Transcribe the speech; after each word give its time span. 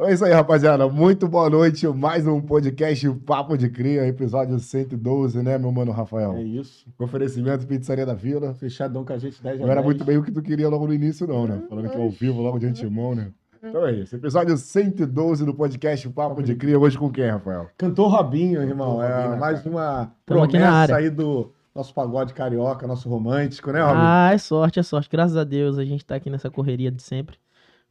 É 0.00 0.12
isso 0.12 0.24
aí, 0.24 0.32
rapaziada. 0.32 0.88
Muito 0.88 1.26
boa 1.26 1.50
noite. 1.50 1.84
Mais 1.88 2.24
um 2.24 2.40
podcast 2.40 3.10
Papo 3.26 3.58
de 3.58 3.68
Cria, 3.68 4.06
episódio 4.06 4.56
112, 4.56 5.42
né, 5.42 5.58
meu 5.58 5.72
mano 5.72 5.90
Rafael? 5.90 6.34
É 6.34 6.42
isso. 6.42 6.86
Oferecimento 6.96 7.66
Pizzaria 7.66 8.06
da 8.06 8.14
Vila. 8.14 8.54
Fechadão 8.54 9.04
com 9.04 9.12
a 9.12 9.18
gente 9.18 9.42
10 9.42 9.56
a 9.56 9.64
Não 9.64 9.68
era 9.68 9.80
10. 9.80 9.84
muito 9.86 10.04
bem 10.04 10.16
o 10.16 10.22
que 10.22 10.30
tu 10.30 10.40
queria 10.40 10.68
logo 10.68 10.86
no 10.86 10.94
início, 10.94 11.26
não, 11.26 11.48
né? 11.48 11.60
Falando 11.68 11.90
que 11.90 11.96
é 11.96 12.00
ao 12.00 12.10
vivo, 12.10 12.40
logo 12.40 12.60
de 12.60 12.66
antemão, 12.66 13.12
né? 13.12 13.32
Então 13.60 13.84
é 13.84 13.92
isso. 13.92 14.14
Episódio 14.14 14.56
112 14.56 15.44
do 15.44 15.52
podcast 15.52 16.08
Papo 16.10 16.44
de 16.44 16.54
Cria. 16.54 16.78
Hoje 16.78 16.96
com 16.96 17.10
quem, 17.10 17.28
Rafael? 17.28 17.68
Cantor 17.76 18.08
Robinho, 18.12 18.62
irmão. 18.62 18.98
Cantor 18.98 19.04
é 19.04 19.12
Robinho, 19.14 19.30
né, 19.32 19.36
mais 19.36 19.58
cara? 19.58 19.70
uma 19.70 20.12
promessa 20.24 20.94
aí 20.94 21.10
do 21.10 21.50
nosso 21.74 21.92
pagode 21.92 22.34
carioca, 22.34 22.86
nosso 22.86 23.08
romântico, 23.08 23.72
né, 23.72 23.82
Robinho? 23.82 24.00
Ah, 24.00 24.30
é 24.32 24.38
sorte, 24.38 24.78
é 24.78 24.82
sorte. 24.84 25.08
Graças 25.10 25.36
a 25.36 25.42
Deus 25.42 25.76
a 25.76 25.84
gente 25.84 26.04
tá 26.04 26.14
aqui 26.14 26.30
nessa 26.30 26.48
correria 26.48 26.92
de 26.92 27.02
sempre. 27.02 27.36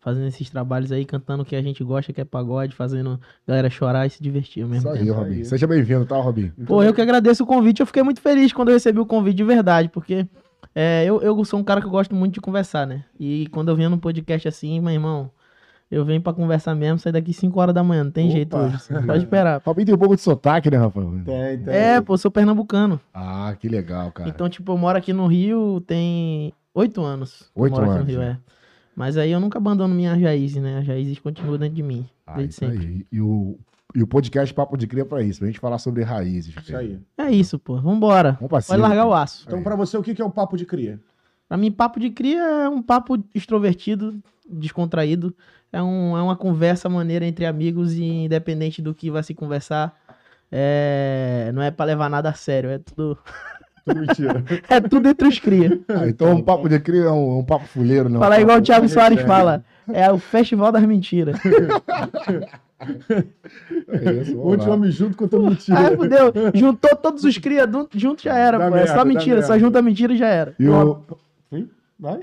Fazendo 0.07 0.27
esses 0.27 0.49
trabalhos 0.49 0.89
aí, 0.89 1.03
cantando 1.03 1.43
o 1.43 1.45
que 1.45 1.53
a 1.53 1.61
gente 1.61 1.83
gosta, 1.83 2.13
que 2.13 2.21
é 2.21 2.23
pagode, 2.23 2.73
fazendo 2.73 3.19
a 3.45 3.51
galera 3.51 3.69
chorar 3.69 4.05
e 4.07 4.09
se 4.09 4.23
divertir 4.23 4.63
ao 4.63 4.69
mesmo 4.69 4.87
Isso 4.89 4.97
aí, 4.97 5.05
tempo. 5.05 5.19
Robinho. 5.19 5.35
aí. 5.39 5.43
Seja 5.43 5.67
bem-vindo, 5.67 6.05
tá, 6.05 6.15
Robinho? 6.15 6.53
Pô, 6.65 6.81
eu 6.81 6.93
que 6.93 7.01
agradeço 7.01 7.43
o 7.43 7.45
convite. 7.45 7.81
Eu 7.81 7.85
fiquei 7.85 8.01
muito 8.01 8.21
feliz 8.21 8.53
quando 8.53 8.69
eu 8.69 8.75
recebi 8.75 8.99
o 9.01 9.05
convite 9.05 9.35
de 9.35 9.43
verdade, 9.43 9.89
porque 9.89 10.25
é, 10.73 11.03
eu, 11.03 11.21
eu 11.21 11.43
sou 11.43 11.59
um 11.59 11.63
cara 11.63 11.81
que 11.81 11.87
eu 11.87 11.91
gosto 11.91 12.15
muito 12.15 12.35
de 12.35 12.39
conversar, 12.39 12.87
né? 12.87 13.03
E 13.19 13.47
quando 13.47 13.67
eu 13.67 13.75
venho 13.75 13.89
num 13.89 13.97
podcast 13.97 14.47
assim, 14.47 14.79
meu 14.79 14.93
irmão, 14.93 15.29
eu 15.91 16.05
venho 16.05 16.21
pra 16.21 16.31
conversar 16.31 16.73
mesmo, 16.73 16.97
sair 16.99 17.11
daqui 17.11 17.33
5 17.33 17.59
horas 17.59 17.75
da 17.75 17.83
manhã, 17.83 18.05
não 18.05 18.11
tem 18.11 18.27
Opa. 18.27 18.33
jeito 18.37 18.55
hoje. 18.55 18.79
Você 18.79 18.93
Pode 19.01 19.23
esperar. 19.25 19.59
Robinho 19.67 19.87
tem 19.87 19.95
um 19.95 19.97
pouco 19.97 20.15
de 20.15 20.21
sotaque, 20.21 20.71
né, 20.71 20.77
Rafael? 20.77 21.11
Tem, 21.25 21.57
tem. 21.57 21.73
É, 21.73 21.99
pô, 21.99 22.17
sou 22.17 22.31
pernambucano. 22.31 22.97
Ah, 23.13 23.53
que 23.59 23.67
legal, 23.67 24.09
cara. 24.13 24.29
Então, 24.29 24.47
tipo, 24.47 24.71
eu 24.71 24.77
moro 24.77 24.97
aqui 24.97 25.11
no 25.11 25.27
Rio 25.27 25.81
tem 25.85 26.53
oito 26.73 27.01
anos. 27.03 27.51
que 27.53 27.59
eu 27.59 27.63
Oito 27.63 27.73
moro 27.73 27.83
aqui 27.83 27.93
anos, 27.95 28.05
no 28.05 28.09
Rio, 28.11 28.19
né? 28.21 28.37
é. 28.53 28.56
Mas 28.97 29.15
aí 29.15 29.31
eu 29.31 29.39
nunca 29.39 29.59
abandono 29.59 29.93
minhas 29.93 30.19
raízes, 30.19 30.59
né? 30.59 30.79
As 30.79 30.87
raízes 30.87 31.19
continuam 31.19 31.59
dentro 31.59 31.75
de 31.75 31.83
mim. 31.83 32.09
Ah, 32.25 32.37
desde 32.37 32.55
sempre. 32.55 32.79
aí. 32.79 33.05
E 33.11 33.21
o, 33.21 33.55
e 33.93 34.01
o 34.01 34.07
podcast 34.07 34.51
Papo 34.51 34.75
de 34.75 34.87
Cria 34.87 35.03
é 35.03 35.05
pra 35.05 35.21
isso, 35.21 35.37
pra 35.37 35.47
gente 35.47 35.59
falar 35.59 35.77
sobre 35.77 36.01
raízes. 36.01 36.55
Isso 36.57 36.75
aí. 36.75 36.99
É 37.15 37.29
isso, 37.29 37.59
pô. 37.59 37.79
Vambora. 37.79 38.31
Vamos 38.41 38.49
pra 38.49 38.59
Pode 38.59 38.81
largar 38.81 39.05
o 39.05 39.13
aço. 39.13 39.43
Então, 39.45 39.61
pra 39.61 39.75
você, 39.75 39.95
o 39.95 40.01
que 40.01 40.15
que 40.15 40.21
é 40.21 40.25
o 40.25 40.31
papo 40.31 40.57
de 40.57 40.65
cria? 40.65 40.99
Pra 41.47 41.55
mim, 41.57 41.71
papo 41.71 41.99
de 41.99 42.09
cria 42.09 42.41
é 42.41 42.67
um 42.67 42.81
papo 42.81 43.23
extrovertido, 43.35 44.19
descontraído. 44.49 45.31
É, 45.71 45.79
um, 45.79 46.17
é 46.17 46.21
uma 46.23 46.35
conversa 46.35 46.89
maneira 46.89 47.23
entre 47.23 47.45
amigos 47.45 47.93
e 47.93 48.03
independente 48.03 48.81
do 48.81 48.95
que 48.95 49.11
vai 49.11 49.21
se 49.21 49.35
conversar. 49.35 49.95
É, 50.51 51.51
não 51.53 51.61
é 51.61 51.69
pra 51.69 51.85
levar 51.85 52.09
nada 52.09 52.29
a 52.29 52.33
sério, 52.33 52.71
é 52.71 52.79
tudo, 52.79 53.15
Tudo 53.87 54.01
mentira. 54.01 54.43
é 54.69 54.81
tudo 54.81 55.07
entre 55.07 55.27
os 55.27 55.39
cria. 55.39 55.79
Ah, 55.87 56.07
então 56.07 56.31
um 56.33 56.41
papo 56.41 56.67
de 56.67 56.79
cria 56.79 57.05
é 57.05 57.11
um, 57.11 57.39
um 57.39 57.43
papo 57.43 57.65
fuleiro, 57.65 58.09
né? 58.09 58.17
Um 58.17 58.19
Falar 58.19 58.41
igual 58.41 58.57
o 58.57 58.61
Thiago 58.61 58.89
Soares 58.89 59.21
fala, 59.21 59.63
é 59.91 60.11
o 60.11 60.17
festival 60.17 60.71
das 60.71 60.83
mentiras. 60.83 61.39
É 62.79 64.13
isso, 64.21 64.37
vamos 64.37 64.53
Onde 64.53 64.69
homem 64.69 64.91
junto 64.91 65.17
contando 65.17 65.49
mentira. 65.49 65.79
Ah, 65.79 65.97
fudeu. 65.97 66.31
Juntou 66.53 66.95
todos 66.95 67.23
os 67.23 67.35
cria 67.39 67.67
junto 67.95 68.21
já 68.21 68.37
era, 68.37 68.59
Dá 68.59 68.69
pô. 68.69 68.75
é 68.75 68.77
merda, 68.77 68.91
só 68.91 68.97
dá 68.97 69.05
mentira, 69.05 69.41
só 69.41 69.47
merda. 69.53 69.65
junta 69.65 69.81
mentira 69.81 70.13
e 70.13 70.17
já 70.17 70.27
era. 70.27 70.53
E 70.59 70.69
o... 70.69 71.01
Sim? 71.51 71.67
Vai. 71.99 72.19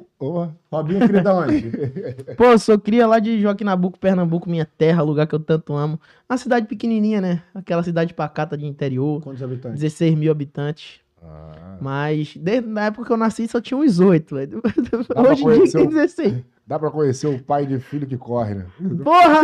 Robinho 0.70 1.03
é 1.03 1.09
cria 1.09 1.23
da 1.23 1.35
onde? 1.35 1.62
Pô, 2.39 2.45
eu 2.45 2.59
sou 2.61 2.79
cria 2.79 3.05
lá 3.05 3.19
de 3.19 3.41
Joaquim 3.41 3.65
Nabuco, 3.65 3.98
Pernambuco, 3.98 4.48
minha 4.48 4.65
terra, 4.65 5.03
lugar 5.03 5.27
que 5.27 5.35
eu 5.35 5.41
tanto 5.41 5.75
amo. 5.75 5.98
Uma 6.31 6.39
cidade 6.39 6.69
pequenininha, 6.69 7.20
né? 7.20 7.42
Aquela 7.53 7.83
cidade 7.83 8.15
pacata 8.15 8.57
de 8.57 8.65
interior, 8.65 9.20
Quantos 9.20 9.42
habitantes? 9.42 9.81
16 9.81 10.15
mil 10.15 10.31
habitantes. 10.31 11.01
Ah, 11.25 11.77
Mas 11.80 12.36
desde 12.36 12.69
na 12.69 12.86
época 12.86 13.06
que 13.06 13.12
eu 13.12 13.17
nasci 13.17 13.47
só 13.48 13.61
tinha 13.61 13.78
uns 13.78 13.98
8. 14.00 14.34
velho. 14.34 14.62
pra 15.08 15.22
Hoje 15.22 15.44
em 15.44 15.64
dia 15.64 15.72
tem 15.72 15.86
o- 15.86 15.91
16. 15.91 16.44
dá 16.67 16.78
pra 16.78 16.91
conhecer 16.91 17.27
o 17.27 17.42
pai 17.42 17.67
de 17.67 17.78
filho 17.78 18.06
que 18.06 18.17
corre, 18.17 18.55
né? 18.55 18.67
Porra! 19.05 19.42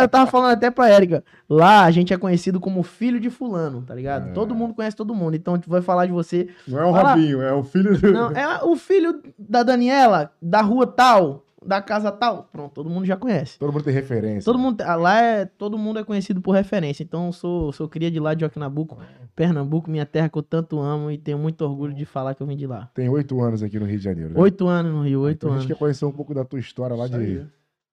Eu 0.00 0.08
tava 0.08 0.30
falando 0.30 0.52
até 0.52 0.70
pra 0.70 0.88
Érica. 0.88 1.22
Lá 1.48 1.84
a 1.84 1.90
gente 1.90 2.12
é 2.14 2.16
conhecido 2.16 2.58
como 2.60 2.82
filho 2.82 3.20
de 3.20 3.28
fulano, 3.30 3.82
tá 3.82 3.94
ligado? 3.94 4.28
É. 4.30 4.32
Todo 4.32 4.54
mundo 4.54 4.74
conhece 4.74 4.96
todo 4.96 5.14
mundo. 5.14 5.34
Então 5.34 5.54
a 5.54 5.56
gente 5.56 5.68
vai 5.68 5.82
falar 5.82 6.06
de 6.06 6.12
você 6.12 6.48
Não 6.66 6.78
é 6.78 6.84
o. 6.84 6.90
Robinho, 6.92 7.42
é 7.42 7.52
o 7.52 7.62
filho 7.62 7.98
do... 8.00 8.12
Não, 8.12 8.30
é 8.30 8.62
o 8.64 8.76
filho 8.76 9.20
da 9.38 9.62
Daniela, 9.62 10.32
da 10.40 10.62
rua 10.62 10.86
tal, 10.86 11.44
da 11.64 11.82
casa 11.82 12.10
tal. 12.12 12.48
Pronto, 12.52 12.72
todo 12.72 12.88
mundo 12.88 13.04
já 13.06 13.16
conhece. 13.16 13.58
Todo 13.58 13.72
mundo 13.72 13.82
tem 13.84 13.92
referência. 13.92 14.44
Todo 14.44 14.58
mundo, 14.58 14.80
ah, 14.82 14.94
lá 14.94 15.20
é, 15.20 15.44
todo 15.44 15.76
mundo 15.78 15.98
é 15.98 16.04
conhecido 16.04 16.40
por 16.40 16.52
referência. 16.52 17.02
Então 17.02 17.26
eu 17.26 17.32
sou, 17.32 17.72
sou 17.72 17.88
cria 17.88 18.10
de 18.10 18.20
lá 18.20 18.34
de 18.34 18.40
Joaquim 18.40 18.60
Nabuco, 18.60 18.98
Pernambuco, 19.34 19.90
minha 19.90 20.06
terra 20.06 20.28
que 20.28 20.38
eu 20.38 20.42
tanto 20.42 20.78
amo 20.80 21.10
e 21.10 21.18
tenho 21.18 21.38
muito 21.38 21.62
orgulho 21.62 21.94
de 21.94 22.04
falar 22.04 22.34
que 22.34 22.42
eu 22.42 22.46
vim 22.46 22.56
de 22.56 22.66
lá. 22.66 22.90
Tem 22.94 23.08
oito 23.08 23.40
anos 23.40 23.62
aqui 23.62 23.78
no 23.78 23.86
Rio 23.86 23.98
de 23.98 24.04
Janeiro. 24.04 24.34
né? 24.34 24.40
Oito 24.40 24.66
anos 24.66 24.92
no 24.92 25.02
Rio, 25.02 25.20
oito 25.22 25.36
Então 25.38 25.50
a 25.50 25.52
anos. 25.52 25.64
gente 25.64 25.72
quer 25.74 25.78
conhecer 25.78 26.04
um 26.04 26.12
pouco 26.12 26.34
da 26.34 26.44
tua 26.44 26.58
história 26.58 26.94
lá 26.96 27.06
Isso 27.06 27.14
de 27.18 27.24
aí. 27.24 27.46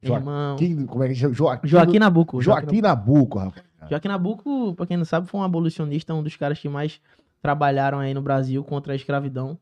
Irmão. 0.04 0.58
Joaquim. 0.58 0.86
Como 0.86 1.04
é 1.04 1.08
que 1.08 1.16
chama? 1.16 1.34
Joaquim, 1.34 1.68
Joaquim 1.68 2.00
Nabuco. 2.00 2.42
Joaquim 2.42 2.82
Nabuco, 2.82 3.40
rapaz. 3.40 3.64
Joaquim 3.90 4.08
Nabuco, 4.08 4.74
pra 4.76 4.86
quem 4.86 4.98
não 4.98 5.06
sabe, 5.06 5.28
foi 5.28 5.40
um 5.40 5.44
abolicionista, 5.44 6.14
um 6.14 6.22
dos 6.24 6.36
caras 6.36 6.60
que 6.60 6.68
mais 6.70 7.00
trabalharam 7.42 8.00
aí 8.00 8.14
no 8.14 8.22
Brasil 8.22 8.64
contra 8.64 8.94
a 8.94 8.96
escravidão. 8.96 9.58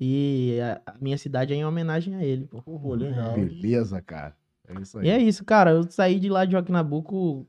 E 0.00 0.58
a, 0.60 0.94
minha 0.98 1.18
cidade 1.18 1.52
é 1.52 1.56
em 1.56 1.64
homenagem 1.64 2.14
a 2.14 2.24
ele. 2.24 2.46
Pô. 2.46 2.62
Pô, 2.62 2.94
legal. 2.94 3.34
Beleza, 3.34 4.00
cara. 4.00 4.34
É 4.66 4.80
isso 4.80 4.98
aí. 4.98 5.06
E 5.06 5.10
é 5.10 5.18
isso, 5.18 5.44
cara. 5.44 5.72
Eu 5.72 5.82
saí 5.90 6.18
de 6.18 6.30
lá 6.30 6.46
de 6.46 6.52
Joaquim 6.52 6.72
Nabuco 6.72 7.46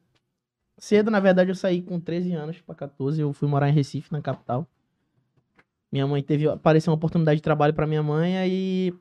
cedo, 0.81 1.11
na 1.11 1.19
verdade, 1.19 1.51
eu 1.51 1.55
saí 1.55 1.81
com 1.81 1.99
13 1.99 2.33
anos 2.33 2.59
pra 2.59 2.75
14. 2.75 3.21
Eu 3.21 3.31
fui 3.31 3.47
morar 3.47 3.69
em 3.69 3.73
Recife, 3.73 4.11
na 4.11 4.21
capital. 4.21 4.67
Minha 5.91 6.07
mãe 6.07 6.23
teve. 6.23 6.49
Apareceu 6.49 6.91
uma 6.91 6.97
oportunidade 6.97 7.37
de 7.37 7.43
trabalho 7.43 7.73
pra 7.73 7.87
minha 7.87 8.01
mãe, 8.01 8.37
aí 8.37 8.93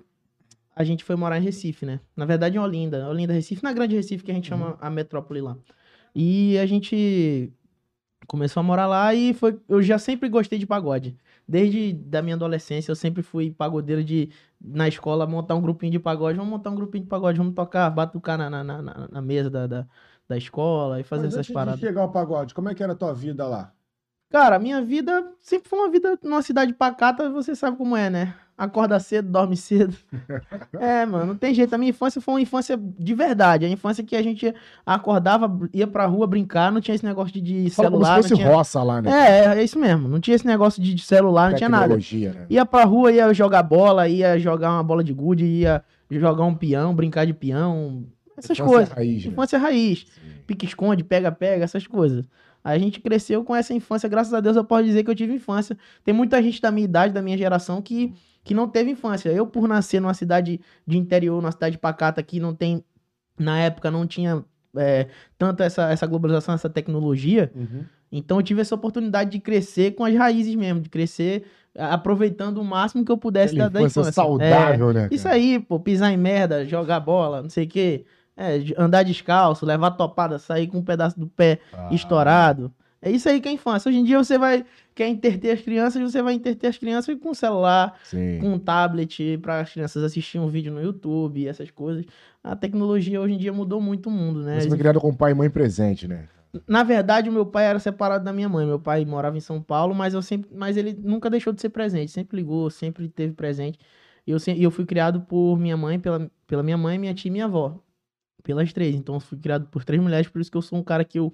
a 0.76 0.84
gente 0.84 1.02
foi 1.02 1.16
morar 1.16 1.38
em 1.38 1.42
Recife, 1.42 1.86
né? 1.86 2.00
Na 2.14 2.24
verdade, 2.24 2.56
em 2.56 2.60
Olinda. 2.60 3.08
Olinda, 3.08 3.32
Recife, 3.32 3.64
na 3.64 3.72
Grande 3.72 3.96
Recife, 3.96 4.22
que 4.22 4.30
a 4.30 4.34
gente 4.34 4.48
chama 4.48 4.76
a 4.80 4.90
metrópole 4.90 5.40
lá. 5.40 5.56
E 6.14 6.58
a 6.58 6.66
gente 6.66 7.52
começou 8.26 8.60
a 8.60 8.64
morar 8.64 8.86
lá 8.86 9.14
e 9.14 9.32
foi. 9.32 9.58
Eu 9.68 9.82
já 9.82 9.98
sempre 9.98 10.28
gostei 10.28 10.58
de 10.58 10.66
pagode. 10.66 11.16
Desde 11.50 11.92
da 11.92 12.22
minha 12.22 12.36
adolescência, 12.36 12.90
eu 12.92 12.96
sempre 12.96 13.22
fui 13.22 13.50
pagodeiro 13.50 14.04
de, 14.04 14.30
na 14.60 14.86
escola, 14.88 15.26
montar 15.26 15.54
um 15.56 15.62
grupinho 15.62 15.92
de 15.92 15.98
pagode. 15.98 16.38
Vamos 16.38 16.50
montar 16.52 16.70
um 16.70 16.76
grupinho 16.76 17.04
de 17.04 17.10
pagode, 17.10 17.38
vamos 17.38 17.54
tocar, 17.54 17.90
batucar 17.90 18.38
na, 18.38 18.48
na, 18.50 18.64
na, 18.64 19.08
na- 19.08 19.22
mesa 19.22 19.50
da, 19.50 19.66
da, 19.66 19.86
da 20.28 20.36
escola 20.36 21.00
e 21.00 21.04
fazer 21.04 21.26
Mas 21.26 21.28
essas 21.28 21.48
antes 21.48 21.50
paradas. 21.50 21.80
de 21.80 21.86
chegar 21.86 22.00
ao 22.02 22.10
pagode, 22.12 22.52
como 22.54 22.68
é 22.68 22.74
que 22.74 22.82
era 22.82 22.92
a 22.94 22.96
tua 22.96 23.14
vida 23.14 23.46
lá? 23.46 23.72
Cara, 24.28 24.56
a 24.56 24.58
minha 24.58 24.80
vida 24.80 25.34
sempre 25.40 25.68
foi 25.68 25.78
uma 25.80 25.90
vida 25.90 26.18
numa 26.22 26.40
cidade 26.42 26.72
pacata, 26.72 27.28
você 27.30 27.54
sabe 27.56 27.76
como 27.76 27.96
é, 27.96 28.08
né? 28.08 28.34
Acorda 28.60 29.00
cedo, 29.00 29.30
dorme 29.30 29.56
cedo. 29.56 29.96
é, 30.78 31.06
mano, 31.06 31.26
não 31.26 31.34
tem 31.34 31.54
jeito. 31.54 31.72
A 31.72 31.78
minha 31.78 31.88
infância 31.88 32.20
foi 32.20 32.34
uma 32.34 32.40
infância 32.40 32.76
de 32.76 33.14
verdade. 33.14 33.64
A 33.64 33.68
infância 33.68 34.04
que 34.04 34.14
a 34.14 34.22
gente 34.22 34.54
acordava, 34.84 35.50
ia 35.72 35.86
pra 35.86 36.04
rua 36.04 36.26
brincar, 36.26 36.70
não 36.70 36.80
tinha 36.80 36.94
esse 36.94 37.04
negócio 37.04 37.40
de, 37.40 37.70
Fala 37.70 37.90
como 37.90 38.04
se 38.04 38.06
celular. 38.06 38.16
fosse 38.16 38.30
não 38.30 38.36
tinha... 38.36 38.54
roça 38.54 38.82
lá, 38.82 39.00
né? 39.00 39.10
É, 39.10 39.58
é 39.58 39.64
isso 39.64 39.78
mesmo. 39.78 40.08
Não 40.08 40.20
tinha 40.20 40.34
esse 40.34 40.46
negócio 40.46 40.82
de 40.82 40.98
celular, 41.02 41.50
não 41.50 41.56
tinha 41.56 41.70
nada. 41.70 41.84
Tecnologia, 41.84 42.32
né? 42.32 42.46
Ia 42.50 42.66
pra 42.66 42.84
rua, 42.84 43.10
ia 43.10 43.32
jogar 43.32 43.62
bola, 43.62 44.06
ia 44.06 44.38
jogar 44.38 44.72
uma 44.72 44.82
bola 44.82 45.02
de 45.02 45.12
gude, 45.12 45.44
ia 45.46 45.82
jogar 46.10 46.44
um 46.44 46.54
peão, 46.54 46.94
brincar 46.94 47.24
de 47.24 47.32
peão, 47.32 48.04
essas 48.36 48.58
Infância 48.58 48.64
coisas. 48.64 48.92
Raiz, 48.92 49.24
né? 49.24 49.32
Infância 49.32 49.58
raiz 49.58 50.06
pique-esconde, 50.50 51.04
pega-pega, 51.04 51.62
essas 51.62 51.86
coisas. 51.86 52.24
A 52.62 52.76
gente 52.76 53.00
cresceu 53.00 53.44
com 53.44 53.54
essa 53.54 53.72
infância, 53.72 54.08
graças 54.08 54.34
a 54.34 54.40
Deus 54.40 54.56
eu 54.56 54.64
posso 54.64 54.84
dizer 54.84 55.04
que 55.04 55.10
eu 55.10 55.14
tive 55.14 55.32
infância. 55.32 55.78
Tem 56.04 56.12
muita 56.12 56.42
gente 56.42 56.60
da 56.60 56.70
minha 56.70 56.84
idade, 56.84 57.14
da 57.14 57.22
minha 57.22 57.38
geração, 57.38 57.80
que, 57.80 58.12
que 58.42 58.54
não 58.54 58.68
teve 58.68 58.90
infância. 58.90 59.30
Eu, 59.30 59.46
por 59.46 59.68
nascer 59.68 60.00
numa 60.00 60.14
cidade 60.14 60.60
de 60.86 60.98
interior, 60.98 61.40
numa 61.40 61.52
cidade 61.52 61.78
pacata, 61.78 62.22
que 62.22 62.40
não 62.40 62.54
tem, 62.54 62.84
na 63.38 63.58
época 63.58 63.90
não 63.90 64.06
tinha 64.06 64.44
é, 64.76 65.06
tanto 65.38 65.62
essa, 65.62 65.90
essa 65.90 66.06
globalização, 66.06 66.54
essa 66.54 66.70
tecnologia, 66.70 67.52
então 68.12 68.38
eu 68.38 68.42
tive 68.42 68.60
essa 68.60 68.74
oportunidade 68.74 69.30
de 69.30 69.38
crescer 69.38 69.92
com 69.92 70.04
as 70.04 70.14
raízes 70.14 70.54
mesmo, 70.54 70.80
de 70.80 70.88
crescer 70.88 71.44
aproveitando 71.78 72.58
o 72.58 72.64
máximo 72.64 73.04
que 73.04 73.12
eu 73.12 73.18
pudesse 73.18 73.54
Aquela 73.54 73.70
da, 73.70 73.80
da 73.80 73.86
infância 73.86 74.12
saudável, 74.12 74.92
né? 74.92 75.08
É, 75.10 75.14
isso 75.14 75.24
cara? 75.24 75.36
aí, 75.36 75.58
pô, 75.60 75.78
pisar 75.78 76.12
em 76.12 76.16
merda, 76.16 76.64
jogar 76.66 77.00
bola, 77.00 77.42
não 77.42 77.50
sei 77.50 77.64
o 77.64 77.68
quê. 77.68 78.04
É, 78.36 78.58
andar 78.78 79.02
descalço, 79.02 79.66
levar 79.66 79.90
topada, 79.92 80.38
sair 80.38 80.66
com 80.66 80.78
um 80.78 80.82
pedaço 80.84 81.18
do 81.18 81.26
pé 81.26 81.60
Ah, 81.72 81.88
estourado. 81.92 82.72
É 83.02 83.10
isso 83.10 83.28
aí 83.28 83.40
que 83.40 83.48
é 83.48 83.52
infância. 83.52 83.88
Hoje 83.88 83.98
em 83.98 84.04
dia 84.04 84.18
você 84.18 84.36
vai 84.36 84.64
quer 84.94 85.08
interter 85.08 85.52
as 85.52 85.62
crianças, 85.62 86.02
você 86.02 86.20
vai 86.20 86.34
interter 86.34 86.66
as 86.66 86.76
crianças 86.76 87.16
com 87.18 87.32
celular, 87.32 87.98
Sim. 88.04 88.38
com 88.40 88.58
tablet, 88.58 89.38
para 89.38 89.60
as 89.60 89.72
crianças 89.72 90.02
assistirem 90.02 90.46
um 90.46 90.50
vídeo 90.50 90.72
no 90.72 90.82
YouTube, 90.82 91.46
essas 91.46 91.70
coisas. 91.70 92.04
A 92.44 92.54
tecnologia 92.54 93.20
hoje 93.20 93.34
em 93.34 93.38
dia 93.38 93.52
mudou 93.52 93.80
muito 93.80 94.08
o 94.08 94.12
mundo, 94.12 94.42
né? 94.42 94.60
Você 94.60 94.68
foi 94.68 94.76
criado 94.76 95.00
com 95.00 95.14
pai 95.14 95.32
e 95.32 95.34
mãe 95.34 95.48
presente, 95.48 96.06
né? 96.06 96.28
Na 96.66 96.82
verdade, 96.82 97.30
o 97.30 97.32
meu 97.32 97.46
pai 97.46 97.66
era 97.66 97.78
separado 97.78 98.24
da 98.24 98.32
minha 98.32 98.48
mãe. 98.48 98.66
Meu 98.66 98.78
pai 98.78 99.04
morava 99.04 99.36
em 99.36 99.40
São 99.40 99.62
Paulo, 99.62 99.94
mas 99.94 100.14
eu 100.14 100.20
sempre, 100.20 100.50
mas 100.52 100.76
ele 100.76 100.92
nunca 101.00 101.30
deixou 101.30 101.52
de 101.52 101.60
ser 101.60 101.68
presente. 101.70 102.10
Sempre 102.10 102.36
ligou, 102.36 102.68
sempre 102.70 103.08
teve 103.08 103.32
presente. 103.32 103.78
E 104.26 104.32
eu, 104.32 104.38
eu 104.58 104.70
fui 104.70 104.84
criado 104.84 105.20
por 105.22 105.56
minha 105.58 105.76
mãe, 105.76 105.98
pela, 105.98 106.30
pela 106.46 106.62
minha 106.62 106.76
mãe, 106.76 106.98
minha 106.98 107.14
tia 107.14 107.28
e 107.28 107.32
minha 107.32 107.44
avó. 107.44 107.80
Pelas 108.42 108.72
três. 108.72 108.96
Então, 108.96 109.14
eu 109.14 109.20
fui 109.20 109.38
criado 109.38 109.68
por 109.68 109.84
três 109.84 110.02
mulheres. 110.02 110.28
Por 110.28 110.40
isso 110.40 110.50
que 110.50 110.56
eu 110.56 110.62
sou 110.62 110.78
um 110.78 110.82
cara 110.82 111.04
que 111.04 111.18
eu 111.18 111.32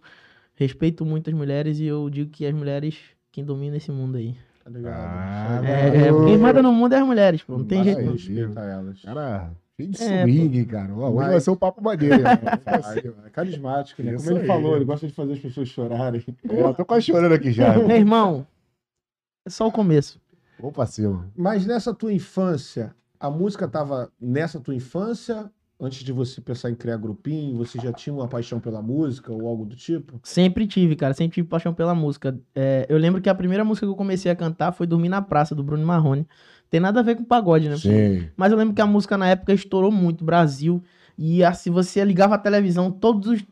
respeito 0.56 1.04
muito 1.06 1.30
as 1.30 1.36
mulheres 1.36 1.78
e 1.78 1.84
eu 1.84 2.10
digo 2.10 2.30
que 2.30 2.44
as 2.46 2.54
mulheres 2.54 2.98
quem 3.30 3.44
domina 3.44 3.76
esse 3.76 3.92
mundo 3.92 4.16
aí. 4.16 4.34
Tá 4.64 4.70
ligado? 4.70 4.94
Ah. 4.96 5.60
É, 5.64 6.08
é, 6.08 6.24
quem 6.24 6.38
manda 6.38 6.60
no 6.62 6.72
mundo 6.72 6.92
é 6.94 6.98
as 6.98 7.06
mulheres, 7.06 7.42
pô. 7.42 7.56
Não 7.58 7.64
tem 7.64 7.84
jeito. 7.84 8.10
Respeita 8.10 8.60
elas. 8.60 9.00
Cara, 9.02 9.50
Cheio 9.78 9.90
de 9.90 10.02
É, 10.02 10.22
swing, 10.22 10.64
cara. 10.64 10.94
Ó, 10.94 11.08
hoje 11.08 11.16
Vai. 11.16 11.30
vai 11.32 11.40
ser 11.40 11.50
um 11.50 11.56
papo 11.56 11.82
maneiro. 11.82 12.22
né? 12.22 12.30
É 13.26 13.30
carismático, 13.30 14.02
né? 14.02 14.14
Isso 14.14 14.24
Como 14.24 14.38
ele 14.38 14.40
aí. 14.40 14.46
falou, 14.46 14.74
ele 14.76 14.84
gosta 14.86 15.06
de 15.06 15.12
fazer 15.12 15.34
as 15.34 15.38
pessoas 15.38 15.68
chorarem. 15.68 16.24
É, 16.48 16.62
eu 16.62 16.74
tô 16.74 16.84
quase 16.84 17.04
chorando 17.06 17.32
aqui 17.34 17.52
já. 17.52 17.76
Meu 17.78 17.94
irmão, 17.96 18.46
é 19.46 19.50
só 19.50 19.68
o 19.68 19.72
começo. 19.72 20.18
Pra 20.72 20.86
cima. 20.86 21.30
Mas 21.36 21.66
nessa 21.66 21.92
tua 21.92 22.12
infância, 22.12 22.94
a 23.20 23.28
música 23.30 23.68
tava 23.68 24.10
nessa 24.18 24.58
tua 24.58 24.74
infância? 24.74 25.50
Antes 25.78 26.02
de 26.02 26.10
você 26.10 26.40
pensar 26.40 26.70
em 26.70 26.74
criar 26.74 26.96
grupinho, 26.96 27.58
você 27.58 27.78
já 27.78 27.92
tinha 27.92 28.14
uma 28.14 28.26
paixão 28.26 28.58
pela 28.58 28.80
música 28.80 29.30
ou 29.30 29.46
algo 29.46 29.66
do 29.66 29.76
tipo? 29.76 30.18
Sempre 30.22 30.66
tive, 30.66 30.96
cara. 30.96 31.12
Sempre 31.12 31.34
tive 31.34 31.48
paixão 31.48 31.74
pela 31.74 31.94
música. 31.94 32.38
É, 32.54 32.86
eu 32.88 32.96
lembro 32.96 33.20
que 33.20 33.28
a 33.28 33.34
primeira 33.34 33.62
música 33.62 33.86
que 33.86 33.90
eu 33.90 33.96
comecei 33.96 34.32
a 34.32 34.36
cantar 34.36 34.72
foi 34.72 34.86
Dormir 34.86 35.10
na 35.10 35.20
Praça, 35.20 35.54
do 35.54 35.62
Bruno 35.62 35.84
Marrone. 35.84 36.26
Tem 36.70 36.80
nada 36.80 37.00
a 37.00 37.02
ver 37.02 37.16
com 37.16 37.24
pagode, 37.24 37.68
né? 37.68 37.76
Sim. 37.76 38.26
Mas 38.36 38.52
eu 38.52 38.58
lembro 38.58 38.74
que 38.74 38.80
a 38.80 38.86
música 38.86 39.18
na 39.18 39.28
época 39.28 39.52
estourou 39.52 39.92
muito, 39.92 40.24
Brasil. 40.24 40.82
E 41.18 41.44
assim, 41.44 41.70
você 41.70 42.02
ligava 42.02 42.36
a 42.36 42.38
televisão, 42.38 42.90
todos 42.90 43.28
os, 43.28 43.44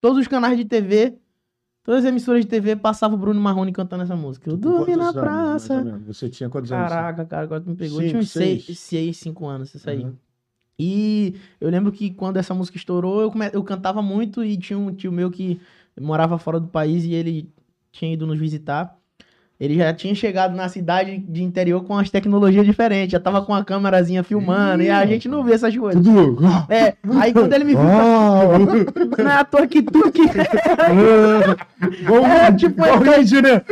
todos 0.00 0.20
os 0.20 0.28
canais 0.28 0.56
de 0.56 0.64
TV, 0.64 1.18
todas 1.82 2.04
as 2.04 2.08
emissoras 2.08 2.42
de 2.42 2.46
TV 2.48 2.76
passavam 2.76 3.16
o 3.16 3.20
Bruno 3.20 3.40
Marrone 3.40 3.72
cantando 3.72 4.04
essa 4.04 4.14
música. 4.14 4.48
Eu 4.48 4.56
dormi 4.56 4.94
na 4.94 5.08
anos, 5.08 5.20
praça. 5.20 6.00
Você 6.06 6.28
tinha 6.28 6.48
quantos 6.48 6.70
anos? 6.70 6.88
Caraca, 6.88 7.24
cara, 7.24 7.42
agora 7.42 7.60
tu 7.60 7.70
me 7.70 7.76
pegou. 7.76 8.00
eu 8.00 8.02
Cinco, 8.02 8.10
tinha 8.10 8.22
uns 8.22 8.30
seis? 8.30 8.64
6, 8.64 8.78
6, 8.78 9.16
5 9.16 9.46
anos, 9.46 9.74
isso 9.74 9.90
aí. 9.90 10.04
Uhum. 10.04 10.14
E 10.78 11.36
eu 11.60 11.70
lembro 11.70 11.92
que 11.92 12.10
quando 12.10 12.36
essa 12.36 12.54
música 12.54 12.76
estourou, 12.76 13.20
eu, 13.20 13.30
come... 13.30 13.50
eu 13.52 13.62
cantava 13.64 14.02
muito 14.02 14.44
e 14.44 14.56
tinha 14.56 14.78
um 14.78 14.94
tio 14.94 15.12
meu 15.12 15.30
que 15.30 15.60
morava 16.00 16.38
fora 16.38 16.58
do 16.60 16.68
país 16.68 17.04
e 17.04 17.14
ele 17.14 17.52
tinha 17.92 18.12
ido 18.12 18.26
nos 18.26 18.38
visitar. 18.38 18.98
Ele 19.64 19.76
já 19.76 19.92
tinha 19.94 20.14
chegado 20.14 20.54
na 20.54 20.68
cidade 20.68 21.18
de 21.18 21.42
interior 21.42 21.82
com 21.84 21.96
as 21.98 22.10
tecnologias 22.10 22.64
diferentes, 22.66 23.12
já 23.12 23.20
tava 23.20 23.42
com 23.42 23.54
a 23.54 23.64
câmerazinha 23.64 24.22
filmando, 24.22 24.82
e 24.82 24.90
a 24.90 25.04
gente 25.06 25.28
não 25.28 25.42
vê 25.42 25.54
essas 25.54 25.76
coisas. 25.76 26.02
Tudo. 26.02 26.44
É, 26.68 26.94
aí 27.20 27.32
quando 27.32 27.52
ele 27.52 27.64
me 27.64 27.74
viu, 27.74 27.80
Ah, 27.82 28.58
não 29.18 29.30
é 29.30 29.34
à 29.34 29.44
toa 29.44 29.66
que 29.66 29.82
tu 29.82 30.10
que. 30.12 30.22
É, 32.44 32.52
tipo, 32.52 32.82
igual 32.84 33.00
o 33.00 33.20
Índio, 33.20 33.42
né? 33.42 33.62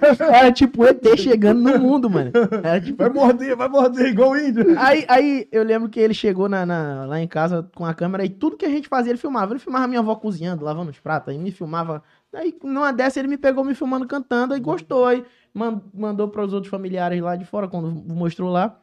Era, 0.00 0.36
era 0.38 0.52
tipo 0.52 0.84
ET 0.84 1.04
chegando 1.16 1.60
no 1.62 1.78
mundo, 1.78 2.08
mano. 2.10 2.30
Era 2.62 2.80
tipo 2.80 2.98
Vai 3.02 3.10
morder, 3.12 3.56
vai 3.56 3.68
morder, 3.68 4.06
igual 4.06 4.30
o 4.30 4.36
índio. 4.36 4.74
Aí, 4.78 5.04
aí 5.08 5.48
eu 5.52 5.62
lembro 5.62 5.88
que 5.88 6.00
ele 6.00 6.14
chegou 6.14 6.48
na, 6.48 6.64
na- 6.64 7.04
lá 7.06 7.20
em 7.20 7.28
casa 7.28 7.68
com 7.74 7.84
a 7.84 7.94
câmera 7.94 8.24
e 8.24 8.28
tudo 8.28 8.56
que 8.56 8.64
a 8.66 8.70
gente 8.70 8.88
fazia 8.88 9.10
ele 9.10 9.18
filmava. 9.18 9.52
Ele 9.52 9.58
filmava 9.60 9.86
minha 9.86 10.00
avó 10.00 10.14
cozinhando, 10.14 10.64
lavando 10.64 10.90
os 10.90 10.98
pratos, 10.98 11.28
aí 11.32 11.38
me 11.38 11.50
filmava. 11.50 12.02
Aí 12.34 12.56
numa 12.62 12.92
dessa 12.92 13.18
ele 13.20 13.28
me 13.28 13.38
pegou 13.38 13.64
me 13.64 13.74
filmando 13.74 14.06
cantando, 14.06 14.54
aí 14.54 14.60
gostou, 14.60 15.06
aí 15.06 15.24
man- 15.52 15.82
mandou 15.92 16.28
para 16.28 16.44
os 16.44 16.52
outros 16.52 16.70
familiares 16.70 17.20
lá 17.22 17.36
de 17.36 17.44
fora 17.44 17.68
quando 17.68 17.90
mostrou 18.14 18.50
lá. 18.50 18.80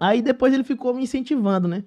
Aí 0.00 0.22
depois 0.22 0.52
ele 0.54 0.64
ficou 0.64 0.94
me 0.94 1.02
incentivando, 1.02 1.68
né? 1.68 1.84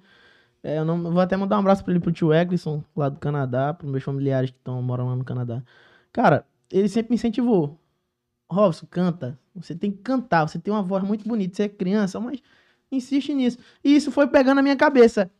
É, 0.62 0.78
eu 0.78 0.84
não, 0.84 1.02
vou 1.02 1.20
até 1.20 1.36
mandar 1.36 1.56
um 1.56 1.60
abraço 1.60 1.84
pra 1.84 1.92
ele 1.92 2.00
pro 2.00 2.12
tio 2.12 2.32
Eglisson, 2.34 2.84
lá 2.96 3.08
do 3.08 3.18
Canadá, 3.18 3.72
pros 3.74 3.90
meus 3.90 4.04
familiares 4.04 4.50
que 4.50 4.56
estão 4.58 4.82
moram 4.82 5.08
lá 5.08 5.16
no 5.16 5.24
Canadá. 5.24 5.62
Cara, 6.12 6.46
ele 6.70 6.88
sempre 6.88 7.10
me 7.10 7.16
incentivou. 7.16 7.78
Robson, 8.50 8.86
canta. 8.90 9.38
Você 9.54 9.74
tem 9.74 9.90
que 9.92 9.98
cantar. 9.98 10.48
Você 10.48 10.58
tem 10.58 10.72
uma 10.72 10.82
voz 10.82 11.04
muito 11.04 11.26
bonita. 11.28 11.56
Você 11.56 11.64
é 11.64 11.68
criança, 11.68 12.20
mas 12.20 12.40
insiste 12.90 13.32
nisso. 13.34 13.58
E 13.84 13.94
isso 13.96 14.10
foi 14.10 14.26
pegando 14.28 14.56
na 14.56 14.62
minha 14.62 14.76
cabeça. 14.76 15.30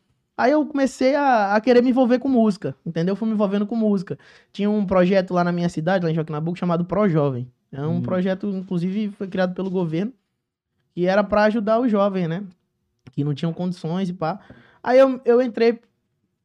Aí 0.41 0.53
eu 0.53 0.65
comecei 0.65 1.15
a, 1.15 1.55
a 1.55 1.61
querer 1.61 1.83
me 1.83 1.91
envolver 1.91 2.19
com 2.19 2.27
música, 2.29 2.75
entendeu? 2.85 3.15
Fui 3.15 3.29
me 3.29 3.35
envolvendo 3.35 3.67
com 3.67 3.77
música. 3.77 4.19
Tinha 4.53 4.71
um 4.71 4.87
projeto 4.87 5.35
lá 5.35 5.45
na 5.45 5.53
minha 5.53 5.69
cidade, 5.69 6.03
lá 6.05 6.11
em 6.11 6.15
Joaquinabuco, 6.15 6.57
chamado 6.59 6.85
Pro 6.87 7.07
Jovem. 7.09 7.47
É 7.71 7.83
um 7.83 7.97
Hum. 7.97 8.03
projeto, 8.03 8.47
inclusive, 8.49 9.11
foi 9.11 9.29
criado 9.29 9.55
pelo 9.55 9.71
governo, 9.71 10.13
que 10.95 11.07
era 11.07 11.23
para 11.23 11.45
ajudar 11.45 11.79
os 11.79 11.91
jovens, 11.91 12.27
né? 12.27 12.43
Que 13.13 13.23
não 13.23 13.35
tinham 13.35 13.53
condições 13.53 14.09
e 14.09 14.13
pá. 14.15 14.41
Aí 14.83 14.99
eu, 14.99 15.21
eu 15.25 15.43
entrei 15.43 15.79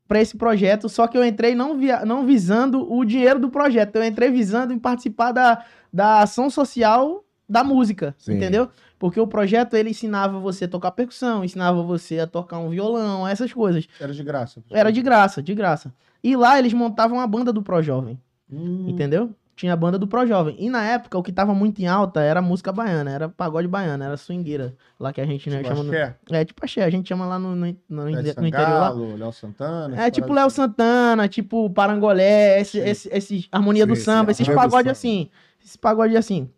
para 0.07 0.21
esse 0.21 0.38
projeto, 0.38 0.88
só 0.88 1.07
que 1.07 1.18
eu 1.18 1.25
entrei 1.25 1.56
não, 1.56 1.77
via, 1.77 2.06
não 2.06 2.25
visando 2.25 2.92
o 2.94 3.03
dinheiro 3.03 3.39
do 3.39 3.50
projeto, 3.50 3.95
eu 3.95 4.03
entrei 4.03 4.30
visando 4.30 4.71
em 4.71 4.77
participar 4.77 5.31
da, 5.31 5.65
da 5.92 6.19
ação 6.19 6.50
social 6.50 7.25
da 7.47 7.63
música, 7.63 8.15
Sim. 8.18 8.36
entendeu? 8.36 8.69
Porque 8.97 9.19
o 9.19 9.27
projeto 9.27 9.75
ele 9.75 9.89
ensinava 9.92 10.39
você 10.39 10.65
a 10.65 10.68
tocar 10.68 10.92
percussão, 10.92 11.44
ensinava 11.44 11.83
você 11.83 12.19
a 12.19 12.27
tocar 12.27 12.57
um 12.59 12.69
violão, 12.69 13.27
essas 13.27 13.51
coisas. 13.53 13.88
Era 14.00 14.13
de 14.13 14.24
graça. 14.24 14.63
Era 14.71 14.92
de 14.92 15.01
graça, 15.01 15.44
de 15.44 15.53
graça. 15.53 15.94
E 16.24 16.36
lá 16.36 16.57
eles 16.57 16.74
montavam 16.74 17.19
a 17.19 17.27
banda 17.27 17.53
do 17.53 17.62
Pro 17.62 17.81
Jovem, 17.83 18.19
Hum, 18.51 18.86
entendeu? 18.88 19.31
Tinha 19.56 19.71
a 19.74 19.75
banda 19.75 19.97
do 19.97 20.06
Pro 20.07 20.25
Jovem. 20.27 20.56
E 20.59 20.69
na 20.69 20.83
época 20.83 21.18
o 21.18 21.24
que 21.24 21.31
tava 21.31 21.53
muito 21.53 21.80
em 21.81 21.88
alta 21.88 22.19
era 22.21 22.42
música 22.42 22.71
baiana, 22.74 23.09
era 23.12 23.30
pagode 23.30 23.68
baiana, 23.68 24.06
era 24.06 24.18
swingueira, 24.18 24.75
lá 25.00 25.13
que 25.13 25.21
a 25.21 25.25
gente 25.25 25.50
né, 25.50 25.57
tipo 25.63 25.69
chama. 25.69 25.83
no- 25.83 25.92
axé, 25.92 26.15
É 26.31 26.44
tipo 26.45 26.65
axé, 26.65 26.83
a 26.83 26.89
gente 26.89 27.07
chama 27.07 27.25
lá 27.25 27.39
no, 27.39 27.56
no, 27.56 27.65
no, 27.65 28.03
no 28.06 28.09
interior 28.09 28.80
lá. 28.80 28.89
Léo 28.89 29.31
Santana. 29.31 30.01
É 30.01 30.12
tipo 30.12 30.33
Léo 30.33 30.47
assim. 30.47 30.56
Santana, 30.57 31.27
tipo 31.30 31.69
Parangolé, 31.69 32.59
esse, 32.59 32.81
Sim. 32.81 32.88
esse, 32.89 33.09
esse 33.12 33.47
Harmonia 33.51 33.86
do 33.86 33.95
Sim, 33.95 34.00
sim, 34.01 34.06
Samba, 34.06 34.31
esses 34.31 34.47
do 34.47 34.53
pagodes 34.53 34.92
assim. 34.92 35.30
Esses 35.63 35.77
pagodes 35.77 36.15
assim. 36.18 36.50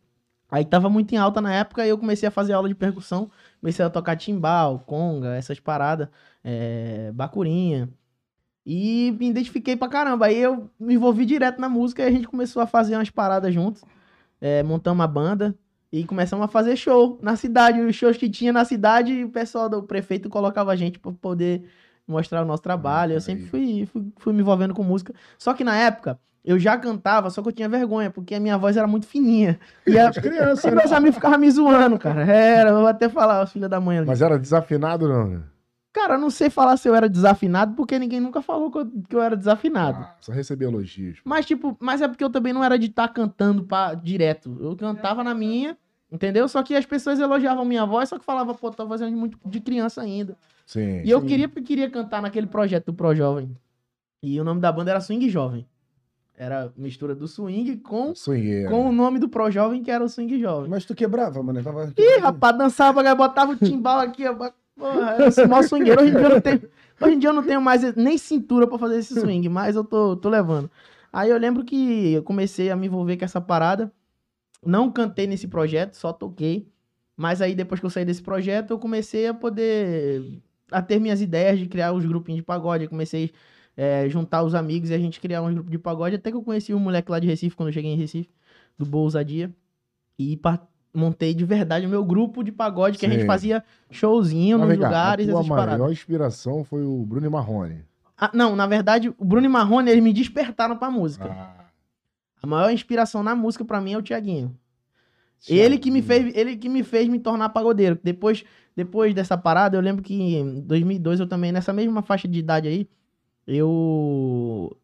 Aí 0.49 0.63
tava 0.63 0.89
muito 0.89 1.13
em 1.13 1.17
alta 1.17 1.41
na 1.41 1.53
época 1.53 1.85
e 1.85 1.89
eu 1.89 1.97
comecei 1.97 2.27
a 2.27 2.31
fazer 2.31 2.53
aula 2.53 2.69
de 2.69 2.75
percussão. 2.75 3.29
Comecei 3.59 3.83
a 3.83 3.89
tocar 3.89 4.15
timbal, 4.15 4.79
conga, 4.79 5.35
essas 5.35 5.59
paradas, 5.59 6.07
é, 6.43 7.11
bacurinha. 7.13 7.89
E 8.65 9.15
me 9.19 9.29
identifiquei 9.29 9.75
pra 9.75 9.87
caramba. 9.87 10.27
Aí 10.27 10.37
eu 10.37 10.69
me 10.79 10.95
envolvi 10.95 11.25
direto 11.25 11.59
na 11.59 11.69
música 11.69 12.03
e 12.03 12.05
a 12.07 12.11
gente 12.11 12.27
começou 12.27 12.61
a 12.61 12.67
fazer 12.67 12.95
umas 12.95 13.09
paradas 13.09 13.53
juntos. 13.53 13.83
É, 14.39 14.63
montamos 14.63 14.99
uma 14.99 15.07
banda 15.07 15.55
e 15.91 16.03
começamos 16.05 16.43
a 16.45 16.47
fazer 16.47 16.75
show 16.75 17.19
na 17.21 17.35
cidade. 17.35 17.79
Os 17.81 17.95
shows 17.95 18.17
que 18.17 18.29
tinha 18.29 18.53
na 18.53 18.65
cidade, 18.65 19.23
o 19.23 19.29
pessoal 19.29 19.69
do 19.69 19.83
prefeito 19.83 20.29
colocava 20.29 20.71
a 20.71 20.75
gente 20.75 20.99
pra 20.99 21.11
poder 21.11 21.69
mostrar 22.07 22.41
o 22.43 22.45
nosso 22.45 22.63
trabalho. 22.63 23.13
Eu 23.13 23.17
aí. 23.17 23.21
sempre 23.21 23.45
fui, 23.47 23.85
fui, 23.85 24.11
fui 24.17 24.33
me 24.33 24.41
envolvendo 24.41 24.73
com 24.73 24.83
música. 24.83 25.13
Só 25.37 25.53
que 25.53 25.63
na 25.63 25.77
época, 25.77 26.19
eu 26.47 26.57
já 26.57 26.77
cantava, 26.77 27.29
só 27.29 27.41
que 27.41 27.49
eu 27.49 27.51
tinha 27.51 27.67
vergonha, 27.67 28.09
porque 28.09 28.33
a 28.33 28.39
minha 28.39 28.57
voz 28.57 28.77
era 28.77 28.87
muito 28.87 29.05
fininha. 29.05 29.59
E 29.85 29.99
a, 29.99 30.07
As 30.09 30.17
crianças, 30.17 30.63
e 30.63 30.69
né? 30.69 30.77
meus 30.77 30.91
amigos 30.93 31.15
ficavam 31.15 31.37
me 31.37 31.51
zoando, 31.51 31.99
cara. 31.99 32.23
Era, 32.23 32.69
eu 32.69 32.77
vou 32.77 32.87
até 32.87 33.09
falar, 33.09 33.43
os 33.43 33.51
filhos 33.51 33.69
da 33.69 33.81
mãe 33.81 33.97
ali. 33.97 34.07
Mas 34.07 34.21
era 34.21 34.39
desafinado, 34.39 35.09
não, 35.09 35.27
né? 35.27 35.43
Cara, 35.91 36.13
eu 36.13 36.19
não 36.19 36.29
sei 36.29 36.49
falar 36.49 36.77
se 36.77 36.87
eu 36.87 36.95
era 36.95 37.09
desafinado, 37.09 37.73
porque 37.75 37.99
ninguém 37.99 38.21
nunca 38.21 38.41
falou 38.41 38.71
que 38.71 38.77
eu, 38.77 38.85
que 39.09 39.15
eu 39.15 39.21
era 39.21 39.35
desafinado. 39.35 39.99
Ah, 39.99 40.15
só 40.21 40.31
recebi 40.31 40.63
elogios. 40.63 41.19
Mas, 41.25 41.45
tipo, 41.45 41.75
mas 41.81 42.01
é 42.01 42.07
porque 42.07 42.23
eu 42.23 42.29
também 42.29 42.53
não 42.53 42.63
era 42.63 42.79
de 42.79 42.85
estar 42.85 43.09
cantando 43.09 43.65
pra, 43.65 43.93
direto. 43.93 44.57
Eu 44.61 44.73
cantava 44.77 45.25
na 45.25 45.33
minha, 45.33 45.77
entendeu? 46.09 46.47
Só 46.47 46.63
que 46.63 46.75
as 46.75 46.85
pessoas 46.85 47.19
elogiavam 47.19 47.65
minha 47.65 47.85
voz, 47.85 48.07
só 48.07 48.17
que 48.17 48.23
falava, 48.23 48.53
pô, 48.53 48.71
tá 48.71 48.87
fazendo 48.87 49.17
muito 49.17 49.37
de 49.45 49.59
criança 49.59 50.01
ainda. 50.01 50.37
Sim. 50.65 51.01
E 51.03 51.09
eu 51.09 51.19
Sim. 51.19 51.27
queria, 51.27 51.49
queria 51.49 51.89
cantar 51.89 52.21
naquele 52.21 52.47
projeto 52.47 52.85
do 52.85 52.93
Pro 52.93 53.13
Jovem. 53.13 53.53
E 54.23 54.39
o 54.39 54.45
nome 54.45 54.61
da 54.61 54.71
banda 54.71 54.91
era 54.91 55.01
Swing 55.01 55.27
Jovem. 55.29 55.67
Era 56.39 56.71
mistura 56.77 57.15
do 57.15 57.27
swing 57.27 57.77
com, 57.77 58.13
Swingueira. 58.13 58.69
com 58.69 58.87
o 58.87 58.91
nome 58.91 59.17
do 59.17 59.27
Pro 59.27 59.49
Jovem, 59.49 59.81
que 59.81 59.89
era 59.89 60.03
o 60.03 60.07
Swing 60.07 60.39
Jovem. 60.39 60.69
Mas 60.69 60.85
tu 60.85 60.93
quebrava, 60.93 61.41
mano. 61.41 61.63
Tava... 61.63 61.91
Ih, 61.97 62.19
rapaz, 62.19 62.55
dançava, 62.55 63.15
botava 63.15 63.53
o 63.53 63.55
timbal 63.55 63.99
aqui. 63.99 64.23
Porra, 64.77 65.13
era 65.13 65.27
esse 65.27 65.43
maior 65.47 65.63
swingueiro. 65.63 65.99
Hoje 65.99 66.11
em 66.11 66.13
dia 66.13 66.21
eu 66.21 66.29
não 66.29 66.41
tenho, 66.41 66.61
hoje 67.01 67.15
em 67.15 67.19
dia 67.19 67.29
eu 67.29 67.33
não 67.33 67.43
tenho 67.43 67.59
mais 67.59 67.95
nem 67.95 68.19
cintura 68.19 68.67
pra 68.67 68.77
fazer 68.77 68.99
esse 68.99 69.19
swing, 69.19 69.49
mas 69.49 69.75
eu 69.75 69.83
tô, 69.83 70.15
tô 70.15 70.29
levando. 70.29 70.69
Aí 71.11 71.31
eu 71.31 71.37
lembro 71.39 71.65
que 71.65 72.13
eu 72.13 72.21
comecei 72.21 72.69
a 72.69 72.75
me 72.75 72.85
envolver 72.85 73.17
com 73.17 73.25
essa 73.25 73.41
parada. 73.41 73.91
Não 74.63 74.91
cantei 74.91 75.25
nesse 75.25 75.47
projeto, 75.47 75.95
só 75.95 76.13
toquei. 76.13 76.67
Mas 77.15 77.41
aí 77.41 77.55
depois 77.55 77.79
que 77.79 77.85
eu 77.87 77.89
saí 77.89 78.05
desse 78.05 78.21
projeto, 78.21 78.71
eu 78.71 78.77
comecei 78.77 79.25
a 79.25 79.33
poder 79.33 80.39
a 80.71 80.83
ter 80.83 80.99
minhas 80.99 81.19
ideias 81.19 81.57
de 81.57 81.65
criar 81.65 81.93
os 81.93 82.05
grupinhos 82.05 82.41
de 82.41 82.45
pagode. 82.45 82.83
Eu 82.83 82.89
comecei 82.91 83.31
a 83.77 84.07
juntar 84.09 84.43
os 84.43 84.55
amigos 84.55 84.89
e 84.89 84.93
a 84.93 84.97
gente 84.97 85.19
criar 85.19 85.41
um 85.41 85.53
grupo 85.53 85.69
de 85.69 85.77
pagode. 85.77 86.15
Até 86.15 86.31
que 86.31 86.37
eu 86.37 86.41
conheci 86.41 86.73
um 86.73 86.79
moleque 86.79 87.11
lá 87.11 87.19
de 87.19 87.27
Recife, 87.27 87.55
quando 87.55 87.69
eu 87.69 87.73
cheguei 87.73 87.91
em 87.91 87.97
Recife, 87.97 88.29
do 88.77 88.85
Bolsadia. 88.85 89.51
E 90.17 90.39
montei 90.93 91.33
de 91.33 91.45
verdade 91.45 91.85
o 91.85 91.89
meu 91.89 92.03
grupo 92.03 92.43
de 92.43 92.51
pagode, 92.51 92.97
que 92.97 93.05
a 93.05 93.09
gente 93.09 93.21
Sim. 93.21 93.27
fazia 93.27 93.63
showzinho 93.91 94.57
Mas 94.57 94.69
nos 94.69 94.77
cá, 94.79 94.87
lugares, 94.87 95.27
a 95.29 95.31
tua 95.31 95.39
essas 95.41 95.49
paradas. 95.49 95.79
maior 95.79 95.91
inspiração 95.91 96.63
foi 96.63 96.83
o 96.83 97.05
Bruno 97.05 97.29
Marrone. 97.29 97.83
Ah, 98.17 98.31
não, 98.33 98.55
na 98.55 98.65
verdade, 98.65 99.09
o 99.09 99.23
Bruno 99.23 99.47
Marrone, 99.47 99.91
eles 99.91 100.03
me 100.03 100.11
despertaram 100.11 100.75
pra 100.75 100.89
música. 100.89 101.29
Ah, 101.29 101.65
A 102.41 102.47
maior 102.47 102.71
inspiração 102.71 103.21
na 103.21 103.35
música 103.35 103.63
pra 103.63 103.79
mim 103.79 103.93
é 103.93 103.97
o 103.97 104.01
Tiaguinho. 104.01 104.57
Ele 105.47 105.77
que 105.77 105.91
me 105.91 106.01
fez, 106.01 106.35
ele 106.35 106.57
que 106.57 106.67
me 106.67 106.83
fez 106.83 107.07
me 107.07 107.19
tornar 107.19 107.49
pagodeiro. 107.49 107.99
Depois, 108.03 108.43
depois 108.75 109.13
dessa 109.13 109.37
parada, 109.37 109.77
eu 109.77 109.81
lembro 109.81 110.01
que 110.03 110.15
em 110.15 110.61
2002 110.61 111.19
eu 111.19 111.27
também 111.27 111.51
nessa 111.51 111.71
mesma 111.71 112.01
faixa 112.01 112.27
de 112.27 112.39
idade 112.39 112.67
aí, 112.67 112.89
eu 113.47 114.75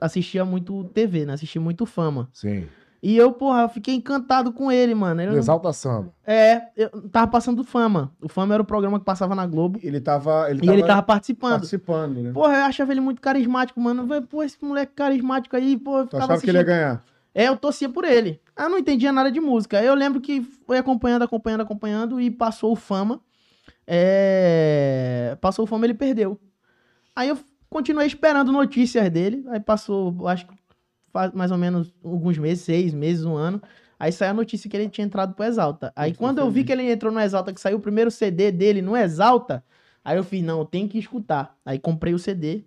assistia 0.00 0.44
muito 0.44 0.84
TV, 0.94 1.26
né? 1.26 1.34
Assistia 1.34 1.60
muito 1.60 1.84
Fama. 1.86 2.28
Sim. 2.32 2.66
E 3.04 3.16
eu, 3.16 3.32
porra, 3.32 3.68
fiquei 3.68 3.96
encantado 3.96 4.52
com 4.52 4.70
ele, 4.70 4.94
mano. 4.94 5.20
Ele, 5.20 5.36
Exalta 5.36 5.72
Samba. 5.72 6.14
é, 6.24 6.68
eu 6.76 6.88
tava 7.08 7.26
passando 7.26 7.64
Fama. 7.64 8.14
O 8.22 8.28
Fama 8.28 8.54
era 8.54 8.62
o 8.62 8.66
programa 8.66 9.00
que 9.00 9.04
passava 9.04 9.34
na 9.34 9.44
Globo 9.44 9.80
Ele 9.82 10.00
tava, 10.00 10.48
ele 10.48 10.64
e 10.64 10.70
ele 10.70 10.84
tava 10.84 11.02
participando. 11.02 11.50
participando, 11.54 12.22
né? 12.22 12.30
Porra, 12.32 12.54
eu 12.58 12.64
achava 12.64 12.92
ele 12.92 13.00
muito 13.00 13.20
carismático, 13.20 13.80
mano. 13.80 14.06
Falei, 14.06 14.22
Pô, 14.22 14.44
esse 14.44 14.56
moleque 14.64 14.92
carismático 14.94 15.56
aí, 15.56 15.76
pô, 15.76 16.06
Tu 16.06 16.16
achava 16.16 16.38
que 16.40 16.48
ele 16.48 16.58
ia 16.58 16.62
assistindo. 16.62 16.64
ganhar. 16.64 17.04
É, 17.34 17.48
eu 17.48 17.56
torcia 17.56 17.88
por 17.88 18.04
ele. 18.04 18.40
Eu 18.56 18.68
não 18.68 18.78
entendia 18.78 19.10
nada 19.10 19.32
de 19.32 19.40
música. 19.40 19.82
Eu 19.82 19.94
lembro 19.94 20.20
que 20.20 20.40
foi 20.66 20.78
acompanhando, 20.78 21.22
acompanhando, 21.22 21.62
acompanhando 21.62 22.20
e 22.20 22.30
passou 22.30 22.70
o 22.72 22.76
Fama. 22.76 23.20
é, 23.84 25.36
passou 25.40 25.66
fome, 25.66 25.86
ele 25.86 25.94
perdeu. 25.94 26.38
Aí 27.16 27.28
eu 27.28 27.38
continuei 27.72 28.06
esperando 28.06 28.52
notícias 28.52 29.10
dele. 29.10 29.42
Aí 29.48 29.58
passou, 29.58 30.28
acho 30.28 30.46
que 30.46 30.54
faz 31.12 31.32
mais 31.32 31.50
ou 31.50 31.58
menos 31.58 31.92
alguns 32.04 32.38
meses, 32.38 32.64
seis 32.64 32.92
meses, 32.92 33.24
um 33.24 33.34
ano. 33.34 33.60
Aí 33.98 34.12
saiu 34.12 34.30
a 34.30 34.34
notícia 34.34 34.68
que 34.68 34.76
ele 34.76 34.88
tinha 34.88 35.06
entrado 35.06 35.34
pro 35.34 35.44
Exalta. 35.44 35.92
Aí 35.96 36.10
Muito 36.10 36.18
quando 36.18 36.38
eu 36.38 36.50
vi 36.50 36.64
que 36.64 36.72
ele 36.72 36.90
entrou 36.90 37.12
no 37.12 37.20
Exalta, 37.20 37.52
que 37.52 37.60
saiu 37.60 37.78
o 37.78 37.80
primeiro 37.80 38.10
CD 38.10 38.52
dele 38.52 38.82
no 38.82 38.96
Exalta, 38.96 39.64
aí 40.04 40.16
eu 40.16 40.24
fiz, 40.24 40.42
não, 40.42 40.58
eu 40.58 40.64
tenho 40.64 40.88
que 40.88 40.98
escutar. 40.98 41.56
Aí 41.64 41.78
comprei 41.78 42.12
o 42.12 42.18
CD. 42.18 42.64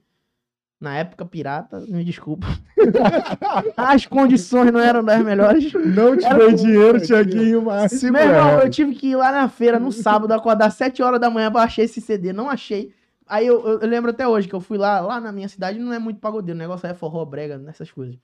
Na 0.79 0.97
época 0.97 1.25
pirata, 1.25 1.79
me 1.87 2.03
desculpa. 2.03 2.47
As 3.77 4.05
condições 4.05 4.71
não 4.71 4.79
eram 4.79 5.03
das 5.03 5.23
melhores. 5.23 5.71
Não 5.73 6.17
te 6.17 6.25
Era 6.25 6.37
dei 6.37 6.53
dinheiro, 6.53 6.99
Tiaguinho, 6.99 7.61
mas. 7.61 7.93
Se 7.93 8.11
Meu 8.11 8.21
irmão, 8.21 8.59
eu 8.59 8.69
tive 8.69 8.93
que 8.93 9.07
ir 9.07 9.15
lá 9.15 9.31
na 9.31 9.47
feira 9.47 9.79
no 9.79 9.91
sábado, 9.91 10.33
acordar 10.33 10.69
7 10.69 11.01
horas 11.01 11.19
da 11.19 11.29
manhã 11.29 11.49
pra 11.49 11.63
achar 11.63 11.81
esse 11.81 12.01
CD. 12.01 12.33
Não 12.33 12.49
achei. 12.49 12.93
Aí 13.27 13.47
eu, 13.47 13.65
eu- 13.67 13.87
lembro 13.87 14.11
até 14.11 14.27
hoje 14.27 14.47
que 14.47 14.53
eu 14.55 14.61
fui 14.61 14.77
lá, 14.77 14.99
lá 15.01 15.19
na 15.19 15.31
minha 15.31 15.49
cidade 15.49 15.79
não 15.79 15.91
é 15.93 15.99
muito 15.99 16.19
pagodeiro, 16.19 16.55
o 16.57 16.59
negócio 16.61 16.87
é 16.87 16.93
forró, 16.93 17.25
brega, 17.25 17.57
nessas 17.57 17.91
coisas. 17.91 18.17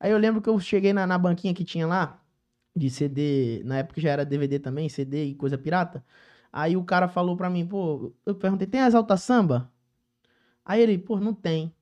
Aí 0.00 0.10
eu 0.12 0.18
lembro 0.18 0.42
que 0.42 0.48
eu 0.50 0.58
cheguei 0.60 0.92
na, 0.92 1.06
na 1.06 1.18
banquinha 1.18 1.54
que 1.54 1.64
tinha 1.64 1.86
lá, 1.86 2.22
de 2.76 2.90
CD, 2.90 3.62
na 3.64 3.78
época 3.78 4.00
já 4.00 4.10
era 4.10 4.24
DVD 4.26 4.58
também, 4.60 4.88
CD 4.88 5.26
e 5.26 5.34
coisa 5.34 5.58
pirata. 5.58 6.04
Aí 6.52 6.76
o 6.76 6.84
cara 6.84 7.08
falou 7.08 7.36
pra 7.36 7.50
mim, 7.50 7.66
pô, 7.66 8.12
eu 8.26 8.34
perguntei, 8.34 8.66
tem 8.66 8.80
as 8.82 8.94
alta 8.94 9.16
samba? 9.16 9.70
Aí 10.64 10.80
ele, 10.82 10.98
pô, 10.98 11.18
não 11.20 11.34
tem. 11.34 11.74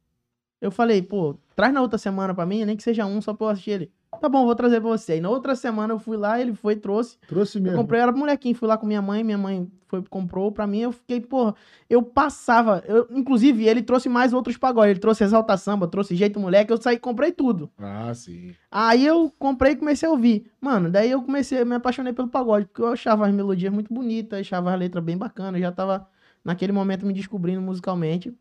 Eu 0.60 0.70
falei, 0.72 1.02
pô, 1.02 1.34
traz 1.56 1.72
na 1.74 1.82
outra 1.82 1.98
semana 1.98 2.34
pra 2.34 2.46
mim, 2.46 2.64
nem 2.66 2.76
que 2.76 2.82
seja 2.82 3.06
um, 3.06 3.20
só 3.22 3.34
pra 3.34 3.46
eu 3.48 3.50
assistir 3.50 3.70
ele. 3.72 3.92
Tá 4.20 4.28
bom, 4.28 4.44
vou 4.44 4.54
trazer 4.54 4.80
pra 4.80 4.90
você. 4.90 5.12
Aí 5.12 5.20
na 5.20 5.30
outra 5.30 5.54
semana 5.56 5.94
eu 5.94 5.98
fui 5.98 6.16
lá, 6.16 6.40
ele 6.40 6.54
foi, 6.54 6.76
trouxe. 6.76 7.16
Trouxe 7.26 7.58
Eu 7.58 7.62
mesmo. 7.64 7.78
comprei, 7.78 8.00
eu 8.00 8.02
era 8.02 8.12
molequinho, 8.12 8.54
fui 8.54 8.68
lá 8.68 8.76
com 8.76 8.86
minha 8.86 9.00
mãe, 9.00 9.24
minha 9.24 9.38
mãe 9.38 9.70
foi, 9.86 10.02
comprou 10.02 10.52
pra 10.52 10.66
mim, 10.66 10.78
eu 10.80 10.92
fiquei, 10.92 11.20
porra, 11.20 11.54
eu 11.88 12.00
passava, 12.02 12.84
eu, 12.86 13.08
inclusive 13.10 13.66
ele 13.66 13.82
trouxe 13.82 14.08
mais 14.08 14.32
outros 14.32 14.56
pagodes, 14.56 14.90
ele 14.90 15.00
trouxe 15.00 15.24
Exalta 15.24 15.56
Samba, 15.56 15.88
trouxe 15.88 16.14
Jeito 16.14 16.38
Moleque, 16.38 16.72
eu 16.72 16.80
saí 16.80 16.96
e 16.96 16.98
comprei 17.00 17.32
tudo. 17.32 17.68
Ah, 17.76 18.12
sim. 18.14 18.54
Aí 18.70 19.04
eu 19.04 19.32
comprei 19.38 19.72
e 19.72 19.76
comecei 19.76 20.08
a 20.08 20.12
ouvir. 20.12 20.48
Mano, 20.60 20.88
daí 20.90 21.10
eu 21.10 21.20
comecei, 21.22 21.60
eu 21.60 21.66
me 21.66 21.74
apaixonei 21.74 22.12
pelo 22.12 22.28
pagode, 22.28 22.66
porque 22.66 22.82
eu 22.82 22.88
achava 22.88 23.26
as 23.26 23.34
melodias 23.34 23.72
muito 23.72 23.92
bonitas, 23.92 24.40
achava 24.40 24.72
as 24.72 24.78
letras 24.78 25.02
bem 25.02 25.16
bacanas, 25.16 25.60
já 25.60 25.72
tava 25.72 26.06
naquele 26.44 26.72
momento 26.72 27.04
me 27.04 27.12
descobrindo 27.12 27.60
musicalmente. 27.60 28.32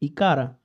E, 0.00 0.08
cara, 0.08 0.56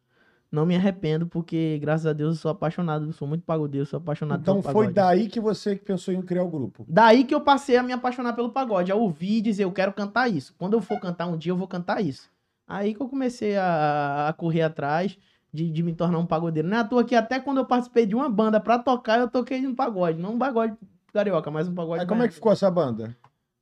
não 0.51 0.65
me 0.65 0.75
arrependo, 0.75 1.27
porque 1.27 1.77
graças 1.79 2.05
a 2.07 2.13
Deus 2.13 2.35
eu 2.35 2.41
sou 2.41 2.51
apaixonado, 2.51 3.05
eu 3.05 3.13
sou 3.13 3.27
muito 3.27 3.43
pagodeiro, 3.43 3.85
sou 3.85 3.97
apaixonado 3.97 4.41
Então 4.41 4.55
pelo 4.55 4.63
foi 4.63 4.87
pagode. 4.87 4.93
daí 4.93 5.27
que 5.27 5.39
você 5.39 5.75
pensou 5.75 6.13
em 6.13 6.21
criar 6.21 6.43
o 6.43 6.49
grupo. 6.49 6.85
Daí 6.87 7.23
que 7.23 7.33
eu 7.35 7.41
passei 7.41 7.77
a 7.77 7.83
me 7.83 7.93
apaixonar 7.93 8.33
pelo 8.33 8.49
pagode, 8.49 8.91
a 8.91 8.95
ouvir 8.95 9.37
e 9.37 9.41
dizer, 9.41 9.63
eu 9.63 9.71
quero 9.71 9.93
cantar 9.93 10.27
isso. 10.27 10.53
Quando 10.57 10.73
eu 10.73 10.81
for 10.81 10.99
cantar 10.99 11.27
um 11.27 11.37
dia, 11.37 11.51
eu 11.51 11.57
vou 11.57 11.67
cantar 11.67 12.01
isso. 12.03 12.29
Aí 12.67 12.93
que 12.93 13.01
eu 13.01 13.07
comecei 13.09 13.57
a, 13.57 14.27
a 14.29 14.33
correr 14.33 14.61
atrás 14.63 15.17
de, 15.53 15.69
de 15.69 15.83
me 15.83 15.93
tornar 15.93 16.19
um 16.19 16.25
pagodeiro. 16.25 16.67
Não 16.67 16.77
é 16.77 16.79
à 16.81 16.83
toa 16.83 17.03
que 17.03 17.15
até 17.15 17.39
quando 17.39 17.57
eu 17.57 17.65
participei 17.65 18.05
de 18.05 18.15
uma 18.15 18.29
banda 18.29 18.59
pra 18.59 18.79
tocar, 18.79 19.19
eu 19.19 19.27
toquei 19.27 19.65
um 19.65 19.75
pagode. 19.75 20.19
Não 20.19 20.33
um 20.33 20.37
pagode 20.39 20.75
carioca, 21.13 21.49
mas 21.49 21.67
um 21.67 21.73
pagode. 21.73 22.01
Aí 22.01 22.07
como 22.07 22.23
é 22.23 22.27
que 22.27 22.33
ficou 22.35 22.51
essa 22.51 22.69
banda? 22.69 23.15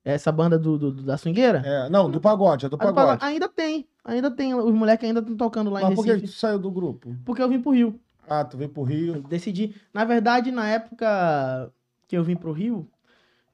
Essa 0.10 0.32
banda 0.32 0.58
do, 0.58 0.78
do- 0.78 0.92
da 1.04 1.18
swingueira? 1.18 1.62
É, 1.66 1.90
não, 1.90 2.10
do 2.10 2.22
pagode, 2.22 2.66
é 2.66 2.70
do 2.70 2.76
A 2.76 2.80
do 2.80 2.94
pagode. 2.94 2.96
pagode- 3.20 3.26
Ainda 3.26 3.50
tem, 3.50 3.88
ainda 4.06 4.32
tem. 4.32 4.54
Os 4.56 4.74
moleques 4.74 5.06
ainda 5.08 5.20
estão 5.20 5.36
tocando 5.36 5.70
lá 5.70 5.82
Mas 5.82 5.92
em 5.92 5.96
por 5.96 6.06
que 6.06 6.12
Recife. 6.12 6.32
tu 6.34 6.38
saiu 6.40 6.58
do 6.60 6.72
grupo? 6.72 7.16
Porque 7.26 7.42
eu 7.42 7.50
vim 7.50 7.60
pro 7.62 7.72
Rio. 7.72 8.00
Ah, 8.30 8.44
tu 8.46 8.58
veio 8.58 8.70
pro 8.70 8.84
Rio. 8.84 9.22
Decidi. 9.24 9.76
Na 9.94 10.06
verdade, 10.06 10.52
na 10.52 10.68
época 10.68 11.72
que 12.08 12.18
eu 12.18 12.24
vim 12.24 12.36
pro 12.36 12.52
Rio, 12.54 12.88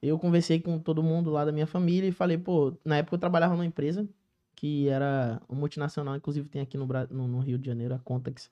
eu 0.02 0.18
conversei 0.18 0.60
com 0.60 0.78
todo 0.78 1.02
mundo 1.02 1.30
lá 1.30 1.44
da 1.44 1.50
minha 1.52 1.66
família 1.66 2.08
e 2.08 2.12
falei, 2.12 2.38
pô, 2.38 2.72
na 2.84 2.98
época 2.98 3.14
eu 3.16 3.20
trabalhava 3.20 3.54
numa 3.54 3.66
empresa 3.66 4.08
que 4.54 4.88
era 4.88 5.40
uma 5.48 5.58
multinacional, 5.58 6.14
inclusive 6.14 6.48
tem 6.48 6.62
aqui 6.62 6.76
no, 6.78 6.86
no, 7.10 7.26
no 7.28 7.38
Rio 7.40 7.58
de 7.58 7.66
Janeiro, 7.66 7.94
a 7.94 7.98
Contax. 7.98 8.48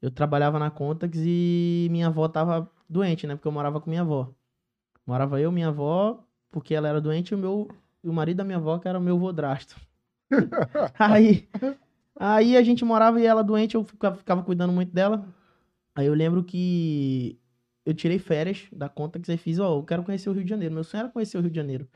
Eu 0.00 0.10
trabalhava 0.10 0.58
na 0.58 0.70
Contax 0.70 1.16
e 1.24 1.86
minha 1.90 2.08
avó 2.08 2.26
tava 2.26 2.68
doente, 2.88 3.26
né? 3.28 3.36
Porque 3.36 3.46
eu 3.46 3.52
morava 3.52 3.80
com 3.80 3.88
minha 3.88 4.02
avó. 4.02 4.28
Morava 5.06 5.40
eu, 5.40 5.52
minha 5.52 5.68
avó, 5.68 6.22
porque 6.52 6.74
ela 6.74 6.88
era 6.88 7.00
doente, 7.00 7.30
e 7.30 7.34
o 7.34 7.38
meu 7.38 7.68
e 8.04 8.08
o 8.08 8.12
marido 8.12 8.38
da 8.38 8.44
minha 8.44 8.58
avó, 8.58 8.78
que 8.78 8.88
era 8.88 8.98
o 8.98 9.02
meu 9.02 9.18
vodrasto. 9.18 9.76
aí, 10.98 11.48
aí 12.16 12.56
a 12.56 12.62
gente 12.62 12.84
morava 12.84 13.20
e 13.20 13.26
ela 13.26 13.42
doente, 13.42 13.74
eu 13.76 13.84
ficava, 13.84 14.16
ficava 14.16 14.42
cuidando 14.42 14.72
muito 14.72 14.92
dela. 14.92 15.26
Aí 15.94 16.06
eu 16.06 16.14
lembro 16.14 16.44
que 16.44 17.38
eu 17.84 17.94
tirei 17.94 18.18
férias 18.18 18.66
da 18.72 18.88
conta 18.88 19.20
que 19.20 19.26
você 19.26 19.36
fiz, 19.36 19.58
ó, 19.58 19.78
eu 19.78 19.84
quero 19.84 20.04
conhecer 20.04 20.30
o 20.30 20.32
Rio 20.32 20.44
de 20.44 20.50
Janeiro. 20.50 20.74
Meu 20.74 20.84
sonho 20.84 21.02
era 21.02 21.10
conhecer 21.10 21.38
o 21.38 21.40
Rio 21.40 21.50
de 21.50 21.56
Janeiro. 21.56 21.88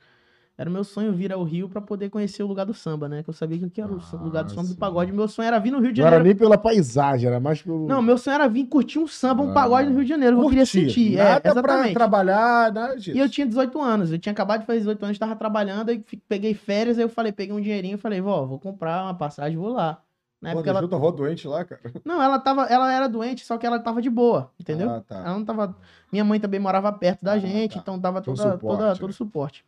Era 0.59 0.71
meu 0.71 0.83
sonho 0.85 1.13
vir 1.13 1.31
ao 1.35 1.43
Rio 1.45 1.69
pra 1.69 1.83
poder 1.83 2.09
conhecer 2.09 2.43
o 2.43 2.47
lugar 2.47 2.65
do 2.65 2.73
samba, 2.73 3.07
né? 3.11 3.23
Que 3.23 3.29
eu 3.29 3.35
sabia 3.35 3.59
que 3.69 3.79
era 3.79 3.93
o 3.93 4.01
Ah, 4.01 4.17
lugar 4.17 4.43
do 4.43 4.51
samba 4.51 4.63
do 4.63 4.69
sim. 4.69 4.75
pagode. 4.77 5.13
Meu 5.13 5.29
sonho 5.29 5.47
era 5.47 5.59
vir 5.59 5.71
no 5.71 5.81
Rio 5.81 5.93
de 5.93 6.01
Não 6.01 6.07
era 6.07 6.17
Janeiro. 6.17 6.35
nem 6.35 6.35
pela 6.49 6.57
paisagem, 6.57 7.29
era 7.29 7.39
mais 7.39 7.61
pelo. 7.61 7.87
Não, 7.87 8.01
meu 8.01 8.17
sonho 8.17 8.37
era 8.37 8.49
vir 8.49 8.65
curtir 8.67 8.99
um 8.99 9.07
samba, 9.07 9.43
um 9.43 9.51
Ah. 9.51 9.53
pagode 9.53 9.91
no 9.91 9.97
Rio 9.97 10.05
de 10.05 10.09
Janeiro. 10.09 10.39
Eu 10.41 10.49
queria 10.49 10.65
Curtir, 10.65 10.87
sentir. 10.89 11.17
Nada 11.17 11.31
é, 11.31 11.41
pra 11.41 11.51
exatamente. 11.51 11.93
trabalhar, 11.95 12.73
nada 12.73 12.95
disso. 12.97 13.11
E 13.15 13.19
eu 13.19 13.29
tinha 13.29 13.47
18 13.47 13.79
anos. 13.83 14.11
Eu 14.11 14.19
tinha 14.19 14.33
acabado 14.33 14.61
de 14.61 14.67
fazer 14.67 14.79
18 14.79 15.05
anos, 15.05 15.19
tava 15.19 15.37
trabalhando, 15.37 15.91
aí 15.91 16.03
peguei 16.27 16.55
férias, 16.55 16.97
aí 16.97 17.05
eu 17.05 17.09
falei, 17.11 17.33
peguei 17.33 17.55
um 17.55 17.61
dinheirinho 17.61 17.97
e 17.97 17.99
falei, 17.99 18.23
vó, 18.23 18.47
vou 18.47 18.59
comprar 18.59 19.05
uma 19.05 19.15
passagem, 19.15 19.59
vou 19.59 19.69
lá. 19.69 20.01
Na 20.41 20.51
época 20.53 20.71
ela. 20.71 20.79
avó 20.81 21.11
doente 21.11 21.47
lá, 21.47 21.65
cara. 21.67 21.81
Não, 22.05 22.23
ela 22.23 22.39
tava. 22.39 22.63
Ela 22.65 22.91
era 22.93 23.09
doente, 23.09 23.45
só 23.45 23.59
que 23.59 23.67
ela 23.67 23.79
tava 23.79 24.01
de 24.01 24.09
boa, 24.09 24.51
entendeu? 24.59 24.89
Ah, 24.89 25.03
tá. 25.07 25.17
Ela 25.17 25.33
não 25.39 25.45
tava. 25.45 25.77
Minha 26.11 26.25
mãe 26.25 26.41
também 26.41 26.61
morava 26.61 26.91
perto 26.93 27.23
da 27.25 27.33
Ah, 27.33 27.39
gente, 27.39 27.75
tá. 27.75 27.81
então 27.81 27.99
dava 27.99 28.23
Todo 28.23 28.37
toda, 28.37 28.53
suporte, 28.53 28.79
toda, 28.79 28.93
né? 28.93 28.99
todo 28.99 29.13
suporte. 29.13 29.65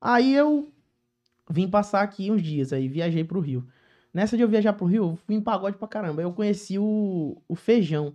Aí 0.00 0.34
eu 0.34 0.68
vim 1.50 1.68
passar 1.68 2.02
aqui 2.02 2.30
uns 2.30 2.42
dias, 2.42 2.72
aí 2.72 2.88
viajei 2.88 3.24
pro 3.24 3.40
Rio. 3.40 3.66
Nessa 4.12 4.36
de 4.36 4.42
eu 4.42 4.48
viajar 4.48 4.72
pro 4.72 4.86
Rio, 4.86 5.04
eu 5.12 5.16
fui 5.16 5.34
em 5.34 5.40
pagode 5.40 5.76
pra 5.76 5.86
caramba. 5.88 6.22
Eu 6.22 6.32
conheci 6.32 6.78
o, 6.78 7.40
o 7.46 7.54
Feijão. 7.54 8.14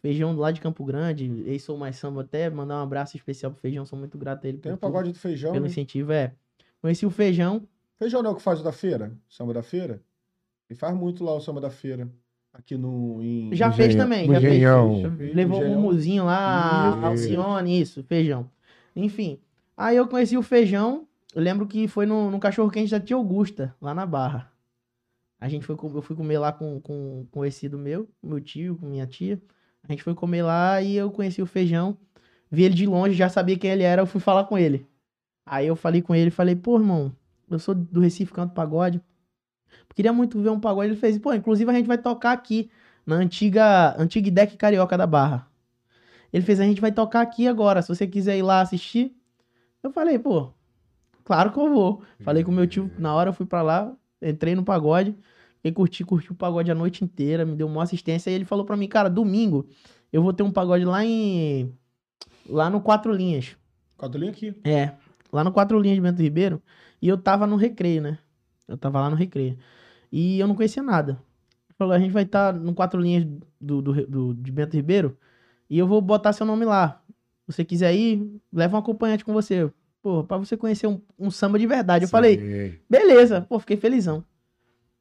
Feijão 0.00 0.34
lá 0.34 0.50
de 0.50 0.60
Campo 0.60 0.82
Grande, 0.84 1.44
ex 1.46 1.62
Sou 1.62 1.76
Mais 1.76 1.96
Samba 1.96 2.22
até, 2.22 2.48
mandar 2.48 2.76
um 2.78 2.82
abraço 2.82 3.16
especial 3.16 3.52
pro 3.52 3.60
Feijão, 3.60 3.84
sou 3.84 3.98
muito 3.98 4.16
grato 4.16 4.46
a 4.46 4.48
ele 4.48 4.58
Tem 4.58 4.72
o 4.72 4.78
pagode 4.78 5.12
do 5.12 5.18
feijão. 5.18 5.52
pelo 5.52 5.64
né? 5.64 5.70
incentivo, 5.70 6.10
é. 6.12 6.32
Conheci 6.80 7.04
o 7.04 7.10
Feijão, 7.10 7.68
Feijão 8.00 8.22
não 8.22 8.30
é 8.30 8.32
o 8.32 8.36
que 8.36 8.42
faz 8.42 8.60
o 8.60 8.64
da 8.64 8.72
feira? 8.72 9.12
Samba 9.28 9.52
da 9.52 9.62
feira? 9.62 10.02
Ele 10.70 10.78
faz 10.78 10.96
muito 10.96 11.22
lá 11.22 11.34
o 11.34 11.40
samba 11.40 11.60
da 11.60 11.68
feira. 11.68 12.08
Aqui 12.50 12.74
no. 12.76 13.22
Em... 13.22 13.54
Já 13.54 13.68
No 13.68 13.74
fez 13.74 13.94
também, 13.94 14.26
já 14.26 14.40
fez. 14.40 14.54
Engenhão. 14.54 15.02
Já 15.02 15.10
fez, 15.10 15.34
Levou 15.36 15.58
um 15.58 15.62
Engenhão. 15.64 15.80
muzinho 15.82 16.24
lá. 16.24 17.06
Alcione, 17.06 17.78
isso, 17.78 18.02
feijão. 18.04 18.50
Enfim. 18.96 19.38
Aí 19.80 19.96
eu 19.96 20.06
conheci 20.06 20.36
o 20.36 20.42
feijão. 20.42 21.08
Eu 21.34 21.40
lembro 21.40 21.66
que 21.66 21.88
foi 21.88 22.04
no, 22.04 22.30
no 22.30 22.38
cachorro 22.38 22.70
quente 22.70 22.90
da 22.90 23.00
tia 23.00 23.16
Augusta, 23.16 23.74
lá 23.80 23.94
na 23.94 24.04
Barra. 24.04 24.52
A 25.40 25.48
gente 25.48 25.64
foi, 25.64 25.74
eu 25.74 26.02
fui 26.02 26.14
comer 26.14 26.38
lá 26.38 26.52
com, 26.52 26.78
com, 26.82 27.26
com 27.30 27.46
esse 27.46 27.66
do 27.66 27.78
meu, 27.78 28.06
meu 28.22 28.42
tio, 28.42 28.76
com 28.76 28.84
minha 28.84 29.06
tia. 29.06 29.40
A 29.82 29.90
gente 29.90 30.02
foi 30.02 30.14
comer 30.14 30.42
lá 30.42 30.82
e 30.82 30.96
eu 30.96 31.10
conheci 31.10 31.40
o 31.40 31.46
feijão. 31.46 31.96
Vi 32.50 32.64
ele 32.64 32.74
de 32.74 32.84
longe, 32.84 33.14
já 33.14 33.30
sabia 33.30 33.56
quem 33.56 33.70
ele 33.70 33.82
era, 33.82 34.02
eu 34.02 34.06
fui 34.06 34.20
falar 34.20 34.44
com 34.44 34.58
ele. 34.58 34.86
Aí 35.46 35.66
eu 35.66 35.74
falei 35.74 36.02
com 36.02 36.14
ele, 36.14 36.30
falei, 36.30 36.54
pô, 36.54 36.76
irmão, 36.76 37.10
eu 37.48 37.58
sou 37.58 37.74
do 37.74 38.00
Recife, 38.00 38.34
canto 38.34 38.52
pagode. 38.52 39.00
Queria 39.94 40.12
muito 40.12 40.38
ver 40.42 40.50
um 40.50 40.60
pagode. 40.60 40.90
Ele 40.90 41.00
fez, 41.00 41.16
pô, 41.16 41.32
inclusive 41.32 41.70
a 41.70 41.74
gente 41.74 41.86
vai 41.86 41.96
tocar 41.96 42.32
aqui, 42.32 42.70
na 43.06 43.16
antiga, 43.16 43.98
antiga 43.98 44.30
deck 44.30 44.58
carioca 44.58 44.98
da 44.98 45.06
Barra. 45.06 45.48
Ele 46.30 46.44
fez, 46.44 46.60
a 46.60 46.64
gente 46.64 46.82
vai 46.82 46.92
tocar 46.92 47.22
aqui 47.22 47.48
agora, 47.48 47.80
se 47.80 47.88
você 47.88 48.06
quiser 48.06 48.36
ir 48.36 48.42
lá 48.42 48.60
assistir. 48.60 49.16
Eu 49.82 49.90
falei, 49.90 50.18
pô, 50.18 50.50
claro 51.24 51.52
que 51.52 51.58
eu 51.58 51.68
vou. 51.70 52.02
Falei 52.20 52.44
com 52.44 52.50
meu 52.52 52.66
tio, 52.66 52.90
na 52.98 53.14
hora 53.14 53.30
eu 53.30 53.34
fui 53.34 53.46
pra 53.46 53.62
lá, 53.62 53.92
entrei 54.20 54.54
no 54.54 54.62
pagode, 54.64 55.16
e 55.64 55.72
curti, 55.72 56.04
curti 56.04 56.32
o 56.32 56.34
pagode 56.34 56.70
a 56.70 56.74
noite 56.74 57.04
inteira, 57.04 57.44
me 57.44 57.54
deu 57.56 57.66
uma 57.66 57.82
assistência, 57.82 58.30
e 58.30 58.34
ele 58.34 58.44
falou 58.44 58.64
pra 58.64 58.76
mim, 58.76 58.88
cara, 58.88 59.08
domingo 59.08 59.66
eu 60.12 60.22
vou 60.22 60.32
ter 60.32 60.42
um 60.42 60.50
pagode 60.50 60.84
lá 60.84 61.04
em... 61.04 61.72
lá 62.48 62.68
no 62.68 62.80
Quatro 62.80 63.12
Linhas. 63.12 63.56
Quadrinho 63.96 64.30
aqui. 64.30 64.54
É, 64.64 64.92
lá 65.32 65.44
no 65.44 65.52
Quatro 65.52 65.78
Linhas 65.78 65.96
de 65.96 66.00
Bento 66.02 66.20
Ribeiro. 66.22 66.60
E 67.00 67.08
eu 67.08 67.16
tava 67.16 67.46
no 67.46 67.56
recreio, 67.56 68.02
né? 68.02 68.18
Eu 68.66 68.76
tava 68.76 69.00
lá 69.00 69.08
no 69.10 69.16
recreio. 69.16 69.56
E 70.10 70.38
eu 70.38 70.46
não 70.48 70.54
conhecia 70.54 70.82
nada. 70.82 71.12
Ele 71.68 71.74
Falou, 71.78 71.94
a 71.94 71.98
gente 71.98 72.10
vai 72.12 72.24
estar 72.24 72.52
no 72.52 72.74
Quatro 72.74 73.00
Linhas 73.00 73.24
do, 73.60 73.80
do, 73.80 74.06
do- 74.06 74.34
de 74.34 74.50
Bento 74.52 74.74
Ribeiro 74.76 75.16
e 75.68 75.78
eu 75.78 75.86
vou 75.86 76.00
botar 76.00 76.32
seu 76.32 76.44
nome 76.44 76.64
lá. 76.64 76.99
Se 77.50 77.56
você 77.56 77.64
quiser 77.64 77.94
ir, 77.94 78.40
leva 78.52 78.76
um 78.76 78.80
acompanhante 78.80 79.24
com 79.24 79.32
você. 79.32 79.70
Pô, 80.02 80.24
pra 80.24 80.38
você 80.38 80.56
conhecer 80.56 80.86
um, 80.86 81.00
um 81.18 81.30
samba 81.30 81.58
de 81.58 81.66
verdade. 81.66 82.04
Eu 82.04 82.08
falei, 82.08 82.38
Sei. 82.38 82.80
beleza. 82.88 83.42
Pô, 83.48 83.58
fiquei 83.58 83.76
felizão. 83.76 84.24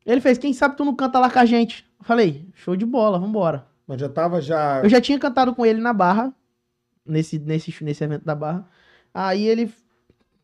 Ele 0.05 0.19
fez, 0.19 0.37
quem 0.37 0.53
sabe 0.53 0.75
tu 0.75 0.83
não 0.83 0.95
canta 0.95 1.19
lá 1.19 1.29
com 1.29 1.39
a 1.39 1.45
gente? 1.45 1.85
Eu 1.99 2.05
falei, 2.05 2.47
show 2.53 2.75
de 2.75 2.85
bola, 2.85 3.19
vambora. 3.19 3.65
Mas 3.87 3.99
já 4.01 4.09
tava 4.09 4.41
já. 4.41 4.81
Eu 4.83 4.89
já 4.89 4.99
tinha 4.99 5.19
cantado 5.19 5.53
com 5.55 5.65
ele 5.65 5.79
na 5.79 5.93
Barra, 5.93 6.33
nesse, 7.05 7.39
nesse, 7.39 7.83
nesse 7.83 8.03
evento 8.03 8.25
da 8.25 8.35
Barra. 8.35 8.67
Aí 9.13 9.45
ele 9.47 9.71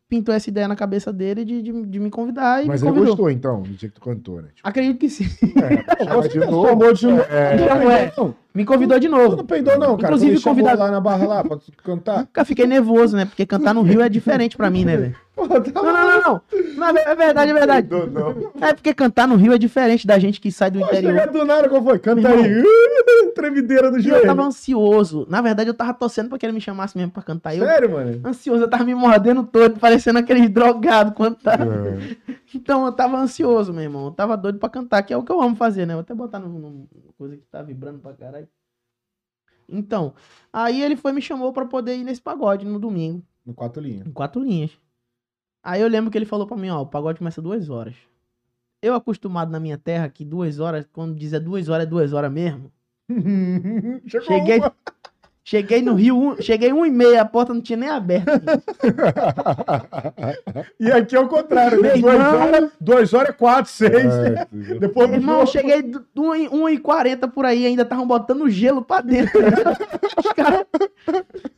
pintou 0.08 0.34
essa 0.34 0.48
ideia 0.48 0.68
na 0.68 0.76
cabeça 0.76 1.12
dele 1.12 1.44
de, 1.44 1.62
de, 1.62 1.86
de 1.86 1.98
me 1.98 2.10
convidar 2.10 2.64
e 2.64 2.68
Mas 2.68 2.82
me 2.82 2.88
ele 2.88 3.00
gostou, 3.00 3.30
então, 3.30 3.62
do 3.62 3.70
dia 3.70 3.88
que 3.88 3.94
tu 3.94 4.00
cantou, 4.00 4.40
né? 4.40 4.48
Tipo, 4.54 4.68
Acredito 4.68 4.98
que 4.98 5.10
sim. 5.10 5.24
é, 5.60 6.28
de 6.28 6.38
novo. 6.38 6.68
Tomou 6.68 6.92
de 6.92 7.06
novo. 7.06 7.22
É, 7.22 7.56
Não 7.56 7.90
é. 7.90 8.12
Não, 8.16 8.34
Me 8.56 8.64
convidou 8.64 8.98
de 8.98 9.06
Tu 9.06 9.10
novo. 9.10 9.36
não 9.36 9.44
peidou, 9.44 9.78
não, 9.78 9.96
cara. 9.98 10.14
Inclusive, 10.14 10.40
convidado- 10.40 10.80
lá 10.80 10.90
na 10.90 11.00
barra 11.00 11.26
lá 11.26 11.44
pra 11.44 11.56
tu 11.58 11.70
cantar. 11.84 12.20
Nunca 12.20 12.44
fiquei 12.44 12.66
nervoso, 12.66 13.14
né? 13.16 13.26
Porque 13.26 13.44
cantar 13.44 13.74
no 13.74 13.82
Rio 13.82 14.00
é 14.00 14.08
diferente 14.08 14.56
pra 14.56 14.70
mim, 14.70 14.84
né, 14.84 14.96
velho? 14.96 15.14
Tá 15.36 15.82
Não, 15.82 15.92
não, 15.92 15.92
não, 15.92 16.22
não. 16.78 16.86
É 16.88 17.14
verdade, 17.14 17.50
é 17.50 17.54
verdade. 17.54 17.88
Não, 17.90 18.06
não. 18.06 18.52
É 18.58 18.72
porque 18.72 18.94
cantar 18.94 19.28
no 19.28 19.36
Rio 19.36 19.52
é 19.52 19.58
diferente 19.58 20.06
da 20.06 20.18
gente 20.18 20.40
que 20.40 20.50
sai 20.50 20.70
do 20.70 20.78
Pô, 20.78 20.86
interior. 20.86 21.10
chegar 21.12 21.26
do 21.30 21.44
nada, 21.44 21.68
qual 21.68 21.82
foi? 21.84 21.98
Canta 21.98 22.26
aí. 22.26 22.64
Trevideira 23.36 23.90
do 23.90 23.98
E 24.00 24.08
eu 24.08 24.22
tava 24.24 24.42
ansioso. 24.42 25.26
Na 25.28 25.42
verdade, 25.42 25.68
eu 25.68 25.74
tava 25.74 25.92
torcendo 25.92 26.30
pra 26.30 26.38
que 26.38 26.46
ele 26.46 26.54
me 26.54 26.60
chamasse 26.60 26.96
mesmo 26.96 27.12
pra 27.12 27.22
cantar. 27.22 27.54
Eu, 27.54 27.66
Sério, 27.66 27.90
mano? 27.90 28.18
ansioso, 28.24 28.62
eu 28.64 28.68
tava 28.70 28.84
me 28.84 28.94
mordendo 28.94 29.42
todo, 29.44 29.78
parecendo 29.78 30.18
aqueles 30.18 30.48
drogados 30.48 31.12
quando 31.14 31.34
tá. 31.36 31.52
É. 31.54 32.34
Então 32.54 32.86
eu 32.86 32.92
tava 32.92 33.16
ansioso, 33.18 33.72
meu 33.72 33.82
irmão. 33.82 34.06
Eu 34.06 34.12
tava 34.12 34.36
doido 34.36 34.58
pra 34.58 34.68
cantar, 34.68 35.02
que 35.02 35.12
é 35.12 35.16
o 35.16 35.22
que 35.24 35.32
eu 35.32 35.40
amo 35.40 35.56
fazer, 35.56 35.86
né? 35.86 35.94
Vou 35.94 36.00
até 36.02 36.14
botar 36.14 36.38
no, 36.38 36.48
no- 36.48 36.88
coisa 37.16 37.36
que 37.36 37.44
tá 37.46 37.62
vibrando 37.62 37.98
pra 37.98 38.14
caralho. 38.14 38.48
Então, 39.68 40.14
aí 40.52 40.80
ele 40.80 40.96
foi 40.96 41.12
me 41.12 41.20
chamou 41.20 41.52
pra 41.52 41.66
poder 41.66 41.96
ir 41.96 42.04
nesse 42.04 42.20
pagode 42.22 42.64
no 42.64 42.78
domingo, 42.78 43.22
No 43.44 43.52
quatro 43.52 43.82
linhas. 43.82 44.06
em 44.06 44.12
quatro 44.12 44.40
linhas. 44.40 44.70
Aí 45.62 45.80
eu 45.80 45.88
lembro 45.88 46.10
que 46.10 46.16
ele 46.16 46.24
falou 46.26 46.46
pra 46.46 46.56
mim, 46.56 46.68
ó, 46.70 46.82
o 46.82 46.86
pagode 46.86 47.18
começa 47.18 47.42
duas 47.42 47.68
horas. 47.68 47.96
Eu 48.80 48.94
acostumado 48.94 49.50
na 49.50 49.58
minha 49.58 49.76
terra 49.76 50.08
que 50.08 50.24
duas 50.24 50.60
horas, 50.60 50.86
quando 50.92 51.16
diz 51.16 51.32
é 51.32 51.40
duas 51.40 51.68
horas, 51.68 51.86
é 51.86 51.90
duas 51.90 52.12
horas 52.12 52.30
mesmo. 52.32 52.70
Chegou 54.06 54.26
Cheguei, 54.26 54.58
uma. 54.58 54.72
Cheguei 55.48 55.80
no 55.80 55.94
Rio, 55.94 56.16
um- 56.18 56.42
cheguei 56.42 56.72
um 56.72 56.84
e 56.84 56.90
meia, 56.90 57.22
a 57.22 57.24
porta 57.24 57.54
não 57.54 57.60
tinha 57.60 57.76
nem 57.76 57.88
aberta. 57.88 58.42
E 60.80 60.90
aqui 60.90 61.16
é 61.16 61.20
o 61.20 61.28
contrário, 61.28 61.80
né? 61.80 61.92
Meu 61.94 62.02
Duas 62.02 62.14
irmão. 62.14 62.40
horas, 62.42 62.70
duas 62.80 63.14
horas, 63.14 63.36
quatro, 63.36 63.70
seis. 63.70 63.92
É, 63.94 64.46
Depois 64.78 65.10
irmão, 65.10 65.40
eu 65.40 65.46
cheguei 65.46 65.82
do- 65.82 66.04
do 66.14 66.22
1h40 66.22 67.28
por 67.30 67.44
aí, 67.44 67.66
ainda 67.66 67.82
estavam 67.82 68.06
botando 68.06 68.48
gelo 68.48 68.82
pra 68.82 69.00
dentro. 69.00 69.38
Os 70.18 70.32
cara- 70.32 70.66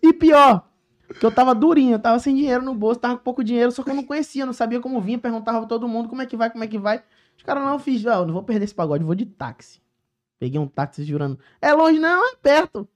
E 0.02 0.12
pior, 0.12 0.66
que 1.18 1.24
eu 1.24 1.30
tava 1.32 1.54
durinho, 1.54 1.94
eu 1.94 1.98
tava 1.98 2.18
sem 2.18 2.34
dinheiro 2.34 2.62
no 2.62 2.74
bolso, 2.74 3.00
tava 3.00 3.16
com 3.16 3.22
pouco 3.24 3.42
dinheiro, 3.42 3.70
só 3.72 3.82
que 3.82 3.90
eu 3.90 3.94
não 3.94 4.04
conhecia, 4.04 4.46
não 4.46 4.52
sabia 4.52 4.80
como 4.80 5.00
vinha, 5.00 5.18
perguntava 5.18 5.58
pra 5.60 5.68
todo 5.68 5.88
mundo 5.88 6.08
como 6.08 6.22
é 6.22 6.26
que 6.26 6.36
vai, 6.36 6.50
como 6.50 6.64
é 6.64 6.66
que 6.66 6.78
vai. 6.78 7.02
Os 7.36 7.42
caras 7.42 7.62
não 7.64 7.72
eu 7.72 7.78
fiz, 7.78 8.04
ó, 8.06 8.24
não 8.26 8.34
vou 8.34 8.42
perder 8.42 8.64
esse 8.64 8.74
pagode, 8.74 9.04
vou 9.04 9.14
de 9.14 9.26
táxi. 9.26 9.80
Peguei 10.38 10.60
um 10.60 10.68
táxi 10.68 11.02
jurando, 11.04 11.38
é 11.60 11.72
longe 11.72 11.98
não, 11.98 12.32
é 12.32 12.36
perto. 12.40 12.86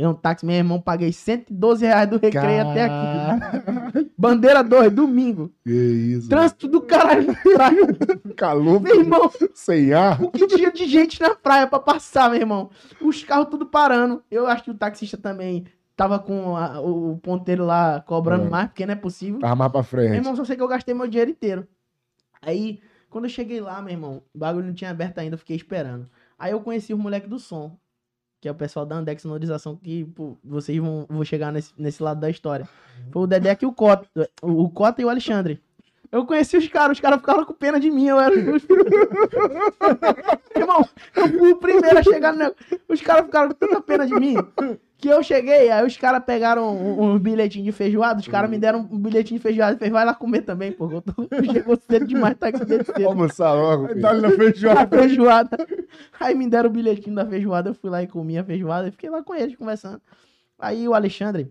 Peguei 0.00 0.06
um 0.06 0.14
táxi, 0.14 0.46
meu 0.46 0.56
irmão, 0.56 0.80
paguei 0.80 1.12
112 1.12 1.84
reais 1.84 2.08
do 2.08 2.16
recreio 2.16 2.66
até 2.70 2.84
aqui. 2.84 4.10
Bandeira 4.16 4.64
2, 4.64 4.90
domingo. 4.92 5.52
Que 5.62 5.70
isso. 5.70 6.26
Trânsito 6.26 6.66
do 6.68 6.80
caralho. 6.80 7.26
Calor 8.34 8.80
Meu 8.80 9.00
irmão, 9.00 9.30
sem 9.52 9.92
ar. 9.92 10.22
o 10.22 10.30
que 10.30 10.46
tinha 10.46 10.72
de 10.72 10.86
gente 10.86 11.20
na 11.20 11.34
praia 11.34 11.66
pra 11.66 11.78
passar, 11.78 12.30
meu 12.30 12.40
irmão? 12.40 12.70
Os 13.02 13.22
carros 13.22 13.48
tudo 13.50 13.66
parando. 13.66 14.22
Eu 14.30 14.46
acho 14.46 14.64
que 14.64 14.70
o 14.70 14.74
taxista 14.74 15.18
também 15.18 15.66
tava 15.94 16.18
com 16.18 16.56
a- 16.56 16.80
o 16.80 17.18
ponteiro 17.18 17.66
lá 17.66 18.00
cobrando 18.00 18.46
É. 18.46 18.48
mais, 18.48 18.68
porque 18.68 18.86
não 18.86 18.94
é 18.94 18.96
possível. 18.96 19.38
Tava 19.40 19.54
mais 19.54 19.70
pra 19.70 19.80
Meu 19.80 19.84
frente. 19.86 20.14
irmão, 20.14 20.34
só 20.34 20.44
sei 20.46 20.56
que 20.56 20.62
eu 20.62 20.68
gastei 20.68 20.94
meu 20.94 21.06
dinheiro 21.08 21.30
inteiro. 21.30 21.68
Aí, 22.40 22.80
quando 23.10 23.24
eu 23.26 23.30
cheguei 23.30 23.60
lá, 23.60 23.82
meu 23.82 23.92
irmão, 23.92 24.22
o 24.34 24.38
bagulho 24.38 24.66
não 24.66 24.72
tinha 24.72 24.90
aberto 24.90 25.18
ainda, 25.18 25.34
eu 25.34 25.38
fiquei 25.38 25.56
esperando. 25.56 26.08
Aí 26.38 26.52
eu 26.52 26.60
conheci 26.62 26.94
os 26.94 26.98
moleques 26.98 27.28
do 27.28 27.38
som, 27.38 27.76
que 28.40 28.48
é 28.48 28.50
o 28.50 28.54
pessoal 28.54 28.86
da 28.86 28.96
Andex 28.96 29.22
Sonorização, 29.22 29.76
que 29.76 30.04
pô, 30.04 30.36
vocês 30.42 30.78
vão, 30.78 31.06
vão 31.08 31.24
chegar 31.24 31.52
nesse, 31.52 31.72
nesse 31.76 32.02
lado 32.02 32.20
da 32.20 32.30
história. 32.30 32.66
Foi 33.10 33.22
o 33.22 33.26
Dedé 33.26 33.56
e 33.60 33.66
o 33.66 33.72
Cota, 33.72 34.08
o, 34.42 34.68
Cota 34.70 35.02
e 35.02 35.04
o 35.04 35.10
Alexandre. 35.10 35.60
Eu 36.12 36.26
conheci 36.26 36.56
os 36.56 36.66
caras, 36.66 36.96
os 36.96 37.00
caras 37.00 37.20
ficaram 37.20 37.44
com 37.44 37.52
pena 37.52 37.78
de 37.78 37.88
mim, 37.90 38.08
eu 38.08 38.18
era... 38.18 38.34
Irmão, 40.56 40.84
eu 41.14 41.28
fui 41.28 41.52
o 41.52 41.56
primeiro 41.56 41.98
a 41.98 42.02
chegar 42.02 42.32
no 42.32 42.38
negócio. 42.38 42.80
Os 42.88 43.00
caras 43.00 43.26
ficaram 43.26 43.48
com 43.48 43.54
tanta 43.54 43.80
pena 43.80 44.06
de 44.06 44.14
mim 44.14 44.34
que 45.00 45.08
eu 45.08 45.22
cheguei, 45.22 45.70
aí 45.70 45.86
os 45.86 45.96
caras 45.96 46.22
pegaram 46.24 46.76
um, 46.76 47.12
um 47.12 47.18
bilhetinho 47.18 47.64
de 47.64 47.72
feijoada, 47.72 48.20
os 48.20 48.28
caras 48.28 48.50
me 48.50 48.58
deram 48.58 48.80
um 48.80 48.98
bilhetinho 48.98 49.38
de 49.38 49.42
feijoada 49.42 49.74
e 49.74 49.78
fez, 49.78 49.90
vai 49.90 50.04
lá 50.04 50.14
comer 50.14 50.42
também, 50.42 50.70
pô. 50.72 50.90
Eu 50.90 51.00
tô, 51.00 51.12
chegou 51.52 51.78
cedo 51.88 52.06
demais, 52.06 52.36
tá 52.36 52.48
aqui 52.48 52.64
dentro 52.64 52.92
cedo. 52.92 53.06
Almoçar 53.06 53.54
logo. 53.54 53.94
Dá-lhe 53.94 54.20
na 54.20 54.28
A 54.28 54.32
feijoada. 54.32 54.98
feijoada. 54.98 55.66
Aí 56.20 56.34
me 56.34 56.48
deram 56.48 56.68
o 56.68 56.72
bilhetinho 56.72 57.16
da 57.16 57.24
feijoada, 57.24 57.70
eu 57.70 57.74
fui 57.74 57.88
lá 57.88 58.02
e 58.02 58.06
comi 58.06 58.36
a 58.36 58.44
feijoada 58.44 58.88
e 58.88 58.90
fiquei 58.90 59.08
lá 59.08 59.22
com 59.22 59.34
eles 59.34 59.56
conversando. 59.56 60.02
Aí 60.58 60.86
o 60.86 60.92
Alexandre, 60.92 61.50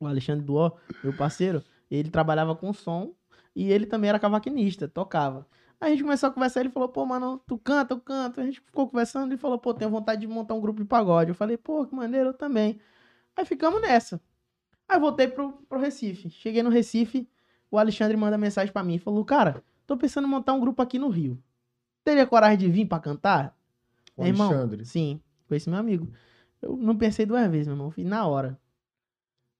o 0.00 0.06
Alexandre 0.06 0.44
Duó, 0.44 0.72
meu 1.04 1.12
parceiro, 1.12 1.62
ele 1.90 2.08
trabalhava 2.08 2.56
com 2.56 2.72
som 2.72 3.12
e 3.58 3.72
ele 3.72 3.86
também 3.86 4.08
era 4.08 4.20
cavaquinista, 4.20 4.86
tocava. 4.86 5.44
Aí 5.80 5.88
a 5.88 5.90
gente 5.90 6.04
começou 6.04 6.28
a 6.28 6.32
conversar, 6.32 6.60
ele 6.60 6.68
falou, 6.68 6.88
pô, 6.88 7.04
mano, 7.04 7.42
tu 7.44 7.58
canta, 7.58 7.92
eu 7.92 7.98
canto. 7.98 8.40
A 8.40 8.44
gente 8.44 8.60
ficou 8.60 8.88
conversando, 8.88 9.32
ele 9.32 9.36
falou, 9.36 9.58
pô, 9.58 9.74
tenho 9.74 9.90
vontade 9.90 10.20
de 10.20 10.28
montar 10.28 10.54
um 10.54 10.60
grupo 10.60 10.80
de 10.80 10.86
pagode. 10.86 11.30
Eu 11.30 11.34
falei, 11.34 11.56
pô, 11.56 11.84
que 11.84 11.92
maneiro, 11.92 12.28
eu 12.28 12.34
também. 12.34 12.78
Aí 13.36 13.44
ficamos 13.44 13.80
nessa. 13.80 14.20
Aí 14.88 15.00
voltei 15.00 15.26
pro, 15.26 15.54
pro 15.68 15.80
Recife. 15.80 16.30
Cheguei 16.30 16.62
no 16.62 16.70
Recife, 16.70 17.28
o 17.68 17.78
Alexandre 17.78 18.16
manda 18.16 18.38
mensagem 18.38 18.72
pra 18.72 18.84
mim, 18.84 18.96
falou, 18.96 19.24
cara, 19.24 19.60
tô 19.88 19.96
pensando 19.96 20.28
em 20.28 20.30
montar 20.30 20.52
um 20.52 20.60
grupo 20.60 20.80
aqui 20.80 20.96
no 20.96 21.08
Rio. 21.08 21.36
Teria 22.04 22.28
coragem 22.28 22.58
de 22.58 22.68
vir 22.68 22.86
pra 22.86 23.00
cantar? 23.00 23.58
O 24.16 24.22
Meu 24.22 24.28
irmão, 24.28 24.50
Alexandre. 24.50 24.84
Sim, 24.84 25.20
com 25.48 25.54
esse 25.56 25.68
meu 25.68 25.80
amigo. 25.80 26.08
Eu 26.62 26.76
não 26.76 26.96
pensei 26.96 27.26
duas 27.26 27.50
vezes, 27.50 27.66
meu 27.66 27.74
irmão. 27.74 27.88
Eu 27.88 27.90
fiz 27.90 28.06
na 28.06 28.24
hora. 28.24 28.56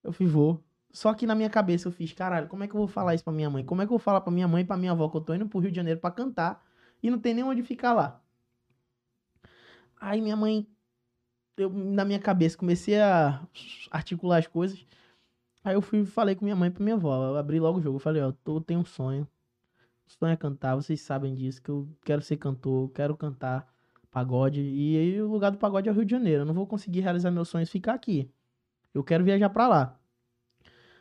Eu 0.05 0.13
fiz, 0.13 0.31
vou. 0.31 0.63
Só 0.91 1.13
que 1.15 1.27
na 1.27 1.35
minha 1.35 1.51
cabeça 1.51 1.89
eu 1.89 1.93
fiz, 1.93 2.13
caralho, 2.13 2.49
como 2.49 2.65
é 2.65 2.69
que 2.69 2.75
eu 2.75 2.79
vou 2.79 2.89
falar 2.89 3.15
isso 3.15 3.25
pra 3.25 3.33
minha 3.33 3.51
mãe? 3.51 3.65
Como 3.65 3.83
é 3.83 3.87
que 3.87 3.93
eu 3.93 3.99
vou 3.99 3.99
falar 3.99 4.21
pra 4.21 4.33
minha 4.33 4.49
mãe 4.49 4.63
e 4.63 4.65
pra 4.67 4.77
minha 4.77 4.93
avó 4.93 5.09
que 5.09 5.17
eu 5.17 5.21
tô 5.21 5.35
indo 5.35 5.47
pro 5.49 5.59
Rio 5.59 5.71
de 5.71 5.77
Janeiro 5.77 6.01
pra 6.01 6.11
cantar 6.11 6.65
e 7.03 7.11
não 7.11 7.19
tem 7.19 7.35
nem 7.35 7.45
onde 7.45 7.63
ficar 7.63 7.93
lá? 7.93 8.21
Aí 10.01 10.21
minha 10.21 10.37
mãe, 10.37 10.67
eu 11.57 11.71
na 11.71 12.05
minha 12.05 12.19
cabeça 12.19 12.57
comecei 12.57 13.01
a 13.01 13.47
articular 13.91 14.39
as 14.39 14.47
coisas. 14.47 14.85
Aí 15.65 15.75
eu 15.75 15.83
fui 15.83 16.05
falei 16.07 16.35
com 16.35 16.45
minha 16.45 16.57
mãe 16.57 16.69
e 16.69 16.73
pra 16.73 16.83
minha 16.83 16.97
avó. 16.97 17.29
Eu 17.29 17.37
abri 17.37 17.61
logo 17.61 17.79
o 17.79 17.83
jogo. 17.83 17.97
Eu 17.97 18.01
falei, 18.01 18.23
ó, 18.23 18.33
eu 18.47 18.61
tenho 18.61 18.81
um 18.81 18.85
sonho. 18.85 19.29
O 20.07 20.11
sonho 20.13 20.33
é 20.33 20.37
cantar, 20.37 20.75
vocês 20.75 21.01
sabem 21.03 21.35
disso, 21.35 21.61
que 21.61 21.69
eu 21.69 21.87
quero 22.03 22.23
ser 22.23 22.39
cantor, 22.39 22.91
quero 22.93 23.15
cantar 23.17 23.71
pagode. 24.11 24.61
E 24.63 24.97
aí 24.97 25.21
o 25.21 25.29
lugar 25.29 25.51
do 25.51 25.59
pagode 25.59 25.89
é 25.89 25.93
o 25.93 25.95
Rio 25.95 26.05
de 26.05 26.11
Janeiro. 26.13 26.43
Eu 26.43 26.47
não 26.47 26.55
vou 26.55 26.67
conseguir 26.67 27.01
realizar 27.01 27.31
meus 27.31 27.49
sonhos 27.49 27.71
ficar 27.71 27.95
aqui. 27.95 28.31
Eu 28.95 29.05
quero 29.05 29.25
viajar 29.25 29.51
pra 29.51 29.69
lá. 29.69 29.98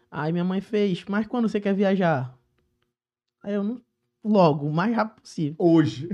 Aí 0.10 0.32
minha 0.32 0.44
mãe 0.44 0.62
fez, 0.62 1.04
mas 1.08 1.28
quando 1.28 1.50
você 1.50 1.60
quer 1.60 1.74
viajar? 1.74 2.38
Aí 3.44 3.54
eu 3.54 3.64
não. 3.64 3.82
Logo, 4.24 4.66
o 4.68 4.74
mais 4.74 4.96
rápido 4.96 5.22
possível. 5.22 5.56
Hoje. 5.58 6.10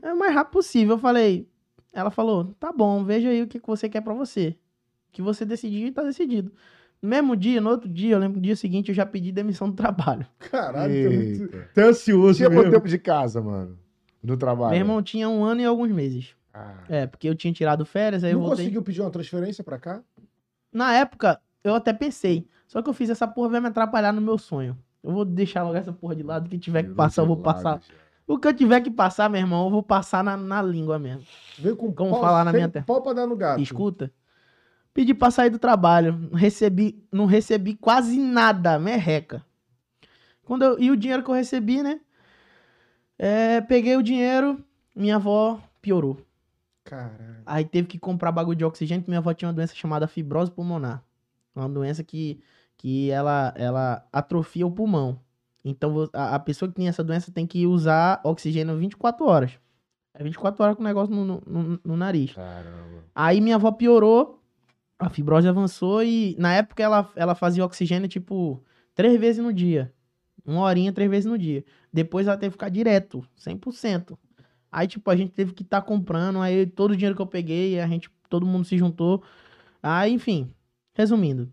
É 0.00 0.12
o 0.12 0.18
mais 0.18 0.34
rápido 0.34 0.52
possível. 0.52 0.94
Eu 0.94 0.98
falei. 0.98 1.48
Ela 1.92 2.10
falou: 2.10 2.54
tá 2.58 2.72
bom, 2.72 3.04
veja 3.04 3.28
aí 3.28 3.42
o 3.42 3.46
que 3.46 3.60
que 3.60 3.66
você 3.66 3.88
quer 3.88 4.00
pra 4.00 4.14
você. 4.14 4.56
O 5.08 5.12
que 5.12 5.22
você 5.22 5.44
decidir, 5.44 5.92
tá 5.92 6.02
decidido. 6.02 6.52
No 7.00 7.08
mesmo 7.08 7.36
dia, 7.36 7.60
no 7.60 7.68
outro 7.70 7.88
dia, 7.88 8.14
eu 8.14 8.18
lembro 8.18 8.36
no 8.36 8.42
dia 8.42 8.56
seguinte, 8.56 8.88
eu 8.88 8.94
já 8.94 9.04
pedi 9.04 9.32
demissão 9.32 9.68
do 9.68 9.74
trabalho. 9.76 10.26
Caralho, 10.38 10.92
é 11.76 11.82
ansioso 11.82 12.36
Tinha 12.38 12.50
quanto 12.50 12.70
tempo 12.70 12.88
de 12.88 12.98
casa, 12.98 13.40
mano? 13.42 13.78
No 14.22 14.36
trabalho? 14.36 14.70
Meu 14.70 14.78
irmão 14.78 15.02
tinha 15.02 15.28
um 15.28 15.42
ano 15.44 15.60
e 15.60 15.64
alguns 15.64 15.90
meses. 15.90 16.34
Ah, 16.54 16.84
É, 16.88 17.06
porque 17.06 17.28
eu 17.28 17.34
tinha 17.34 17.52
tirado 17.52 17.84
férias, 17.84 18.22
aí 18.22 18.30
eu 18.30 18.38
Não 18.38 18.46
voltei. 18.46 18.64
conseguiu 18.64 18.82
pedir 18.82 19.00
uma 19.00 19.10
transferência 19.10 19.64
pra 19.64 19.78
cá? 19.78 20.02
Na 20.72 20.94
época, 20.94 21.40
eu 21.64 21.74
até 21.74 21.92
pensei. 21.92 22.48
Só 22.66 22.80
que 22.82 22.88
eu 22.88 22.94
fiz 22.94 23.10
essa 23.10 23.26
porra 23.28 23.50
vai 23.50 23.60
me 23.60 23.68
atrapalhar 23.68 24.12
no 24.12 24.20
meu 24.20 24.38
sonho. 24.38 24.76
Eu 25.02 25.12
vou 25.12 25.24
deixar 25.24 25.62
logo 25.62 25.76
essa 25.76 25.92
porra 25.92 26.14
de 26.16 26.22
lado. 26.22 26.46
O 26.46 26.48
que 26.48 26.58
tiver 26.58 26.84
que 26.84 26.90
passar, 26.90 27.22
eu 27.22 27.26
vou 27.26 27.36
passar. 27.36 27.80
O 28.26 28.38
que 28.38 28.48
eu 28.48 28.54
tiver 28.54 28.80
que 28.80 28.90
passar, 28.90 29.28
meu 29.28 29.40
irmão, 29.40 29.64
eu 29.64 29.70
vou 29.70 29.82
passar 29.82 30.22
na, 30.22 30.36
na 30.36 30.62
língua 30.62 30.98
mesmo. 30.98 31.24
Veio 31.58 31.76
com 31.76 31.92
Como 31.92 32.12
pau, 32.12 32.20
falar 32.20 32.44
na 32.44 32.52
minha 32.52 32.68
terra. 32.68 32.84
pau 32.86 33.02
pra 33.02 33.12
dar 33.12 33.26
no 33.26 33.36
gato. 33.36 33.60
Escuta. 33.60 34.12
Pedi 34.94 35.12
pra 35.12 35.30
sair 35.30 35.50
do 35.50 35.58
trabalho. 35.58 36.16
Não 36.30 36.38
Recebi, 36.38 37.04
não 37.10 37.26
recebi 37.26 37.74
quase 37.74 38.18
nada, 38.18 38.78
merreca. 38.78 39.44
Quando 40.44 40.62
eu, 40.64 40.78
e 40.78 40.90
o 40.90 40.96
dinheiro 40.96 41.22
que 41.22 41.30
eu 41.30 41.34
recebi, 41.34 41.82
né? 41.82 42.00
É, 43.18 43.60
peguei 43.60 43.96
o 43.96 44.02
dinheiro, 44.02 44.62
minha 44.94 45.16
avó 45.16 45.60
piorou. 45.80 46.20
Caralho. 46.84 47.42
Aí 47.46 47.64
teve 47.64 47.86
que 47.88 47.98
comprar 47.98 48.32
bagulho 48.32 48.56
de 48.56 48.64
oxigênio, 48.64 49.02
porque 49.02 49.10
minha 49.10 49.18
avó 49.20 49.32
tinha 49.32 49.48
uma 49.48 49.54
doença 49.54 49.74
chamada 49.74 50.06
fibrose 50.08 50.50
pulmonar. 50.50 51.02
Uma 51.54 51.68
doença 51.68 52.02
que, 52.02 52.40
que 52.76 53.10
ela, 53.10 53.52
ela 53.56 54.06
atrofia 54.12 54.66
o 54.66 54.70
pulmão. 54.70 55.18
Então 55.64 56.08
a, 56.12 56.34
a 56.34 56.38
pessoa 56.38 56.68
que 56.68 56.74
tem 56.74 56.88
essa 56.88 57.04
doença 57.04 57.30
tem 57.30 57.46
que 57.46 57.66
usar 57.66 58.20
oxigênio 58.24 58.76
24 58.76 59.24
horas. 59.26 59.52
É 60.14 60.22
24 60.22 60.62
horas 60.62 60.76
com 60.76 60.82
o 60.82 60.86
negócio 60.86 61.14
no, 61.14 61.24
no, 61.24 61.42
no- 61.46 61.80
no 61.84 61.96
nariz. 61.96 62.32
Caramba. 62.32 63.04
Aí 63.14 63.40
minha 63.40 63.56
avó 63.56 63.70
piorou, 63.72 64.42
a 64.98 65.08
fibrose 65.08 65.46
avançou 65.48 66.02
e 66.02 66.34
na 66.38 66.52
época 66.54 66.82
ela, 66.82 67.10
ela 67.16 67.34
fazia 67.34 67.64
oxigênio 67.64 68.08
tipo 68.08 68.62
três 68.94 69.18
vezes 69.20 69.42
no 69.42 69.52
dia. 69.52 69.92
Uma 70.44 70.62
horinha, 70.62 70.92
três 70.92 71.08
vezes 71.10 71.26
no 71.30 71.38
dia. 71.38 71.64
Depois 71.92 72.26
ela 72.26 72.36
teve 72.36 72.50
que 72.50 72.54
ficar 72.54 72.68
direto, 72.68 73.24
100%. 73.36 74.18
Aí, 74.72 74.88
tipo, 74.88 75.08
a 75.10 75.14
gente 75.14 75.32
teve 75.32 75.52
que 75.52 75.62
estar 75.62 75.82
comprando. 75.82 76.40
Aí, 76.40 76.66
todo 76.66 76.92
o 76.92 76.96
dinheiro 76.96 77.14
que 77.14 77.22
eu 77.22 77.26
peguei, 77.26 77.78
a 77.78 77.86
gente, 77.86 78.10
todo 78.28 78.44
mundo 78.46 78.64
se 78.64 78.76
juntou. 78.76 79.22
Aí, 79.82 80.12
enfim, 80.12 80.50
resumindo. 80.94 81.52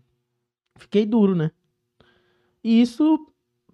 Fiquei 0.76 1.04
duro, 1.06 1.34
né? 1.34 1.50
E 2.62 2.80
isso 2.80 3.18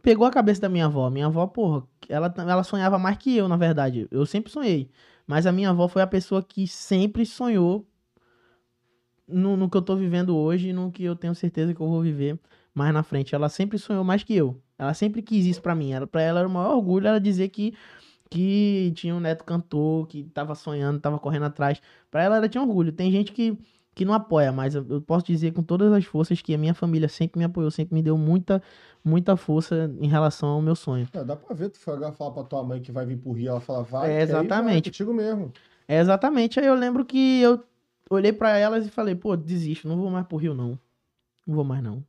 pegou 0.02 0.26
a 0.26 0.30
cabeça 0.30 0.60
da 0.60 0.68
minha 0.68 0.86
avó. 0.86 1.10
Minha 1.10 1.26
avó, 1.26 1.46
porra, 1.46 1.86
ela, 2.08 2.32
ela 2.36 2.62
sonhava 2.64 2.98
mais 2.98 3.16
que 3.16 3.36
eu, 3.36 3.48
na 3.48 3.56
verdade. 3.56 4.06
Eu 4.10 4.24
sempre 4.26 4.50
sonhei. 4.52 4.90
Mas 5.26 5.46
a 5.46 5.52
minha 5.52 5.70
avó 5.70 5.88
foi 5.88 6.02
a 6.02 6.06
pessoa 6.06 6.42
que 6.42 6.66
sempre 6.66 7.26
sonhou 7.26 7.86
no, 9.26 9.56
no 9.56 9.68
que 9.68 9.76
eu 9.76 9.82
tô 9.82 9.96
vivendo 9.96 10.36
hoje 10.36 10.68
e 10.68 10.72
no 10.72 10.90
que 10.92 11.02
eu 11.04 11.16
tenho 11.16 11.34
certeza 11.34 11.74
que 11.74 11.80
eu 11.80 11.88
vou 11.88 12.00
viver 12.02 12.38
mais 12.74 12.92
na 12.94 13.02
frente. 13.02 13.34
Ela 13.34 13.48
sempre 13.48 13.78
sonhou 13.78 14.04
mais 14.04 14.22
que 14.22 14.34
eu. 14.34 14.60
Ela 14.78 14.94
sempre 14.94 15.22
quis 15.22 15.46
isso 15.46 15.62
pra 15.62 15.74
mim. 15.74 15.92
Ela, 15.92 16.06
pra 16.06 16.22
ela 16.22 16.40
era 16.40 16.48
o 16.48 16.50
maior 16.50 16.76
orgulho 16.76 17.08
ela 17.08 17.20
dizer 17.20 17.48
que, 17.48 17.74
que 18.30 18.92
tinha 18.94 19.14
um 19.14 19.20
neto 19.20 19.44
cantor, 19.44 20.06
que 20.06 20.24
tava 20.24 20.54
sonhando, 20.54 21.00
tava 21.00 21.18
correndo 21.18 21.46
atrás. 21.46 21.80
Pra 22.10 22.22
ela 22.22 22.36
ela 22.36 22.48
tinha 22.48 22.62
orgulho. 22.62 22.92
Tem 22.92 23.10
gente 23.10 23.32
que, 23.32 23.58
que 23.96 24.04
não 24.04 24.12
apoia, 24.12 24.52
mas 24.52 24.74
eu, 24.74 25.00
posso 25.00 25.24
dizer 25.24 25.54
com 25.54 25.62
todas 25.62 25.90
as 25.90 26.04
forças 26.04 26.42
que 26.42 26.54
a 26.54 26.58
minha 26.58 26.74
família 26.74 27.08
sempre 27.08 27.38
me 27.38 27.46
apoiou, 27.46 27.70
sempre 27.70 27.94
me 27.94 28.02
deu 28.02 28.18
muita, 28.18 28.62
muita 29.02 29.38
força 29.38 29.90
em 29.98 30.06
relação 30.06 30.50
ao 30.50 30.60
meu 30.60 30.76
sonho. 30.76 31.08
É, 31.14 31.24
dá 31.24 31.34
pra 31.34 31.54
ver, 31.54 31.70
tu 31.70 31.78
falar 31.78 32.12
pra 32.12 32.44
tua 32.44 32.62
mãe 32.62 32.82
que 32.82 32.92
vai 32.92 33.06
vir 33.06 33.16
pro 33.16 33.32
Rio, 33.32 33.48
ela 33.48 33.60
fala, 33.60 33.82
vai, 33.82 34.10
É, 34.10 34.16
que 34.16 34.20
aí 34.20 34.28
vai 34.28 34.38
exatamente. 34.38 34.90
contigo 34.90 35.14
mesmo. 35.14 35.50
É 35.88 35.98
exatamente. 35.98 36.60
Aí 36.60 36.66
eu 36.66 36.74
lembro 36.74 37.06
que 37.06 37.40
eu 37.40 37.64
olhei 38.10 38.34
pra 38.34 38.58
elas 38.58 38.86
e 38.86 38.90
falei, 38.90 39.14
pô, 39.14 39.34
desisto, 39.34 39.88
não 39.88 39.96
vou 39.96 40.10
mais 40.10 40.26
pro 40.26 40.36
Rio, 40.36 40.52
não. 40.52 40.78
Não 41.46 41.54
vou 41.54 41.64
mais, 41.64 41.82
não. 41.82 42.04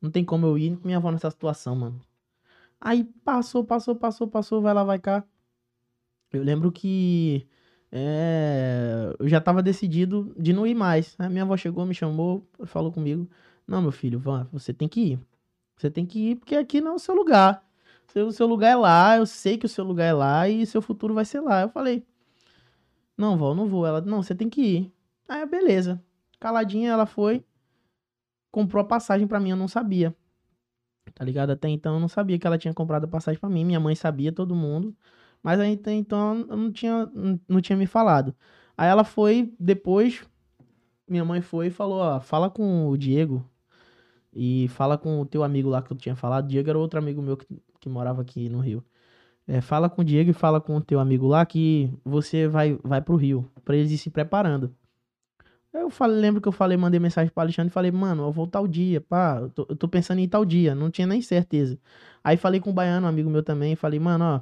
Não 0.00 0.12
tem 0.12 0.24
como 0.24 0.46
eu 0.46 0.56
ir 0.56 0.76
com 0.76 0.86
minha 0.86 0.98
avó 0.98 1.10
nessa 1.10 1.28
situação, 1.28 1.74
mano. 1.74 2.00
Aí 2.80 3.02
passou, 3.24 3.64
passou, 3.64 3.96
passou, 3.96 4.28
passou, 4.28 4.62
vai 4.62 4.72
lá, 4.72 4.84
vai 4.84 5.00
cá. 5.00 5.24
Eu 6.32 6.44
lembro 6.44 6.70
que 6.70 7.48
é, 7.92 9.14
eu 9.18 9.28
já 9.28 9.40
tava 9.40 9.62
decidido 9.62 10.34
de 10.38 10.52
não 10.52 10.66
ir 10.66 10.74
mais. 10.74 11.16
Aí 11.18 11.28
minha 11.28 11.42
avó 11.42 11.56
chegou, 11.56 11.84
me 11.84 11.94
chamou, 11.94 12.46
falou 12.64 12.92
comigo: 12.92 13.28
Não, 13.66 13.82
meu 13.82 13.92
filho, 13.92 14.18
vá, 14.18 14.44
você 14.52 14.72
tem 14.72 14.88
que 14.88 15.00
ir. 15.12 15.20
Você 15.76 15.90
tem 15.90 16.06
que 16.06 16.30
ir 16.30 16.36
porque 16.36 16.54
aqui 16.56 16.80
não 16.80 16.92
é 16.92 16.94
o 16.94 16.98
seu 16.98 17.14
lugar. 17.14 17.64
O 18.14 18.32
seu 18.32 18.46
lugar 18.46 18.70
é 18.70 18.76
lá, 18.76 19.16
eu 19.16 19.26
sei 19.26 19.56
que 19.56 19.66
o 19.66 19.68
seu 19.68 19.84
lugar 19.84 20.06
é 20.06 20.12
lá 20.12 20.48
e 20.48 20.66
seu 20.66 20.82
futuro 20.82 21.14
vai 21.14 21.24
ser 21.24 21.40
lá. 21.40 21.62
Eu 21.62 21.68
falei: 21.68 22.04
Não, 23.16 23.36
vó, 23.36 23.54
não 23.54 23.66
vou. 23.66 23.86
Ela, 23.86 24.00
não, 24.00 24.22
você 24.22 24.34
tem 24.34 24.48
que 24.48 24.62
ir. 24.62 24.92
Aí, 25.28 25.46
beleza. 25.46 26.02
Caladinha, 26.40 26.90
ela 26.90 27.06
foi, 27.06 27.44
comprou 28.50 28.82
a 28.82 28.84
passagem 28.84 29.26
pra 29.26 29.38
mim, 29.40 29.50
eu 29.50 29.56
não 29.56 29.68
sabia. 29.68 30.14
Tá 31.14 31.24
ligado? 31.24 31.50
Até 31.50 31.68
então 31.68 31.94
eu 31.94 32.00
não 32.00 32.08
sabia 32.08 32.38
que 32.38 32.46
ela 32.46 32.58
tinha 32.58 32.72
comprado 32.74 33.04
a 33.04 33.08
passagem 33.08 33.40
pra 33.40 33.48
mim. 33.50 33.64
Minha 33.64 33.80
mãe 33.80 33.94
sabia, 33.94 34.32
todo 34.32 34.54
mundo. 34.54 34.96
Mas 35.42 35.58
aí, 35.60 35.80
então 35.86 36.34
não 36.34 36.72
tinha, 36.72 37.10
não, 37.48 37.60
tinha 37.60 37.76
me 37.76 37.86
falado. 37.86 38.34
Aí 38.76 38.88
ela 38.88 39.04
foi, 39.04 39.54
depois, 39.58 40.22
minha 41.08 41.24
mãe 41.24 41.40
foi 41.40 41.68
e 41.68 41.70
falou: 41.70 42.00
Ó, 42.00 42.20
fala 42.20 42.50
com 42.50 42.88
o 42.88 42.96
Diego 42.96 43.44
e 44.32 44.68
fala 44.68 44.98
com 44.98 45.20
o 45.20 45.26
teu 45.26 45.42
amigo 45.42 45.68
lá 45.68 45.82
que 45.82 45.92
eu 45.92 45.96
tinha 45.96 46.16
falado. 46.16 46.48
Diego 46.48 46.70
era 46.70 46.78
outro 46.78 46.98
amigo 46.98 47.22
meu 47.22 47.36
que, 47.36 47.46
que 47.80 47.88
morava 47.88 48.22
aqui 48.22 48.48
no 48.48 48.60
Rio. 48.60 48.84
É, 49.46 49.60
fala 49.60 49.90
com 49.90 50.02
o 50.02 50.04
Diego 50.04 50.30
e 50.30 50.34
fala 50.34 50.60
com 50.60 50.76
o 50.76 50.80
teu 50.80 51.00
amigo 51.00 51.26
lá 51.26 51.44
que 51.46 51.92
você 52.04 52.46
vai, 52.48 52.78
vai 52.84 53.02
pro 53.02 53.16
Rio, 53.16 53.50
pra 53.64 53.76
eles 53.76 53.90
ir 53.90 53.98
se 53.98 54.10
preparando. 54.10 54.74
Eu 55.72 55.88
falei, 55.90 56.16
lembro 56.20 56.40
que 56.40 56.48
eu 56.48 56.52
falei, 56.52 56.76
mandei 56.76 56.98
mensagem 56.98 57.32
pro 57.32 57.40
Alexandre 57.42 57.70
e 57.70 57.72
falei, 57.72 57.90
mano, 57.92 58.24
eu 58.24 58.32
vou 58.32 58.46
tal 58.46 58.66
dia, 58.66 59.00
pá, 59.00 59.38
eu 59.40 59.50
tô, 59.50 59.66
eu 59.68 59.76
tô 59.76 59.88
pensando 59.88 60.18
em 60.18 60.28
tal 60.28 60.44
dia, 60.44 60.74
não 60.74 60.90
tinha 60.90 61.06
nem 61.06 61.22
certeza. 61.22 61.78
Aí 62.24 62.36
falei 62.36 62.60
com 62.60 62.70
o 62.70 62.72
Baiano, 62.72 63.06
um 63.06 63.08
amigo 63.08 63.30
meu 63.30 63.42
também, 63.42 63.76
falei, 63.76 64.00
mano, 64.00 64.24
ó, 64.24 64.40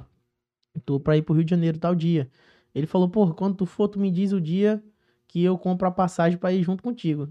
tô 0.85 0.99
pra 0.99 1.17
ir 1.17 1.21
pro 1.21 1.33
Rio 1.35 1.43
de 1.43 1.49
Janeiro 1.51 1.77
tal 1.79 1.95
dia. 1.95 2.29
Ele 2.73 2.85
falou, 2.87 3.09
pô, 3.09 3.33
quando 3.33 3.55
tu 3.55 3.65
for, 3.65 3.87
tu 3.87 3.99
me 3.99 4.11
diz 4.11 4.31
o 4.31 4.39
dia 4.41 4.83
que 5.27 5.43
eu 5.43 5.57
compro 5.57 5.87
a 5.87 5.91
passagem 5.91 6.37
pra 6.37 6.51
ir 6.51 6.63
junto 6.63 6.83
contigo. 6.83 7.29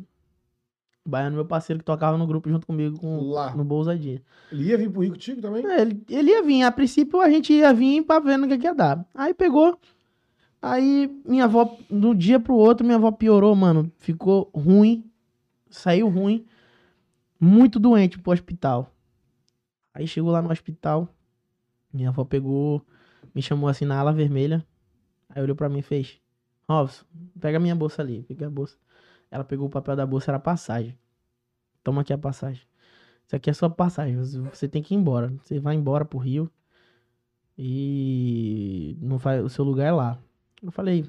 O 1.05 1.11
Baiano, 1.11 1.37
meu 1.37 1.45
parceiro 1.45 1.79
que 1.79 1.85
tocava 1.85 2.19
no 2.19 2.27
grupo 2.27 2.49
junto 2.51 2.67
comigo 2.67 2.99
com, 2.99 3.21
Lá. 3.31 3.55
no 3.57 3.65
Bolsadia. 3.65 4.23
Ele 4.53 4.65
ia 4.65 4.77
vir 4.79 4.91
pro 4.91 5.01
Rio 5.03 5.13
contigo 5.13 5.41
também? 5.41 5.65
É, 5.67 5.81
Ele, 5.81 6.03
ele 6.09 6.31
ia 6.31 6.43
vir, 6.43 6.63
a 6.63 6.71
princípio 6.73 7.21
a 7.21 7.31
gente 7.31 7.53
ia 7.53 7.73
vir 7.73 8.03
pra 8.03 8.19
ver 8.21 8.37
no 8.37 8.47
que, 8.49 8.59
que 8.59 8.67
ia 8.67 8.75
dar. 8.75 9.07
Aí 9.15 9.33
pegou. 9.33 9.79
Aí 10.61 11.09
minha 11.25 11.45
avó, 11.45 11.77
de 11.89 12.07
um 12.07 12.15
dia 12.15 12.39
pro 12.41 12.55
outro, 12.55 12.85
minha 12.85 12.97
avó 12.99 13.11
piorou, 13.13 13.55
mano. 13.55 13.91
Ficou 13.99 14.51
ruim. 14.55 15.05
Saiu 15.71 16.09
ruim. 16.09 16.45
Muito 17.41 17.79
doente 17.79 18.19
pro 18.19 18.33
hospital. 18.33 18.93
Aí 19.95 20.07
chegou 20.07 20.31
lá 20.33 20.43
no 20.43 20.51
hospital. 20.51 21.09
Minha 21.93 22.09
avó 22.11 22.25
pegou, 22.25 22.83
me 23.39 23.43
chamou 23.43 23.69
assim 23.69 23.85
na 23.85 23.97
ala 23.97 24.13
vermelha. 24.13 24.67
Aí 25.29 25.41
olhou 25.41 25.55
pra 25.55 25.69
mim 25.69 25.79
e 25.79 25.83
fez: 25.83 26.21
Robson, 26.69 27.05
pega 27.41 27.61
minha 27.61 27.75
bolsa 27.77 28.03
ali. 28.03 28.25
Peguei 28.25 28.45
a 28.47 28.51
bolsa. 28.51 28.77
Ela 29.31 29.45
pegou 29.45 29.69
o 29.69 29.71
papel 29.71 29.95
da 29.95 30.05
bolsa, 30.05 30.33
era 30.33 30.41
passagem. 30.41 30.99
Toma 31.85 32.01
aqui 32.03 32.13
a 32.13 32.19
passagem. 32.19 32.63
Isso 33.25 33.37
aqui 33.37 33.49
é 33.49 33.53
sua 33.53 33.71
passagem. 33.71 34.17
Você- 34.17 34.41
Você 34.41 34.67
tem 34.69 34.83
que 34.83 34.93
ir 34.93 34.97
embora. 34.97 35.29
Você 35.43 35.61
vai 35.61 35.77
embora 35.77 36.05
pro 36.05 36.19
Rio. 36.19 36.51
E 37.57 38.97
não 39.01 39.19
vai, 39.19 39.41
o 39.41 39.49
seu 39.49 39.65
lugar 39.65 39.87
é 39.87 39.93
lá. 39.93 40.19
Eu 40.63 40.71
falei, 40.73 41.09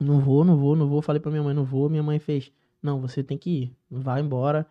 não 0.00 0.20
vou, 0.20 0.44
não 0.44 0.56
vou, 0.56 0.74
não 0.74 0.88
vou. 0.88 1.00
Falei 1.02 1.20
pra 1.20 1.30
minha 1.30 1.42
mãe, 1.44 1.54
não 1.54 1.64
vou. 1.64 1.88
Minha 1.88 2.02
mãe 2.02 2.18
fez, 2.18 2.52
não, 2.82 3.00
você 3.00 3.22
tem 3.22 3.38
que 3.38 3.50
ir. 3.50 3.76
Vai 3.90 4.20
embora. 4.20 4.66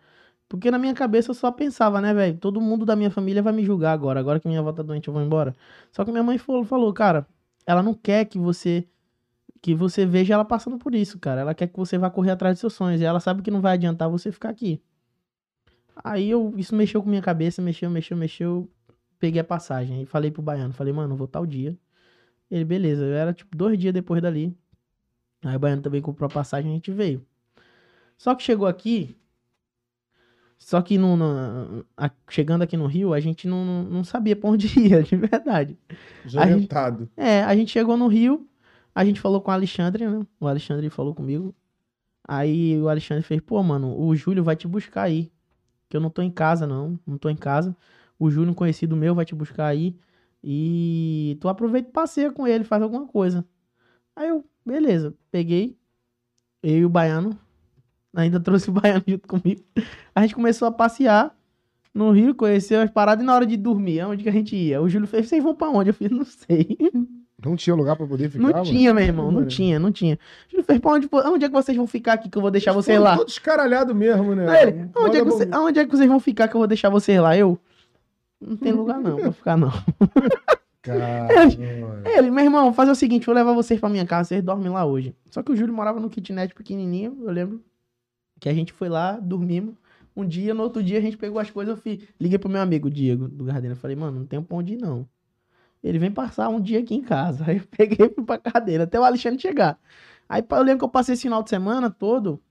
Porque 0.48 0.70
na 0.70 0.78
minha 0.78 0.94
cabeça 0.94 1.30
eu 1.30 1.34
só 1.34 1.50
pensava, 1.50 2.00
né, 2.00 2.14
velho? 2.14 2.38
Todo 2.38 2.60
mundo 2.60 2.86
da 2.86 2.94
minha 2.94 3.10
família 3.10 3.42
vai 3.42 3.52
me 3.52 3.64
julgar 3.64 3.92
agora. 3.92 4.20
Agora 4.20 4.38
que 4.38 4.46
minha 4.46 4.60
avó 4.60 4.72
tá 4.72 4.82
doente, 4.82 5.08
eu 5.08 5.14
vou 5.14 5.22
embora. 5.22 5.54
Só 5.90 6.04
que 6.04 6.10
minha 6.12 6.22
mãe 6.22 6.38
falou, 6.38 6.64
falou, 6.64 6.92
cara, 6.92 7.26
ela 7.66 7.82
não 7.82 7.94
quer 7.94 8.24
que 8.26 8.38
você 8.38 8.86
que 9.60 9.74
você 9.74 10.06
veja 10.06 10.34
ela 10.34 10.44
passando 10.44 10.78
por 10.78 10.94
isso, 10.94 11.18
cara. 11.18 11.40
Ela 11.40 11.54
quer 11.54 11.66
que 11.66 11.76
você 11.76 11.98
vá 11.98 12.08
correr 12.10 12.30
atrás 12.30 12.54
dos 12.54 12.60
seus 12.60 12.74
sonhos. 12.74 13.00
E 13.00 13.04
ela 13.04 13.18
sabe 13.18 13.42
que 13.42 13.50
não 13.50 13.60
vai 13.60 13.74
adiantar 13.74 14.08
você 14.08 14.30
ficar 14.30 14.50
aqui. 14.50 14.80
Aí 16.04 16.30
eu, 16.30 16.54
isso 16.56 16.74
mexeu 16.74 17.02
com 17.02 17.08
minha 17.08 17.22
cabeça, 17.22 17.60
mexeu, 17.60 17.90
mexeu, 17.90 18.16
mexeu. 18.16 18.70
Peguei 19.18 19.40
a 19.40 19.44
passagem. 19.44 19.98
Aí 19.98 20.06
falei 20.06 20.30
pro 20.30 20.42
baiano, 20.42 20.72
falei, 20.72 20.92
mano, 20.92 21.16
vou 21.16 21.26
tal 21.26 21.44
dia. 21.44 21.76
Ele, 22.50 22.64
beleza. 22.64 23.02
Eu 23.04 23.14
era 23.14 23.32
tipo 23.32 23.56
dois 23.56 23.76
dias 23.78 23.92
depois 23.92 24.22
dali. 24.22 24.56
Aí 25.44 25.56
o 25.56 25.58
baiano 25.58 25.82
também 25.82 26.00
comprou 26.00 26.28
a 26.28 26.32
passagem 26.32 26.70
e 26.70 26.72
a 26.72 26.76
gente 26.76 26.92
veio. 26.92 27.26
Só 28.16 28.34
que 28.34 28.42
chegou 28.42 28.66
aqui. 28.68 29.16
Só 30.58 30.80
que 30.82 30.98
no, 30.98 31.16
no- 31.16 31.84
a- 31.96 32.10
chegando 32.28 32.62
aqui 32.62 32.76
no 32.76 32.86
Rio, 32.86 33.12
a 33.14 33.20
gente 33.20 33.46
não, 33.46 33.84
não, 33.84 34.04
sabia 34.04 34.34
pra 34.34 34.50
onde 34.50 34.66
ia, 34.80 35.02
de 35.02 35.16
verdade. 35.16 35.78
Desorientado. 36.24 37.08
É, 37.16 37.42
a 37.44 37.54
gente 37.54 37.70
chegou 37.70 37.96
no 37.96 38.08
Rio, 38.08 38.48
a 38.94 39.04
gente 39.04 39.20
falou 39.20 39.40
com 39.40 39.50
o 39.50 39.54
Alexandre, 39.54 40.06
né? 40.06 40.26
O 40.40 40.46
Alexandre 40.48 40.88
falou 40.90 41.14
comigo. 41.14 41.54
Aí 42.26 42.80
o 42.80 42.88
Alexandre 42.88 43.22
fez, 43.22 43.40
pô, 43.40 43.62
mano, 43.62 43.96
o 43.98 44.14
Júlio 44.16 44.42
vai 44.42 44.56
te 44.56 44.66
buscar 44.66 45.02
aí. 45.04 45.30
Que 45.88 45.96
eu 45.96 46.00
não 46.00 46.10
tô 46.10 46.22
em 46.22 46.30
casa, 46.30 46.66
não. 46.66 46.98
Não 47.06 47.18
tô 47.18 47.28
em 47.28 47.36
casa. 47.36 47.76
O 48.18 48.30
Júlio, 48.30 48.50
um 48.50 48.54
conhecido 48.54 48.96
meu, 48.96 49.14
vai 49.14 49.24
te 49.24 49.34
buscar 49.34 49.66
aí. 49.66 49.96
E 50.42 51.36
tu 51.40 51.48
aproveita 51.48 51.88
e 51.88 51.92
passeia 51.92 52.32
com 52.32 52.46
ele, 52.46 52.64
faz 52.64 52.82
alguma 52.82 53.06
coisa. 53.06 53.44
Aí 54.16 54.28
eu, 54.28 54.44
beleza, 54.64 55.14
peguei. 55.30 55.78
Eu 56.62 56.78
e 56.78 56.84
o 56.84 56.88
Baiano. 56.88 57.38
Ainda 58.16 58.40
trouxe 58.40 58.68
o 58.70 58.72
Baiano 58.72 59.02
junto 59.06 59.28
comigo. 59.28 59.60
A 60.14 60.22
gente 60.22 60.34
começou 60.34 60.66
a 60.66 60.72
passear 60.72 61.32
no 61.94 62.10
Rio, 62.10 62.34
conheceu 62.34 62.80
as 62.82 62.90
paradas 62.90 63.22
e 63.22 63.26
na 63.26 63.34
hora 63.34 63.46
de 63.46 63.56
dormir, 63.56 64.00
aonde 64.00 64.22
que 64.22 64.28
a 64.28 64.32
gente 64.32 64.56
ia? 64.56 64.80
O 64.82 64.88
Júlio 64.88 65.06
fez, 65.06 65.28
vocês 65.28 65.42
vão 65.42 65.54
pra 65.54 65.68
onde? 65.70 65.90
Eu 65.90 65.94
fiz, 65.94 66.10
não 66.10 66.24
sei. 66.24 66.76
Não 67.44 67.54
tinha 67.54 67.76
lugar 67.76 67.94
pra 67.96 68.06
poder 68.06 68.30
ficar, 68.30 68.42
Não 68.42 68.50
mano? 68.52 68.64
tinha, 68.64 68.92
meu 68.94 69.04
irmão, 69.04 69.26
não 69.26 69.34
Mano. 69.34 69.46
tinha, 69.46 69.78
não 69.78 69.92
tinha. 69.92 70.14
O 70.48 70.50
Júlio 70.50 70.64
fez, 70.64 70.78
pra 70.80 70.90
onde, 70.92 71.08
onde 71.12 71.44
é 71.44 71.48
que 71.48 71.54
vocês 71.54 71.76
vão 71.76 71.86
ficar 71.86 72.14
aqui 72.14 72.28
que 72.30 72.36
eu 72.38 72.42
vou 72.42 72.50
deixar 72.50 72.72
vocês 72.72 72.98
lá? 72.98 73.16
Todo 73.16 73.28
escaralhado 73.28 73.94
mesmo, 73.94 74.34
né? 74.34 74.62
Ele, 74.62 74.90
onde 74.96 75.16
é, 75.18 75.20
que 75.20 75.26
você- 75.30 75.48
aonde 75.52 75.78
é 75.78 75.84
que 75.84 75.90
vocês 75.90 76.08
vão 76.08 76.18
ficar 76.18 76.48
que 76.48 76.54
eu 76.56 76.58
vou 76.60 76.66
deixar 76.66 76.88
vocês 76.88 77.20
lá? 77.20 77.36
Eu? 77.36 77.58
Não 78.40 78.56
tem 78.56 78.72
lugar 78.72 78.98
não 79.00 79.16
pra 79.16 79.32
ficar 79.32 79.56
não. 79.56 79.70
Caramba. 80.82 81.52
Ele, 82.04 82.30
meu 82.30 82.44
irmão, 82.44 82.72
fazer 82.72 82.90
o 82.90 82.94
seguinte, 82.94 83.26
vou 83.26 83.34
levar 83.34 83.52
vocês 83.52 83.80
pra 83.80 83.88
minha 83.88 84.06
casa, 84.06 84.28
vocês 84.28 84.42
dormem 84.42 84.70
lá 84.70 84.84
hoje. 84.84 85.14
Só 85.30 85.42
que 85.42 85.52
o 85.52 85.56
Júlio 85.56 85.74
morava 85.74 85.98
no 86.00 86.08
kitnet 86.08 86.54
pequenininho, 86.54 87.16
eu 87.22 87.30
lembro 87.30 87.60
que 88.40 88.48
a 88.48 88.54
gente 88.54 88.72
foi 88.72 88.88
lá, 88.88 89.12
dormimos. 89.12 89.74
Um 90.14 90.26
dia, 90.26 90.54
no 90.54 90.62
outro 90.62 90.82
dia, 90.82 90.98
a 90.98 91.02
gente 91.02 91.16
pegou 91.16 91.38
as 91.38 91.50
coisas, 91.50 91.76
eu 91.76 91.82
fui, 91.82 92.08
liguei 92.18 92.38
pro 92.38 92.48
meu 92.48 92.60
amigo, 92.60 92.90
Diego, 92.90 93.28
do 93.28 93.44
Gardena. 93.44 93.74
Falei, 93.74 93.96
mano, 93.96 94.20
não 94.20 94.26
tem 94.26 94.42
pra 94.42 94.56
onde 94.56 94.74
ir, 94.74 94.78
não. 94.78 95.06
Ele 95.84 95.98
vem 95.98 96.10
passar 96.10 96.48
um 96.48 96.60
dia 96.60 96.80
aqui 96.80 96.94
em 96.94 97.02
casa. 97.02 97.44
Aí 97.48 97.58
eu 97.58 97.66
peguei 97.70 98.08
pra 98.08 98.38
cadeira, 98.38 98.84
até 98.84 98.98
o 98.98 99.04
Alexandre 99.04 99.40
chegar. 99.40 99.78
Aí 100.28 100.44
eu 100.48 100.62
lembro 100.62 100.78
que 100.78 100.84
eu 100.84 100.88
passei 100.88 101.14
esse 101.14 101.22
final 101.22 101.42
de 101.42 101.50
semana 101.50 101.90
todo 101.90 102.42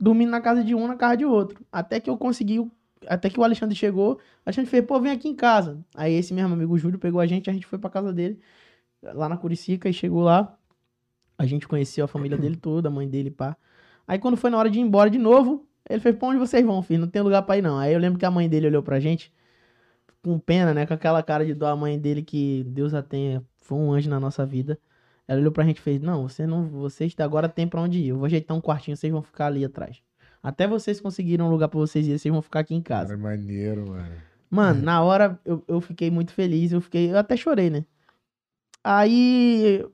dormindo 0.00 0.30
na 0.30 0.40
casa 0.40 0.64
de 0.64 0.74
um, 0.74 0.86
na 0.86 0.96
casa 0.96 1.16
de 1.16 1.24
outro. 1.24 1.64
Até 1.70 2.00
que 2.00 2.08
eu 2.08 2.16
consegui, 2.16 2.66
até 3.06 3.28
que 3.30 3.38
o 3.38 3.44
Alexandre 3.44 3.74
chegou, 3.74 4.14
o 4.14 4.18
Alexandre 4.46 4.70
fez, 4.70 4.84
pô, 4.84 5.00
vem 5.00 5.12
aqui 5.12 5.28
em 5.28 5.34
casa. 5.34 5.78
Aí 5.94 6.14
esse 6.14 6.32
mesmo 6.32 6.54
amigo 6.54 6.76
Júlio 6.78 6.98
pegou 6.98 7.20
a 7.20 7.26
gente, 7.26 7.50
a 7.50 7.52
gente 7.52 7.66
foi 7.66 7.78
pra 7.78 7.90
casa 7.90 8.12
dele, 8.12 8.38
lá 9.02 9.28
na 9.28 9.36
Curicica, 9.36 9.88
e 9.88 9.92
chegou 9.92 10.22
lá. 10.22 10.56
A 11.36 11.46
gente 11.46 11.66
conheceu 11.66 12.04
a 12.04 12.08
família 12.08 12.38
dele 12.38 12.56
toda, 12.56 12.88
a 12.88 12.90
mãe 12.92 13.08
dele, 13.08 13.30
pá. 13.30 13.56
Aí 14.06 14.18
quando 14.18 14.36
foi 14.36 14.50
na 14.50 14.58
hora 14.58 14.70
de 14.70 14.78
ir 14.78 14.82
embora 14.82 15.08
de 15.08 15.18
novo, 15.18 15.66
ele 15.88 16.00
fez, 16.00 16.16
pra 16.16 16.28
onde 16.28 16.38
vocês 16.38 16.64
vão, 16.64 16.82
filho? 16.82 17.00
Não 17.00 17.08
tem 17.08 17.22
lugar 17.22 17.42
pra 17.42 17.58
ir, 17.58 17.62
não. 17.62 17.78
Aí 17.78 17.92
eu 17.92 17.98
lembro 17.98 18.18
que 18.18 18.24
a 18.24 18.30
mãe 18.30 18.48
dele 18.48 18.66
olhou 18.66 18.82
pra 18.82 19.00
gente, 19.00 19.32
com 20.22 20.38
pena, 20.38 20.72
né? 20.72 20.86
Com 20.86 20.94
aquela 20.94 21.22
cara 21.22 21.44
de 21.44 21.54
dó, 21.54 21.66
a 21.66 21.76
mãe 21.76 21.98
dele, 21.98 22.22
que 22.22 22.64
Deus 22.68 22.94
a 22.94 23.02
tenha, 23.02 23.42
foi 23.58 23.78
um 23.78 23.92
anjo 23.92 24.08
na 24.08 24.18
nossa 24.18 24.44
vida. 24.46 24.78
Ela 25.26 25.40
olhou 25.40 25.52
pra 25.52 25.64
gente 25.64 25.78
e 25.78 25.80
fez, 25.80 26.00
não, 26.00 26.28
você 26.28 26.46
não, 26.46 26.66
vocês 26.66 27.14
agora 27.18 27.48
tem 27.48 27.66
pra 27.66 27.80
onde 27.80 27.98
ir. 27.98 28.08
Eu 28.08 28.16
vou 28.18 28.26
ajeitar 28.26 28.56
um 28.56 28.60
quartinho, 28.60 28.96
vocês 28.96 29.12
vão 29.12 29.22
ficar 29.22 29.46
ali 29.46 29.64
atrás. 29.64 30.02
Até 30.42 30.66
vocês 30.66 31.00
conseguiram 31.00 31.46
um 31.46 31.50
lugar 31.50 31.68
pra 31.68 31.78
vocês 31.78 32.06
ir, 32.06 32.18
vocês 32.18 32.32
vão 32.32 32.42
ficar 32.42 32.60
aqui 32.60 32.74
em 32.74 32.82
casa. 32.82 33.16
Cara, 33.16 33.18
maneiro, 33.18 33.88
mano. 33.88 34.12
Mano, 34.50 34.82
na 34.82 35.02
hora 35.02 35.40
eu, 35.44 35.64
eu 35.66 35.80
fiquei 35.80 36.10
muito 36.10 36.32
feliz, 36.32 36.70
eu 36.70 36.80
fiquei, 36.80 37.10
eu 37.10 37.18
até 37.18 37.36
chorei, 37.36 37.70
né? 37.70 37.84
Aí 38.84 39.84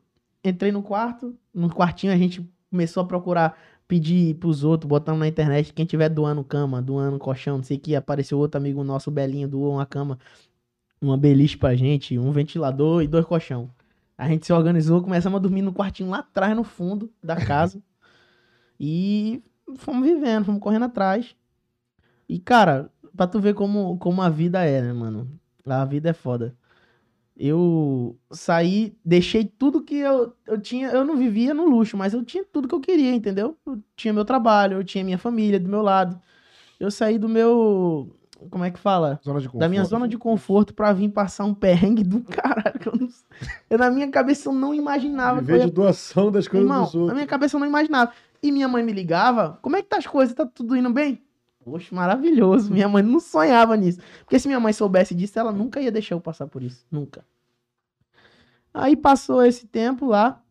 entrei 0.44 0.72
no 0.72 0.82
quarto, 0.82 1.36
no 1.54 1.72
quartinho 1.72 2.12
a 2.12 2.16
gente 2.16 2.44
começou 2.68 3.02
a 3.04 3.06
procurar 3.06 3.56
pedir 3.90 4.36
pros 4.36 4.62
outros, 4.62 4.88
botando 4.88 5.18
na 5.18 5.26
internet, 5.26 5.72
quem 5.72 5.84
tiver 5.84 6.08
doando 6.08 6.44
cama, 6.44 6.80
doando 6.80 7.18
colchão, 7.18 7.56
não 7.56 7.64
sei 7.64 7.76
o 7.76 7.80
que, 7.80 7.96
apareceu 7.96 8.38
outro 8.38 8.56
amigo 8.56 8.84
nosso, 8.84 9.10
Belinho, 9.10 9.48
doou 9.48 9.74
uma 9.74 9.84
cama, 9.84 10.16
uma 11.02 11.18
beliche 11.18 11.58
pra 11.58 11.74
gente, 11.74 12.16
um 12.16 12.30
ventilador 12.30 13.02
e 13.02 13.08
dois 13.08 13.24
colchão. 13.24 13.68
A 14.16 14.28
gente 14.28 14.46
se 14.46 14.52
organizou, 14.52 15.02
começamos 15.02 15.36
a 15.38 15.40
dormir 15.40 15.62
no 15.62 15.72
quartinho 15.72 16.08
lá 16.08 16.18
atrás, 16.18 16.54
no 16.54 16.62
fundo 16.62 17.10
da 17.20 17.34
casa. 17.34 17.82
e 18.78 19.42
fomos 19.78 20.08
vivendo, 20.08 20.44
fomos 20.44 20.60
correndo 20.60 20.84
atrás. 20.84 21.34
E, 22.28 22.38
cara, 22.38 22.92
pra 23.16 23.26
tu 23.26 23.40
ver 23.40 23.54
como, 23.54 23.98
como 23.98 24.22
a 24.22 24.28
vida 24.28 24.64
é, 24.64 24.82
né, 24.82 24.92
mano? 24.92 25.28
A 25.66 25.84
vida 25.84 26.10
é 26.10 26.12
foda. 26.12 26.54
Eu 27.42 28.18
saí, 28.30 28.94
deixei 29.02 29.46
tudo 29.46 29.82
que 29.82 29.94
eu, 29.94 30.34
eu 30.46 30.60
tinha. 30.60 30.88
Eu 30.88 31.06
não 31.06 31.16
vivia 31.16 31.54
no 31.54 31.64
luxo, 31.64 31.96
mas 31.96 32.12
eu 32.12 32.22
tinha 32.22 32.44
tudo 32.44 32.68
que 32.68 32.74
eu 32.74 32.80
queria, 32.80 33.14
entendeu? 33.14 33.56
Eu 33.66 33.78
tinha 33.96 34.12
meu 34.12 34.26
trabalho, 34.26 34.76
eu 34.76 34.84
tinha 34.84 35.02
minha 35.02 35.16
família 35.16 35.58
do 35.58 35.66
meu 35.66 35.80
lado. 35.80 36.20
Eu 36.78 36.90
saí 36.90 37.18
do 37.18 37.30
meu. 37.30 38.14
Como 38.50 38.62
é 38.62 38.70
que 38.70 38.78
fala? 38.78 39.18
Zona 39.24 39.40
de 39.40 39.48
Da 39.56 39.70
minha 39.70 39.84
zona 39.84 40.06
de 40.06 40.18
conforto 40.18 40.74
pra 40.74 40.92
vir 40.92 41.08
passar 41.08 41.46
um 41.46 41.54
perrengue 41.54 42.04
do 42.04 42.20
caralho. 42.20 42.78
que 42.78 42.88
Eu 42.88 42.94
não... 42.94 43.08
eu, 43.70 43.78
na 43.78 43.90
minha 43.90 44.10
cabeça 44.10 44.50
eu 44.50 44.52
não 44.52 44.74
imaginava. 44.74 45.40
Viver 45.40 45.60
ia 45.60 45.64
de 45.64 45.72
doação 45.72 46.30
das 46.30 46.46
coisas 46.46 46.68
Irmão, 46.68 46.84
dos 46.84 46.92
na 46.92 47.00
outros. 47.00 47.14
minha 47.16 47.26
cabeça 47.26 47.56
eu 47.56 47.60
não 47.60 47.66
imaginava. 47.66 48.12
E 48.42 48.52
minha 48.52 48.68
mãe 48.68 48.84
me 48.84 48.92
ligava, 48.92 49.58
como 49.62 49.76
é 49.76 49.82
que 49.82 49.88
tá 49.88 49.96
as 49.96 50.06
coisas? 50.06 50.34
Tá 50.34 50.44
tudo 50.44 50.76
indo 50.76 50.92
bem? 50.92 51.22
Poxa, 51.64 51.94
maravilhoso. 51.94 52.72
Minha 52.72 52.88
mãe 52.88 53.02
não 53.02 53.20
sonhava 53.20 53.76
nisso. 53.76 54.00
Porque 54.20 54.38
se 54.38 54.48
minha 54.48 54.60
mãe 54.60 54.72
soubesse 54.72 55.14
disso, 55.14 55.38
ela 55.38 55.52
nunca 55.52 55.80
ia 55.80 55.92
deixar 55.92 56.14
eu 56.14 56.20
passar 56.20 56.46
por 56.46 56.62
isso. 56.62 56.86
Nunca. 56.90 57.24
Aí 58.72 58.96
passou 58.96 59.44
esse 59.44 59.66
tempo 59.66 60.06
lá, 60.06 60.42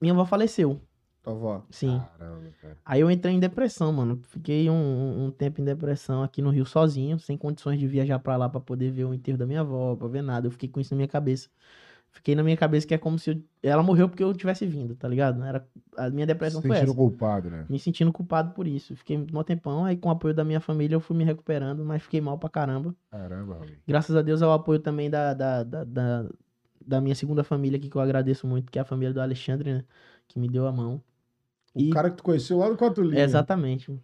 minha 0.00 0.12
avó 0.12 0.24
faleceu. 0.26 0.80
Tua 1.22 1.32
avó. 1.32 1.64
Sim. 1.70 2.00
Caramba, 2.18 2.50
cara. 2.60 2.76
Aí 2.84 3.00
eu 3.00 3.10
entrei 3.10 3.34
em 3.34 3.40
depressão, 3.40 3.92
mano. 3.92 4.20
Fiquei 4.28 4.70
um, 4.70 4.74
um- 4.74 5.24
um 5.26 5.30
tempo 5.30 5.60
em 5.60 5.64
depressão 5.64 6.22
aqui 6.22 6.40
no 6.40 6.50
Rio 6.50 6.64
sozinho, 6.64 7.18
sem 7.18 7.36
condições 7.36 7.78
de 7.78 7.86
viajar 7.86 8.18
pra 8.18 8.36
lá 8.36 8.48
pra 8.48 8.60
poder 8.60 8.90
ver 8.90 9.04
o 9.04 9.12
enterro 9.14 9.36
da 9.38 9.46
minha 9.46 9.60
avó, 9.60 9.96
pra 9.96 10.08
ver 10.08 10.22
nada. 10.22 10.46
Eu 10.46 10.50
fiquei 10.50 10.68
com 10.68 10.80
isso 10.80 10.94
na 10.94 10.96
minha 10.96 11.08
cabeça. 11.08 11.48
Fiquei 12.12 12.34
na 12.34 12.42
minha 12.42 12.56
cabeça 12.56 12.86
que 12.86 12.92
é 12.94 12.98
como 12.98 13.18
se 13.18 13.30
eu- 13.30 13.42
ela 13.62 13.82
morreu 13.82 14.08
porque 14.08 14.22
eu 14.22 14.34
tivesse 14.34 14.66
vindo, 14.66 14.94
tá 14.96 15.06
ligado? 15.06 15.42
Era 15.44 15.66
a 15.96 16.10
minha 16.10 16.26
depressão 16.26 16.60
Se 16.60 16.66
foi 16.66 16.76
sentindo 16.76 16.90
essa. 16.90 16.98
culpado, 16.98 17.48
né? 17.50 17.66
Me 17.68 17.78
sentindo 17.78 18.12
culpado 18.12 18.52
por 18.52 18.66
isso. 18.66 18.96
Fiquei 18.96 19.16
um 19.16 19.42
tempão, 19.44 19.84
aí 19.84 19.96
com 19.96 20.08
o 20.08 20.12
apoio 20.12 20.34
da 20.34 20.44
minha 20.44 20.60
família 20.60 20.96
eu 20.96 21.00
fui 21.00 21.16
me 21.16 21.24
recuperando, 21.24 21.84
mas 21.84 22.02
fiquei 22.02 22.20
mal 22.20 22.36
pra 22.36 22.48
caramba. 22.50 22.94
Caramba, 23.10 23.54
Raul. 23.54 23.66
Graças 23.86 24.16
a 24.16 24.22
Deus 24.22 24.42
ao 24.42 24.52
apoio 24.52 24.80
também 24.80 25.08
da, 25.08 25.32
da, 25.34 25.62
da, 25.62 25.84
da, 25.84 26.28
da 26.84 27.00
minha 27.00 27.14
segunda 27.14 27.44
família 27.44 27.78
aqui, 27.78 27.88
que 27.88 27.96
eu 27.96 28.00
agradeço 28.02 28.46
muito, 28.46 28.70
que 28.72 28.78
é 28.78 28.82
a 28.82 28.84
família 28.84 29.14
do 29.14 29.20
Alexandre, 29.20 29.72
né? 29.74 29.84
Que 30.26 30.38
me 30.38 30.48
deu 30.48 30.66
a 30.66 30.72
mão. 30.72 31.00
O 31.72 31.80
E- 31.80 31.90
cara 31.90 32.10
que 32.10 32.16
tu 32.16 32.22
conheceu 32.24 32.58
lá 32.58 32.68
no. 32.68 32.76
É, 33.14 33.22
exatamente. 33.22 33.96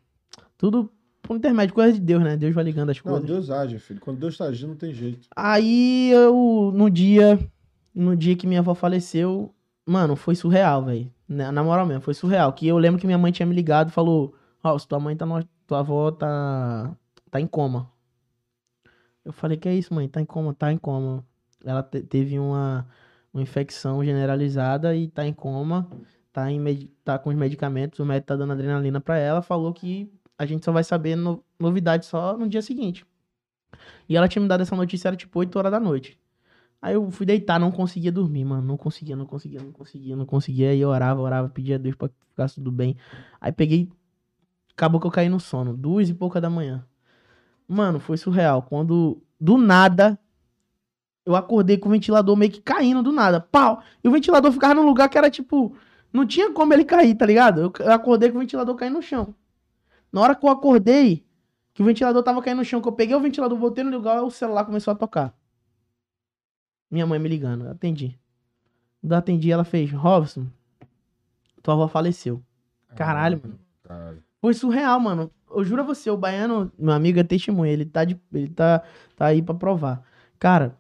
Tudo 0.57 0.91
por 1.23 1.37
intermédio, 1.37 1.75
coisa 1.75 1.93
de 1.93 2.01
Deus, 2.01 2.23
né? 2.23 2.37
Deus 2.37 2.55
vai 2.55 2.63
ligando 2.63 2.91
as 2.91 3.03
Não, 3.03 3.13
coisas. 3.15 3.27
Deus 3.29 3.51
age, 3.51 3.79
filho. 3.81 4.01
Quando 4.01 4.19
Deus 4.21 4.39
tá 4.39 4.45
agindo, 4.45 4.69
não 4.71 4.77
tem 4.77 4.93
jeito. 4.95 5.27
Aí 5.35 6.11
eu, 6.13 6.71
no 6.75 6.89
dia, 6.89 7.39
no 7.97 8.15
dia 8.17 8.37
que 8.37 8.47
minha 8.47 8.61
avó 8.61 8.75
faleceu, 8.75 9.55
mano, 9.87 10.15
foi 10.17 10.35
surreal, 10.37 10.85
velho. 10.85 11.11
Na 11.29 11.65
moral 11.65 11.87
mesmo, 11.87 12.03
foi 12.03 12.15
surreal. 12.15 12.53
Que 12.53 12.69
eu 12.69 12.79
lembro 12.79 13.01
que 13.01 13.07
minha 13.07 13.19
mãe 13.19 13.33
tinha 13.33 13.47
me 13.47 13.55
ligado 13.55 13.89
e 13.89 13.93
falou: 13.93 14.35
Ó, 14.63 14.79
se 14.79 14.87
tua 14.87 15.01
mãe 15.01 15.17
tá 15.17 15.27
no, 15.27 15.43
tua 15.67 15.81
avó 15.81 16.11
tá, 16.13 16.95
tá 17.31 17.41
em 17.41 17.47
coma. 17.47 17.91
Eu 19.25 19.33
falei: 19.33 19.57
Que 19.57 19.69
é 19.69 19.75
isso, 19.75 19.93
mãe? 19.95 20.09
Tá 20.09 20.21
em 20.21 20.25
coma, 20.25 20.55
tá 20.55 20.73
em 20.73 20.79
coma. 20.79 21.25
Ela 21.65 21.83
te- 21.83 22.03
teve 22.03 22.39
uma, 22.39 22.87
uma 23.33 23.43
infecção 23.43 24.05
generalizada 24.05 24.95
e 24.95 25.09
tá 25.09 25.27
em 25.27 25.33
coma, 25.33 25.91
tá, 26.33 26.51
em, 26.51 26.63
tá 27.05 27.19
com 27.19 27.31
os 27.31 27.37
medicamentos, 27.37 27.99
o 27.99 28.05
médico 28.07 28.29
tá 28.29 28.37
dando 28.37 28.53
adrenalina 28.53 29.01
pra 29.01 29.17
ela. 29.19 29.43
Falou 29.43 29.73
que 29.73 30.09
a 30.39 30.47
gente 30.47 30.65
só 30.65 30.71
vai 30.71 30.85
saber 30.85 31.17
no- 31.17 31.43
novidade 31.59 32.07
só 32.07 32.37
no 32.37 32.49
dia 32.49 32.63
seguinte. 32.63 33.05
E 34.09 34.17
ela 34.17 34.29
tinha 34.29 34.41
me 34.43 34.49
dado 34.49 34.61
essa 34.63 34.77
notícia, 34.77 35.09
era 35.09 35.17
tipo 35.17 35.39
8 35.39 35.57
horas 35.59 35.73
da 35.73 35.81
noite. 35.81 36.17
Aí 36.87 36.95
eu 36.95 37.11
fui 37.11 37.27
deitar, 37.27 37.59
não 37.59 37.73
conseguia 37.73 38.13
dormir, 38.13 38.45
mano. 38.45 38.63
Não 38.63 38.77
conseguia, 38.77 39.17
não 39.17 39.27
conseguia, 39.27 39.61
não 39.61 39.73
conseguia, 39.73 40.15
não 40.15 40.25
conseguia. 40.25 40.71
Aí 40.71 40.79
eu 40.79 40.89
orava, 40.89 41.21
orava, 41.21 41.49
pedia 41.49 41.75
a 41.75 41.79
Deus 41.79 41.97
pra 41.97 42.09
que 42.09 42.15
ficasse 42.31 42.55
tudo 42.55 42.71
bem. 42.71 42.97
Aí 43.41 43.51
peguei. 43.51 43.91
Acabou 44.73 45.01
que 45.01 45.07
eu 45.09 45.11
caí 45.11 45.29
no 45.29 45.41
sono. 45.41 45.77
Duas 45.77 46.09
e 46.09 46.15
pouca 46.15 46.41
da 46.41 46.49
manhã. 46.49 46.87
Mano, 47.67 47.99
foi 47.99 48.17
surreal. 48.17 48.63
Quando, 48.63 49.21
do 49.41 49.59
nada, 49.59 50.17
eu 51.25 51.35
acordei 51.35 51.77
com 51.77 51.89
o 51.89 51.91
ventilador 51.91 52.37
meio 52.37 52.53
que 52.53 52.61
caindo 52.61 53.03
do 53.03 53.11
nada. 53.11 53.41
Pau! 53.41 53.83
E 54.05 54.07
o 54.07 54.13
ventilador 54.13 54.53
ficava 54.53 54.75
num 54.75 54.87
lugar 54.87 55.09
que 55.09 55.19
era 55.19 55.29
tipo. 55.29 55.77
Não 56.13 56.25
tinha 56.25 56.53
como 56.53 56.73
ele 56.73 56.85
cair, 56.85 57.17
tá 57.17 57.27
ligado? 57.27 57.75
Eu, 57.81 57.93
acordei 57.93 58.31
com 58.31 58.37
o 58.37 58.41
ventilador 58.41 58.77
caindo 58.77 58.95
no 58.95 59.03
chão. 59.03 59.35
Na 60.13 60.21
hora 60.21 60.37
que 60.37 60.47
eu 60.47 60.51
acordei, 60.51 61.27
que 61.75 61.83
o 61.83 61.85
ventilador 61.85 62.23
tava 62.23 62.41
caindo 62.41 62.59
no 62.59 62.65
chão, 62.65 62.81
que 62.81 62.87
eu 62.87 62.93
peguei 62.93 63.17
o 63.17 63.21
ventilador, 63.21 63.59
botei 63.59 63.83
no 63.83 63.91
lugar, 63.91 64.23
o 64.23 64.31
celular 64.31 64.65
começou 64.65 64.93
a 64.93 64.95
tocar. 64.95 65.35
Minha 66.91 67.07
mãe 67.07 67.19
me 67.19 67.29
ligando, 67.29 67.69
atendi. 67.69 68.19
Quando 69.01 69.13
eu 69.13 69.19
atendi, 69.19 69.51
ela 69.51 69.65
fez, 69.65 69.91
Robson, 69.91 70.47
tua 71.63 71.75
avó 71.75 71.89
faleceu. 71.89 72.43
Caralho, 72.95 73.41
mano. 73.43 73.59
Caralho. 73.83 74.23
Foi 74.41 74.55
surreal, 74.55 74.99
mano. 75.01 75.31
Eu 75.51 75.65
juro 75.65 75.83
a 75.83 75.85
você, 75.85 76.11
o 76.11 76.17
baiano, 76.17 76.71
meu 76.79 76.93
amigo 76.93 77.19
é 77.19 77.25
testemunha, 77.25 77.73
ele 77.73 77.85
tá, 77.85 78.05
de, 78.05 78.21
ele 78.33 78.49
tá, 78.49 78.83
tá 79.17 79.27
aí 79.27 79.43
pra 79.43 79.55
provar. 79.55 80.03
Cara, 80.39 80.77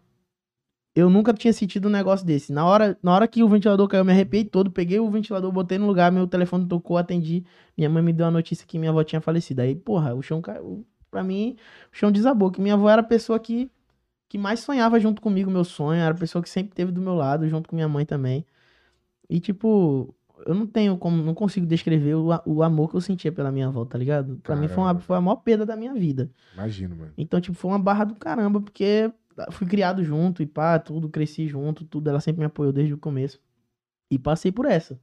eu 0.96 1.10
nunca 1.10 1.34
tinha 1.34 1.52
sentido 1.52 1.88
um 1.88 1.90
negócio 1.90 2.26
desse. 2.26 2.52
Na 2.52 2.64
hora, 2.64 2.98
na 3.02 3.14
hora 3.14 3.28
que 3.28 3.42
o 3.42 3.48
ventilador 3.48 3.86
caiu, 3.86 4.00
eu 4.00 4.04
me 4.04 4.12
arrepiei 4.12 4.44
todo, 4.44 4.70
peguei 4.70 4.98
o 4.98 5.10
ventilador, 5.10 5.52
botei 5.52 5.76
no 5.76 5.86
lugar, 5.86 6.10
meu 6.10 6.26
telefone 6.26 6.66
tocou, 6.66 6.96
atendi. 6.96 7.44
Minha 7.76 7.90
mãe 7.90 8.02
me 8.02 8.14
deu 8.14 8.24
a 8.24 8.30
notícia 8.30 8.66
que 8.66 8.78
minha 8.78 8.90
avó 8.90 9.04
tinha 9.04 9.20
falecido. 9.20 9.60
Aí, 9.60 9.74
porra, 9.74 10.14
o 10.14 10.22
chão 10.22 10.40
caiu. 10.40 10.86
Pra 11.10 11.22
mim, 11.22 11.56
o 11.92 11.96
chão 11.96 12.10
desabou. 12.10 12.50
Que 12.50 12.62
minha 12.62 12.74
avó 12.74 12.88
era 12.88 13.02
a 13.02 13.04
pessoa 13.04 13.38
que, 13.38 13.70
que 14.28 14.38
mais 14.38 14.60
sonhava 14.60 14.98
junto 14.98 15.22
comigo, 15.22 15.50
meu 15.50 15.64
sonho. 15.64 16.00
Era 16.00 16.14
a 16.14 16.18
pessoa 16.18 16.42
que 16.42 16.48
sempre 16.48 16.70
esteve 16.70 16.92
do 16.92 17.00
meu 17.00 17.14
lado, 17.14 17.48
junto 17.48 17.68
com 17.68 17.76
minha 17.76 17.88
mãe 17.88 18.04
também. 18.04 18.44
E, 19.28 19.40
tipo, 19.40 20.14
eu 20.44 20.54
não 20.54 20.66
tenho 20.66 20.96
como, 20.98 21.22
não 21.22 21.34
consigo 21.34 21.66
descrever 21.66 22.14
o, 22.14 22.28
o 22.44 22.62
amor 22.62 22.90
que 22.90 22.96
eu 22.96 23.00
sentia 23.00 23.32
pela 23.32 23.50
minha 23.50 23.68
avó, 23.68 23.84
tá 23.84 23.96
ligado? 23.96 24.38
Pra 24.42 24.54
mim 24.56 24.68
foi, 24.68 24.78
uma, 24.78 24.86
Caramba. 24.86 25.00
foi 25.00 25.16
a 25.16 25.20
maior 25.20 25.36
perda 25.36 25.64
da 25.64 25.76
minha 25.76 25.94
vida. 25.94 26.30
Imagino, 26.54 26.96
mano. 26.96 27.12
Então, 27.16 27.40
tipo, 27.40 27.56
foi 27.56 27.70
uma 27.70 27.78
barra 27.78 28.04
do 28.04 28.14
caramba, 28.14 28.60
porque 28.60 29.12
fui 29.50 29.66
criado 29.66 30.04
junto 30.04 30.42
e 30.42 30.46
pá, 30.46 30.78
tudo, 30.78 31.08
cresci 31.08 31.46
junto, 31.46 31.84
tudo. 31.84 32.08
Ela 32.08 32.20
sempre 32.20 32.40
me 32.40 32.46
apoiou 32.46 32.72
desde 32.72 32.94
o 32.94 32.98
começo. 32.98 33.40
E 34.10 34.18
passei 34.18 34.52
por 34.52 34.66
essa. 34.66 35.00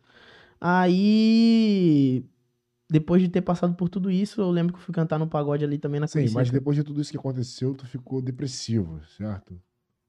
Aí, 0.59 2.25
depois 2.89 3.21
de 3.21 3.29
ter 3.29 3.41
passado 3.41 3.75
por 3.75 3.89
tudo 3.89 4.11
isso, 4.11 4.41
eu 4.41 4.49
lembro 4.51 4.73
que 4.73 4.79
eu 4.79 4.83
fui 4.83 4.93
cantar 4.93 5.17
no 5.17 5.27
pagode 5.27 5.63
ali 5.63 5.77
também 5.77 5.99
na 5.99 6.07
Sim, 6.07 6.29
mas 6.29 6.51
depois 6.51 6.75
de 6.75 6.83
tudo 6.83 7.01
isso 7.01 7.11
que 7.11 7.17
aconteceu, 7.17 7.73
tu 7.73 7.87
ficou 7.87 8.21
depressivo, 8.21 9.01
certo? 9.17 9.59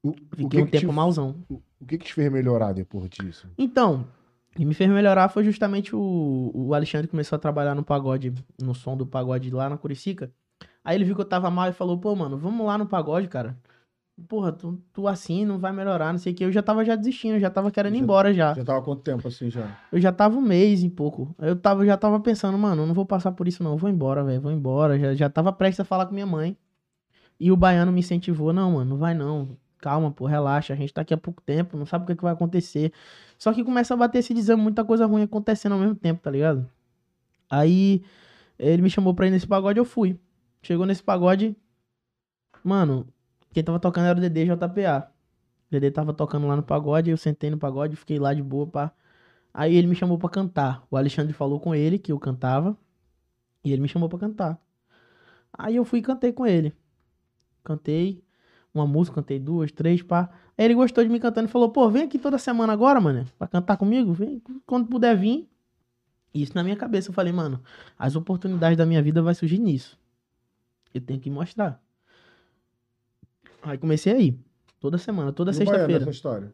O, 0.03 0.09
o 0.09 0.13
Fiquei 0.35 0.61
um 0.61 0.65
que 0.65 0.71
que 0.71 0.79
tempo 0.79 0.91
te, 0.91 0.95
malzão. 0.95 1.35
o, 1.49 1.61
o 1.79 1.85
que 1.85 1.97
que 1.97 2.05
te 2.05 2.13
fez 2.13 2.31
melhorar 2.31 2.73
depois 2.73 3.09
disso? 3.09 3.47
Então, 3.57 4.07
o 4.51 4.55
que 4.55 4.65
me 4.65 4.73
fez 4.73 4.89
melhorar 4.89 5.29
foi 5.29 5.43
justamente 5.43 5.95
o, 5.95 6.51
o 6.53 6.73
Alexandre 6.73 7.07
que 7.07 7.11
começou 7.11 7.35
a 7.35 7.39
trabalhar 7.39 7.73
no 7.75 7.83
pagode, 7.83 8.33
no 8.61 8.75
som 8.75 8.95
do 8.95 9.05
pagode 9.05 9.49
lá 9.49 9.69
na 9.69 9.77
Curicica. 9.77 10.31
Aí 10.83 10.95
ele 10.95 11.05
viu 11.05 11.15
que 11.15 11.21
eu 11.21 11.25
tava 11.25 11.49
mal 11.49 11.69
e 11.69 11.73
falou, 11.73 11.99
pô, 11.99 12.15
mano, 12.15 12.37
vamos 12.37 12.65
lá 12.65 12.77
no 12.77 12.85
pagode, 12.87 13.27
cara. 13.27 13.57
Porra, 14.29 14.51
tu, 14.53 14.81
tu 14.93 15.07
assim 15.09 15.43
não 15.45 15.59
vai 15.59 15.73
melhorar, 15.73 16.13
não 16.13 16.19
sei 16.19 16.31
o 16.31 16.35
que. 16.35 16.45
Eu 16.45 16.51
já 16.51 16.63
tava 16.63 16.85
já 16.85 16.95
desistindo, 16.95 17.37
já 17.37 17.49
tava 17.49 17.69
querendo 17.69 17.95
ir 17.95 17.97
Já- 17.97 18.03
embora 18.03 18.33
já. 18.33 18.53
Já 18.53 18.63
tava 18.63 18.81
quanto 18.81 19.01
tempo 19.01 19.27
assim 19.27 19.49
já? 19.49 19.77
Eu 19.91 19.99
já 19.99 20.11
tava 20.11 20.37
um 20.37 20.41
mês 20.41 20.83
e 20.83 20.89
pouco. 20.89 21.35
Eu 21.37 21.55
tava, 21.55 21.85
já 21.85 21.97
tava 21.97 22.19
pensando, 22.21 22.57
mano, 22.57 22.83
eu 22.83 22.87
não 22.87 22.93
vou 22.93 23.05
passar 23.05 23.33
por 23.33 23.45
isso 23.47 23.61
não, 23.61 23.71
eu 23.73 23.77
vou 23.77 23.89
embora, 23.89 24.23
velho, 24.23 24.39
vou 24.39 24.51
embora. 24.51 24.97
Já, 24.97 25.13
já 25.13 25.29
tava 25.29 25.51
prestes 25.51 25.81
a 25.81 25.83
falar 25.83 26.05
com 26.05 26.13
minha 26.13 26.25
mãe. 26.25 26.57
E 27.37 27.51
o 27.51 27.57
baiano 27.57 27.91
me 27.91 27.99
incentivou, 27.99 28.53
não, 28.53 28.71
mano, 28.71 28.91
não 28.91 28.97
vai 28.97 29.13
não. 29.13 29.57
Calma, 29.79 30.09
pô, 30.09 30.25
relaxa, 30.25 30.73
a 30.73 30.75
gente 30.77 30.93
tá 30.93 31.01
aqui 31.01 31.13
há 31.13 31.17
pouco 31.17 31.41
tempo, 31.41 31.77
não 31.77 31.85
sabe 31.85 32.05
o 32.05 32.07
que, 32.07 32.15
que 32.15 32.23
vai 32.23 32.31
acontecer. 32.31 32.93
Só 33.37 33.51
que 33.53 33.63
começa 33.63 33.93
a 33.93 33.97
bater 33.97 34.19
esse 34.19 34.33
desame, 34.33 34.61
muita 34.63 34.85
coisa 34.85 35.05
ruim 35.05 35.23
acontecendo 35.23 35.73
ao 35.73 35.79
mesmo 35.79 35.95
tempo, 35.95 36.21
tá 36.21 36.31
ligado? 36.31 36.67
Aí 37.49 38.01
ele 38.57 38.81
me 38.81 38.89
chamou 38.89 39.13
pra 39.13 39.27
ir 39.27 39.31
nesse 39.31 39.45
pagode, 39.45 39.77
eu 39.77 39.85
fui. 39.85 40.17
Chegou 40.63 40.85
nesse 40.85 41.03
pagode, 41.03 41.55
mano, 42.63 43.05
quem 43.55 43.63
tava 43.63 43.79
tocando 43.79 44.07
era 44.07 44.17
o 44.17 44.21
Dedê 44.21 44.43
JPA. 44.43 45.09
O 45.69 45.71
Dedê 45.71 45.89
tava 45.89 46.13
tocando 46.13 46.45
lá 46.45 46.57
no 46.57 46.63
pagode, 46.63 47.09
eu 47.09 47.15
sentei 47.15 47.49
no 47.49 47.57
pagode, 47.57 47.95
fiquei 47.95 48.19
lá 48.19 48.33
de 48.33 48.43
boa, 48.43 48.67
pá. 48.67 48.91
Aí 49.53 49.77
ele 49.77 49.87
me 49.87 49.95
chamou 49.95 50.19
pra 50.19 50.27
cantar. 50.27 50.85
O 50.91 50.97
Alexandre 50.97 51.31
falou 51.31 51.57
com 51.57 51.73
ele 51.73 51.97
que 51.97 52.11
eu 52.11 52.19
cantava. 52.19 52.77
E 53.63 53.71
ele 53.71 53.81
me 53.81 53.87
chamou 53.87 54.09
pra 54.09 54.19
cantar. 54.19 54.61
Aí 55.53 55.77
eu 55.77 55.85
fui 55.85 55.99
e 55.99 56.01
cantei 56.01 56.33
com 56.33 56.45
ele. 56.45 56.73
Cantei 57.63 58.21
uma 58.73 58.85
música, 58.85 59.15
cantei 59.15 59.39
duas, 59.39 59.71
três, 59.71 60.01
pá. 60.01 60.29
Aí 60.57 60.65
ele 60.65 60.73
gostou 60.73 61.01
de 61.01 61.09
me 61.09 61.17
cantando 61.17 61.47
e 61.47 61.51
falou: 61.51 61.69
pô, 61.69 61.89
vem 61.89 62.03
aqui 62.03 62.19
toda 62.19 62.37
semana 62.37 62.73
agora, 62.73 62.99
mano, 62.99 63.25
pra 63.39 63.47
cantar 63.47 63.77
comigo. 63.77 64.11
Vem 64.11 64.43
quando 64.65 64.89
puder 64.89 65.15
vir. 65.15 65.49
Isso 66.33 66.51
na 66.53 66.61
minha 66.61 66.75
cabeça. 66.75 67.09
Eu 67.09 67.13
falei, 67.13 67.31
mano, 67.31 67.63
as 67.97 68.17
oportunidades 68.17 68.77
da 68.77 68.85
minha 68.85 69.01
vida 69.01 69.21
vai 69.21 69.33
surgir 69.33 69.59
nisso. 69.59 69.97
Eu 70.93 70.99
tenho 70.99 71.21
que 71.21 71.29
mostrar. 71.29 71.81
Aí 73.65 73.77
comecei 73.77 74.13
a 74.13 74.19
ir. 74.19 74.39
Toda 74.79 74.97
semana, 74.97 75.31
toda 75.33 75.51
sexta-feira. 75.51 76.09
história? 76.09 76.53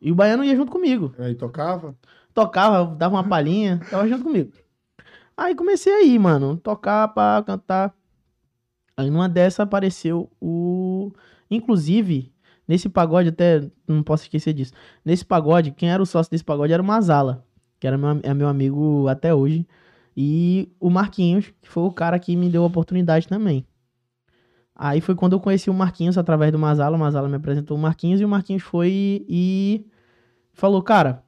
E 0.00 0.10
o 0.10 0.14
baiano 0.14 0.42
ia 0.42 0.56
junto 0.56 0.72
comigo 0.72 1.14
Aí 1.18 1.34
tocava? 1.34 1.94
tocava, 2.32 2.94
dava 2.94 3.16
uma 3.16 3.28
palhinha, 3.28 3.80
tava 3.90 4.08
junto 4.08 4.24
comigo. 4.24 4.50
Aí 5.36 5.54
comecei 5.54 5.92
aí, 5.92 6.18
mano, 6.18 6.56
tocar 6.56 7.08
pra 7.08 7.42
cantar. 7.46 7.94
Aí 8.96 9.10
numa 9.10 9.28
dessa 9.28 9.62
apareceu 9.62 10.30
o. 10.40 11.12
Inclusive, 11.50 12.32
nesse 12.66 12.88
pagode, 12.88 13.30
até 13.30 13.68
não 13.86 14.02
posso 14.02 14.24
esquecer 14.24 14.52
disso. 14.52 14.72
Nesse 15.04 15.24
pagode, 15.24 15.70
quem 15.72 15.90
era 15.90 16.02
o 16.02 16.06
sócio 16.06 16.30
desse 16.30 16.44
pagode 16.44 16.72
era 16.72 16.82
o 16.82 16.84
Mazala, 16.84 17.44
que 17.78 17.86
era 17.86 17.98
meu, 17.98 18.20
é 18.22 18.32
meu 18.32 18.48
amigo 18.48 19.08
até 19.08 19.34
hoje. 19.34 19.66
E 20.16 20.70
o 20.78 20.90
Marquinhos, 20.90 21.52
que 21.60 21.68
foi 21.68 21.82
o 21.84 21.92
cara 21.92 22.18
que 22.18 22.36
me 22.36 22.48
deu 22.48 22.62
a 22.62 22.66
oportunidade 22.66 23.26
também. 23.26 23.66
Aí 24.82 25.02
foi 25.02 25.14
quando 25.14 25.34
eu 25.34 25.40
conheci 25.40 25.68
o 25.68 25.74
Marquinhos 25.74 26.16
através 26.16 26.50
do 26.50 26.58
Mazala. 26.58 26.96
O 26.96 26.98
Mazala 26.98 27.28
me 27.28 27.36
apresentou 27.36 27.76
o 27.76 27.80
Marquinhos 27.80 28.18
e 28.18 28.24
o 28.24 28.28
Marquinhos 28.28 28.62
foi 28.62 29.26
e 29.28 29.86
falou: 30.54 30.82
Cara, 30.82 31.22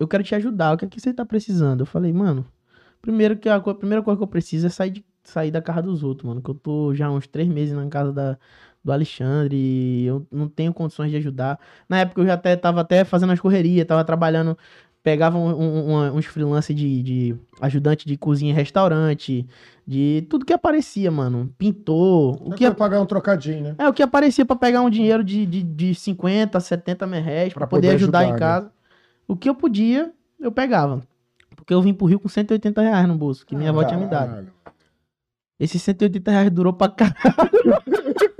eu 0.00 0.08
quero 0.08 0.24
te 0.24 0.34
ajudar. 0.34 0.74
O 0.74 0.76
que 0.76 0.84
é 0.84 0.88
que 0.88 1.00
você 1.00 1.14
tá 1.14 1.24
precisando? 1.24 1.82
Eu 1.82 1.86
falei, 1.86 2.12
mano, 2.12 2.44
primeiro 3.00 3.36
que 3.36 3.48
a, 3.48 3.54
a 3.54 3.74
primeira 3.74 4.02
coisa 4.02 4.18
que 4.18 4.24
eu 4.24 4.26
preciso 4.26 4.66
é 4.66 4.70
sair, 4.70 4.90
de, 4.90 5.04
sair 5.22 5.52
da 5.52 5.62
casa 5.62 5.82
dos 5.82 6.02
outros, 6.02 6.26
mano. 6.28 6.42
Que 6.42 6.50
eu 6.50 6.54
tô 6.56 6.92
já 6.92 7.06
há 7.06 7.12
uns 7.12 7.28
três 7.28 7.48
meses 7.48 7.76
na 7.76 7.86
casa 7.88 8.12
da, 8.12 8.36
do 8.86 8.92
Alexandre 8.92 10.04
eu 10.04 10.26
não 10.30 10.48
tenho 10.48 10.74
condições 10.74 11.10
de 11.10 11.16
ajudar. 11.18 11.60
Na 11.88 12.00
época 12.00 12.20
eu 12.20 12.26
já 12.26 12.34
até 12.34 12.56
tava 12.56 12.80
até 12.80 13.04
fazendo 13.04 13.32
as 13.32 13.40
correrias, 13.40 13.86
tava 13.86 14.04
trabalhando, 14.04 14.58
pegava 15.06 15.38
um- 15.38 15.92
um- 15.92 16.16
uns 16.16 16.26
freelance 16.26 16.74
de, 16.74 17.00
de 17.00 17.36
ajudante 17.60 18.04
de 18.08 18.16
cozinha 18.16 18.50
em 18.50 18.54
restaurante, 18.54 19.46
de 19.86 20.26
tudo 20.28 20.44
que 20.44 20.52
aparecia, 20.52 21.12
mano. 21.12 21.48
Pintor, 21.56 22.34
o 22.42 22.48
O 22.48 22.50
que 22.50 22.68
que 22.68 22.74
pagar 22.76 23.00
um 23.00 23.06
trocadinho, 23.06 23.62
né? 23.62 23.74
é, 23.78 23.88
o 23.88 23.92
que 23.92 24.02
aparecia 24.02 24.44
pra 24.44 24.56
pegar 24.56 24.80
um 24.82 24.90
dinheiro 24.90 25.22
de, 25.22 25.46
de, 25.46 25.62
de 25.62 25.94
50, 25.94 26.58
70 26.58 27.06
mil 27.06 27.22
reais 27.22 27.52
pra 27.52 27.60
Pra 27.60 27.66
poder, 27.68 27.86
poder 27.86 27.94
ajudar, 27.94 28.18
ajudar, 28.18 28.30
em 28.30 28.32
né? 28.32 28.38
casa. 28.40 28.72
O 29.28 29.36
que 29.36 29.48
eu 29.48 29.54
podia, 29.54 30.10
eu 30.40 30.50
pegava. 30.50 31.00
Porque 31.54 31.72
eu 31.72 31.80
vim 31.80 31.94
pro 31.94 32.06
Rio 32.08 32.18
com 32.18 32.28
180 32.28 32.82
reais 32.82 33.06
no 33.06 33.14
bolso, 33.16 33.46
que 33.46 33.54
minha 33.54 33.70
avó 33.70 33.84
tinha 33.84 34.00
me 34.00 34.06
dado. 34.06 34.48
Esses 35.60 35.80
180 35.82 36.32
reais 36.32 36.50
durou 36.50 36.72
pra 36.72 36.88
caralho. 36.88 37.14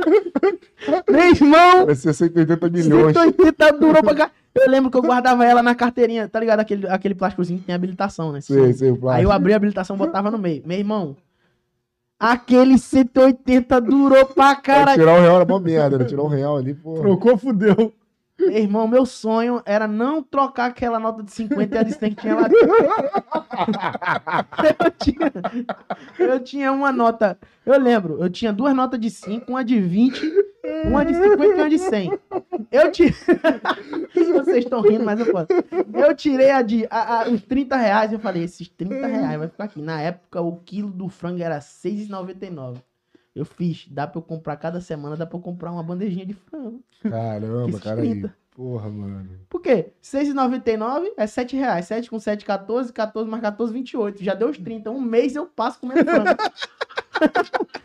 Meu 1.08 1.30
irmão, 1.30 1.86
Vai 1.86 1.94
ser 1.94 2.12
180 2.14 2.68
milhões. 2.68 3.16
180 3.16 3.72
durou 3.78 4.02
pra 4.02 4.14
caralho. 4.14 4.32
Eu 4.54 4.70
lembro 4.70 4.90
que 4.90 4.96
eu 4.96 5.02
guardava 5.02 5.44
ela 5.44 5.62
na 5.62 5.74
carteirinha, 5.74 6.28
tá 6.28 6.40
ligado? 6.40 6.60
Aquele, 6.60 6.88
aquele 6.88 7.14
plásticozinho 7.14 7.58
que 7.60 7.66
tem 7.66 7.74
habilitação, 7.74 8.32
né? 8.32 8.40
Sei, 8.40 8.72
sei, 8.72 8.90
o 8.90 8.94
Aí 8.94 8.98
plástico. 9.00 9.28
eu 9.28 9.32
abri 9.32 9.52
a 9.52 9.56
habilitação 9.56 9.96
e 9.96 9.98
botava 9.98 10.30
no 10.30 10.38
meio. 10.38 10.62
Meu 10.64 10.78
irmão, 10.78 11.14
aquele 12.18 12.78
180 12.78 13.80
durou 13.82 14.24
pra 14.26 14.56
caralho. 14.56 14.98
tirar 14.98 15.18
um 15.18 15.20
real 15.20 15.36
era 15.36 15.44
uma 15.44 15.60
merda, 15.60 15.98
né? 15.98 16.04
Tirar 16.06 16.22
um 16.22 16.28
real 16.28 16.56
ali, 16.56 16.72
pô. 16.72 16.94
Trocou, 16.94 17.36
fudeu. 17.36 17.92
Irmão, 18.50 18.86
meu 18.86 19.06
sonho 19.06 19.62
era 19.64 19.86
não 19.86 20.22
trocar 20.22 20.66
aquela 20.66 20.98
nota 20.98 21.22
de 21.22 21.30
50 21.32 21.74
e 21.74 21.78
a 21.78 21.82
de 21.82 21.92
100 21.92 22.14
que 22.14 22.22
tinha 22.22 22.34
lá 22.34 22.48
eu 24.80 24.90
tinha, 24.90 25.32
eu 26.18 26.40
tinha 26.40 26.72
uma 26.72 26.92
nota, 26.92 27.38
eu 27.64 27.78
lembro, 27.80 28.18
eu 28.20 28.28
tinha 28.28 28.52
duas 28.52 28.74
notas 28.74 29.00
de 29.00 29.10
5, 29.10 29.50
uma 29.50 29.64
de 29.64 29.80
20, 29.80 30.20
uma 30.84 31.04
de 31.04 31.14
50 31.14 31.44
e 31.44 31.54
uma 31.54 31.68
de 31.68 31.78
100. 31.78 32.18
Eu 32.70 32.90
tirei. 32.90 33.14
Vocês 34.34 34.64
estão 34.64 34.80
rindo, 34.80 35.04
mas 35.04 35.20
eu 35.20 35.32
posso. 35.32 35.48
Eu 35.94 36.14
tirei 36.14 36.50
a 36.50 36.62
de 36.62 36.86
a, 36.90 37.22
a, 37.22 37.28
os 37.28 37.42
30 37.42 37.76
reais. 37.76 38.12
Eu 38.12 38.18
falei, 38.18 38.42
esses 38.44 38.68
30 38.68 39.06
reais 39.06 39.38
vai 39.38 39.48
ficar 39.48 39.64
aqui. 39.64 39.80
Na 39.80 40.00
época, 40.00 40.40
o 40.40 40.56
quilo 40.56 40.90
do 40.90 41.08
frango 41.08 41.42
era 41.42 41.56
R$ 41.56 41.60
6,99. 41.60 42.76
Eu 43.36 43.44
fiz, 43.44 43.86
dá 43.90 44.06
pra 44.06 44.18
eu 44.18 44.22
comprar 44.22 44.56
cada 44.56 44.80
semana, 44.80 45.14
dá 45.14 45.26
pra 45.26 45.36
eu 45.36 45.42
comprar 45.42 45.70
uma 45.70 45.82
bandejinha 45.82 46.24
de 46.24 46.32
frango. 46.32 46.82
Caramba, 47.02 47.78
cara 47.78 48.00
aí. 48.00 48.12
30. 48.12 48.34
Porra, 48.54 48.88
mano. 48.88 49.28
Por 49.50 49.60
quê? 49.60 49.92
6,99 50.02 51.08
é 51.18 51.26
7 51.26 51.54
reais. 51.54 51.84
7 51.84 52.08
com 52.08 52.18
7, 52.18 52.46
14. 52.46 52.90
14 52.90 53.28
mais 53.30 53.42
14, 53.42 53.70
28. 53.74 54.24
Já 54.24 54.32
deu 54.32 54.48
os 54.48 54.56
30. 54.56 54.90
Um 54.90 55.02
mês 55.02 55.36
eu 55.36 55.44
passo 55.44 55.78
comendo 55.78 56.02
frango. 56.04 56.30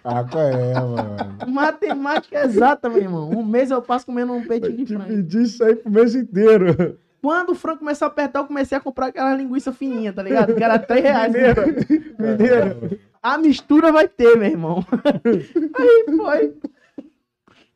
Ah, 0.03 0.25
qual 0.25 0.43
é, 0.43 0.73
mano? 0.73 1.37
Matemática 1.47 2.43
exata, 2.43 2.89
meu 2.89 3.01
irmão. 3.01 3.29
Um 3.29 3.45
mês 3.45 3.71
eu 3.71 3.81
passo 3.81 4.05
comendo 4.05 4.33
um 4.33 4.45
peitinho 4.45 4.75
de 4.75 4.85
frango. 4.85 5.07
Dividir 5.07 5.43
isso 5.43 5.63
aí 5.63 5.75
pro 5.75 5.91
mês 5.91 6.15
inteiro. 6.15 6.99
Quando 7.21 7.51
o 7.51 7.55
frango 7.55 7.79
começou 7.79 8.07
a 8.07 8.10
apertar, 8.10 8.39
eu 8.39 8.47
comecei 8.47 8.77
a 8.77 8.81
comprar 8.81 9.07
aquela 9.07 9.36
linguiça 9.36 9.71
fininha, 9.71 10.12
tá 10.12 10.23
ligado? 10.23 10.55
Que 10.55 10.63
era 10.63 10.79
3 10.79 11.03
reais. 11.03 11.34
Mineiro. 12.17 12.99
A 13.21 13.38
mistura 13.38 13.91
vai 13.91 14.07
ter, 14.07 14.36
meu 14.38 14.49
irmão. 14.49 14.84
Aí 15.77 16.17
foi. 16.17 16.57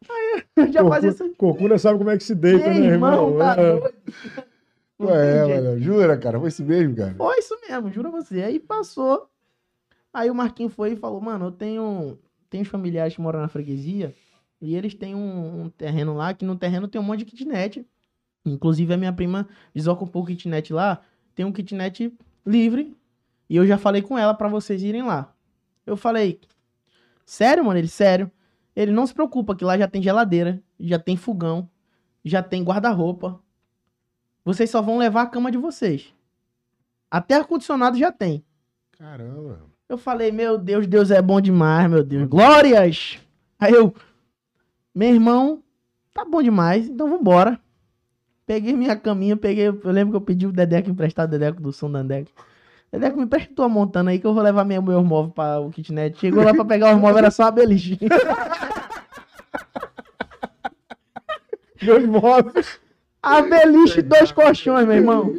Aí 0.10 0.44
eu 0.56 0.72
já 0.74 0.84
fazia 0.88 1.10
isso. 1.12 1.30
Corcunda 1.38 1.78
sabe 1.78 1.98
como 2.00 2.10
é 2.10 2.18
que 2.18 2.24
se 2.24 2.34
deita, 2.34 2.70
Meu 2.70 2.80
né, 2.80 2.88
irmão, 2.88 3.30
irmão? 3.32 3.38
tá 3.38 3.56
É. 3.62 3.72
doido. 3.80 3.94
Ué, 5.00 5.62
mano. 5.62 5.80
Jura, 5.80 6.18
cara? 6.18 6.40
Foi 6.40 6.48
isso 6.50 6.64
mesmo, 6.64 6.96
cara? 6.96 7.14
Foi 7.16 7.38
isso 7.38 7.56
mesmo, 7.70 7.92
juro 7.92 8.08
a 8.08 8.12
você. 8.12 8.42
Aí 8.44 8.60
passou. 8.60 9.30
Aí 10.14 10.30
o 10.32 10.36
Marquinho 10.36 10.70
foi 10.70 10.94
e 10.94 10.96
falou, 10.96 11.20
mano, 11.20 11.48
eu 11.48 11.52
tenho, 11.52 12.18
tenho 12.50 12.64
familiares 12.66 13.14
que 13.14 13.22
moram 13.22 13.42
na 13.42 13.48
freguesia 13.50 14.14
e 14.62 14.76
eles 14.76 14.94
têm 14.96 15.14
um, 15.14 15.64
um 15.64 15.70
terreno 15.70 16.16
lá, 16.16 16.34
que 16.34 16.46
no 16.46 16.56
terreno 16.56 16.88
tem 16.88 17.00
um 17.02 17.04
monte 17.04 17.20
de 17.20 17.26
kitnet. 17.26 17.86
Inclusive 18.46 18.94
a 18.94 18.98
minha 18.98 19.12
prima 19.12 19.48
desocupou 19.74 20.24
o 20.24 20.26
kitnet 20.26 20.72
lá, 20.72 21.02
tem 21.34 21.46
um 21.46 21.52
kitnet 21.52 22.14
livre 22.46 22.96
e 23.50 23.56
eu 23.56 23.66
já 23.66 23.78
falei 23.78 24.02
com 24.02 24.18
ela 24.18 24.34
pra 24.34 24.48
vocês 24.48 24.84
irem 24.84 25.04
lá. 25.04 25.34
Eu 25.86 25.98
falei, 25.98 26.40
sério, 27.26 27.64
mano? 27.64 27.80
Ele, 27.80 27.88
sério. 27.88 28.32
Ele 28.76 28.92
não 28.92 29.08
se 29.08 29.14
preocupa 29.14 29.56
que 29.56 29.64
lá 29.64 29.78
já 29.78 29.88
tem 29.88 30.02
geladeira, 30.02 30.62
já 30.80 31.00
tem 31.00 31.16
fogão, 31.16 31.70
já 32.24 32.44
tem 32.44 32.64
guarda-roupa. 32.64 33.40
Vocês 34.44 34.70
só 34.70 34.82
vão 34.82 34.98
levar 34.98 35.24
a 35.24 35.28
cama 35.28 35.52
de 35.52 35.58
vocês. 35.58 36.14
Até 37.10 37.36
ar-condicionado 37.36 37.98
já 37.98 38.12
tem. 38.12 38.44
Caramba. 38.98 39.62
Eu 39.88 39.98
falei, 39.98 40.32
meu 40.32 40.58
Deus, 40.58 40.88
Deus 40.88 41.12
é 41.12 41.22
bom 41.22 41.40
demais, 41.40 41.90
meu 41.90 42.04
Deus. 42.04 42.28
Glórias! 42.28 43.20
Aí 43.60 43.74
eu, 43.74 43.94
meu 44.94 45.14
irmão, 45.14 45.64
tá 46.14 46.26
bom 46.26 46.42
demais, 46.42 46.90
então 46.90 47.10
vambora. 47.10 47.60
Peguei 48.46 48.74
minha 48.74 48.96
caminha, 48.96 49.36
peguei. 49.36 49.68
Eu 49.68 49.80
lembro 49.86 50.12
que 50.12 50.18
eu 50.18 50.22
pedi 50.22 50.46
o 50.46 50.52
Dedeco 50.52 50.90
emprestado, 50.90 51.30
o 51.30 51.32
Dedeco 51.32 51.62
do 51.62 51.74
som 51.74 51.92
da 51.92 52.02
Dedeco. 52.04 52.32
Me 52.92 53.24
emprestou 53.24 53.66
a 53.66 53.70
montando 53.70 54.10
aí 54.10 54.20
que 54.20 54.28
eu 54.28 54.34
vou 54.34 54.44
levar 54.44 54.64
meu, 54.64 54.82
meu 54.82 55.04
móvel 55.04 55.32
para 55.32 55.60
o 55.60 55.70
kitnet. 55.72 56.18
Chegou 56.18 56.44
lá 56.44 56.54
pra 56.54 56.64
pegar 56.64 56.96
os 56.96 57.02
móveis, 57.02 57.18
era 57.18 57.32
só 57.32 57.44
a 57.44 57.52
beliche. 57.52 58.00
Meus 61.82 62.06
móveis. 62.06 62.80
A 63.22 63.42
beliche 63.42 64.00
e 64.00 64.04
dois 64.04 64.32
colchões, 64.32 64.88
meu 64.88 64.96
irmão. 64.96 65.34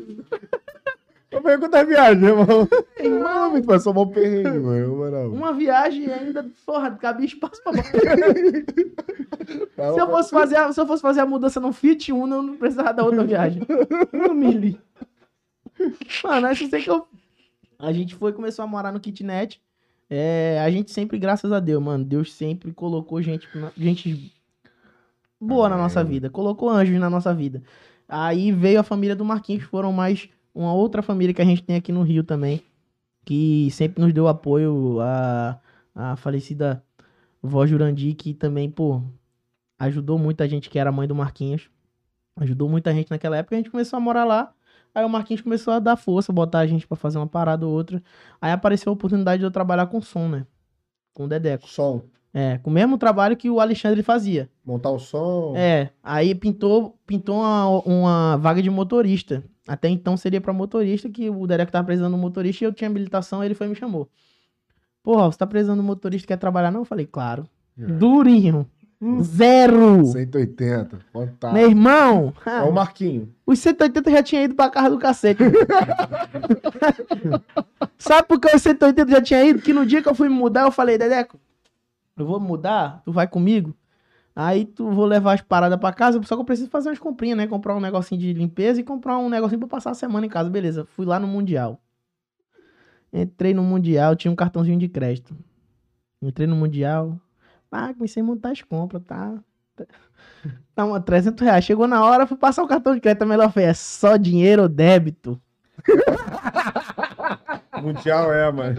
Como 1.36 1.48
é 1.48 1.58
que 1.58 1.68
tá 1.68 1.80
a 1.80 1.84
viagem, 1.84 2.24
irmão? 2.24 2.68
Não, 3.02 3.52
me 3.52 3.62
passou 3.62 3.92
mal 3.92 4.06
perrengue, 4.06 4.58
mano. 4.58 4.96
Moral. 4.96 5.30
Uma 5.30 5.52
viagem 5.52 6.10
ainda, 6.10 6.46
porra, 6.64 6.90
cabia 6.92 7.26
espaço 7.26 7.62
pra. 7.62 7.72
Tá, 9.76 9.92
Se 9.92 10.00
eu 10.00 10.06
fosse 10.08 10.30
fazer 10.30 10.56
a, 10.56 10.72
se 10.72 10.80
eu 10.80 10.86
fosse 10.86 11.02
fazer 11.02 11.20
a 11.20 11.26
mudança 11.26 11.60
no 11.60 11.72
Fit 11.72 12.12
Uno, 12.12 12.36
eu 12.36 12.42
não 12.42 12.56
precisava 12.56 12.92
da 12.92 13.04
outra 13.04 13.22
viagem. 13.22 13.62
No 14.12 14.34
Mili. 14.34 14.80
Mano, 16.24 16.56
sei 16.56 16.82
que 16.82 16.90
eu... 16.90 17.06
A 17.78 17.92
gente 17.92 18.14
foi 18.14 18.32
e 18.32 18.34
começou 18.34 18.64
a 18.64 18.66
morar 18.66 18.90
no 18.90 18.98
kitnet. 18.98 19.60
É, 20.08 20.60
a 20.64 20.70
gente 20.70 20.90
sempre, 20.90 21.18
graças 21.18 21.52
a 21.52 21.60
Deus, 21.60 21.82
mano, 21.82 22.04
Deus 22.04 22.32
sempre 22.32 22.72
colocou 22.72 23.20
gente, 23.22 23.46
gente 23.76 24.32
boa 25.40 25.68
na 25.68 25.76
nossa 25.76 26.02
vida. 26.02 26.30
Colocou 26.30 26.70
anjos 26.70 26.98
na 26.98 27.10
nossa 27.10 27.34
vida. 27.34 27.62
Aí 28.08 28.52
veio 28.52 28.80
a 28.80 28.84
família 28.84 29.16
do 29.16 29.24
Marquinhos, 29.24 29.64
foram 29.64 29.92
mais 29.92 30.28
uma 30.56 30.72
outra 30.72 31.02
família 31.02 31.34
que 31.34 31.42
a 31.42 31.44
gente 31.44 31.62
tem 31.62 31.76
aqui 31.76 31.92
no 31.92 32.02
Rio 32.02 32.24
também, 32.24 32.62
que 33.24 33.68
sempre 33.70 34.02
nos 34.02 34.12
deu 34.12 34.26
apoio. 34.26 34.98
A, 35.00 35.60
a 35.94 36.16
falecida 36.16 36.82
vó 37.42 37.66
Jurandi, 37.66 38.14
que 38.14 38.32
também, 38.32 38.70
pô, 38.70 39.02
ajudou 39.78 40.18
muita 40.18 40.48
gente 40.48 40.70
que 40.70 40.78
era 40.78 40.90
mãe 40.90 41.06
do 41.06 41.14
Marquinhos. 41.14 41.68
Ajudou 42.36 42.68
muita 42.68 42.92
gente 42.92 43.10
naquela 43.10 43.36
época. 43.36 43.54
A 43.54 43.58
gente 43.58 43.70
começou 43.70 43.98
a 43.98 44.00
morar 44.00 44.24
lá. 44.24 44.52
Aí 44.94 45.04
o 45.04 45.08
Marquinhos 45.08 45.42
começou 45.42 45.74
a 45.74 45.78
dar 45.78 45.96
força, 45.96 46.32
botar 46.32 46.60
a 46.60 46.66
gente 46.66 46.86
pra 46.86 46.96
fazer 46.96 47.18
uma 47.18 47.26
parada 47.26 47.66
ou 47.66 47.72
outra. 47.72 48.02
Aí 48.40 48.50
apareceu 48.50 48.90
a 48.90 48.94
oportunidade 48.94 49.40
de 49.40 49.44
eu 49.44 49.50
trabalhar 49.50 49.86
com 49.86 50.00
som, 50.00 50.26
né? 50.26 50.46
Com 51.12 51.24
o 51.24 51.28
Dedeco. 51.28 51.68
Som. 51.68 52.02
É, 52.32 52.58
com 52.58 52.70
o 52.70 52.72
mesmo 52.72 52.96
trabalho 52.96 53.36
que 53.36 53.50
o 53.50 53.60
Alexandre 53.60 54.02
fazia. 54.02 54.50
Montar 54.64 54.90
o 54.90 54.98
som. 54.98 55.54
É, 55.54 55.90
aí 56.02 56.34
pintou, 56.34 56.98
pintou 57.06 57.36
uma, 57.36 57.68
uma 57.80 58.36
vaga 58.36 58.62
de 58.62 58.70
motorista. 58.70 59.42
Até 59.66 59.88
então 59.88 60.16
seria 60.16 60.40
pra 60.40 60.52
motorista, 60.52 61.08
que 61.08 61.28
o 61.28 61.46
Dedeco 61.46 61.72
tava 61.72 61.86
precisando 61.86 62.12
de 62.12 62.18
um 62.18 62.22
motorista 62.22 62.64
e 62.64 62.66
eu 62.66 62.72
tinha 62.72 62.88
habilitação, 62.88 63.42
ele 63.42 63.54
foi 63.54 63.66
e 63.66 63.70
me 63.70 63.76
chamou. 63.76 64.08
Porra, 65.02 65.30
você 65.30 65.38
tá 65.38 65.46
precisando 65.46 65.78
de 65.78 65.84
um 65.84 65.86
motorista, 65.86 66.26
quer 66.26 66.36
trabalhar? 66.36 66.70
Não? 66.70 66.80
Eu 66.80 66.84
falei, 66.84 67.06
claro. 67.06 67.48
É. 67.78 67.84
Durinho. 67.84 68.66
Zero. 69.22 70.06
180. 70.06 70.98
Fantástico. 71.12 71.52
Meu 71.52 71.68
irmão, 71.68 72.32
É 72.46 72.62
o 72.62 72.72
Marquinho. 72.72 73.28
os 73.46 73.58
180 73.58 74.10
já 74.10 74.22
tinha 74.22 74.42
ido 74.44 74.54
pra 74.54 74.70
casa 74.70 74.90
do 74.90 74.98
cacete. 74.98 75.42
Sabe 77.98 78.28
por 78.28 78.40
que 78.40 78.54
os 78.54 78.62
180 78.62 79.10
já 79.10 79.20
tinha 79.20 79.44
ido? 79.44 79.60
Que 79.60 79.72
no 79.72 79.84
dia 79.84 80.02
que 80.02 80.08
eu 80.08 80.14
fui 80.14 80.28
mudar, 80.28 80.62
eu 80.62 80.70
falei, 80.70 80.96
Dedeco, 80.98 81.38
eu 82.16 82.26
vou 82.26 82.40
mudar, 82.40 83.02
tu 83.04 83.12
vai 83.12 83.26
comigo? 83.28 83.74
Aí 84.38 84.66
tu 84.66 84.90
vou 84.90 85.06
levar 85.06 85.32
as 85.32 85.40
paradas 85.40 85.78
pra 85.78 85.94
casa, 85.94 86.20
só 86.24 86.36
que 86.36 86.42
eu 86.42 86.44
preciso 86.44 86.68
fazer 86.68 86.90
umas 86.90 86.98
comprinhas, 86.98 87.38
né? 87.38 87.46
Comprar 87.46 87.74
um 87.74 87.80
negocinho 87.80 88.20
de 88.20 88.34
limpeza 88.34 88.78
e 88.78 88.84
comprar 88.84 89.16
um 89.16 89.30
negocinho 89.30 89.58
pra 89.60 89.66
passar 89.66 89.92
a 89.92 89.94
semana 89.94 90.26
em 90.26 90.28
casa, 90.28 90.50
beleza. 90.50 90.84
Fui 90.84 91.06
lá 91.06 91.18
no 91.18 91.26
Mundial. 91.26 91.80
Entrei 93.10 93.54
no 93.54 93.62
Mundial, 93.62 94.14
tinha 94.14 94.30
um 94.30 94.36
cartãozinho 94.36 94.78
de 94.78 94.88
crédito. 94.88 95.34
Entrei 96.20 96.46
no 96.46 96.54
Mundial. 96.54 97.18
Ah, 97.72 97.94
comecei 97.94 98.22
a 98.22 98.26
montar 98.26 98.50
as 98.50 98.60
compras, 98.60 99.02
tá? 99.04 99.34
Tá, 100.74 100.84
uma 100.84 101.00
300 101.00 101.42
reais. 101.42 101.64
Chegou 101.64 101.88
na 101.88 102.04
hora, 102.04 102.26
fui 102.26 102.36
passar 102.36 102.62
o 102.62 102.68
cartão 102.68 102.94
de 102.94 103.00
crédito. 103.00 103.22
A 103.22 103.26
melhor 103.26 103.50
foi, 103.50 103.62
é 103.62 103.72
só 103.72 104.16
dinheiro 104.16 104.62
ou 104.62 104.68
débito? 104.68 105.40
Mundial 107.82 108.32
é, 108.32 108.52
mano. 108.52 108.78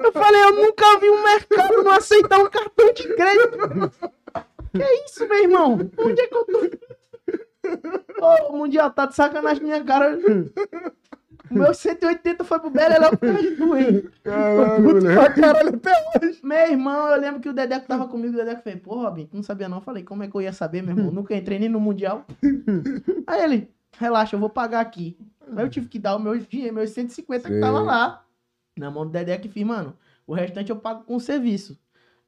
Eu 0.00 0.12
falei, 0.12 0.42
eu 0.42 0.54
nunca 0.56 0.98
vi 1.00 1.08
um 1.08 1.22
mercado 1.22 1.82
não 1.84 1.92
aceitar 1.92 2.38
um 2.40 2.50
cartão 2.50 2.92
de 2.92 3.14
crédito. 3.14 4.12
Que 4.72 5.04
isso, 5.04 5.28
meu 5.28 5.42
irmão? 5.42 5.90
Onde 5.98 6.20
é 6.20 6.26
que 6.26 6.34
eu 6.34 6.44
tô? 6.46 6.60
Ô, 8.20 8.52
o 8.52 8.58
Mundial 8.58 8.90
tá 8.90 9.06
de 9.06 9.14
sacanagem 9.14 9.62
na 9.62 9.68
minha 9.68 9.84
cara. 9.84 10.18
O 11.50 11.54
meu 11.54 11.74
180 11.74 12.44
foi 12.44 12.58
pro 12.58 12.70
Beleléu 12.70 13.10
por 13.10 13.18
causa 13.18 13.42
de 13.42 13.56
tu, 13.56 13.76
hein? 13.76 14.08
Caralho, 14.24 15.00
pra 15.00 15.32
caralho 15.32 15.68
até 15.68 15.92
hoje. 16.16 16.40
Meu 16.42 16.70
irmão, 16.70 17.08
eu 17.08 17.20
lembro 17.20 17.40
que 17.40 17.48
o 17.48 17.52
Dedeco 17.52 17.86
tava 17.86 18.08
comigo, 18.08 18.34
o 18.34 18.36
Dedeco 18.36 18.62
fez, 18.62 18.80
pô, 18.80 18.94
Robin, 18.94 19.28
não 19.32 19.42
sabia 19.42 19.68
não? 19.68 19.78
Eu 19.78 19.82
falei, 19.82 20.02
como 20.02 20.22
é 20.22 20.28
que 20.28 20.34
eu 20.34 20.40
ia 20.40 20.52
saber, 20.52 20.82
meu 20.82 20.96
irmão? 20.96 21.12
Nunca 21.12 21.36
entrei 21.36 21.58
nem 21.58 21.68
no 21.68 21.78
Mundial. 21.80 22.24
Aí 23.26 23.42
ele, 23.42 23.70
relaxa, 23.98 24.34
eu 24.34 24.40
vou 24.40 24.48
pagar 24.48 24.80
aqui. 24.80 25.18
Aí 25.54 25.64
eu 25.64 25.68
tive 25.68 25.88
que 25.88 25.98
dar 25.98 26.16
o 26.16 26.18
meu 26.18 26.38
dinheiro, 26.38 26.74
meus 26.74 26.90
150 26.90 27.42
que 27.42 27.52
Sei. 27.52 27.60
tava 27.60 27.80
lá. 27.80 28.24
Na 28.78 28.90
mão 28.90 29.04
do 29.04 29.12
Dedeco 29.12 29.46
e 29.46 29.50
fiz, 29.50 29.64
mano, 29.64 29.94
o 30.26 30.32
restante 30.32 30.70
eu 30.70 30.76
pago 30.76 31.04
com 31.04 31.16
o 31.16 31.20
serviço. 31.20 31.78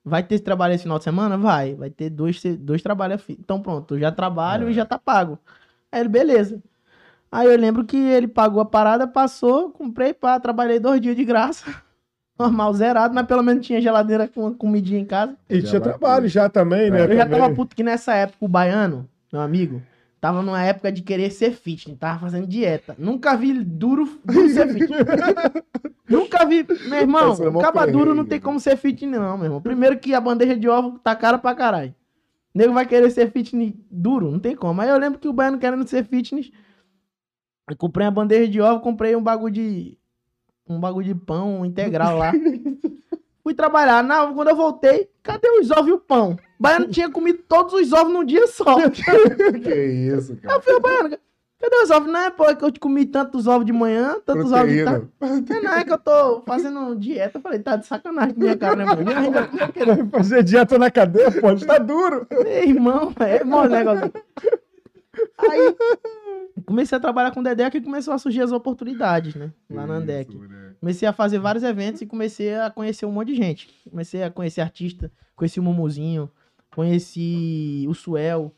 Vai 0.04 0.22
ter 0.22 0.34
esse 0.34 0.44
trabalho 0.44 0.74
esse 0.74 0.82
final 0.82 0.98
de 0.98 1.04
semana? 1.04 1.36
Vai. 1.38 1.74
Vai 1.74 1.88
ter 1.90 2.10
dois, 2.10 2.42
dois 2.58 2.82
trabalhos. 2.82 3.22
fi- 3.22 3.38
Então 3.40 3.60
pronto, 3.60 3.94
eu 3.94 4.00
já 4.00 4.12
trabalho 4.12 4.68
É. 4.68 4.70
e 4.70 4.74
já 4.74 4.84
tá 4.84 4.98
pago. 4.98 5.38
Aí 5.90 6.00
ele, 6.00 6.08
beleza. 6.08 6.62
Aí 7.32 7.46
eu 7.48 7.58
lembro 7.58 7.84
que 7.84 7.96
ele 7.96 8.28
pagou 8.28 8.60
a 8.60 8.64
parada, 8.64 9.06
passou, 9.08 9.70
comprei, 9.70 10.12
pá, 10.14 10.38
trabalhei 10.38 10.78
dois 10.78 11.00
dias 11.00 11.16
de 11.16 11.24
graça. 11.24 11.64
Normal, 12.38 12.74
zerado, 12.74 13.14
mas 13.14 13.26
pelo 13.26 13.42
menos 13.42 13.64
tinha 13.66 13.80
geladeira 13.80 14.26
com 14.28 14.52
comidinha 14.54 15.00
em 15.00 15.04
casa. 15.04 15.36
E 15.48 15.60
Já 15.60 15.68
tinha 15.68 15.80
trabalho 15.80 16.28
já 16.28 16.48
também, 16.48 16.90
né? 16.90 17.04
Eu 17.04 17.16
já 17.16 17.24
também. 17.24 17.40
tava 17.40 17.54
puto 17.54 17.74
que 17.76 17.82
nessa 17.82 18.12
época 18.14 18.38
o 18.44 18.48
baiano, 18.48 19.08
meu 19.32 19.40
amigo, 19.40 19.80
tava 20.20 20.42
numa 20.42 20.62
época 20.62 20.90
de 20.92 21.02
querer 21.02 21.30
ser 21.30 21.52
fitness, 21.52 21.96
tava 21.98 22.18
fazendo 22.18 22.46
dieta. 22.46 22.94
Nunca 22.98 23.36
vi 23.36 23.52
duro, 23.64 24.18
duro 24.24 24.48
ser 24.48 24.68
fitness. 24.72 25.04
Nunca 26.08 26.44
vi, 26.44 26.66
meu 26.86 27.00
irmão, 27.00 27.32
é 27.32 27.62
caba 27.62 27.86
duro 27.86 28.14
não 28.14 28.24
tem 28.24 28.38
né? 28.38 28.44
como 28.44 28.60
ser 28.60 28.76
fitness 28.76 29.18
não, 29.18 29.36
meu 29.38 29.46
irmão. 29.46 29.62
Primeiro 29.62 29.98
que 29.98 30.14
a 30.14 30.20
bandeja 30.20 30.56
de 30.56 30.68
ovo 30.68 30.98
tá 30.98 31.16
cara 31.16 31.38
pra 31.38 31.54
caralho. 31.54 31.94
O 32.54 32.58
nego 32.58 32.74
vai 32.74 32.86
querer 32.86 33.10
ser 33.10 33.30
fitness 33.30 33.72
duro, 33.90 34.30
não 34.30 34.38
tem 34.38 34.54
como. 34.54 34.80
Aí 34.80 34.88
eu 34.88 34.98
lembro 34.98 35.18
que 35.18 35.26
o 35.26 35.32
baiano 35.32 35.58
querendo 35.58 35.88
ser 35.88 36.04
fitness, 36.04 36.50
eu 37.68 37.76
comprei 37.76 38.06
uma 38.06 38.12
bandeja 38.12 38.46
de 38.46 38.60
ovo, 38.60 38.80
comprei 38.80 39.16
um 39.16 39.22
bagulho 39.22 39.54
de 39.54 39.98
um 40.68 40.78
bagulho 40.78 41.06
de 41.06 41.14
pão 41.14 41.64
integral 41.64 42.18
lá. 42.18 42.32
Fui 43.42 43.52
trabalhar. 43.52 44.02
Na, 44.02 44.32
quando 44.32 44.48
eu 44.48 44.56
voltei, 44.56 45.10
cadê 45.22 45.48
os 45.60 45.70
ovos 45.70 45.88
e 45.88 45.92
o 45.92 45.98
pão? 45.98 46.32
O 46.58 46.62
baiano 46.62 46.88
tinha 46.88 47.10
comido 47.10 47.40
todos 47.46 47.74
os 47.74 47.92
ovos 47.92 48.12
num 48.12 48.24
dia 48.24 48.46
só. 48.46 48.76
Que 49.62 49.74
isso, 49.74 50.36
cara. 50.36 50.56
Eu 50.56 50.62
falei, 50.62 50.80
baiano, 50.80 51.18
cadê 51.64 51.82
os 51.82 51.90
ovos? 51.90 52.12
Não 52.12 52.20
é, 52.20 52.30
pô, 52.30 52.44
é 52.44 52.54
que 52.54 52.64
eu 52.64 52.72
comi 52.78 53.06
tantos 53.06 53.46
ovos 53.46 53.64
de 53.64 53.72
manhã, 53.72 54.16
tantos 54.24 54.52
ovos 54.52 54.72
de 54.72 54.84
tarde. 54.84 55.08
Proteína. 55.18 55.62
Não, 55.62 55.72
é 55.72 55.84
que 55.84 55.92
eu 55.92 55.98
tô 55.98 56.42
fazendo 56.42 56.94
dieta. 56.96 57.38
Eu 57.38 57.42
falei, 57.42 57.58
tá 57.58 57.76
de 57.76 57.86
sacanagem 57.86 58.34
com 58.34 58.40
minha 58.40 58.56
cara, 58.56 58.76
né, 58.76 58.84
mano? 58.84 59.04
Vai 59.86 60.08
fazer 60.10 60.42
dieta 60.42 60.78
na 60.78 60.90
cadeia, 60.90 61.30
pô, 61.30 61.54
tá 61.56 61.78
duro. 61.78 62.26
Meu 62.30 62.68
irmão, 62.68 63.12
é 63.20 63.42
mó 63.44 63.66
negócio. 63.66 64.12
Aí, 65.38 65.76
comecei 66.66 66.96
a 66.96 67.00
trabalhar 67.00 67.30
com 67.30 67.40
o 67.40 67.42
Dedé 67.42 67.70
que 67.70 67.80
começou 67.80 68.14
a 68.14 68.18
surgir 68.18 68.42
as 68.42 68.52
oportunidades, 68.52 69.34
né? 69.34 69.52
Lá 69.70 69.86
na 69.86 69.94
Andec. 69.94 70.36
Comecei 70.80 71.08
a 71.08 71.12
fazer 71.12 71.38
vários 71.38 71.64
eventos 71.64 72.02
e 72.02 72.06
comecei 72.06 72.54
a 72.54 72.70
conhecer 72.70 73.06
um 73.06 73.12
monte 73.12 73.28
de 73.28 73.36
gente. 73.36 73.68
Comecei 73.88 74.22
a 74.22 74.30
conhecer 74.30 74.60
artista, 74.60 75.10
conheci 75.36 75.60
o 75.60 75.62
Mumuzinho, 75.62 76.30
conheci 76.74 77.86
o 77.88 77.94
Suel. 77.94 78.52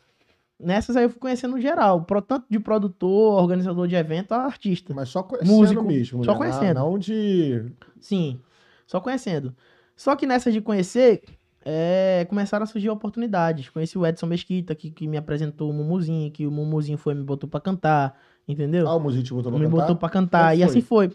Nessas 0.58 0.96
aí 0.96 1.04
eu 1.04 1.10
fui 1.10 1.18
conhecendo 1.18 1.60
geral, 1.60 2.02
pro- 2.04 2.22
tanto 2.22 2.46
de 2.48 2.58
produtor, 2.58 3.40
organizador 3.42 3.86
de 3.86 3.94
evento, 3.94 4.32
a 4.32 4.38
artista. 4.44 4.94
Mas 4.94 5.10
só 5.10 5.22
conhecendo 5.22 5.54
Músico, 5.56 5.82
mesmo, 5.84 6.24
só 6.24 6.32
né? 6.32 6.38
conhecendo. 6.38 6.74
Não, 6.80 6.90
não 6.92 6.98
de... 6.98 7.66
Sim, 8.00 8.40
só 8.86 8.98
conhecendo. 9.00 9.54
Só 9.94 10.16
que 10.16 10.26
nessas 10.26 10.54
de 10.54 10.62
conhecer, 10.62 11.22
é, 11.62 12.24
começaram 12.28 12.64
a 12.64 12.66
surgir 12.66 12.88
oportunidades. 12.88 13.68
Conheci 13.68 13.98
o 13.98 14.06
Edson 14.06 14.26
Mesquita, 14.26 14.74
que, 14.74 14.90
que 14.90 15.06
me 15.06 15.18
apresentou 15.18 15.68
o 15.70 15.74
Mumuzinho, 15.74 16.30
que 16.30 16.46
o 16.46 16.50
Mumuzinho 16.50 16.96
foi 16.96 17.12
e 17.12 17.16
me 17.16 17.22
botou 17.24 17.48
pra 17.50 17.60
cantar, 17.60 18.18
entendeu? 18.48 18.88
Ah, 18.88 18.94
o 18.96 19.00
Muzinho 19.00 19.24
te 19.24 19.34
botou 19.34 19.52
pra 19.52 19.58
me 19.58 19.66
cantar? 19.66 19.80
botou 19.82 19.96
pra 19.96 20.08
cantar. 20.08 20.50
Como 20.52 20.54
E 20.54 20.56
foi? 20.62 20.64
assim 20.70 20.80
foi. 20.80 21.12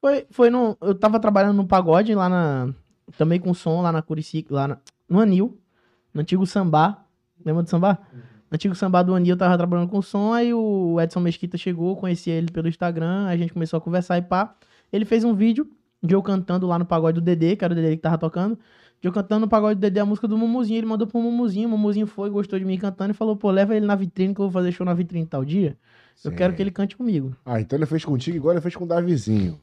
Foi, 0.00 0.26
foi 0.30 0.50
no. 0.50 0.76
Eu 0.80 0.94
tava 0.94 1.18
trabalhando 1.18 1.56
no 1.56 1.66
pagode 1.66 2.14
lá 2.14 2.28
na. 2.28 2.72
Também 3.18 3.40
com 3.40 3.52
som 3.54 3.80
lá 3.82 3.90
na 3.90 4.02
Curicica, 4.02 4.54
lá 4.54 4.68
na- 4.68 4.78
no 5.08 5.18
Anil, 5.20 5.58
no 6.12 6.20
antigo 6.20 6.46
sambá. 6.46 7.04
Lembra 7.44 7.62
do 7.62 7.70
sambá? 7.70 7.98
No 8.54 8.56
antigo 8.56 8.74
sambá 8.76 9.02
do 9.02 9.12
Anil, 9.16 9.32
eu 9.32 9.36
tava 9.36 9.56
trabalhando 9.56 9.88
com 9.88 10.00
som, 10.00 10.32
aí 10.32 10.54
o 10.54 11.00
Edson 11.00 11.18
Mesquita 11.18 11.58
chegou, 11.58 11.96
conheci 11.96 12.30
ele 12.30 12.52
pelo 12.52 12.68
Instagram, 12.68 13.26
a 13.26 13.36
gente 13.36 13.52
começou 13.52 13.78
a 13.78 13.80
conversar 13.80 14.16
e 14.16 14.22
pá. 14.22 14.54
Ele 14.92 15.04
fez 15.04 15.24
um 15.24 15.34
vídeo 15.34 15.68
de 16.00 16.14
eu 16.14 16.22
cantando 16.22 16.64
lá 16.64 16.78
no 16.78 16.86
pagode 16.86 17.18
do 17.18 17.20
Dedê, 17.20 17.56
que 17.56 17.64
era 17.64 17.72
o 17.72 17.74
Dedê 17.74 17.96
que 17.96 18.02
tava 18.02 18.16
tocando. 18.16 18.56
De 19.00 19.08
eu 19.08 19.12
cantando 19.12 19.40
no 19.40 19.48
pagode 19.48 19.74
do 19.74 19.80
Dedê 19.80 19.98
a 19.98 20.06
música 20.06 20.28
do 20.28 20.38
Mumuzinho. 20.38 20.78
Ele 20.78 20.86
mandou 20.86 21.04
pro 21.04 21.20
Mumuzinho, 21.20 21.66
o 21.66 21.70
Mumuzinho 21.72 22.06
foi, 22.06 22.30
gostou 22.30 22.56
de 22.56 22.64
mim 22.64 22.78
cantando 22.78 23.10
e 23.10 23.14
falou: 23.14 23.34
pô, 23.34 23.50
leva 23.50 23.74
ele 23.74 23.86
na 23.86 23.96
vitrine 23.96 24.32
que 24.32 24.40
eu 24.40 24.44
vou 24.44 24.52
fazer 24.52 24.70
show 24.70 24.86
na 24.86 24.94
vitrine 24.94 25.26
tal 25.26 25.44
dia. 25.44 25.76
Eu 26.24 26.30
Sim. 26.30 26.36
quero 26.36 26.54
que 26.54 26.62
ele 26.62 26.70
cante 26.70 26.96
comigo. 26.96 27.36
Ah, 27.44 27.60
então 27.60 27.76
ele 27.76 27.86
fez 27.86 28.04
contigo 28.04 28.36
igual 28.36 28.54
ele 28.54 28.60
fez 28.60 28.76
com 28.76 28.84
o 28.84 28.86
Davizinho. 28.86 29.60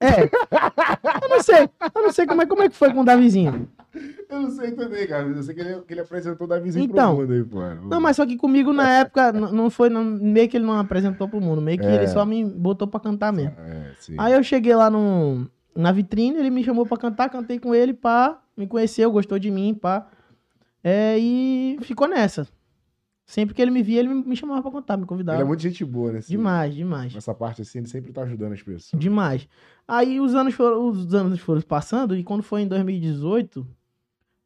É. 0.00 0.24
Eu 1.22 1.28
não 1.28 1.42
sei. 1.42 1.70
Eu 1.94 2.02
não 2.02 2.12
sei 2.12 2.26
como 2.26 2.42
é, 2.42 2.46
como 2.46 2.62
é 2.62 2.68
que 2.68 2.74
foi 2.74 2.92
com 2.92 3.02
o 3.02 3.04
Davizinho. 3.04 3.68
Eu 4.28 4.42
não 4.42 4.50
sei 4.50 4.72
também, 4.72 5.06
cara. 5.06 5.26
Eu 5.26 5.42
sei 5.42 5.54
que 5.54 5.60
ele, 5.60 5.80
que 5.82 5.94
ele 5.94 6.00
apresentou 6.00 6.46
o 6.46 6.48
Davizinho 6.50 6.84
Então. 6.84 7.16
pro 7.16 7.22
mundo 7.26 7.32
aí, 7.32 7.44
pô. 7.44 7.60
Não, 7.88 8.00
mas 8.00 8.16
só 8.16 8.26
que 8.26 8.36
comigo 8.36 8.72
na 8.72 8.88
época 9.00 9.32
não 9.32 9.70
foi. 9.70 9.88
não- 9.88 10.04
meio 10.04 10.48
que 10.48 10.56
ele 10.56 10.66
não 10.66 10.78
apresentou 10.78 11.28
pro 11.28 11.40
mundo. 11.40 11.60
Meio 11.62 11.78
que 11.78 11.86
É. 11.86 11.94
ele 11.94 12.06
só 12.08 12.24
me 12.24 12.44
botou 12.44 12.86
pra 12.86 13.00
cantar 13.00 13.32
mesmo. 13.32 13.54
É. 13.58 13.92
Aí 14.18 14.32
eu 14.34 14.42
cheguei 14.42 14.74
lá 14.74 14.90
no, 14.90 15.46
na 15.74 15.90
vitrine, 15.92 16.36
ele 16.38 16.50
me 16.50 16.62
chamou 16.62 16.84
pra 16.86 16.98
cantar, 16.98 17.30
cantei 17.30 17.58
com 17.58 17.74
ele, 17.74 17.94
pá. 17.94 18.38
Me 18.56 18.66
conheceu, 18.66 19.10
gostou 19.10 19.38
de 19.38 19.50
mim, 19.50 19.72
pá. 19.74 20.06
É, 20.84 21.16
e 21.18 21.78
ficou 21.82 22.06
nessa. 22.08 22.46
Sempre 23.30 23.54
que 23.54 23.60
ele 23.60 23.70
me 23.70 23.82
via, 23.82 24.00
ele 24.00 24.08
me 24.08 24.34
chamava 24.34 24.62
pra 24.62 24.70
cantar, 24.70 24.96
me 24.96 25.04
convidava. 25.04 25.36
Ele 25.36 25.42
é 25.44 25.46
muito 25.46 25.60
gente 25.62 25.84
boa, 25.84 26.12
né? 26.12 26.18
assim, 26.20 26.32
Demais, 26.32 26.74
demais. 26.74 27.14
Nessa 27.14 27.34
parte 27.34 27.60
assim, 27.60 27.76
ele 27.80 27.86
sempre 27.86 28.10
tá 28.10 28.22
ajudando 28.22 28.54
as 28.54 28.62
pessoas. 28.62 28.98
Demais. 28.98 29.46
Aí 29.86 30.18
os 30.18 30.34
anos 30.34 30.54
foram, 30.54 30.88
os 30.88 31.12
anos 31.12 31.38
foram 31.38 31.60
passando 31.60 32.16
e 32.16 32.24
quando 32.24 32.42
foi 32.42 32.62
em 32.62 32.66
2018, 32.66 33.66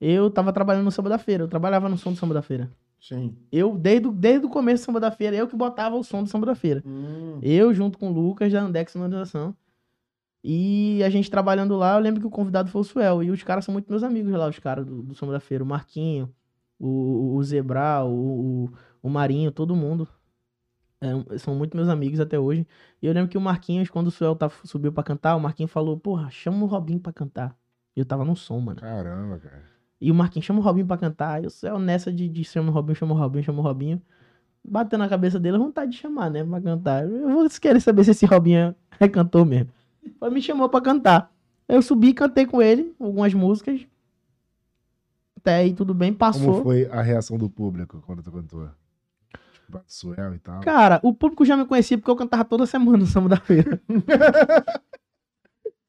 eu 0.01 0.29
tava 0.31 0.53
trabalhando 0.53 0.83
no 0.85 0.91
Samba 0.91 1.11
da 1.11 1.17
Feira. 1.19 1.45
Eu 1.45 1.49
trabalhava 1.49 1.89
no 1.89 1.97
som 1.97 2.13
do 2.13 2.19
Samba 2.19 2.35
da 2.35 2.43
Feira. 2.43 2.73
Sim. 3.01 3.37
Eu, 3.53 3.79
desde, 3.79 4.09
o- 4.09 4.13
desde 4.13 4.47
o 4.47 4.49
começo 4.49 4.83
do 4.83 4.87
Samba 4.87 4.99
da 4.99 5.13
Feira, 5.13 5.37
eu 5.37 5.47
que 5.47 5.55
botava 5.55 5.95
o 5.95 6.03
som 6.03 6.25
do 6.25 6.29
Samba 6.29 6.47
da 6.47 6.57
Feira. 6.57 6.83
Hum. 6.85 7.39
Eu, 7.41 7.73
junto 7.73 7.97
com 7.99 8.11
o 8.11 8.13
Lucas, 8.13 8.53
da 8.53 8.63
Andex 8.63 8.91
Sonorização. 8.93 9.55
E 10.43 11.01
a 11.05 11.09
gente 11.11 11.31
trabalhando 11.31 11.77
lá, 11.77 11.95
eu 11.95 12.01
lembro 12.01 12.21
que 12.21 12.27
o 12.27 12.31
convidado 12.31 12.69
foi 12.69 12.81
o 12.81 12.85
Suel. 12.85 13.23
E 13.23 13.31
os 13.31 13.45
caras 13.45 13.65
são 13.65 13.73
muito 13.73 13.89
meus 13.89 14.03
amigos 14.03 14.33
lá, 14.33 14.49
os 14.49 14.59
caras 14.59 14.85
do, 14.85 15.03
do 15.03 15.15
Samba 15.15 15.33
da 15.35 15.41
Feira. 15.41 15.63
O 15.63 15.67
Marquinho, 15.67 16.29
o, 16.83 17.37
o 17.37 17.45
Zebra, 17.45 18.05
o, 18.05 18.65
o, 18.65 18.73
o 19.03 19.09
Marinho, 19.09 19.53
todo 19.53 19.77
mundo. 19.77 20.09
É, 21.01 21.39
são 21.39 21.55
muito 21.55 21.77
meus 21.77 21.89
amigos 21.89 22.19
até 22.19 22.39
hoje. 22.39 22.67
E 23.01 23.07
eu 23.07 23.13
lembro 23.13 23.31
que 23.31 23.39
o 23.39 23.41
Marquinhos, 23.41 23.89
quando 23.89 24.09
o 24.09 24.11
Suel 24.11 24.35
tá, 24.35 24.51
subiu 24.65 24.93
pra 24.93 25.03
cantar, 25.03 25.37
o 25.37 25.41
Marquinhos 25.41 25.71
falou, 25.71 25.97
porra, 25.99 26.29
chama 26.31 26.65
o 26.65 26.67
Robinho 26.67 27.01
pra 27.01 27.13
cantar. 27.13 27.57
E 27.97 28.01
eu 28.01 28.05
tava 28.05 28.25
no 28.25 28.35
som, 28.35 28.59
mano. 28.59 28.81
Caramba, 28.81 29.39
cara. 29.39 29.63
E 30.01 30.11
o 30.11 30.15
Marquinhos 30.15 30.45
chama 30.45 30.59
o 30.59 30.63
Robinho 30.63 30.87
pra 30.87 30.97
cantar. 30.97 31.43
E 31.43 31.47
o 31.47 31.51
Suel 31.51 31.79
nessa 31.79 32.13
de, 32.13 32.29
de 32.29 32.45
chama 32.45 32.71
o 32.71 32.73
Robinho, 32.73 32.97
chama 32.97 33.15
o 33.15 33.17
Robinho, 33.17 33.45
chama 33.45 33.61
o 33.61 33.63
Robinho. 33.63 34.03
Bateu 34.65 34.99
na 34.99 35.09
cabeça 35.09 35.39
dele, 35.39 35.59
vontade 35.59 35.93
de 35.93 35.99
chamar, 35.99 36.31
né? 36.31 36.45
Pra 36.45 36.61
cantar. 36.61 37.05
Eu 37.05 37.31
vou 37.31 37.49
querer 37.61 37.81
saber 37.81 38.05
se 38.05 38.13
esse 38.13 38.27
Robinho 38.27 38.75
é 38.99 39.09
cantor 39.09 39.45
mesmo. 39.45 39.71
Aí 40.21 40.31
me 40.31 40.43
chamou 40.43 40.69
pra 40.69 40.81
cantar. 40.81 41.33
Eu 41.69 41.83
subi 41.83 42.09
e 42.09 42.15
cantei 42.15 42.47
com 42.47 42.61
ele 42.61 42.95
algumas 42.99 43.35
músicas. 43.35 43.87
Até 45.43 45.57
aí 45.57 45.73
tudo 45.75 45.93
bem, 45.93 46.11
Como 46.13 46.19
passou. 46.19 46.63
foi 46.63 46.87
a 46.91 47.03
reação 47.03 47.37
do 47.37 47.51
público 47.51 48.01
quando 48.07 48.23
tu 48.23 48.31
cantou? 48.31 48.69
Tipo, 49.67 49.81
Suel 49.87 50.35
e 50.35 50.39
tal. 50.39 50.61
Cara, 50.61 51.01
o 51.03 51.13
público 51.13 51.45
já 51.45 51.57
me 51.57 51.65
conhecia 51.65 51.99
porque 51.99 52.11
eu 52.11 52.17
cantava 52.17 52.45
toda 52.45 52.65
semana 52.65 52.99
no 52.99 53.07
Samba 53.07 53.29
da 53.31 53.37
Feira. 53.39 53.81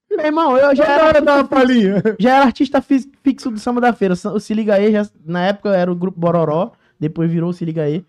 Meu 0.09 0.25
irmão, 0.27 0.55
eu 0.57 0.75
já 0.75 0.85
era, 0.85 1.21
uma 1.21 1.43
palhinha. 1.43 2.01
já 2.19 2.35
era 2.35 2.45
artista 2.45 2.81
fi- 2.81 3.09
fixo 3.23 3.49
do 3.49 3.59
Samba 3.59 3.81
da 3.81 3.91
Feira. 3.93 4.13
O 4.13 4.39
Se 4.39 4.53
Liga 4.53 4.75
Aí, 4.75 4.91
já- 4.91 5.07
na 5.25 5.45
época 5.47 5.69
era 5.75 5.91
o 5.91 5.95
grupo 5.95 6.19
Bororó, 6.19 6.71
depois 6.99 7.31
virou 7.31 7.49
o 7.49 7.53
Se 7.53 7.65
Liga 7.65 7.81
Aí. 7.83 8.05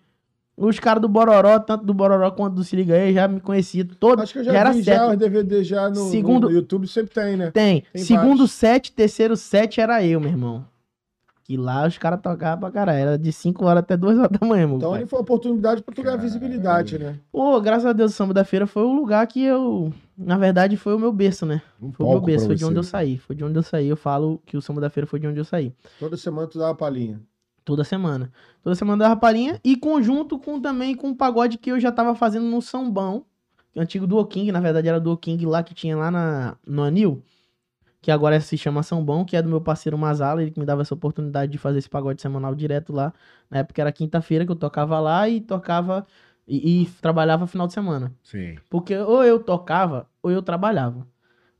Os 0.56 0.78
caras 0.78 1.00
do 1.02 1.08
Bororó, 1.08 1.58
tanto 1.58 1.84
do 1.84 1.92
Bororó 1.94 2.30
quanto 2.30 2.54
do 2.54 2.62
Se 2.64 2.76
Liga 2.76 2.94
Aí, 2.94 3.12
já 3.14 3.26
me 3.26 3.40
conheciam 3.40 3.86
todo. 3.98 4.20
Acho 4.20 4.34
que 4.34 4.38
eu 4.40 4.44
já, 4.44 4.52
já 4.52 4.58
era 4.60 4.72
vi 4.72 4.82
já 4.82 5.08
os 5.08 5.16
DVD 5.16 5.64
já 5.64 5.88
no, 5.88 5.96
Segundo- 6.10 6.48
no 6.48 6.52
YouTube, 6.54 6.86
sempre 6.86 7.12
tem, 7.14 7.36
né? 7.36 7.50
Tem. 7.50 7.82
Tem 7.92 8.02
Segundo 8.04 8.28
vários. 8.36 8.52
set, 8.52 8.92
terceiro 8.92 9.34
set 9.36 9.80
era 9.80 10.04
eu, 10.04 10.20
meu 10.20 10.28
irmão. 10.30 10.64
Que 11.44 11.58
lá 11.58 11.86
os 11.86 11.98
caras 11.98 12.20
tocavam 12.22 12.58
pra 12.58 12.70
caralho. 12.70 12.98
Era 12.98 13.18
de 13.18 13.30
5 13.30 13.64
horas 13.66 13.80
até 13.82 13.96
2 13.98 14.18
horas 14.18 14.30
da 14.38 14.46
manhã, 14.46 14.66
meu 14.66 14.78
Então 14.78 14.90
pai. 14.92 15.00
ali 15.00 15.08
foi 15.08 15.20
oportunidade 15.20 15.82
pra 15.82 15.94
tu 15.94 16.02
ganhar 16.02 16.16
visibilidade, 16.16 16.98
né? 16.98 17.18
Pô, 17.30 17.60
graças 17.60 17.84
a 17.84 17.92
Deus, 17.92 18.12
o 18.12 18.14
Samba 18.16 18.32
da 18.32 18.44
Feira 18.44 18.66
foi 18.66 18.82
o 18.82 18.92
lugar 18.94 19.26
que 19.26 19.42
eu... 19.44 19.92
Na 20.16 20.38
verdade, 20.38 20.76
foi 20.78 20.94
o 20.94 20.98
meu 20.98 21.12
berço, 21.12 21.44
né? 21.44 21.60
Um 21.82 21.92
Foi 21.92 22.06
o 22.06 22.10
meu 22.10 22.20
berço, 22.22 22.46
foi 22.46 22.54
de 22.54 22.64
onde 22.64 22.76
eu 22.78 22.82
saí. 22.82 23.18
Foi 23.18 23.36
de 23.36 23.44
onde 23.44 23.58
eu 23.58 23.62
saí. 23.62 23.88
Eu 23.88 23.96
falo 23.96 24.40
que 24.46 24.56
o 24.56 24.62
Samba 24.62 24.80
da 24.80 24.88
Feira 24.88 25.06
foi 25.06 25.20
de 25.20 25.26
onde 25.26 25.38
eu 25.38 25.44
saí. 25.44 25.74
Toda 26.00 26.16
semana 26.16 26.46
tu 26.46 26.58
dava 26.58 26.74
palhinha. 26.74 27.20
Toda 27.62 27.84
semana. 27.84 28.30
Toda 28.62 28.74
semana 28.74 29.04
dava 29.04 29.16
palhinha. 29.16 29.60
E 29.62 29.76
conjunto 29.76 30.38
com 30.38 30.58
também 30.60 30.94
com 30.94 31.10
o 31.10 31.14
pagode 31.16 31.58
que 31.58 31.70
eu 31.70 31.78
já 31.78 31.92
tava 31.92 32.14
fazendo 32.14 32.46
no 32.46 32.62
São 32.62 32.90
Bão. 32.90 33.24
Antigo 33.76 34.06
Duo 34.06 34.24
King, 34.24 34.52
na 34.52 34.60
verdade 34.60 34.86
era 34.88 35.00
Duo 35.00 35.16
King 35.16 35.44
lá 35.46 35.62
que 35.62 35.74
tinha 35.74 35.96
lá 35.96 36.10
na, 36.10 36.56
no 36.66 36.82
Anil. 36.84 37.22
Que 38.04 38.10
agora 38.10 38.38
se 38.38 38.58
chama 38.58 38.82
São 38.82 39.02
Bão, 39.02 39.24
que 39.24 39.34
é 39.34 39.40
do 39.40 39.48
meu 39.48 39.62
parceiro 39.62 39.96
Mazala. 39.96 40.42
Ele 40.42 40.50
que 40.50 40.60
me 40.60 40.66
dava 40.66 40.82
essa 40.82 40.92
oportunidade 40.92 41.50
de 41.50 41.56
fazer 41.56 41.78
esse 41.78 41.88
pagode 41.88 42.20
semanal 42.20 42.54
direto 42.54 42.92
lá. 42.92 43.14
Na 43.50 43.60
época 43.60 43.80
era 43.80 43.90
quinta-feira 43.90 44.44
que 44.44 44.52
eu 44.52 44.56
tocava 44.56 45.00
lá 45.00 45.26
e 45.26 45.40
tocava. 45.40 46.06
E, 46.46 46.82
e 46.82 46.86
trabalhava 47.00 47.46
final 47.46 47.66
de 47.66 47.72
semana. 47.72 48.12
Sim. 48.22 48.56
Porque 48.68 48.94
ou 48.94 49.24
eu 49.24 49.42
tocava 49.42 50.06
ou 50.22 50.30
eu 50.30 50.42
trabalhava. 50.42 51.06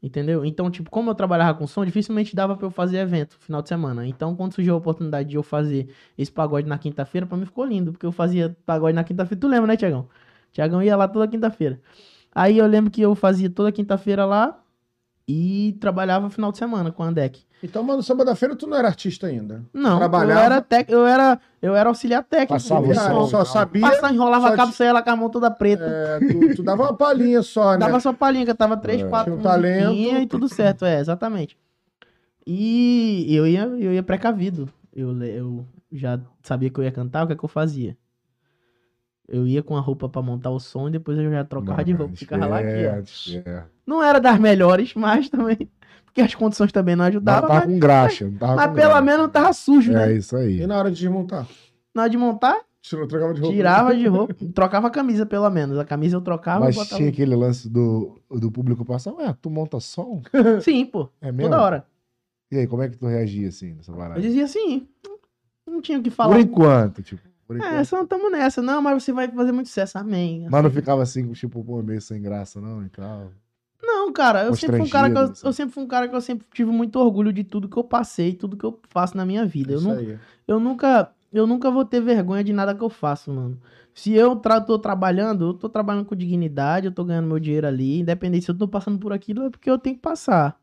Entendeu? 0.02 0.44
Então, 0.44 0.70
tipo, 0.70 0.90
como 0.90 1.08
eu 1.08 1.14
trabalhava 1.14 1.56
com 1.56 1.66
som, 1.66 1.82
dificilmente 1.82 2.36
dava 2.36 2.54
pra 2.58 2.66
eu 2.66 2.70
fazer 2.70 2.98
evento 2.98 3.38
final 3.38 3.62
de 3.62 3.70
semana. 3.70 4.06
Então, 4.06 4.36
quando 4.36 4.52
surgiu 4.52 4.74
a 4.74 4.76
oportunidade 4.76 5.30
de 5.30 5.36
eu 5.36 5.42
fazer 5.42 5.88
esse 6.18 6.30
pagode 6.30 6.68
na 6.68 6.76
quinta-feira, 6.76 7.26
pra 7.26 7.38
mim 7.38 7.46
ficou 7.46 7.64
lindo, 7.64 7.90
porque 7.90 8.04
eu 8.04 8.12
fazia 8.12 8.54
pagode 8.66 8.94
na 8.94 9.02
quinta-feira. 9.02 9.40
Tu 9.40 9.48
lembra, 9.48 9.68
né, 9.68 9.78
Tiagão? 9.78 10.10
Tiagão 10.52 10.82
ia 10.82 10.94
lá 10.94 11.08
toda 11.08 11.26
quinta-feira. 11.26 11.80
Aí 12.34 12.58
eu 12.58 12.66
lembro 12.66 12.90
que 12.90 13.00
eu 13.00 13.14
fazia 13.14 13.48
toda 13.48 13.72
quinta-feira 13.72 14.26
lá 14.26 14.62
e 15.26 15.76
trabalhava 15.80 16.28
final 16.30 16.52
de 16.52 16.58
semana 16.58 16.92
com 16.92 17.02
a 17.02 17.06
Andec. 17.06 17.42
Então, 17.62 17.82
mano, 17.82 17.98
no 17.98 18.02
samba 18.02 18.26
da 18.26 18.34
feira 18.36 18.54
tu 18.54 18.66
não 18.66 18.76
era 18.76 18.88
artista 18.88 19.26
ainda. 19.26 19.64
Não, 19.72 19.96
Trabalhava? 19.98 20.38
eu 20.40 20.44
era, 20.44 20.60
tec... 20.60 20.88
eu, 20.90 21.06
era, 21.06 21.40
eu 21.62 21.74
era 21.74 21.88
auxiliar 21.88 22.22
técnico. 22.22 22.52
Passava 22.52 22.92
Cara, 22.92 23.14
som, 23.14 23.26
só 23.26 23.44
sabia. 23.44 23.80
Passava, 23.80 24.12
enrolava 24.12 24.48
só 24.48 24.52
a 24.52 24.56
cabo, 24.56 24.70
de- 24.72 24.76
saía 24.76 24.92
lá 24.92 25.02
com 25.02 25.10
a 25.10 25.16
mão 25.16 25.30
toda 25.30 25.50
preta. 25.50 25.82
é, 25.84 26.18
tu, 26.20 26.56
tu 26.56 26.62
dava 26.62 26.82
uma 26.82 26.94
palhinha 26.94 27.40
só, 27.42 27.72
né? 27.72 27.78
Dava 27.78 27.98
só 28.00 28.12
palhinha, 28.12 28.44
que 28.44 28.50
eu 28.50 28.54
tava 28.54 28.76
três, 28.76 29.00
É. 29.00 29.08
quatro 29.08 29.32
Tinha 29.32 29.40
um 29.40 29.42
talento. 29.42 29.94
e 29.96 30.26
tudo 30.26 30.46
certo, 30.46 30.84
é, 30.84 31.00
exatamente. 31.00 31.56
E 32.46 33.26
eu 33.34 33.46
ia, 33.46 33.62
eu 33.62 33.94
ia 33.94 34.02
precavido. 34.02 34.68
Eu, 34.94 35.16
eu 35.22 35.66
já 35.90 36.20
sabia 36.42 36.68
que 36.68 36.78
eu 36.78 36.84
ia 36.84 36.92
cantar, 36.92 37.24
o 37.24 37.26
que 37.26 37.32
é 37.32 37.36
que 37.36 37.44
eu 37.44 37.48
fazia? 37.48 37.96
Eu 39.28 39.46
ia 39.46 39.62
com 39.62 39.76
a 39.76 39.80
roupa 39.80 40.08
pra 40.08 40.20
montar 40.20 40.50
o 40.50 40.60
som 40.60 40.88
e 40.88 40.92
depois 40.92 41.18
eu 41.18 41.30
já 41.30 41.44
trocava 41.44 41.82
de 41.84 41.92
roupa. 41.92 42.14
Ficava 42.14 42.46
lá 42.46 42.58
aqui, 42.58 42.68
ó. 42.68 42.72
Esperto, 42.98 43.08
esperto. 43.10 43.70
Não 43.86 44.02
era 44.02 44.20
das 44.20 44.38
melhores, 44.38 44.94
mas 44.94 45.28
também. 45.30 45.70
Porque 46.04 46.20
as 46.20 46.34
condições 46.34 46.70
também 46.70 46.94
não 46.94 47.02
Não 47.04 47.08
ajudavam. 47.08 47.48
tava 47.48 47.60
Mas, 47.60 47.64
com 47.74 47.78
graxa. 47.78 48.24
Não 48.26 48.36
tava 48.38 48.56
mas 48.56 48.66
com 48.68 48.74
pelo 48.74 48.88
graxa. 48.88 49.02
menos 49.04 49.20
não 49.22 49.28
tava 49.28 49.52
sujo, 49.52 49.92
né? 49.92 50.12
É 50.12 50.16
isso 50.16 50.36
aí. 50.36 50.60
E 50.60 50.66
na 50.66 50.78
hora 50.78 50.90
de 50.90 50.98
desmontar? 51.00 51.46
Na 51.94 52.02
hora 52.02 52.10
de 52.10 52.16
montar, 52.16 52.60
Tirou, 52.82 53.08
trocava 53.08 53.32
de 53.32 53.40
roupa. 53.40 53.56
tirava 53.56 53.96
de 53.96 54.06
roupa. 54.06 54.34
Trocava 54.54 54.88
a 54.88 54.90
camisa, 54.90 55.24
pelo 55.24 55.48
menos. 55.48 55.78
A 55.78 55.86
camisa 55.86 56.16
eu 56.16 56.20
trocava 56.20 56.66
Mas 56.66 56.74
e 56.74 56.78
botava. 56.78 56.96
tinha 56.98 57.08
aquele 57.08 57.34
lance 57.34 57.66
do, 57.68 58.20
do 58.30 58.52
público 58.52 58.84
passar, 58.84 59.12
ué, 59.14 59.34
tu 59.40 59.48
monta 59.48 59.80
som? 59.80 60.20
Sim, 60.60 60.84
pô. 60.84 61.08
É 61.20 61.32
mesmo? 61.32 61.50
Toda 61.50 61.62
hora. 61.62 61.86
E 62.52 62.58
aí, 62.58 62.66
como 62.66 62.82
é 62.82 62.88
que 62.90 62.98
tu 62.98 63.06
reagia 63.06 63.48
assim 63.48 63.72
nessa 63.72 63.90
parada? 63.90 64.18
Eu 64.18 64.22
dizia 64.22 64.44
assim. 64.44 64.86
Não 65.66 65.80
tinha 65.80 65.98
o 65.98 66.02
que 66.02 66.10
falar. 66.10 66.34
Por 66.34 66.40
enquanto, 66.40 67.02
tipo. 67.02 67.22
É, 67.62 67.84
só 67.84 68.04
tamo 68.06 68.30
nessa. 68.30 68.60
Não, 68.62 68.80
mas 68.82 69.02
você 69.02 69.12
vai 69.12 69.28
fazer 69.28 69.52
muito 69.52 69.68
sucesso, 69.68 69.98
amém. 69.98 70.46
Mas 70.50 70.62
não 70.62 70.70
ficava 70.70 71.02
assim, 71.02 71.32
tipo, 71.32 71.62
pô, 71.64 71.82
meio 71.82 72.00
sem 72.00 72.20
graça, 72.20 72.60
não, 72.60 72.84
e 72.84 72.88
tal. 72.88 73.30
Não, 73.82 74.12
cara, 74.12 74.44
eu 74.44 74.54
sempre 74.54 74.78
fui 74.78 74.86
um 74.86 74.90
cara 74.90 75.10
que 75.10 75.16
eu, 75.16 75.20
Constrangido, 75.20 75.32
assim. 75.32 75.46
eu 75.46 75.52
sempre 75.52 75.74
fui 75.74 75.82
um 75.84 75.86
cara 75.88 76.08
que 76.08 76.14
eu 76.16 76.20
sempre 76.20 76.46
tive 76.52 76.70
muito 76.70 76.98
orgulho 76.98 77.32
de 77.32 77.44
tudo 77.44 77.68
que 77.68 77.76
eu 77.76 77.84
passei, 77.84 78.32
tudo 78.34 78.56
que 78.56 78.64
eu 78.64 78.80
faço 78.88 79.16
na 79.16 79.26
minha 79.26 79.44
vida. 79.44 79.72
Eu, 79.72 79.78
Isso 79.78 79.88
nu- 79.88 79.94
aí. 79.98 80.18
eu 80.48 80.58
nunca, 80.58 81.12
eu 81.32 81.46
nunca 81.46 81.70
vou 81.70 81.84
ter 81.84 82.00
vergonha 82.00 82.42
de 82.42 82.52
nada 82.52 82.74
que 82.74 82.82
eu 82.82 82.88
faço, 82.88 83.30
mano. 83.30 83.60
Se 83.92 84.12
eu 84.14 84.36
tra 84.36 84.60
tô 84.60 84.78
trabalhando, 84.78 85.46
eu 85.50 85.54
tô 85.54 85.68
trabalhando 85.68 86.06
com 86.06 86.16
dignidade, 86.16 86.86
eu 86.86 86.92
tô 86.92 87.04
ganhando 87.04 87.28
meu 87.28 87.38
dinheiro 87.38 87.66
ali, 87.66 88.00
independente 88.00 88.44
se 88.46 88.50
eu 88.50 88.56
tô 88.58 88.66
passando 88.66 88.98
por 88.98 89.12
aquilo, 89.12 89.44
é 89.44 89.50
porque 89.50 89.70
eu 89.70 89.78
tenho 89.78 89.96
que 89.96 90.02
passar. 90.02 90.58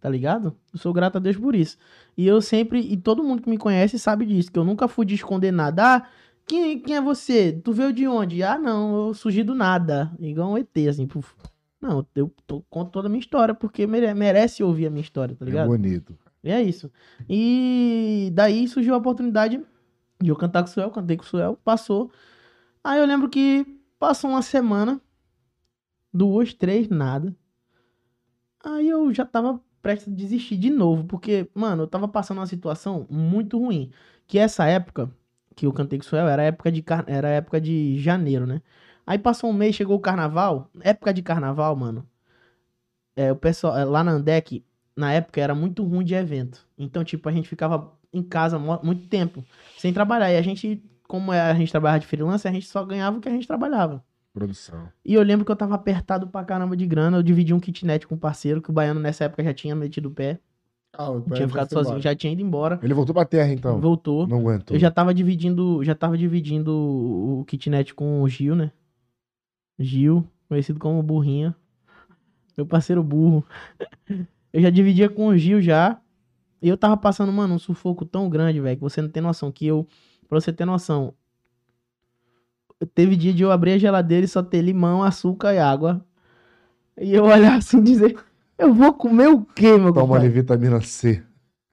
Tá 0.00 0.08
ligado? 0.08 0.56
Eu 0.72 0.78
sou 0.78 0.92
grato 0.92 1.16
a 1.16 1.18
Deus 1.20 1.36
por 1.36 1.54
isso. 1.56 1.76
E 2.16 2.26
eu 2.26 2.40
sempre, 2.40 2.80
e 2.80 2.96
todo 2.96 3.24
mundo 3.24 3.42
que 3.42 3.50
me 3.50 3.58
conhece 3.58 3.98
sabe 3.98 4.24
disso, 4.26 4.52
que 4.52 4.58
eu 4.58 4.64
nunca 4.64 4.86
fui 4.86 5.04
de 5.04 5.14
esconder 5.14 5.50
nada. 5.52 5.96
Ah, 5.96 6.06
quem, 6.46 6.78
quem 6.78 6.94
é 6.96 7.00
você? 7.00 7.52
Tu 7.52 7.72
veio 7.72 7.92
de 7.92 8.06
onde? 8.06 8.42
Ah, 8.42 8.58
não, 8.58 9.08
eu 9.08 9.14
surgi 9.14 9.42
do 9.42 9.54
nada. 9.54 10.12
Igual 10.20 10.52
um 10.52 10.58
ET, 10.58 10.88
assim. 10.88 11.06
puf. 11.06 11.34
Não, 11.80 12.06
eu 12.14 12.32
tô- 12.46 12.62
conto 12.70 12.90
toda 12.90 13.06
a 13.06 13.10
minha 13.10 13.20
história, 13.20 13.54
porque 13.54 13.86
mere- 13.86 14.12
merece 14.14 14.62
ouvir 14.62 14.86
a 14.86 14.90
minha 14.90 15.02
história, 15.02 15.34
tá 15.36 15.44
É 15.44 15.48
ligado? 15.48 15.66
bonito. 15.68 16.16
E 16.42 16.50
é 16.50 16.62
isso. 16.62 16.90
E 17.28 18.30
daí 18.34 18.66
surgiu 18.68 18.94
a 18.94 18.98
oportunidade 18.98 19.60
de 20.20 20.28
eu 20.30 20.36
cantar 20.36 20.62
com 20.62 20.68
o 20.68 20.72
Suel, 20.72 20.90
cantei 20.90 21.16
com 21.16 21.22
o 21.24 21.26
Suel, 21.26 21.58
passou. 21.64 22.10
Aí 22.82 22.98
eu 23.00 23.06
lembro 23.06 23.28
que 23.28 23.66
passou 23.98 24.30
uma 24.30 24.42
semana, 24.42 25.00
duas, 26.12 26.54
três, 26.54 26.88
nada. 26.88 27.34
Aí 28.64 28.88
eu 28.88 29.12
já 29.12 29.24
tava 29.24 29.60
prestes 29.82 30.12
a 30.12 30.16
desistir 30.16 30.56
de 30.56 30.70
novo, 30.70 31.04
porque, 31.04 31.48
mano, 31.54 31.84
eu 31.84 31.86
tava 31.86 32.08
passando 32.08 32.38
uma 32.38 32.46
situação 32.46 33.06
muito 33.10 33.58
ruim. 33.58 33.90
Que 34.26 34.38
essa 34.38 34.66
época 34.66 35.10
que 35.56 35.66
eu 35.66 35.72
cantei 35.72 35.98
com 35.98 36.04
o 36.04 36.08
Suel 36.08 36.28
era 36.28 36.42
época 36.44 36.70
de, 36.70 36.84
era 37.06 37.28
época 37.28 37.60
de 37.60 37.98
janeiro, 37.98 38.46
né? 38.46 38.62
Aí 39.06 39.18
passou 39.18 39.50
um 39.50 39.52
mês, 39.52 39.74
chegou 39.74 39.96
o 39.96 40.00
carnaval. 40.00 40.70
Época 40.80 41.12
de 41.14 41.22
carnaval, 41.22 41.74
mano. 41.76 42.06
É, 43.16 43.32
o 43.32 43.36
pessoal, 43.36 43.76
é, 43.76 43.84
lá 43.84 44.04
na 44.04 44.12
Andec, 44.12 44.64
na 44.96 45.12
época 45.12 45.40
era 45.40 45.54
muito 45.54 45.82
ruim 45.84 46.04
de 46.04 46.14
evento. 46.14 46.66
Então, 46.78 47.02
tipo, 47.04 47.28
a 47.28 47.32
gente 47.32 47.48
ficava 47.48 47.92
em 48.12 48.22
casa 48.22 48.58
muito 48.58 49.08
tempo, 49.08 49.44
sem 49.76 49.92
trabalhar. 49.92 50.30
E 50.32 50.36
a 50.36 50.42
gente, 50.42 50.82
como 51.08 51.32
é, 51.32 51.40
a 51.40 51.54
gente 51.54 51.70
trabalhava 51.70 52.00
de 52.00 52.06
freelancer, 52.06 52.50
a 52.50 52.54
gente 52.54 52.66
só 52.66 52.84
ganhava 52.84 53.18
o 53.18 53.20
que 53.20 53.28
a 53.28 53.32
gente 53.32 53.46
trabalhava. 53.46 54.04
Produção. 54.32 54.88
E 55.04 55.14
eu 55.14 55.22
lembro 55.22 55.44
que 55.44 55.50
eu 55.50 55.56
tava 55.56 55.74
apertado 55.74 56.28
pra 56.28 56.44
caramba 56.44 56.76
de 56.76 56.86
grana. 56.86 57.18
Eu 57.18 57.22
dividi 57.22 57.52
um 57.52 57.60
kitnet 57.60 58.06
com 58.06 58.14
um 58.14 58.18
parceiro, 58.18 58.62
que 58.62 58.70
o 58.70 58.72
baiano 58.72 59.00
nessa 59.00 59.24
época 59.24 59.42
já 59.42 59.52
tinha 59.52 59.74
metido 59.74 60.06
o 60.06 60.10
pé. 60.10 60.38
Ah, 60.92 61.10
o 61.10 61.20
tinha 61.20 61.46
ficado 61.46 61.70
sozinho, 61.70 62.00
já 62.00 62.14
tinha 62.14 62.32
ido 62.32 62.42
embora. 62.42 62.78
Ele 62.82 62.94
voltou 62.94 63.14
pra 63.14 63.24
terra, 63.24 63.52
então. 63.52 63.80
Voltou. 63.80 64.26
Não 64.26 64.38
aguentou. 64.38 64.76
Eu 64.76 64.80
já 64.80 64.90
tava 64.90 65.12
dividindo, 65.12 65.82
já 65.84 65.94
tava 65.94 66.16
dividindo 66.16 66.72
o 66.72 67.44
kitnet 67.46 67.94
com 67.94 68.22
o 68.22 68.28
Gil, 68.28 68.54
né? 68.56 68.72
Gil, 69.78 70.26
conhecido 70.48 70.78
como 70.78 71.02
Burrinha. 71.02 71.54
Meu 72.56 72.66
parceiro 72.66 73.02
burro. 73.02 73.44
Eu 74.52 74.62
já 74.62 74.70
dividia 74.70 75.08
com 75.08 75.28
o 75.28 75.36
Gil 75.36 75.60
já. 75.60 76.00
E 76.60 76.68
eu 76.68 76.76
tava 76.76 76.96
passando, 76.96 77.30
mano, 77.30 77.54
um 77.54 77.58
sufoco 77.58 78.04
tão 78.04 78.28
grande, 78.28 78.60
velho, 78.60 78.76
que 78.76 78.82
você 78.82 79.00
não 79.00 79.08
tem 79.10 79.22
noção. 79.22 79.52
Que 79.52 79.66
eu, 79.66 79.86
pra 80.28 80.40
você 80.40 80.52
ter 80.52 80.64
noção, 80.64 81.14
teve 82.86 83.16
dia 83.16 83.32
de 83.32 83.42
eu 83.42 83.50
abrir 83.50 83.72
a 83.72 83.78
geladeira 83.78 84.24
e 84.24 84.28
só 84.28 84.42
ter 84.42 84.62
limão, 84.62 85.02
açúcar 85.02 85.54
e 85.54 85.58
água. 85.58 86.04
E 87.00 87.14
eu 87.14 87.24
olhar 87.24 87.56
assim 87.56 87.78
e 87.78 87.82
dizer, 87.82 88.16
eu 88.58 88.74
vou 88.74 88.92
comer 88.92 89.28
o 89.28 89.44
quê, 89.44 89.76
meu 89.78 89.92
Toma 89.92 90.06
compadre? 90.06 90.26
ali 90.26 90.34
vitamina 90.34 90.80
C. 90.80 91.22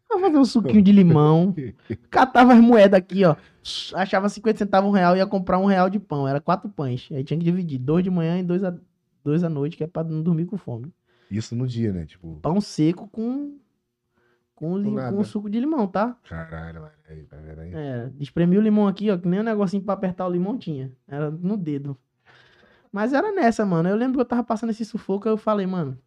Vou 0.09 0.19
fazer 0.19 0.37
um 0.37 0.45
suquinho 0.45 0.81
de 0.81 0.91
limão. 0.91 1.53
Catava 2.09 2.53
as 2.53 2.59
moedas 2.59 2.97
aqui, 2.97 3.25
ó. 3.25 3.35
Achava 3.93 4.29
50 4.29 4.59
centavos 4.59 4.89
um 4.89 4.93
real 4.93 5.15
e 5.15 5.19
ia 5.19 5.25
comprar 5.27 5.59
um 5.59 5.65
real 5.65 5.89
de 5.89 5.99
pão. 5.99 6.27
Era 6.27 6.39
quatro 6.39 6.69
pães. 6.69 7.09
Aí 7.11 7.23
tinha 7.23 7.37
que 7.37 7.43
dividir. 7.43 7.79
Dois 7.79 8.03
de 8.03 8.09
manhã 8.09 8.39
e 8.39 8.43
dois, 8.43 8.63
a, 8.63 8.73
dois 9.23 9.43
à 9.43 9.49
noite, 9.49 9.75
que 9.75 9.83
é 9.83 9.87
pra 9.87 10.03
não 10.03 10.21
dormir 10.21 10.45
com 10.45 10.57
fome. 10.57 10.93
Isso 11.29 11.55
no 11.55 11.67
dia, 11.67 11.91
né? 11.91 12.05
Tipo, 12.05 12.39
Pão 12.41 12.61
seco 12.61 13.07
com. 13.09 13.57
Com, 14.55 14.77
li- 14.77 14.91
nada. 14.91 15.15
com 15.15 15.23
suco 15.23 15.49
de 15.49 15.59
limão, 15.59 15.85
tá? 15.87 16.17
caralho, 16.27 16.81
mano. 16.81 16.93
Aí, 17.09 17.23
tá 17.25 17.37
vendo 17.37 17.59
aí? 17.59 17.71
É, 17.73 18.09
espremi 18.19 18.57
o 18.57 18.61
limão 18.61 18.87
aqui, 18.87 19.11
ó, 19.11 19.17
que 19.17 19.27
nem 19.27 19.41
um 19.41 19.43
negocinho 19.43 19.83
pra 19.83 19.93
apertar 19.93 20.25
o 20.25 20.31
limão 20.31 20.57
tinha. 20.57 20.91
Era 21.07 21.29
no 21.29 21.57
dedo. 21.57 21.97
Mas 22.91 23.11
era 23.13 23.31
nessa, 23.31 23.65
mano. 23.65 23.89
Eu 23.89 23.95
lembro 23.95 24.15
que 24.15 24.21
eu 24.21 24.25
tava 24.25 24.43
passando 24.43 24.69
esse 24.69 24.85
sufoco, 24.85 25.27
aí 25.27 25.33
eu 25.33 25.37
falei, 25.37 25.67
mano, 25.67 25.97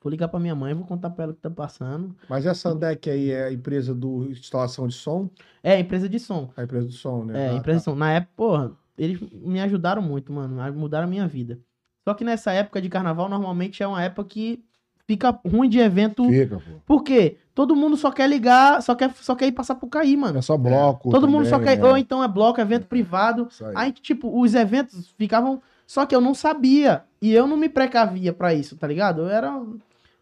vou 0.00 0.10
ligar 0.10 0.28
pra 0.28 0.38
minha 0.38 0.54
mãe, 0.54 0.72
vou 0.72 0.86
contar 0.86 1.10
pra 1.10 1.24
ela 1.24 1.32
o 1.32 1.34
que 1.34 1.42
tá 1.42 1.50
passando. 1.50 2.14
Mas 2.28 2.46
essa 2.46 2.68
Andec 2.70 3.10
aí 3.10 3.30
é 3.30 3.44
a 3.46 3.52
empresa 3.52 3.92
do 3.94 4.30
instalação 4.30 4.86
de 4.86 4.94
som? 4.94 5.28
É, 5.62 5.78
empresa 5.78 6.08
de 6.08 6.20
som. 6.20 6.52
A 6.56 6.62
empresa 6.62 6.86
do 6.86 6.92
som, 6.92 7.24
né? 7.24 7.46
É, 7.46 7.50
Ah, 7.50 7.54
empresa 7.56 7.80
de 7.80 7.84
tá. 7.84 7.90
som. 7.90 7.96
Na 7.96 8.12
época, 8.12 8.32
porra, 8.36 8.72
eles 8.96 9.20
me 9.32 9.60
ajudaram 9.60 10.00
muito, 10.00 10.32
mano. 10.32 10.72
Mudaram 10.74 11.06
a 11.08 11.10
minha 11.10 11.26
vida. 11.26 11.58
Só 12.06 12.14
que 12.14 12.22
nessa 12.24 12.52
época 12.52 12.80
de 12.80 12.88
carnaval, 12.88 13.28
normalmente 13.28 13.82
é 13.82 13.86
uma 13.86 14.02
época 14.02 14.28
que 14.28 14.64
fica 15.10 15.36
ruim 15.44 15.68
de 15.68 15.80
evento. 15.80 16.24
Fica, 16.28 16.56
pô. 16.56 16.80
Por 16.86 17.02
quê? 17.02 17.36
Todo 17.52 17.74
mundo 17.74 17.96
só 17.96 18.12
quer 18.12 18.28
ligar, 18.28 18.80
só 18.80 18.94
quer, 18.94 19.10
só 19.16 19.34
quer 19.34 19.48
ir 19.48 19.52
passar 19.52 19.74
por 19.74 19.88
cair, 19.88 20.16
mano. 20.16 20.38
É 20.38 20.42
só 20.42 20.56
bloco. 20.56 21.10
Todo 21.10 21.26
mundo 21.26 21.46
só 21.46 21.58
também, 21.58 21.76
quer. 21.76 21.82
né? 21.82 21.88
Ou 21.88 21.96
então 21.96 22.22
é 22.22 22.28
bloco, 22.28 22.60
evento 22.60 22.86
privado. 22.86 23.48
Isso 23.50 23.64
aí. 23.64 23.72
Aí, 23.74 23.92
tipo, 23.92 24.40
os 24.40 24.54
eventos 24.54 25.12
ficavam. 25.18 25.60
Só 25.84 26.06
que 26.06 26.14
eu 26.14 26.20
não 26.20 26.32
sabia. 26.32 27.02
E 27.20 27.32
eu 27.32 27.48
não 27.48 27.56
me 27.56 27.68
precavia 27.68 28.32
pra 28.32 28.54
isso, 28.54 28.76
tá 28.76 28.86
ligado? 28.86 29.22
Eu 29.22 29.28
era. 29.28 29.60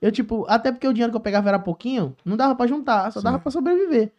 Eu, 0.01 0.11
tipo, 0.11 0.47
até 0.49 0.73
porque 0.73 0.89
o 0.89 0.93
dinheiro 0.93 1.13
que 1.13 1.17
eu 1.17 1.21
pegava 1.21 1.51
era 1.51 1.59
pouquinho, 1.59 2.17
não 2.25 2.37
dava 2.37 2.55
pra 2.55 2.67
juntar, 2.67 3.13
só 3.13 3.21
Sim. 3.21 3.25
dava 3.25 3.39
pra 3.39 3.51
sobreviver. 3.51 4.11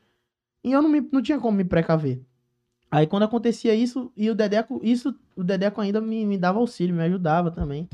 E 0.64 0.72
eu 0.72 0.82
não, 0.84 0.90
me, 0.90 1.02
não 1.12 1.22
tinha 1.22 1.40
como 1.40 1.58
me 1.58 1.64
precaver. 1.64 2.22
Aí 2.92 3.08
quando 3.08 3.24
acontecia 3.24 3.74
isso, 3.74 4.12
e 4.16 4.30
o 4.30 4.36
Dedeco, 4.36 4.80
isso, 4.84 5.16
o 5.36 5.44
Dedeco 5.44 5.80
ainda 5.82 6.02
me, 6.02 6.26
me 6.26 6.38
dava 6.38 6.60
auxílio, 6.60 6.94
me 6.94 7.04
ajudava 7.04 7.50
também. 7.50 7.88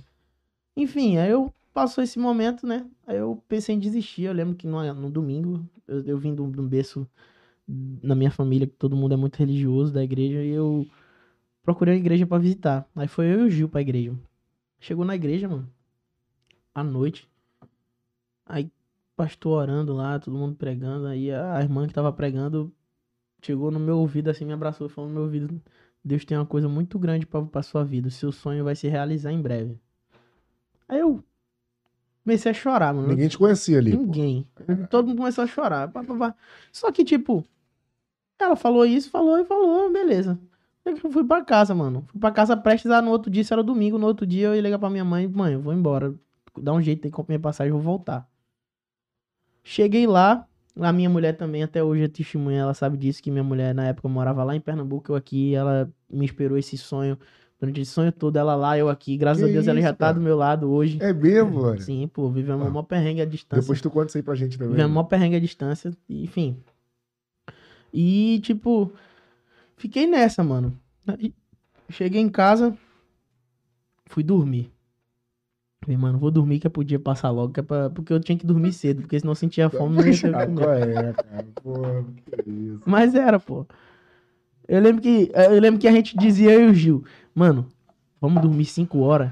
Enfim, 0.75 1.17
aí 1.17 1.29
eu 1.29 1.53
passou 1.75 2.01
esse 2.01 2.17
momento, 2.17 2.65
né? 2.65 2.89
Aí 3.05 3.17
eu 3.17 3.43
pensei 3.49 3.75
em 3.75 3.79
desistir. 3.79 4.23
Eu 4.23 4.33
lembro 4.33 4.55
que 4.55 4.65
no, 4.65 4.93
no 4.93 5.09
domingo, 5.11 5.69
eu, 5.85 6.01
eu 6.05 6.17
vim 6.17 6.33
de 6.33 6.41
um 6.41 6.67
berço 6.67 7.05
na 7.67 8.15
minha 8.15 8.31
família, 8.31 8.65
que 8.65 8.75
todo 8.75 8.95
mundo 8.95 9.13
é 9.13 9.17
muito 9.17 9.35
religioso 9.35 9.93
da 9.93 10.01
igreja, 10.01 10.41
e 10.41 10.51
eu 10.51 10.87
procurei 11.63 11.95
uma 11.95 11.99
igreja 11.99 12.25
pra 12.25 12.37
visitar. 12.37 12.87
Aí 12.95 13.09
foi 13.09 13.25
eu 13.25 13.41
e 13.41 13.43
o 13.47 13.49
Gil 13.49 13.67
pra 13.67 13.81
igreja. 13.81 14.17
Chegou 14.79 15.03
na 15.03 15.15
igreja, 15.15 15.49
mano, 15.49 15.69
à 16.73 16.81
noite. 16.81 17.29
Aí, 18.45 18.71
pastor 19.17 19.63
orando 19.63 19.93
lá, 19.93 20.17
todo 20.17 20.37
mundo 20.37 20.55
pregando. 20.55 21.07
Aí 21.07 21.29
a 21.29 21.59
irmã 21.61 21.87
que 21.87 21.93
tava 21.93 22.13
pregando 22.13 22.73
chegou 23.41 23.69
no 23.69 23.79
meu 23.79 23.97
ouvido 23.99 24.29
assim, 24.29 24.45
me 24.45 24.53
abraçou 24.53 24.87
falou 24.87 25.09
no 25.09 25.15
meu 25.15 25.23
ouvido: 25.23 25.61
Deus 26.03 26.23
tem 26.23 26.37
uma 26.37 26.45
coisa 26.45 26.69
muito 26.69 26.97
grande 26.97 27.25
pra, 27.25 27.41
pra 27.41 27.61
sua 27.61 27.83
vida. 27.83 28.07
O 28.07 28.11
seu 28.11 28.31
sonho 28.31 28.63
vai 28.63 28.75
se 28.77 28.87
realizar 28.87 29.33
em 29.33 29.41
breve. 29.41 29.77
Aí 30.87 30.99
eu 30.99 31.23
comecei 32.25 32.51
a 32.51 32.53
chorar, 32.53 32.93
mano. 32.93 33.07
Ninguém 33.07 33.29
te 33.29 33.37
conhecia 33.37 33.77
ali. 33.77 33.95
pô. 33.95 34.03
Ninguém. 34.03 34.47
Todo 34.89 35.07
mundo 35.07 35.19
começou 35.19 35.43
a 35.43 35.47
chorar. 35.47 35.87
pá, 35.89 36.03
pá, 36.03 36.15
pá. 36.15 36.35
Só 36.71 36.91
que, 36.91 37.05
tipo, 37.05 37.45
ela 38.39 38.55
falou 38.55 38.85
isso, 38.85 39.09
falou 39.09 39.37
e 39.39 39.45
falou, 39.45 39.91
beleza. 39.93 40.37
Eu 40.83 40.97
fui 40.97 41.23
pra 41.23 41.43
casa, 41.43 41.73
mano. 41.73 42.03
Fui 42.07 42.19
pra 42.19 42.31
casa 42.31 42.57
prestes 42.57 42.91
a 42.91 43.01
no 43.01 43.11
outro 43.11 43.31
dia, 43.31 43.41
isso 43.41 43.53
era 43.53 43.63
domingo. 43.63 43.97
No 43.97 44.07
outro 44.07 44.25
dia 44.25 44.47
eu 44.47 44.55
ia 44.55 44.61
ligar 44.61 44.79
pra 44.79 44.89
minha 44.89 45.05
mãe, 45.05 45.27
mãe, 45.27 45.53
eu 45.53 45.61
vou 45.61 45.73
embora. 45.73 46.13
Dá 46.57 46.73
um 46.73 46.81
jeito, 46.81 47.01
tem 47.01 47.11
que 47.11 47.15
comprar 47.15 47.33
minha 47.33 47.41
passagem, 47.41 47.69
eu 47.71 47.75
vou 47.75 47.83
voltar. 47.83 48.27
Cheguei 49.63 50.05
lá, 50.05 50.47
a 50.79 50.93
minha 50.93 51.09
mulher 51.09 51.33
também, 51.33 51.63
até 51.63 51.83
hoje 51.83 52.03
é 52.03 52.07
testemunha, 52.07 52.61
ela 52.61 52.73
sabe 52.73 52.97
disso, 52.97 53.21
que 53.21 53.31
minha 53.31 53.43
mulher 53.43 53.73
na 53.73 53.87
época 53.87 54.07
morava 54.07 54.43
lá 54.43 54.55
em 54.55 54.61
Pernambuco, 54.61 55.11
eu 55.11 55.15
aqui, 55.15 55.55
ela 55.55 55.91
me 56.09 56.25
esperou 56.25 56.57
esse 56.57 56.77
sonho. 56.77 57.17
Durante 57.59 57.79
esse 57.81 57.91
sonho 57.91 58.11
todo, 58.11 58.35
ela 58.37 58.53
lá, 58.55 58.77
eu 58.77 58.89
aqui. 58.89 59.15
Graças 59.17 59.41
Que 59.43 59.49
a 59.49 59.53
Deus, 59.53 59.67
ela 59.67 59.79
já 59.79 59.89
isso, 59.89 59.97
tá 59.97 60.07
cara? 60.07 60.13
do 60.15 60.21
meu 60.21 60.35
lado 60.35 60.69
hoje. 60.69 60.97
É 61.01 61.13
mesmo, 61.13 61.61
mano. 61.61 61.79
Sim, 61.81 62.07
pô, 62.13 62.29
vivemos 62.29 62.65
Ah. 62.67 62.69
uma 62.69 62.83
perrengue 62.83 63.21
à 63.21 63.25
distância. 63.25 63.61
Depois 63.61 63.81
tu 63.81 63.89
conta 63.89 64.07
isso 64.07 64.17
aí 64.17 64.23
pra 64.23 64.35
gente 64.35 64.57
também. 64.57 64.71
Vivemos 64.73 64.91
uma 64.95 65.05
perrengue 65.05 65.37
à 65.37 65.39
distância, 65.39 65.91
enfim. 66.09 66.57
E, 67.93 68.39
tipo, 68.43 68.91
fiquei 69.77 70.05
nessa, 70.05 70.43
mano. 70.43 70.77
Cheguei 71.89 72.21
em 72.21 72.29
casa, 72.29 72.77
fui 74.07 74.21
dormir. 74.23 74.69
Falei, 75.81 75.97
mano, 75.97 76.17
vou 76.17 76.31
dormir 76.31 76.59
que 76.59 76.65
é 76.67 76.69
pro 76.69 76.83
dia 76.83 76.99
passar 76.99 77.29
logo, 77.29 77.53
que 77.53 77.59
é 77.59 77.63
pra... 77.63 77.89
porque 77.91 78.11
eu 78.11 78.19
tinha 78.19 78.37
que 78.37 78.45
dormir 78.45 78.73
cedo, 78.73 79.01
porque 79.03 79.19
senão 79.19 79.31
eu 79.31 79.35
sentia 79.35 79.69
fome, 79.69 79.95
não 79.97 80.05
ia 80.05 80.19
ter 80.19 80.31
comer. 80.47 80.89
é, 80.89 81.13
cara? 81.13 81.47
Pô, 81.63 81.73
que 82.43 82.49
isso. 82.49 82.81
Mas 82.85 83.13
era, 83.13 83.39
pô. 83.39 83.65
Eu 84.67 84.81
lembro 84.81 85.01
que 85.01 85.31
eu 85.33 85.59
lembro 85.61 85.79
que 85.79 85.87
a 85.87 85.91
gente 85.91 86.17
dizia 86.17 86.51
eu 86.53 86.67
e 86.67 86.71
o 86.71 86.73
Gil, 86.73 87.03
mano, 87.33 87.67
vamos 88.19 88.41
dormir 88.41 88.65
5 88.65 88.99
horas, 88.99 89.31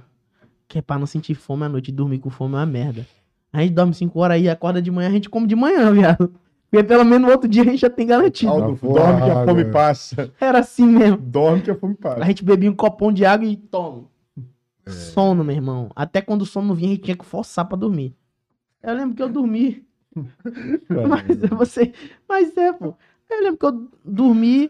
que 0.68 0.78
é 0.80 0.82
pra 0.82 0.98
não 1.00 1.06
sentir 1.08 1.34
fome 1.36 1.64
à 1.66 1.70
noite. 1.70 1.92
Dormir 1.92 2.20
com 2.20 2.30
fome 2.30 2.54
é 2.56 2.58
uma 2.58 2.66
merda. 2.66 3.06
A 3.52 3.62
gente 3.62 3.74
dorme 3.74 3.94
5 3.94 4.20
horas 4.20 4.36
aí, 4.36 4.50
acorda 4.50 4.82
de 4.82 4.90
manhã, 4.92 5.10
a 5.10 5.12
gente 5.12 5.30
come 5.30 5.48
de 5.48 5.56
manhã, 5.56 5.92
viado. 5.94 6.34
Porque 6.70 6.84
pelo 6.84 7.04
menos 7.06 7.28
no 7.28 7.32
outro 7.32 7.48
dia 7.48 7.62
a 7.62 7.66
gente 7.66 7.78
já 7.82 7.90
tem 7.90 8.08
garantido. 8.08 8.52
Aldo, 8.52 8.74
Tá 8.74 8.80
porra, 8.88 9.00
dorme 9.04 9.22
que 9.26 9.30
a 9.32 9.46
fome 9.46 9.66
passa. 9.66 10.32
Era 10.42 10.60
assim 10.60 10.88
mesmo. 10.88 11.18
Dorme 11.18 11.62
que 11.62 11.70
a 11.70 11.76
fome 11.76 11.94
A 12.00 12.04
passa. 12.04 12.26
gente 12.26 12.44
bebia 12.44 12.70
um 12.72 12.76
copão 12.76 13.12
de 13.14 13.24
água 13.26 13.46
e 13.48 13.56
toma. 13.56 14.06
Sono, 14.88 15.44
meu 15.44 15.56
irmão. 15.56 15.90
Até 15.96 16.20
quando 16.22 16.42
o 16.42 16.46
sono 16.46 16.68
não 16.70 16.76
vinha, 16.76 16.90
a 16.90 16.94
gente 16.96 17.04
tinha 17.04 17.16
que 17.16 17.24
forçar 17.26 17.66
pra 17.68 17.78
dormir. 17.78 18.16
Eu 18.82 18.96
lembro 18.96 19.16
que 19.16 19.22
eu 19.24 19.30
dormi. 19.30 19.86
Mas 21.10 21.44
é 21.44 21.48
você. 21.48 21.94
Mas 22.28 22.56
é, 22.58 22.74
pô. 22.74 22.96
Eu 23.30 23.44
lembro 23.44 23.58
que 23.58 23.66
eu 23.66 23.88
dormi, 24.04 24.70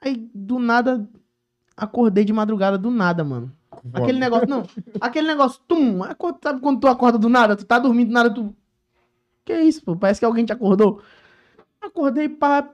aí 0.00 0.30
do 0.34 0.58
nada 0.58 1.08
acordei 1.80 2.24
de 2.24 2.32
madrugada 2.32 2.76
do 2.76 2.90
nada, 2.90 3.24
mano. 3.24 3.52
Aquele 3.92 4.18
negócio, 4.18 4.48
não. 4.48 4.66
Aquele 5.00 5.26
negócio, 5.26 5.60
tum. 5.66 6.00
Sabe 6.42 6.60
quando 6.60 6.80
tu 6.80 6.86
acorda 6.86 7.18
do 7.18 7.28
nada? 7.28 7.56
Tu 7.56 7.64
tá 7.64 7.78
dormindo 7.78 8.08
do 8.08 8.14
nada, 8.14 8.32
tu. 8.32 8.54
Que 9.44 9.58
isso, 9.62 9.82
pô? 9.82 9.96
Parece 9.96 10.20
que 10.20 10.26
alguém 10.26 10.44
te 10.44 10.52
acordou. 10.52 11.02
Acordei, 11.80 12.28
pá, 12.28 12.68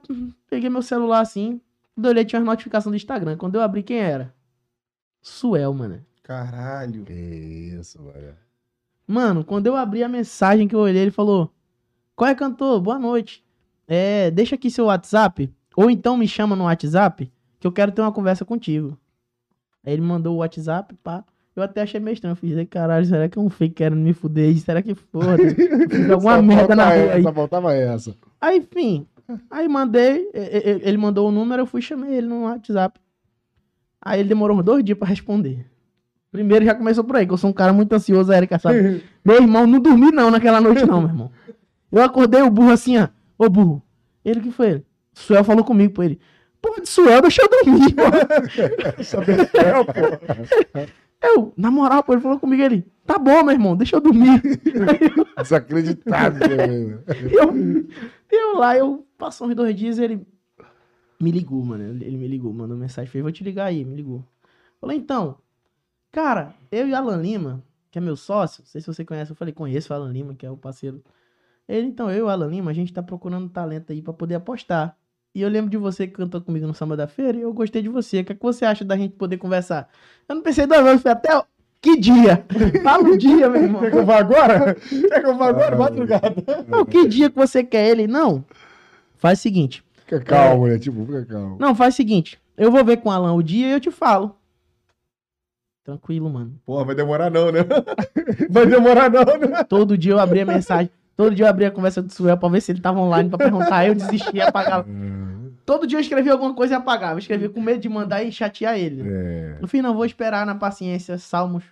peguei 0.49 0.69
meu 0.69 0.81
celular 0.81 1.21
assim. 1.21 1.61
Quando 1.95 2.05
eu 2.05 2.11
olhei, 2.11 2.25
tinha 2.25 2.41
uma 2.41 2.51
notificação 2.51 2.91
do 2.91 2.95
Instagram. 2.95 3.37
Quando 3.37 3.55
eu 3.55 3.61
abri, 3.61 3.81
quem 3.83 3.99
era? 3.99 4.33
Suel, 5.21 5.73
mano. 5.73 6.05
Caralho. 6.21 7.05
Que 7.05 7.13
isso, 7.13 8.01
mano. 8.01 8.35
Mano, 9.07 9.45
quando 9.45 9.67
eu 9.67 9.77
abri 9.77 10.03
a 10.03 10.09
mensagem 10.09 10.67
que 10.67 10.75
eu 10.75 10.79
olhei, 10.79 11.03
ele 11.03 11.11
falou: 11.11 11.49
Qual 12.15 12.29
é, 12.29 12.35
cantor? 12.35 12.81
Boa 12.81 12.99
noite. 12.99 13.45
É, 13.87 14.29
deixa 14.29 14.55
aqui 14.55 14.69
seu 14.69 14.85
WhatsApp. 14.85 15.49
Ou 15.77 15.91
então 15.91 16.17
me 16.17 16.27
chama 16.27 16.55
no 16.55 16.63
WhatsApp, 16.63 17.31
que 17.59 17.67
eu 17.67 17.71
quero 17.71 17.91
ter 17.91 18.01
uma 18.01 18.11
conversa 18.11 18.43
contigo. 18.43 18.97
Aí 19.85 19.93
ele 19.93 20.01
mandou 20.01 20.33
o 20.33 20.37
WhatsApp, 20.39 20.95
pá. 21.03 21.23
Eu 21.55 21.61
até 21.61 21.83
achei 21.83 21.99
meio 21.99 22.15
estranho. 22.15 22.31
Eu 22.31 22.35
fiz, 22.35 22.57
"Ei, 22.57 22.65
caralho, 22.65 23.05
será 23.05 23.29
que 23.29 23.37
é 23.37 23.41
um 23.41 23.49
fake 23.49 23.75
querendo 23.75 23.99
me 23.99 24.11
fuder? 24.11 24.57
Será 24.57 24.81
que 24.81 24.95
foda? 24.95 25.37
Fiz 25.89 26.09
alguma 26.09 26.35
Só 26.37 26.41
merda 26.41 26.75
na 26.75 26.85
rua 26.85 26.93
aí. 27.13 27.19
essa, 27.21 27.31
faltava 27.31 27.73
essa. 27.75 28.15
Aí, 28.41 28.57
enfim. 28.57 29.05
Aí 29.51 29.67
mandei, 29.67 30.29
ele 30.33 30.97
mandou 30.97 31.27
o 31.27 31.31
número, 31.31 31.61
eu 31.61 31.65
fui 31.67 31.79
e 31.79 31.83
chamei 31.83 32.13
ele 32.15 32.27
no 32.27 32.43
WhatsApp. 32.43 32.99
Aí 34.01 34.19
ele 34.21 34.29
demorou 34.29 34.57
uns 34.57 34.63
dois 34.63 34.83
dias 34.83 34.97
pra 34.97 35.07
responder. 35.07 35.63
Primeiro 36.31 36.65
já 36.65 36.73
começou 36.73 37.03
por 37.03 37.15
aí, 37.17 37.27
que 37.27 37.33
eu 37.33 37.37
sou 37.37 37.49
um 37.49 37.53
cara 37.53 37.71
muito 37.73 37.93
ansioso, 37.93 38.31
a 38.31 38.37
Erika 38.37 38.57
sabe. 38.57 39.03
Meu 39.23 39.35
irmão, 39.35 39.67
não 39.67 39.79
dormi 39.79 40.11
não 40.11 40.31
naquela 40.31 40.59
noite 40.61 40.85
não, 40.85 41.01
meu 41.01 41.09
irmão. 41.09 41.31
Eu 41.91 42.01
acordei 42.03 42.41
o 42.41 42.49
burro 42.49 42.71
assim, 42.71 42.97
ó. 42.97 43.07
Ô 43.37 43.49
burro. 43.49 43.81
Ele 44.23 44.39
que 44.41 44.51
foi 44.51 44.69
ele? 44.69 44.85
Suel 45.17 45.43
falou 45.43 45.63
comigo, 45.63 45.93
pô, 45.93 46.03
ele. 46.03 46.19
Porra 46.61 46.81
de 46.81 46.87
Suel, 46.87 47.21
deixa 47.21 47.41
eu 47.41 47.49
dormir, 47.49 47.93
pô. 47.93 48.03
Sabedel, 49.03 49.85
pô. 49.85 50.87
Eu, 51.21 51.53
na 51.57 51.71
moral, 51.71 52.03
pô, 52.03 52.13
ele 52.13 52.21
falou 52.21 52.39
comigo, 52.39 52.61
ele. 52.61 52.85
Tá 53.05 53.17
bom, 53.17 53.43
meu 53.43 53.51
irmão, 53.51 53.75
deixa 53.75 53.95
eu 53.95 54.01
dormir. 54.01 54.41
Desacreditado. 55.37 56.39
né? 56.39 56.99
eu, 57.31 57.87
eu 58.29 58.59
lá, 58.59 58.77
eu 58.77 59.05
passou 59.17 59.47
uns 59.47 59.55
dois 59.55 59.75
dias 59.75 59.97
ele 59.97 60.25
me 61.19 61.31
ligou, 61.31 61.63
mano. 61.63 61.83
Ele 61.83 62.17
me 62.17 62.27
ligou, 62.27 62.53
mandou 62.53 62.77
mensagem, 62.77 63.09
fez, 63.09 63.23
vou 63.23 63.31
te 63.31 63.43
ligar 63.43 63.65
aí, 63.65 63.83
me 63.83 63.95
ligou. 63.95 64.23
Falei, 64.79 64.97
então, 64.97 65.37
cara, 66.11 66.53
eu 66.71 66.87
e 66.87 66.93
Alan 66.93 67.21
Lima, 67.21 67.63
que 67.89 67.97
é 67.97 68.01
meu 68.01 68.15
sócio, 68.15 68.61
não 68.61 68.67
sei 68.67 68.81
se 68.81 68.87
você 68.87 69.03
conhece, 69.03 69.31
eu 69.31 69.35
falei, 69.35 69.53
conheço 69.53 69.91
o 69.91 69.95
Alan 69.95 70.11
Lima, 70.11 70.35
que 70.35 70.45
é 70.45 70.51
o 70.51 70.57
parceiro. 70.57 71.03
Ele, 71.67 71.87
então, 71.87 72.09
eu 72.11 72.17
e 72.17 72.21
o 72.21 72.29
Alan 72.29 72.47
Lima, 72.47 72.71
a 72.71 72.73
gente 72.73 72.93
tá 72.93 73.01
procurando 73.01 73.49
talento 73.49 73.91
aí 73.91 74.01
pra 74.01 74.13
poder 74.13 74.35
apostar. 74.35 74.96
E 75.37 75.41
eu 75.43 75.49
lembro 75.49 75.69
de 75.69 75.77
você 75.77 76.07
que 76.07 76.13
cantou 76.13 76.41
comigo 76.41 76.65
no 76.65 76.73
Samba 76.73 76.97
da 76.97 77.05
Feira 77.05 77.37
e 77.37 77.41
eu 77.41 77.53
gostei 77.53 77.79
de 77.79 77.89
você. 77.89 78.21
O 78.21 78.25
que, 78.25 78.31
é 78.31 78.35
que 78.35 78.41
você 78.41 78.65
acha 78.65 78.83
da 78.83 78.97
gente 78.97 79.13
poder 79.13 79.37
conversar? 79.37 79.87
Eu 80.27 80.33
não 80.33 80.41
pensei 80.41 80.65
duas 80.65 80.83
vezes, 80.83 81.03
foi 81.03 81.11
até. 81.11 81.29
Que 81.79 81.95
dia? 81.95 82.43
Fala 82.81 83.03
um 83.03 83.15
dia, 83.15 83.47
meu 83.47 83.61
irmão. 83.61 83.81
Quer 83.81 83.91
que 83.91 83.97
eu 83.97 84.05
vá 84.07 84.17
agora? 84.17 84.73
Quer 84.73 85.21
que 85.21 85.27
eu 85.27 85.37
vá 85.37 85.49
agora? 85.49 85.77
Madrugada. 85.77 86.33
Não, 86.67 86.83
que 86.83 87.07
dia 87.07 87.29
que 87.29 87.35
você 87.35 87.63
quer 87.63 87.87
ele? 87.87 88.07
Não. 88.07 88.43
Faz 89.17 89.37
o 89.37 89.41
seguinte. 89.43 89.83
Fica 89.97 90.19
calmo, 90.21 90.65
né? 90.65 90.79
Tipo, 90.79 91.05
fica 91.05 91.23
calmo. 91.25 91.57
Não, 91.59 91.75
faz 91.75 91.93
o 91.93 91.97
seguinte. 91.97 92.39
Eu 92.57 92.71
vou 92.71 92.83
ver 92.83 92.97
com 92.97 93.09
o 93.09 93.11
Alan 93.11 93.33
o 93.33 93.43
dia 93.43 93.67
e 93.67 93.71
eu 93.73 93.79
te 93.79 93.91
falo. 93.91 94.35
Tranquilo, 95.83 96.31
mano. 96.31 96.59
Porra, 96.65 96.83
vai 96.83 96.95
demorar 96.95 97.29
não, 97.29 97.51
né? 97.51 97.59
Vai 98.49 98.65
demorar 98.65 99.11
não, 99.11 99.23
né? 99.23 99.63
Todo 99.69 99.95
dia 99.95 100.13
eu 100.13 100.19
abria 100.19 100.41
a 100.41 100.47
mensagem. 100.47 100.89
Todo 101.17 101.33
dia 101.33 101.45
eu 101.45 101.49
abria 101.49 101.69
a 101.69 101.71
conversa 101.71 101.99
do 101.99 102.13
Suel 102.13 102.37
pra 102.37 102.47
ver 102.47 102.61
se 102.61 102.71
ele 102.71 102.79
tava 102.79 102.99
online 102.99 103.27
pra 103.27 103.39
perguntar. 103.39 103.77
Aí 103.77 103.87
eu 103.87 103.95
desistia 103.95 104.31
e 104.35 104.39
apagava. 104.41 104.87
Todo 105.65 105.87
dia 105.87 105.97
eu 105.97 106.01
escrevia 106.01 106.31
alguma 106.31 106.53
coisa 106.53 106.75
e 106.75 106.77
apagava. 106.77 107.15
Eu 107.15 107.17
escrevia 107.17 107.49
com 107.49 107.59
medo 107.59 107.81
de 107.81 107.89
mandar 107.89 108.21
e 108.23 108.31
chatear 108.31 108.77
ele. 108.77 109.01
É. 109.03 109.57
No 109.59 109.67
fim, 109.67 109.81
não, 109.81 109.95
vou 109.95 110.05
esperar 110.05 110.45
na 110.45 110.53
paciência, 110.53 111.17
salmos, 111.17 111.63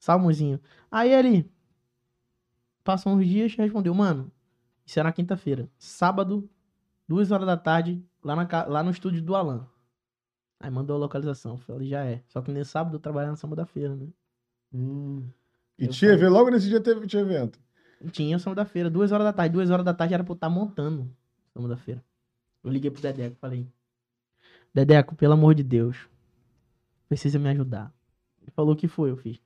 salmozinho. 0.00 0.58
Aí 0.90 1.12
ele 1.12 1.48
passou 2.82 3.12
uns 3.12 3.26
dias 3.26 3.52
e 3.52 3.56
respondeu, 3.58 3.92
mano, 3.92 4.32
isso 4.86 4.98
era 4.98 5.10
na 5.10 5.12
quinta-feira. 5.12 5.68
Sábado, 5.78 6.48
duas 7.06 7.30
horas 7.30 7.46
da 7.46 7.58
tarde, 7.58 8.02
lá, 8.24 8.34
na, 8.34 8.64
lá 8.66 8.82
no 8.82 8.90
estúdio 8.90 9.20
do 9.20 9.36
Alan. 9.36 9.66
Aí 10.58 10.70
mandou 10.70 10.96
a 10.96 10.98
localização. 10.98 11.58
Falei, 11.58 11.88
já 11.88 12.06
é. 12.06 12.22
Só 12.26 12.40
que 12.40 12.50
nesse 12.50 12.70
sábado 12.70 12.96
eu 12.96 13.00
trabalhava 13.00 13.32
na 13.32 13.36
samba 13.36 13.54
da 13.54 13.66
feira, 13.66 13.94
né? 13.94 14.08
E 15.78 15.84
Eu 15.84 15.88
tinha 15.90 16.28
logo 16.30 16.50
nesse 16.50 16.68
dia 16.68 16.80
teve 16.80 17.06
tinha 17.06 17.20
evento. 17.20 17.60
Tinha 18.12 18.36
o 18.36 18.40
samba 18.40 18.56
da 18.56 18.64
feira, 18.64 18.88
duas 18.88 19.10
horas 19.12 19.24
da 19.24 19.32
tarde. 19.32 19.52
Duas 19.52 19.70
horas 19.70 19.84
da 19.84 19.92
tarde 19.92 20.14
era 20.14 20.22
pra 20.24 20.32
eu 20.32 20.34
estar 20.36 20.48
montando 20.48 21.02
o 21.02 21.52
samba 21.52 21.68
da 21.68 21.76
feira. 21.76 22.04
Eu 22.62 22.70
liguei 22.70 22.90
pro 22.90 23.02
Dedeco 23.02 23.36
e 23.36 23.38
falei, 23.38 23.66
Dedeco, 24.72 25.14
pelo 25.16 25.32
amor 25.32 25.54
de 25.54 25.62
Deus, 25.62 26.08
precisa 27.08 27.38
me 27.38 27.48
ajudar. 27.48 27.92
Ele 28.42 28.50
falou 28.50 28.74
o 28.74 28.76
que 28.76 28.86
foi, 28.88 29.10
eu 29.10 29.16
fiz. 29.16 29.40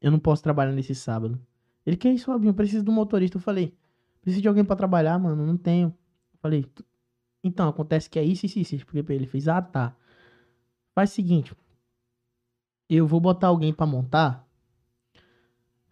Eu 0.00 0.10
não 0.10 0.18
posso 0.18 0.42
trabalhar 0.42 0.72
nesse 0.72 0.94
sábado. 0.94 1.40
Ele, 1.84 1.96
que 1.96 2.08
isso, 2.08 2.30
Robinho? 2.30 2.50
Eu 2.50 2.54
preciso 2.54 2.84
de 2.84 2.90
um 2.90 2.94
motorista. 2.94 3.36
Eu 3.36 3.40
falei, 3.40 3.74
preciso 4.20 4.42
de 4.42 4.48
alguém 4.48 4.64
pra 4.64 4.76
trabalhar, 4.76 5.18
mano. 5.18 5.44
Não 5.46 5.56
tenho. 5.56 5.88
Eu 5.88 6.38
falei, 6.38 6.64
"Tu- 6.64 6.84
então, 7.42 7.68
acontece 7.68 8.08
que 8.08 8.18
é 8.18 8.22
isso, 8.24 8.46
isso, 8.46 8.58
isso. 8.58 8.74
Expliquei 8.76 9.02
pra 9.02 9.14
ele. 9.14 9.26
Fez, 9.26 9.48
ah, 9.48 9.60
tá. 9.60 9.96
Faz 10.94 11.10
o 11.10 11.14
seguinte. 11.14 11.54
Eu 12.88 13.06
vou 13.06 13.20
botar 13.20 13.48
alguém 13.48 13.72
pra 13.72 13.86
montar. 13.86 14.46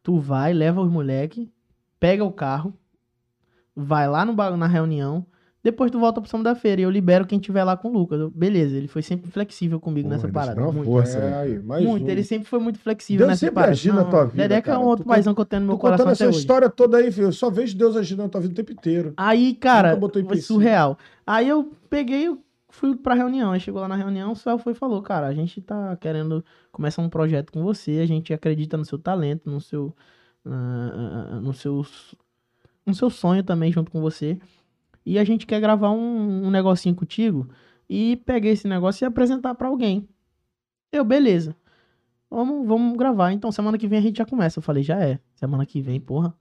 Tu 0.03 0.18
vai, 0.18 0.53
leva 0.53 0.80
os 0.80 0.91
moleque, 0.91 1.53
pega 2.01 2.25
o 2.25 2.33
carro, 2.33 2.75
vai 3.77 4.09
lá 4.09 4.25
no, 4.25 4.35
na 4.57 4.67
reunião, 4.67 5.25
Depois 5.63 5.91
tu 5.91 6.01
volta 6.01 6.23
pro 6.23 6.43
da 6.43 6.55
Feira 6.55 6.81
e 6.81 6.85
eu 6.85 6.91
libero 6.91 7.27
quem 7.27 7.39
tiver 7.39 7.63
lá 7.63 7.77
com 7.77 7.89
o 7.89 7.93
Lucas. 7.93 8.19
Eu, 8.19 8.31
beleza, 8.31 8.75
ele 8.77 8.89
foi 8.89 9.03
sempre 9.03 9.31
flexível 9.31 9.79
comigo 9.79 10.09
Porra, 10.09 10.17
nessa 10.17 10.33
parada. 10.33 10.61
Muito, 10.73 10.85
força. 10.87 11.19
É, 11.19 11.35
aí, 11.35 11.59
muito. 11.59 12.07
um. 12.07 12.09
ele 12.09 12.25
sempre 12.25 12.49
foi 12.49 12.59
muito 12.59 12.79
flexível 12.79 13.19
Deus 13.19 13.29
nessa 13.29 13.41
sempre 13.41 13.55
parada. 13.57 13.73
agir 13.73 13.93
na 13.93 14.05
tua 14.05 14.25
vida, 14.25 14.49
Dedeca 14.49 14.73
é 14.73 14.79
um 14.79 14.85
outro 14.85 15.05
Tu 15.05 15.09
paizão 15.09 15.35
que 15.35 15.41
eu 15.41 15.45
tenho 15.45 15.61
no 15.61 15.67
meu 15.69 15.77
Tô 15.77 15.83
contando 15.83 15.99
coração 15.99 16.13
essa 16.13 16.29
hoje. 16.29 16.39
história 16.39 16.71
toda 16.71 16.97
aí, 16.97 17.13
filho. 17.13 17.27
Eu 17.27 17.33
só 17.33 17.51
vejo 17.51 17.77
Deus 17.77 17.95
agindo 17.95 18.23
na 18.23 18.29
tua 18.31 18.41
vida 18.41 18.53
o 18.53 18.57
tempo 18.57 18.73
inteiro. 18.73 19.13
Aí, 19.19 19.55
cara, 19.55 19.99
foi 20.27 20.39
surreal. 20.39 20.97
Aí 21.27 21.47
eu 21.47 21.71
peguei, 21.91 22.27
eu 22.29 22.43
fui 22.71 22.97
pra 22.97 23.15
reunião. 23.15 23.53
Aí 23.53 23.61
chegou 23.61 23.83
lá 23.83 23.89
na 23.89 23.97
reunião, 23.97 24.33
o 24.33 24.37
Suel 24.37 24.57
foi 24.57 24.73
e 24.73 24.77
falou, 24.77 25.03
cara, 25.03 25.27
a 25.27 25.35
gente 25.35 25.61
tá 25.61 25.95
querendo 25.97 26.43
começar 26.73 27.03
um 27.03 27.11
projeto 27.11 27.53
com 27.53 27.63
você, 27.63 27.99
a 27.99 28.07
gente 28.07 28.33
acredita 28.33 28.79
no 28.79 28.85
seu 28.87 28.99
talento, 28.99 29.51
no 29.51 29.61
seu. 29.61 29.95
Ah, 30.47 31.30
ah, 31.32 31.41
no 31.41 31.53
seu. 31.53 31.84
No 32.86 32.95
seu 32.95 33.11
sonho 33.11 33.45
também 33.45 33.70
junto 33.70 33.91
com 33.91 34.01
você. 34.01 34.38
E 35.05 35.18
a 35.18 35.24
gente 35.24 35.47
quer 35.47 35.61
gravar 35.61 35.91
um, 35.91 36.47
um 36.47 36.51
negocinho 36.51 36.95
contigo 36.95 37.49
e 37.88 38.16
pegar 38.16 38.49
esse 38.49 38.66
negócio 38.68 39.05
e 39.05 39.07
apresentar 39.07 39.55
pra 39.55 39.68
alguém. 39.68 40.09
Eu, 40.93 41.05
beleza. 41.05 41.55
Vamos, 42.30 42.66
vamos 42.66 42.97
gravar. 42.97 43.32
Então, 43.32 43.51
semana 43.51 43.76
que 43.76 43.88
vem 43.88 43.99
a 43.99 44.03
gente 44.03 44.18
já 44.18 44.24
começa. 44.24 44.59
Eu 44.59 44.62
falei, 44.62 44.82
já 44.82 45.03
é. 45.03 45.18
Semana 45.34 45.66
que 45.66 45.80
vem, 45.80 46.01
porra. 46.01 46.34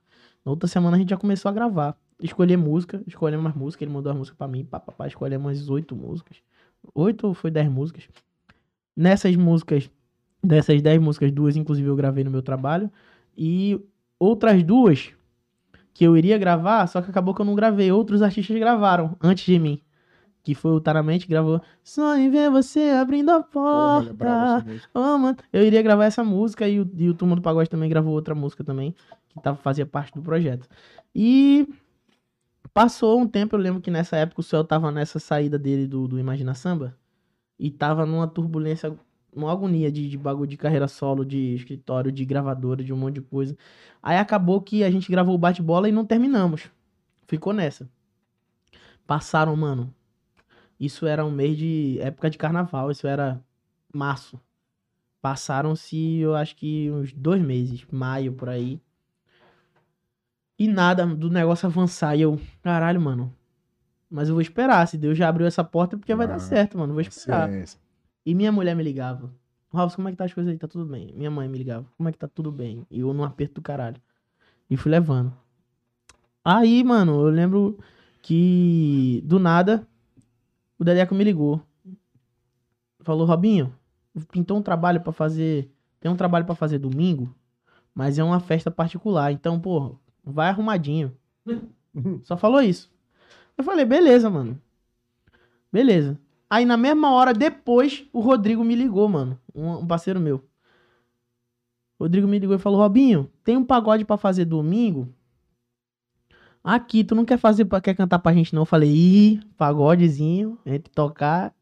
Na 0.46 0.52
outra 0.52 0.68
semana 0.68 0.96
a 0.96 1.00
gente 1.00 1.10
já 1.10 1.18
começou 1.18 1.50
a 1.50 1.52
gravar. 1.52 1.98
Escolher 2.22 2.58
música, 2.58 3.02
escolhemos 3.08 3.46
umas 3.46 3.56
músicas, 3.56 3.84
ele 3.84 3.94
mandou 3.94 4.12
as 4.12 4.18
músicas 4.18 4.38
pra 4.38 4.48
mim, 4.48 4.66
pá, 4.66 4.80
pá, 4.80 4.92
pá, 4.92 5.08
escolhemos 5.08 5.46
umas 5.46 5.70
oito 5.70 5.96
músicas. 5.96 6.38
Oito 6.94 7.28
ou 7.28 7.34
foi 7.34 7.50
dez 7.50 7.70
músicas? 7.70 8.10
Nessas 8.96 9.36
músicas, 9.36 9.90
dessas 10.44 10.82
dez 10.82 11.00
músicas, 11.02 11.32
duas 11.32 11.56
inclusive 11.56 11.88
eu 11.88 11.96
gravei 11.96 12.24
no 12.24 12.32
meu 12.32 12.42
trabalho. 12.42 12.92
E 13.42 13.80
outras 14.20 14.62
duas 14.64 15.14
que 15.94 16.04
eu 16.04 16.18
iria 16.18 16.38
gravar, 16.38 16.86
só 16.88 17.02
que 17.02 17.10
acabou 17.10 17.34
que 17.34 17.40
eu 17.40 17.46
não 17.46 17.56
gravei. 17.56 17.90
Outros 17.90 18.22
artistas 18.22 18.60
gravaram 18.60 19.16
antes 19.22 19.46
de 19.46 19.58
mim. 19.58 19.82
Que 20.44 20.54
foi 20.54 20.72
o 20.72 20.82
Taramente 20.82 21.26
que 21.26 21.32
gravou 21.32 21.62
Sonho 21.82 22.22
em 22.22 22.30
ver 22.30 22.50
você 22.50 22.90
abrindo 22.90 23.30
a 23.30 23.38
é 23.38 23.44
porta. 23.44 24.14
mano, 25.18 25.38
eu 25.54 25.64
iria 25.64 25.82
gravar 25.82 26.04
essa 26.04 26.22
música 26.22 26.68
e 26.68 26.82
o, 26.82 26.92
e 26.98 27.08
o 27.10 27.14
Turma 27.14 27.36
do 27.36 27.42
Pagode 27.42 27.70
também 27.70 27.90
gravou 27.90 28.14
outra 28.14 28.36
música 28.36 28.62
também, 28.62 28.94
que 29.30 29.42
tava, 29.42 29.56
fazia 29.56 29.86
parte 29.86 30.14
do 30.14 30.22
projeto. 30.22 30.68
E 31.16 31.66
passou 32.74 33.22
um 33.22 33.28
tempo, 33.28 33.56
eu 33.56 33.60
lembro 33.60 33.82
que 33.82 33.92
nessa 33.92 34.18
época 34.18 34.42
o 34.42 34.44
Céu 34.44 34.66
tava 34.66 34.92
nessa 34.92 35.18
saída 35.18 35.58
dele 35.58 35.88
do, 35.88 36.10
do 36.10 36.20
Imagina 36.20 36.54
Samba 36.54 36.94
e 37.58 37.72
tava 37.72 38.06
numa 38.06 38.28
turbulência, 38.28 38.98
numa 39.36 39.52
agonia 39.52 39.92
de, 39.92 40.10
de 40.10 40.18
bagulho 40.18 40.48
de 40.48 40.58
carreira 40.58 40.88
solo, 40.88 41.26
de 41.26 41.56
escritório, 41.56 42.12
de 42.12 42.26
gravadora, 42.26 42.84
de 42.84 42.92
um 42.94 42.98
monte 42.98 43.16
de 43.16 43.22
coisa. 43.22 43.58
Aí 44.02 44.18
acabou 44.18 44.62
que 44.62 44.84
a 44.84 44.90
gente 44.92 45.12
gravou 45.12 45.36
o 45.36 45.38
bate-bola 45.38 45.88
e 45.90 45.92
não 45.92 46.06
terminamos. 46.06 46.70
Ficou 47.28 47.54
nessa. 47.54 47.90
Passaram, 49.06 49.56
mano. 49.56 49.94
Isso 50.80 51.06
era 51.06 51.26
um 51.26 51.32
mês 51.32 51.58
de 51.58 51.98
época 52.00 52.30
de 52.30 52.38
carnaval, 52.38 52.90
isso 52.90 53.06
era 53.08 53.44
março. 53.94 54.40
Passaram-se, 55.22 56.18
eu 56.20 56.34
acho 56.36 56.56
que 56.56 56.90
uns 56.92 57.12
dois 57.12 57.42
meses, 57.42 57.86
maio 57.92 58.32
por 58.34 58.48
aí. 58.48 58.80
E 60.58 60.68
nada 60.68 61.06
do 61.06 61.30
negócio 61.30 61.66
avançar. 61.68 62.16
E 62.16 62.22
eu, 62.22 62.40
caralho, 62.62 63.02
mano. 63.02 63.34
Mas 64.10 64.28
eu 64.30 64.36
vou 64.36 64.42
esperar. 64.42 64.88
Se 64.88 64.98
Deus 64.98 65.18
já 65.18 65.28
abriu 65.30 65.46
essa 65.46 65.64
porta, 65.64 65.96
é 65.96 66.00
porque 66.00 66.16
vai 66.16 66.26
Ah, 66.26 66.32
dar 66.32 66.40
certo, 66.40 66.78
mano. 66.78 66.94
Vou 66.94 67.02
esperar. 67.02 67.50
Ciência. 67.50 67.80
E 68.26 68.36
minha 68.36 68.52
mulher 68.52 68.76
me 68.76 68.84
ligava. 68.84 69.34
Robson, 69.72 69.98
como 69.98 70.08
é 70.08 70.12
que 70.12 70.18
tá 70.18 70.26
as 70.26 70.34
coisas 70.34 70.52
aí? 70.52 70.58
Tá 70.58 70.68
tudo 70.68 70.86
bem. 70.86 71.14
Minha 71.16 71.30
mãe 71.30 71.48
me 71.48 71.58
ligava. 71.58 71.86
Como 71.98 72.10
é 72.10 72.12
que 72.12 72.18
tá 72.18 72.28
tudo 72.28 72.52
bem? 72.52 72.86
E 72.90 73.00
eu 73.02 73.14
num 73.14 73.24
aperto 73.24 73.56
do 73.56 73.62
caralho. 73.62 74.02
E 74.70 74.76
fui 74.78 74.92
levando. 74.92 75.34
Aí, 76.44 76.84
mano, 76.84 77.22
eu 77.22 77.30
lembro 77.30 77.78
que 78.22 79.22
do 79.26 79.40
nada 79.40 79.88
o 80.78 80.84
Dedeco 80.84 81.14
me 81.14 81.24
ligou. 81.24 81.62
Falou, 83.02 83.26
Robinho, 83.26 83.74
pintou 84.32 84.58
um 84.58 84.62
trabalho 84.62 85.02
pra 85.02 85.12
fazer. 85.12 85.70
Tem 86.00 86.10
um 86.10 86.16
trabalho 86.16 86.46
pra 86.46 86.56
fazer 86.56 86.80
domingo, 86.80 87.34
mas 87.94 88.18
é 88.18 88.24
uma 88.24 88.40
festa 88.40 88.72
particular. 88.72 89.32
Então, 89.32 89.60
pô, 89.60 89.98
vai 90.24 90.50
arrumadinho. 90.50 91.16
Só 92.24 92.38
falou 92.38 92.62
isso. 92.62 92.90
Eu 93.58 93.64
falei, 93.64 93.84
beleza, 93.84 94.30
mano. 94.30 94.60
Beleza. 95.72 96.18
Aí 96.50 96.66
na 96.66 96.76
mesma 96.76 97.12
hora, 97.12 97.34
depois, 97.34 98.06
o 98.12 98.20
Rodrigo 98.20 98.64
me 98.64 98.76
ligou, 98.76 99.08
mano. 99.08 99.40
Um, 99.54 99.86
parceiro 99.86 100.20
meu. 100.20 100.44
O 102.00 102.06
Rodrigo 102.06 102.28
me 102.28 102.40
ligou 102.40 102.56
e 102.56 102.60
falou: 102.60 102.80
Robinho, 102.80 103.30
tem 103.44 103.56
um 103.56 103.64
pagode 103.64 104.04
pra 104.04 104.18
fazer 104.18 104.46
domingo. 104.46 105.14
Aqui, 106.64 107.04
tu 107.04 107.16
não 107.16 107.24
quer 107.24 107.38
fazer, 107.38 107.66
quer 107.82 107.96
cantar 107.96 108.20
pra 108.20 108.34
gente 108.34 108.54
não? 108.54 108.64
Eu 108.64 108.66
falei, 108.66 108.90
ih, 108.90 109.40
pagodezinho, 109.58 110.58
entre 110.66 110.92
tocar 110.92 111.54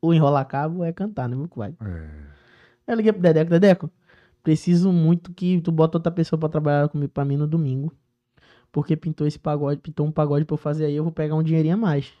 ou 0.00 0.14
enrolar 0.14 0.46
cabo 0.46 0.84
é 0.84 0.92
cantar, 0.92 1.28
né, 1.28 1.34
meu 1.34 1.48
vai. 1.54 1.74
É. 1.80 2.26
Eu 2.86 2.96
liguei 2.96 3.12
pro 3.12 3.20
Dedeco, 3.20 3.50
Dedeco, 3.50 3.90
preciso 4.42 4.92
muito 4.92 5.32
que 5.32 5.60
tu 5.60 5.72
bota 5.72 5.98
outra 5.98 6.12
pessoa 6.12 6.38
pra 6.38 6.48
trabalhar 6.48 6.88
comigo 6.88 7.12
pra 7.12 7.24
mim 7.24 7.36
no 7.36 7.46
domingo. 7.46 7.92
Porque 8.70 8.96
pintou 8.96 9.26
esse 9.26 9.38
pagode, 9.38 9.80
pintou 9.80 10.06
um 10.06 10.12
pagode 10.12 10.44
pra 10.44 10.54
eu 10.54 10.58
fazer 10.58 10.84
aí, 10.84 10.94
eu 10.94 11.02
vou 11.02 11.12
pegar 11.12 11.34
um 11.34 11.42
dinheirinho 11.42 11.74
a 11.74 11.78
mais. 11.78 12.12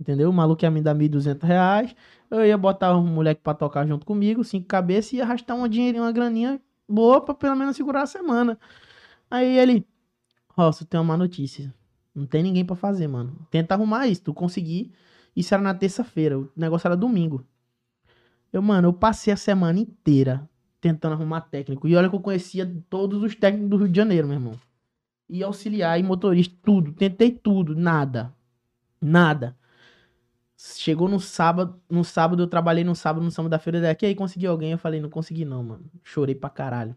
Entendeu? 0.00 0.30
O 0.30 0.32
maluco 0.32 0.64
ia 0.64 0.70
me 0.70 0.80
dar 0.80 0.94
1.200 0.94 1.42
reais, 1.42 1.94
eu 2.30 2.44
ia 2.44 2.56
botar 2.56 2.96
um 2.96 3.06
moleque 3.06 3.40
pra 3.42 3.54
tocar 3.54 3.86
junto 3.86 4.06
comigo, 4.06 4.44
cinco 4.44 4.66
cabeças, 4.66 5.12
e 5.12 5.16
ia 5.16 5.24
arrastar 5.24 5.56
uma 5.56 5.68
dinheirinha, 5.68 6.02
uma 6.02 6.12
graninha 6.12 6.60
boa 6.88 7.20
pra 7.20 7.34
pelo 7.34 7.56
menos 7.56 7.76
segurar 7.76 8.02
a 8.02 8.06
semana. 8.06 8.58
Aí 9.30 9.58
ele, 9.58 9.86
Rosso, 10.50 10.84
tem 10.84 10.98
uma 11.00 11.04
má 11.04 11.16
notícia. 11.16 11.74
Não 12.14 12.26
tem 12.26 12.42
ninguém 12.42 12.64
pra 12.64 12.76
fazer, 12.76 13.08
mano. 13.08 13.36
Tenta 13.50 13.74
arrumar 13.74 14.06
isso, 14.06 14.22
tu 14.22 14.34
conseguir. 14.34 14.92
Isso 15.34 15.54
era 15.54 15.62
na 15.62 15.74
terça-feira, 15.74 16.38
o 16.38 16.50
negócio 16.56 16.86
era 16.88 16.96
domingo. 16.96 17.44
Eu, 18.52 18.62
mano, 18.62 18.88
eu 18.88 18.92
passei 18.92 19.32
a 19.32 19.36
semana 19.36 19.78
inteira 19.78 20.48
tentando 20.80 21.12
arrumar 21.12 21.42
técnico. 21.42 21.86
E 21.86 21.96
olha 21.96 22.08
que 22.08 22.14
eu 22.14 22.20
conhecia 22.20 22.66
todos 22.88 23.22
os 23.22 23.34
técnicos 23.34 23.70
do 23.70 23.76
Rio 23.76 23.88
de 23.88 23.96
Janeiro, 23.96 24.26
meu 24.26 24.36
irmão. 24.36 24.54
E 25.28 25.42
auxiliar, 25.42 25.98
e 26.00 26.02
motorista, 26.02 26.56
tudo. 26.62 26.92
Tentei 26.92 27.30
tudo, 27.30 27.76
nada. 27.76 28.32
Nada. 29.00 29.56
Chegou 30.60 31.08
no 31.08 31.20
sábado, 31.20 31.80
no 31.88 32.02
sábado 32.02 32.42
eu 32.42 32.48
trabalhei 32.48 32.82
no 32.82 32.92
sábado 32.92 33.22
no 33.24 33.30
samba 33.30 33.48
da 33.48 33.60
feira 33.60 33.80
daqui, 33.80 34.04
aí 34.04 34.14
consegui 34.16 34.44
alguém, 34.44 34.72
eu 34.72 34.78
falei, 34.78 35.00
não 35.00 35.08
consegui 35.08 35.44
não, 35.44 35.62
mano. 35.62 35.84
Chorei 36.02 36.34
pra 36.34 36.50
caralho. 36.50 36.96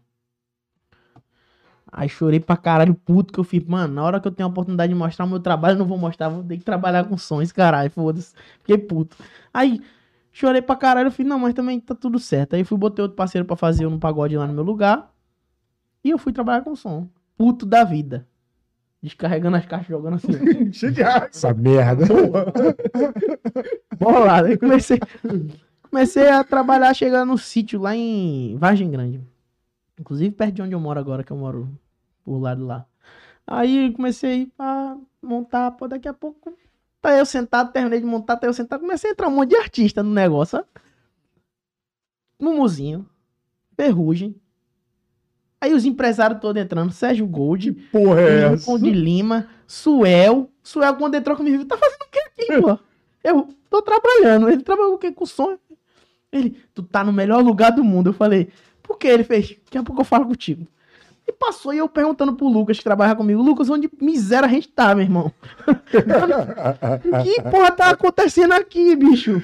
Aí 1.86 2.08
chorei 2.08 2.40
pra 2.40 2.56
caralho, 2.56 2.92
puto 2.92 3.32
que 3.32 3.38
eu 3.38 3.44
fiz, 3.44 3.62
mano, 3.64 3.94
na 3.94 4.02
hora 4.02 4.18
que 4.20 4.26
eu 4.26 4.32
tenho 4.32 4.48
a 4.48 4.50
oportunidade 4.50 4.92
de 4.92 4.98
mostrar 4.98 5.26
o 5.26 5.28
meu 5.28 5.38
trabalho, 5.38 5.74
eu 5.74 5.78
não 5.78 5.86
vou 5.86 5.96
mostrar, 5.96 6.28
vou 6.28 6.42
ter 6.42 6.56
que 6.58 6.64
trabalhar 6.64 7.04
com 7.04 7.16
sons, 7.16 7.52
caralho, 7.52 7.88
foda-se. 7.90 8.34
Fiquei 8.60 8.78
puto. 8.78 9.16
Aí, 9.54 9.80
chorei 10.32 10.60
pra 10.60 10.74
caralho, 10.74 11.06
eu 11.06 11.12
fiz, 11.12 11.24
não, 11.24 11.38
mas 11.38 11.54
também 11.54 11.78
tá 11.78 11.94
tudo 11.94 12.18
certo. 12.18 12.54
Aí 12.54 12.64
fui, 12.64 12.76
botei 12.76 13.02
outro 13.02 13.16
parceiro 13.16 13.46
pra 13.46 13.54
fazer 13.54 13.86
um 13.86 13.98
pagode 13.98 14.36
lá 14.36 14.46
no 14.46 14.54
meu 14.54 14.64
lugar, 14.64 15.12
e 16.02 16.10
eu 16.10 16.18
fui 16.18 16.32
trabalhar 16.32 16.62
com 16.62 16.74
som. 16.74 17.08
Puto 17.36 17.64
da 17.64 17.84
vida. 17.84 18.26
Descarregando 19.02 19.56
as 19.56 19.66
caixas, 19.66 19.88
jogando 19.88 20.14
assim. 20.14 20.32
Cheio 20.72 20.92
de 20.92 21.02
raiva. 21.02 21.26
Essa 21.26 21.52
merda. 21.52 22.04
bolado. 23.98 24.46
Aí 24.46 24.56
comecei, 24.56 25.00
comecei 25.90 26.28
a 26.28 26.44
trabalhar, 26.44 26.94
chegar 26.94 27.24
no 27.24 27.36
sítio 27.36 27.80
lá 27.80 27.96
em 27.96 28.56
Vargem 28.56 28.90
Grande. 28.90 29.20
Inclusive 29.98 30.30
perto 30.30 30.54
de 30.54 30.62
onde 30.62 30.74
eu 30.74 30.80
moro 30.80 31.00
agora, 31.00 31.24
que 31.24 31.32
eu 31.32 31.36
moro 31.36 31.68
por 32.24 32.38
lado 32.38 32.64
lá. 32.64 32.86
Aí 33.46 33.92
comecei 33.92 34.50
a 34.58 34.96
montar, 35.20 35.72
pô, 35.72 35.88
daqui 35.88 36.06
a 36.06 36.14
pouco. 36.14 36.56
Tá 37.00 37.18
eu 37.18 37.26
sentado, 37.26 37.72
terminei 37.72 37.98
de 37.98 38.06
montar, 38.06 38.36
tá 38.36 38.46
eu 38.46 38.54
sentado, 38.54 38.80
comecei 38.80 39.10
a 39.10 39.12
entrar 39.12 39.26
um 39.26 39.32
monte 39.32 39.50
de 39.50 39.56
artista 39.56 40.02
no 40.04 40.12
negócio, 40.12 40.58
sabe? 40.58 40.68
Mumuzinho, 42.40 43.08
Ferrugem. 43.76 44.40
Aí 45.62 45.72
os 45.72 45.84
empresários 45.84 46.40
todos 46.40 46.60
entrando, 46.60 46.90
Sérgio 46.90 47.24
Gold, 47.24 47.70
Porra, 47.92 48.20
é? 48.20 48.48
Lincoln 48.48 48.80
de 48.80 48.90
Lima, 48.90 49.46
Suel. 49.64 50.50
Suel, 50.60 50.96
quando 50.96 51.14
entrou 51.14 51.36
comigo, 51.36 51.64
tá 51.64 51.76
fazendo 51.76 52.00
o 52.00 52.10
que 52.10 52.18
aqui, 52.18 52.58
pô? 52.60 52.76
Eu 53.22 53.48
tô 53.70 53.80
trabalhando. 53.80 54.48
Ele 54.48 54.60
trabalhou 54.60 54.94
o 54.94 54.98
quê? 54.98 55.12
Com 55.12 55.24
som. 55.24 55.56
Ele, 56.32 56.60
tu 56.74 56.82
tá 56.82 57.04
no 57.04 57.12
melhor 57.12 57.44
lugar 57.44 57.70
do 57.70 57.84
mundo. 57.84 58.10
Eu 58.10 58.12
falei, 58.12 58.48
por 58.82 58.98
que? 58.98 59.06
Ele 59.06 59.22
fez, 59.22 59.50
daqui 59.64 59.78
a 59.78 59.84
pouco 59.84 60.00
eu 60.00 60.04
falo 60.04 60.26
contigo. 60.26 60.66
E 61.28 61.32
passou 61.32 61.72
e 61.72 61.78
eu 61.78 61.88
perguntando 61.88 62.34
pro 62.34 62.48
Lucas, 62.48 62.78
que 62.78 62.82
trabalha 62.82 63.14
comigo, 63.14 63.40
Lucas, 63.40 63.70
onde 63.70 63.88
miséria 64.00 64.48
a 64.48 64.50
gente 64.50 64.66
tá, 64.66 64.92
meu 64.96 65.04
irmão? 65.04 65.32
que 67.22 67.40
porra 67.42 67.70
tá 67.70 67.90
acontecendo 67.90 68.50
aqui, 68.50 68.96
bicho? 68.96 69.40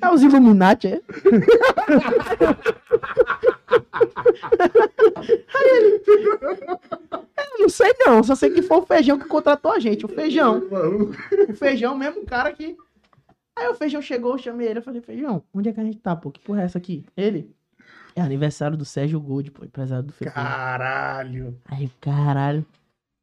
É 0.00 0.10
os 0.10 0.22
Illuminati, 0.22 0.88
é? 0.88 1.00
Aí 5.54 5.70
ele. 5.76 6.02
Eu 7.40 7.58
não 7.60 7.68
sei 7.68 7.94
não, 8.06 8.22
só 8.22 8.34
sei 8.34 8.50
que 8.50 8.62
foi 8.62 8.78
o 8.78 8.86
feijão 8.86 9.18
que 9.18 9.26
contratou 9.26 9.72
a 9.72 9.78
gente, 9.78 10.04
o 10.04 10.08
feijão. 10.08 10.62
O 11.48 11.54
feijão 11.54 11.96
mesmo, 11.96 12.22
o 12.22 12.26
cara 12.26 12.52
que. 12.52 12.76
Aí 13.56 13.68
o 13.68 13.74
feijão 13.74 14.00
chegou, 14.00 14.32
eu 14.32 14.38
chamei 14.38 14.68
ele, 14.68 14.78
eu 14.78 14.82
falei, 14.82 15.00
feijão, 15.00 15.42
onde 15.52 15.68
é 15.68 15.72
que 15.72 15.80
a 15.80 15.84
gente 15.84 15.98
tá, 15.98 16.16
pô? 16.16 16.30
Que 16.30 16.40
porra 16.40 16.62
é 16.62 16.64
essa 16.64 16.78
aqui? 16.78 17.04
Ele. 17.16 17.54
É 18.16 18.20
aniversário 18.22 18.76
do 18.76 18.84
Sérgio 18.84 19.20
Gold, 19.20 19.50
pô, 19.50 19.64
empresário 19.64 20.04
do 20.04 20.12
feijão. 20.12 20.34
Caralho. 20.34 21.56
Aí, 21.66 21.90
caralho. 22.00 22.64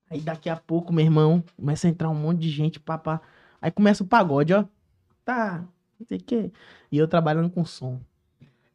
Aí 0.09 0.21
daqui 0.21 0.49
a 0.49 0.55
pouco, 0.55 0.93
meu 0.93 1.03
irmão, 1.03 1.43
começa 1.57 1.87
a 1.87 1.89
entrar 1.89 2.09
um 2.09 2.15
monte 2.15 2.39
de 2.39 2.49
gente, 2.49 2.79
papá. 2.79 3.19
Aí 3.61 3.71
começa 3.71 4.03
o 4.03 4.07
pagode, 4.07 4.53
ó. 4.53 4.63
Tá, 5.25 5.65
não 5.99 6.07
sei 6.07 6.17
o 6.17 6.21
quê. 6.23 6.51
E 6.91 6.97
eu 6.97 7.07
trabalhando 7.07 7.49
com 7.49 7.63
som. 7.65 7.99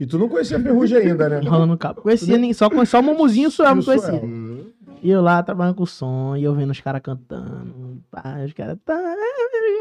E 0.00 0.06
tu 0.06 0.18
não 0.18 0.28
conhecia 0.28 0.58
Ferrugem 0.58 0.98
ainda, 0.98 1.28
né? 1.28 1.40
Rolando 1.48 1.76
cabo. 1.78 2.02
Conhecia, 2.02 2.36
nem, 2.36 2.52
só, 2.52 2.68
só 2.84 3.00
o 3.00 3.02
Mumuzinho 3.02 3.44
e 3.44 3.48
o 3.48 3.50
Suel 3.50 3.70
E 3.70 3.72
não 3.74 3.78
o 3.80 3.82
Suel. 3.82 4.00
conhecia. 4.00 4.72
E 5.02 5.10
eu 5.10 5.20
lá 5.20 5.42
trabalhando 5.42 5.74
com 5.74 5.86
som, 5.86 6.36
e 6.36 6.44
eu 6.44 6.54
vendo 6.54 6.70
os 6.70 6.80
caras 6.80 7.00
cantando. 7.02 8.00
Pá, 8.10 8.36
os 8.46 8.52
caras 8.52 8.78
tá 8.84 8.96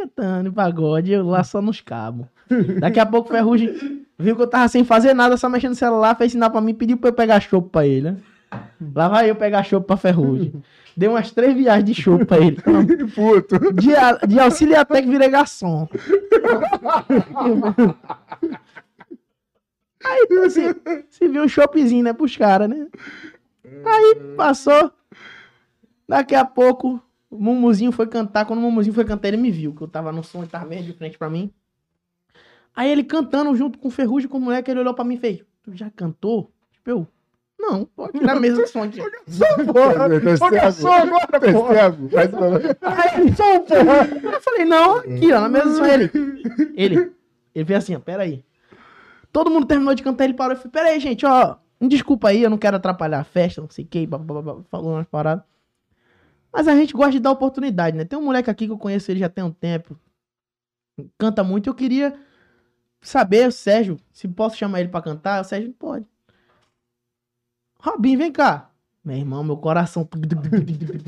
cantando, 0.01 0.51
pagode, 0.51 1.11
e 1.11 1.13
eu 1.13 1.25
lá 1.25 1.43
só 1.43 1.61
nos 1.61 1.79
cabos. 1.81 2.25
Daqui 2.79 2.99
a 2.99 3.05
pouco 3.05 3.29
o 3.29 3.31
Ferrugem 3.31 4.03
viu 4.17 4.35
que 4.35 4.41
eu 4.41 4.47
tava 4.47 4.67
sem 4.67 4.83
fazer 4.83 5.13
nada, 5.13 5.37
só 5.37 5.47
mexendo 5.47 5.71
no 5.71 5.75
celular, 5.75 6.15
fez 6.17 6.31
sinal 6.31 6.49
pra 6.51 6.59
mim, 6.61 6.73
pediu 6.73 6.97
pra 6.97 7.09
eu 7.09 7.13
pegar 7.13 7.39
chopp 7.39 7.69
pra 7.69 7.85
ele, 7.85 8.11
né? 8.11 8.17
Lá 8.95 9.07
vai 9.07 9.29
eu 9.29 9.35
pegar 9.35 9.63
chopp 9.63 9.85
pra 9.85 9.95
Ferrugem. 9.97 10.53
Deu 10.95 11.11
umas 11.11 11.31
três 11.31 11.55
viagens 11.55 11.85
de 11.85 11.93
chopp 11.93 12.25
pra 12.25 12.37
ele. 12.37 12.57
Puto. 13.15 13.59
De, 13.73 13.91
de 14.27 14.39
auxílio 14.39 14.79
até 14.79 15.01
que 15.01 15.09
virei 15.09 15.29
garçom. 15.29 15.87
Aí, 20.03 20.27
assim, 20.45 20.73
se 21.09 21.27
viu 21.27 21.43
um 21.43 21.47
choppzinho, 21.47 22.03
né, 22.03 22.11
pros 22.11 22.35
caras, 22.35 22.67
né? 22.67 22.87
Aí 23.85 24.15
passou. 24.35 24.91
Daqui 26.07 26.33
a 26.35 26.43
pouco, 26.43 26.99
o 27.29 27.39
Mumuzinho 27.39 27.91
foi 27.91 28.07
cantar. 28.07 28.45
Quando 28.45 28.59
o 28.59 28.61
Mumuzinho 28.63 28.93
foi 28.93 29.05
cantar, 29.05 29.29
ele 29.29 29.37
me 29.37 29.51
viu, 29.51 29.73
que 29.73 29.81
eu 29.81 29.87
tava 29.87 30.11
no 30.11 30.23
som, 30.23 30.39
ele 30.39 30.49
tava 30.49 30.65
meio 30.65 30.83
de 30.83 30.93
frente 30.93 31.17
pra 31.17 31.29
mim. 31.29 31.53
Aí 32.75 32.89
ele 32.89 33.03
cantando 33.03 33.55
junto 33.55 33.77
com 33.77 33.87
o 33.87 33.91
Ferrugem, 33.91 34.29
com 34.29 34.37
o 34.37 34.41
moleque, 34.41 34.71
ele 34.71 34.79
olhou 34.79 34.93
pra 34.93 35.03
mim 35.03 35.15
e 35.15 35.19
fez: 35.19 35.43
Tu 35.63 35.75
já 35.75 35.89
cantou? 35.89 36.51
Tipo, 36.71 36.89
eu. 36.89 37.07
Não, 37.61 37.85
pode 37.85 38.17
tirar 38.17 38.35
a 38.37 38.39
mesa 38.39 38.65
som 38.67 38.83
aqui. 38.83 38.99
Porra, 39.71 40.09
Tá 40.39 40.45
olha 40.45 40.71
só 40.71 40.93
agora, 40.93 41.39
porra. 41.53 41.97
ele, 43.19 43.35
som, 43.35 43.59
porra. 43.61 44.33
Eu 44.35 44.41
falei, 44.41 44.65
não, 44.65 44.97
aqui, 44.97 45.31
ó, 45.31 45.41
na 45.41 45.49
mesa 45.49 45.75
som. 45.75 45.85
Ele, 45.85 46.11
ele, 46.75 47.11
ele 47.53 47.63
veio 47.63 47.77
assim, 47.77 47.95
ó, 47.95 47.99
peraí. 47.99 48.43
Todo 49.31 49.49
mundo 49.51 49.65
terminou 49.67 49.93
de 49.93 50.03
cantar, 50.03 50.23
ele 50.25 50.33
parou 50.33 50.53
e 50.53 50.57
falou, 50.57 50.71
peraí, 50.71 50.99
gente, 50.99 51.25
ó, 51.25 51.55
me 51.79 51.87
desculpa 51.87 52.29
aí, 52.29 52.41
eu 52.43 52.49
não 52.49 52.57
quero 52.57 52.75
atrapalhar 52.77 53.19
a 53.19 53.23
festa, 53.23 53.61
não 53.61 53.69
sei 53.69 53.85
o 53.85 53.87
que, 53.87 54.07
falou 54.69 54.93
umas 54.93 55.07
paradas. 55.07 55.43
Mas 56.51 56.67
a 56.67 56.75
gente 56.75 56.93
gosta 56.93 57.11
de 57.13 57.19
dar 57.19 57.31
oportunidade, 57.31 57.95
né? 57.95 58.03
Tem 58.03 58.19
um 58.19 58.23
moleque 58.23 58.49
aqui 58.49 58.65
que 58.65 58.73
eu 58.73 58.77
conheço 58.77 59.09
ele 59.09 59.19
já 59.21 59.29
tem 59.29 59.43
um 59.43 59.51
tempo, 59.51 59.97
canta 61.17 61.43
muito, 61.43 61.69
eu 61.69 61.73
queria 61.73 62.13
saber, 63.01 63.47
o 63.47 63.51
Sérgio, 63.51 63.97
se 64.11 64.27
posso 64.27 64.57
chamar 64.57 64.81
ele 64.81 64.89
pra 64.89 65.01
cantar, 65.01 65.41
o 65.41 65.45
Sérgio 65.45 65.71
pode. 65.79 66.05
Robinho, 67.81 68.19
vem 68.19 68.31
cá. 68.31 68.69
Meu 69.03 69.17
irmão, 69.17 69.43
meu 69.43 69.57
coração. 69.57 70.07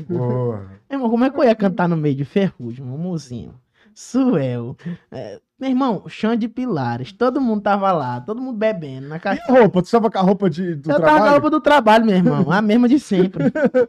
Meu 0.08 0.68
irmão, 0.90 1.10
como 1.10 1.24
é 1.24 1.30
que 1.30 1.38
eu 1.38 1.44
ia 1.44 1.54
cantar 1.54 1.88
no 1.88 1.96
meio 1.96 2.16
de 2.16 2.24
Ferrugem, 2.24 2.84
Mumuzinho, 2.84 3.54
Suel, 3.94 4.76
é, 5.10 5.40
meu 5.58 5.70
irmão, 5.70 6.02
chão 6.08 6.34
de 6.34 6.48
pilares, 6.48 7.12
todo 7.12 7.40
mundo 7.40 7.62
tava 7.62 7.92
lá, 7.92 8.20
todo 8.20 8.42
mundo 8.42 8.58
bebendo 8.58 9.06
na 9.06 9.20
caixa. 9.20 9.44
a 9.48 9.52
roupa? 9.52 9.80
Tu 9.80 9.86
estava 9.86 10.10
com 10.10 10.18
a 10.18 10.22
roupa 10.22 10.50
de, 10.50 10.74
do 10.74 10.90
Eu 10.90 10.96
tava 10.96 11.00
com 11.00 11.06
a 11.06 11.10
trabalho? 11.12 11.32
roupa 11.32 11.50
do 11.50 11.60
trabalho, 11.60 12.04
meu 12.04 12.16
irmão, 12.16 12.50
a 12.50 12.60
mesma 12.60 12.88
de 12.88 12.98
sempre. 12.98 13.44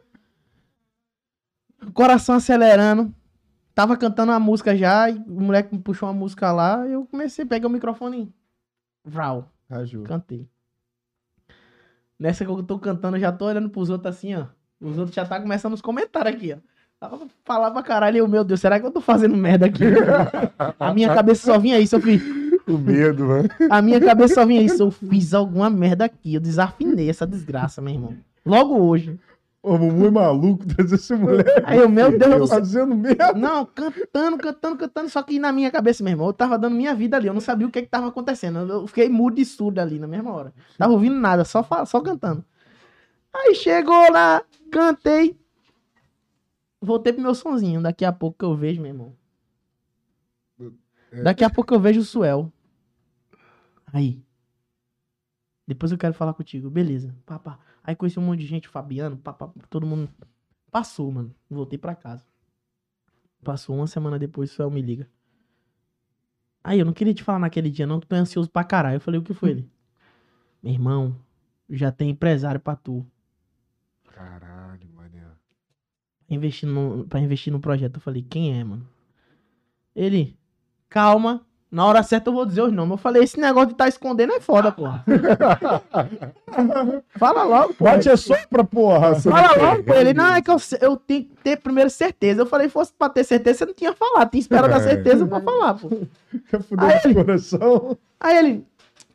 Coração 1.93 2.35
acelerando, 2.35 3.13
tava 3.73 3.97
cantando 3.97 4.31
uma 4.31 4.39
música 4.39 4.75
já, 4.77 5.09
e 5.09 5.15
o 5.27 5.41
moleque 5.41 5.73
me 5.73 5.81
puxou 5.81 6.07
uma 6.07 6.13
música 6.13 6.51
lá, 6.51 6.87
e 6.87 6.93
eu 6.93 7.05
comecei 7.05 7.43
a 7.43 7.47
pegar 7.47 7.67
o 7.67 7.71
microfone, 7.71 8.31
vral, 9.03 9.49
cantei. 10.03 10.47
Nessa 12.19 12.45
que 12.45 12.51
eu 12.51 12.63
tô 12.63 12.79
cantando, 12.79 13.17
eu 13.17 13.21
já 13.21 13.31
tô 13.31 13.45
olhando 13.45 13.69
pros 13.69 13.89
outros 13.89 14.15
assim, 14.15 14.35
ó. 14.35 14.45
Os 14.81 14.97
outros 14.97 15.15
já 15.15 15.25
tá 15.25 15.39
começando 15.39 15.73
os 15.73 15.81
comentários 15.81 16.35
aqui, 16.35 16.53
ó. 16.53 16.57
Tava 16.99 17.27
falar 17.43 17.71
pra 17.71 17.83
caralho, 17.83 18.17
eu, 18.17 18.27
meu 18.27 18.43
Deus, 18.43 18.61
será 18.61 18.79
que 18.79 18.85
eu 18.85 18.91
tô 18.91 19.01
fazendo 19.01 19.35
merda 19.35 19.65
aqui? 19.65 19.83
A 20.79 20.93
minha 20.93 21.11
cabeça 21.13 21.45
só 21.45 21.59
vinha 21.59 21.79
isso, 21.79 21.95
eu 21.95 22.01
fiz. 22.01 22.21
O 22.67 22.77
medo, 22.77 23.25
mano. 23.25 23.49
A 23.69 23.81
minha 23.81 23.99
cabeça 23.99 24.35
só 24.35 24.45
vinha 24.45 24.61
isso, 24.61 24.81
eu 24.81 24.89
fiz 24.89 25.33
alguma 25.33 25.69
merda 25.69 26.05
aqui, 26.05 26.35
eu 26.35 26.41
desafinei 26.41 27.09
essa 27.09 27.27
desgraça, 27.27 27.81
meu 27.81 27.93
irmão. 27.93 28.15
Logo 28.45 28.77
hoje. 28.77 29.19
Ô, 29.65 29.79
Mumu 29.79 30.05
é 30.05 30.11
maluco, 30.11 30.63
esse 30.93 31.15
moleque 31.15 31.49
Aí 31.63 31.79
eu, 31.79 31.89
meu 31.89 32.15
Deus 32.15 32.37
do 32.37 32.47
céu. 32.47 32.59
fazendo 32.59 32.95
merda. 32.95 33.33
Não, 33.33 33.65
cantando, 33.65 34.37
cantando, 34.37 34.77
cantando, 34.77 35.09
só 35.09 35.23
que 35.23 35.39
na 35.39 35.51
minha 35.51 35.71
cabeça, 35.71 36.03
meu 36.03 36.11
irmão, 36.11 36.27
eu 36.27 36.33
tava 36.33 36.55
dando 36.55 36.75
minha 36.75 36.93
vida 36.93 37.17
ali, 37.17 37.25
eu 37.25 37.33
não 37.33 37.41
sabia 37.41 37.65
o 37.65 37.71
que 37.71 37.81
que 37.81 37.89
tava 37.89 38.07
acontecendo, 38.07 38.59
eu 38.59 38.67
eu 38.67 38.87
fiquei 38.87 39.09
mudo 39.09 39.39
e 39.39 39.45
surdo 39.45 39.79
ali 39.81 39.97
na 39.97 40.05
mesma 40.05 40.31
hora. 40.31 40.53
Tava 40.77 40.93
ouvindo 40.93 41.15
nada, 41.15 41.43
só, 41.43 41.67
só 41.87 41.99
cantando. 41.99 42.45
Aí 43.33 43.55
chegou 43.55 44.11
lá, 44.11 44.43
cantei, 44.71 45.35
voltei 46.79 47.11
pro 47.11 47.23
meu 47.23 47.33
sonzinho, 47.33 47.81
daqui 47.81 48.05
a 48.05 48.13
pouco 48.13 48.37
que 48.37 48.45
eu 48.45 48.55
vejo, 48.55 48.79
meu 48.79 48.91
irmão. 48.91 49.15
Daqui 51.23 51.43
a 51.43 51.49
pouco 51.49 51.73
eu 51.73 51.79
vejo 51.79 52.01
o 52.01 52.05
Suel. 52.05 52.53
Aí. 53.91 54.21
Depois 55.67 55.91
eu 55.91 55.97
quero 55.97 56.13
falar 56.13 56.35
contigo, 56.35 56.69
beleza. 56.69 57.15
Pá, 57.25 57.39
pá. 57.39 57.57
Aí 57.85 57.95
conheci 57.95 58.19
um 58.19 58.23
monte 58.23 58.39
de 58.39 58.47
gente, 58.47 58.67
o 58.67 58.71
Fabiano, 58.71 59.15
pá, 59.15 59.31
pá, 59.31 59.49
todo 59.69 59.85
mundo. 59.85 60.09
Passou, 60.71 61.11
mano. 61.11 61.33
Voltei 61.49 61.77
pra 61.77 61.95
casa. 61.95 62.25
Passou 63.43 63.75
uma 63.75 63.85
semana 63.85 64.17
depois, 64.17 64.51
o 64.51 64.55
Suel 64.55 64.71
me 64.71 64.81
liga. 64.81 65.07
Aí, 66.63 66.79
eu 66.79 66.85
não 66.85 66.93
queria 66.93 67.13
te 67.13 67.23
falar 67.23 67.37
naquele 67.37 67.69
dia, 67.69 67.85
não, 67.85 67.99
que 67.99 68.07
tô 68.07 68.15
ansioso 68.15 68.49
pra 68.49 68.63
caralho. 68.63 68.95
Eu 68.95 69.01
falei, 69.01 69.19
o 69.19 69.23
que 69.23 69.35
foi 69.35 69.51
ele? 69.51 69.69
Meu 70.63 70.73
irmão, 70.73 71.15
já 71.69 71.91
tem 71.91 72.09
empresário 72.09 72.59
pra 72.59 72.75
tu. 72.75 73.05
Caralho, 74.11 74.89
mané. 74.89 75.21
Pra 76.25 76.35
investir 76.35 76.67
no, 76.67 77.05
pra 77.05 77.19
investir 77.19 77.53
no 77.53 77.59
projeto. 77.59 77.97
Eu 77.97 78.01
falei, 78.01 78.23
quem 78.23 78.59
é, 78.59 78.63
mano? 78.63 78.89
Ele, 79.95 80.35
calma. 80.89 81.44
Na 81.71 81.85
hora 81.85 82.03
certa 82.03 82.29
eu 82.29 82.33
vou 82.33 82.45
dizer 82.45 82.61
os 82.61 82.71
nomes. 82.71 82.91
Eu 82.91 82.97
falei, 82.97 83.23
esse 83.23 83.39
negócio 83.39 83.69
de 83.69 83.75
tá 83.75 83.87
escondendo 83.87 84.33
é 84.33 84.39
foda, 84.39 84.71
porra. 84.71 85.03
Fala 87.17 87.43
logo, 87.43 87.73
pô. 87.73 87.83
Bate 87.85 88.09
a 88.09 88.15
sopra, 88.15 88.63
porra. 88.63 89.19
Fala 89.19 89.55
logo, 89.57 89.83
pô. 89.83 89.93
Ele, 89.93 90.13
não, 90.13 90.35
é 90.35 90.41
que 90.41 90.49
eu, 90.49 90.57
eu 90.81 90.95
tenho 90.95 91.25
que 91.25 91.35
ter 91.43 91.57
primeiro 91.57 91.89
certeza. 91.89 92.41
Eu 92.41 92.45
falei, 92.45 92.69
fosse 92.69 92.93
pra 92.93 93.09
ter 93.09 93.23
certeza, 93.23 93.59
você 93.59 93.65
não 93.65 93.73
tinha 93.73 93.93
falado. 93.93 94.29
Tinha 94.31 94.39
espera 94.39 94.67
dar 94.67 94.77
É. 94.77 94.83
certeza 94.83 95.25
pra 95.25 95.41
falar, 95.41 95.73
pô. 95.73 95.89
Quer 96.49 96.61
fuder 96.61 96.89
Aí 96.89 97.01
ele- 97.03 97.13
coração. 97.13 97.97
Aí 98.19 98.37
ele, 98.37 98.65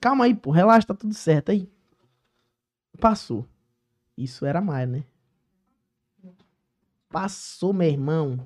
calma 0.00 0.24
aí, 0.26 0.34
pô, 0.34 0.50
relaxa, 0.50 0.86
tá 0.86 0.94
tudo 0.94 1.14
certo. 1.14 1.50
Aí, 1.50 1.68
passou. 3.00 3.46
Isso 4.18 4.44
era 4.44 4.60
mais, 4.60 4.88
né? 4.88 5.02
Passou, 7.08 7.72
meu 7.72 7.88
irmão. 7.88 8.38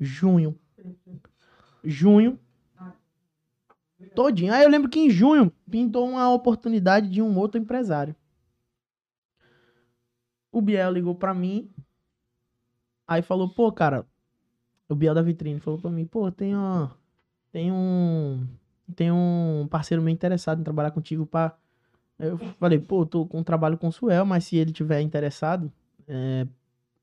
Junho. 0.00 0.58
Junho. 1.84 2.38
Todinho. 4.14 4.52
Aí 4.52 4.62
eu 4.62 4.68
lembro 4.68 4.90
que 4.90 5.00
em 5.00 5.10
junho 5.10 5.52
pintou 5.70 6.08
uma 6.08 6.32
oportunidade 6.32 7.08
de 7.08 7.22
um 7.22 7.38
outro 7.38 7.60
empresário. 7.60 8.14
O 10.52 10.60
Biel 10.60 10.92
ligou 10.92 11.14
pra 11.14 11.34
mim. 11.34 11.70
Aí 13.06 13.22
falou, 13.22 13.48
pô, 13.48 13.70
cara. 13.72 14.06
O 14.88 14.94
Biel 14.94 15.14
da 15.14 15.22
vitrine 15.22 15.60
falou 15.60 15.80
pra 15.80 15.90
mim, 15.90 16.06
pô, 16.06 16.30
tem, 16.30 16.56
ó, 16.56 16.88
tem 17.50 17.72
um 17.72 18.46
tem 18.94 19.10
um 19.10 19.66
parceiro 19.68 20.02
meu 20.02 20.12
interessado 20.12 20.60
em 20.60 20.64
trabalhar 20.64 20.90
contigo 20.90 21.26
pra. 21.26 21.56
Eu 22.18 22.38
falei, 22.38 22.78
pô, 22.78 23.04
tô 23.04 23.26
com 23.26 23.40
um 23.40 23.44
trabalho 23.44 23.76
com 23.76 23.88
o 23.88 23.92
Suel, 23.92 24.24
mas 24.24 24.44
se 24.44 24.56
ele 24.56 24.72
tiver 24.72 25.00
interessado, 25.00 25.70
é, 26.08 26.46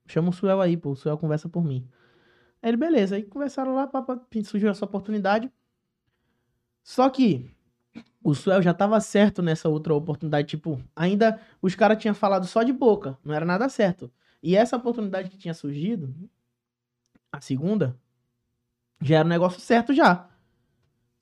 chama 0.08 0.30
o 0.30 0.34
Suel 0.34 0.62
aí, 0.62 0.78
pô, 0.78 0.92
o 0.92 0.96
Suel 0.96 1.18
conversa 1.18 1.50
por 1.50 1.64
mim. 1.64 1.88
Aí 2.62 2.70
ele, 2.70 2.78
beleza, 2.78 3.16
aí 3.16 3.24
conversaram 3.24 3.76
lá, 3.76 3.86
pá, 3.86 4.04
surgiu 4.44 4.70
essa 4.70 4.86
oportunidade. 4.86 5.52
Só 6.84 7.10
que 7.10 7.50
o 8.24 8.34
Suel 8.34 8.62
já 8.62 8.74
tava 8.74 9.00
certo 9.00 9.42
nessa 9.42 9.70
outra 9.70 9.94
oportunidade, 9.94 10.48
tipo, 10.48 10.82
ainda 10.96 11.40
os 11.62 11.76
caras 11.76 11.98
tinham 11.98 12.14
falado 12.14 12.46
só 12.46 12.64
de 12.64 12.72
boca, 12.72 13.18
não 13.24 13.34
era 13.34 13.46
nada 13.46 13.68
certo. 13.70 14.12
E 14.42 14.56
essa 14.56 14.76
oportunidade 14.76 15.30
que 15.30 15.38
tinha 15.38 15.54
surgido, 15.54 16.14
a 17.32 17.40
segunda, 17.40 17.96
já 19.02 19.18
era 19.20 19.26
um 19.26 19.30
negócio 19.30 19.60
certo 19.60 19.94
já. 19.94 20.28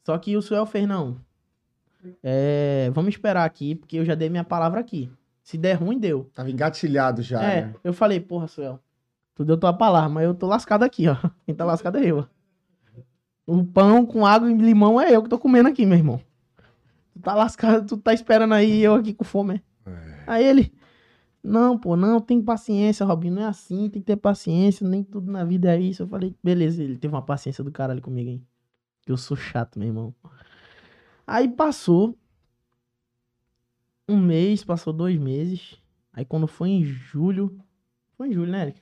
Só 0.03 0.17
que 0.17 0.35
o 0.35 0.41
Suel 0.41 0.65
fez, 0.65 0.87
não. 0.87 1.19
É, 2.23 2.89
vamos 2.93 3.13
esperar 3.13 3.45
aqui, 3.45 3.75
porque 3.75 3.97
eu 3.97 4.05
já 4.05 4.15
dei 4.15 4.29
minha 4.29 4.43
palavra 4.43 4.79
aqui. 4.79 5.11
Se 5.43 5.57
der 5.57 5.73
ruim, 5.73 5.99
deu. 5.99 6.29
Tava 6.33 6.49
engatilhado 6.49 7.21
já, 7.21 7.41
é, 7.43 7.65
né? 7.65 7.75
eu 7.83 7.93
falei, 7.93 8.19
porra, 8.19 8.47
Suel, 8.47 8.79
tu 9.35 9.43
deu 9.43 9.57
tua 9.57 9.73
palavra, 9.73 10.09
mas 10.09 10.23
eu 10.23 10.33
tô 10.33 10.47
lascado 10.47 10.83
aqui, 10.83 11.07
ó. 11.07 11.15
Quem 11.45 11.53
tá 11.53 11.65
lascado 11.65 11.97
é 11.97 12.05
eu. 12.05 12.27
O 13.51 13.65
pão 13.65 14.05
com 14.05 14.25
água 14.25 14.49
e 14.49 14.55
limão 14.55 14.99
é 15.01 15.13
eu 15.13 15.21
que 15.21 15.27
tô 15.27 15.37
comendo 15.37 15.67
aqui, 15.67 15.85
meu 15.85 15.97
irmão. 15.97 16.21
Tu 17.13 17.19
tá 17.19 17.35
lascado, 17.35 17.85
tu 17.85 17.97
tá 17.97 18.13
esperando 18.13 18.53
aí 18.53 18.81
eu 18.81 18.95
aqui 18.95 19.13
com 19.13 19.25
fome, 19.25 19.61
é? 19.85 20.23
Aí 20.25 20.45
ele, 20.45 20.73
não, 21.43 21.77
pô, 21.77 21.97
não, 21.97 22.21
tem 22.21 22.41
paciência, 22.41 23.05
Robinho, 23.05 23.35
não 23.35 23.41
é 23.41 23.47
assim, 23.47 23.89
tem 23.89 24.01
que 24.01 24.05
ter 24.05 24.15
paciência, 24.15 24.87
nem 24.87 25.03
tudo 25.03 25.29
na 25.29 25.43
vida 25.43 25.75
é 25.75 25.81
isso. 25.81 26.03
Eu 26.03 26.07
falei, 26.07 26.33
beleza, 26.41 26.81
ele 26.81 26.95
teve 26.95 27.13
uma 27.13 27.21
paciência 27.21 27.61
do 27.61 27.69
caralho 27.69 28.01
comigo, 28.01 28.29
hein? 28.29 28.47
Que 29.01 29.11
eu 29.11 29.17
sou 29.17 29.35
chato, 29.35 29.77
meu 29.77 29.89
irmão. 29.89 30.15
Aí 31.27 31.49
passou 31.49 32.17
um 34.07 34.17
mês, 34.17 34.63
passou 34.63 34.93
dois 34.93 35.19
meses. 35.19 35.77
Aí 36.13 36.23
quando 36.23 36.47
foi 36.47 36.69
em 36.69 36.85
julho. 36.85 37.59
Foi 38.15 38.29
em 38.29 38.33
julho, 38.33 38.49
né, 38.49 38.61
Eric? 38.61 38.81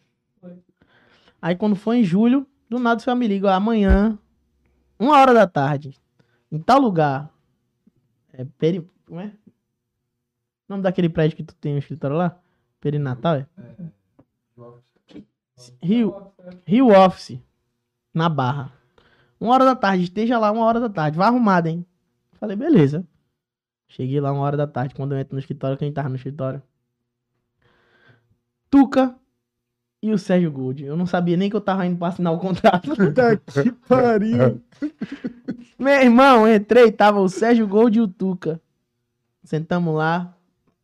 Aí 1.41 1.55
quando 1.55 1.75
foi 1.75 1.97
em 1.97 2.03
julho, 2.03 2.45
do 2.69 2.77
nada 2.77 2.99
o 2.99 3.03
senhor 3.03 3.15
me 3.15 3.27
liga, 3.27 3.55
amanhã 3.55 4.19
uma 4.99 5.17
hora 5.17 5.33
da 5.33 5.47
tarde, 5.47 5.97
em 6.51 6.59
tal 6.59 6.79
lugar. 6.79 7.33
É 8.33 8.45
peri... 8.57 8.87
Como 9.05 9.19
é? 9.19 9.27
O 9.27 10.73
nome 10.73 10.83
daquele 10.83 11.09
prédio 11.09 11.37
que 11.37 11.43
tu 11.43 11.55
tem 11.55 11.73
no 11.73 11.79
escritório 11.79 12.15
lá? 12.15 12.37
Perinatal, 12.79 13.35
é? 13.35 13.47
Rio, 15.81 16.31
Rio 16.65 16.87
Office, 16.89 17.41
na 18.13 18.29
Barra. 18.29 18.71
Uma 19.39 19.53
hora 19.53 19.65
da 19.65 19.75
tarde, 19.75 20.03
esteja 20.03 20.37
lá 20.37 20.51
uma 20.51 20.65
hora 20.65 20.79
da 20.79 20.89
tarde. 20.89 21.17
Vai 21.17 21.27
arrumado, 21.27 21.67
hein? 21.67 21.85
Falei, 22.33 22.55
beleza. 22.55 23.05
Cheguei 23.87 24.21
lá 24.21 24.31
uma 24.31 24.41
hora 24.41 24.55
da 24.55 24.67
tarde, 24.67 24.93
quando 24.93 25.13
eu 25.13 25.19
entro 25.19 25.35
no 25.35 25.39
escritório, 25.39 25.77
quem 25.77 25.91
tava 25.91 26.09
no 26.09 26.15
escritório? 26.15 26.61
Tuca 28.69 29.17
e 30.01 30.11
o 30.11 30.17
Sérgio 30.17 30.51
Gold. 30.51 30.83
Eu 30.83 30.95
não 30.95 31.05
sabia 31.05 31.35
nem 31.35 31.49
que 31.49 31.55
eu 31.55 31.61
tava 31.61 31.85
indo 31.85 31.97
pra 31.97 32.07
assinar 32.07 32.33
o 32.33 32.39
contrato. 32.39 32.89
Puta 32.95 33.37
que 33.37 33.71
pariu. 33.87 34.61
Meu 35.77 36.01
irmão, 36.01 36.47
entrei, 36.47 36.91
tava 36.91 37.19
o 37.19 37.29
Sérgio 37.29 37.67
Gold 37.67 37.97
e 37.97 38.01
o 38.01 38.07
Tuca. 38.07 38.61
Sentamos 39.43 39.95
lá, 39.95 40.35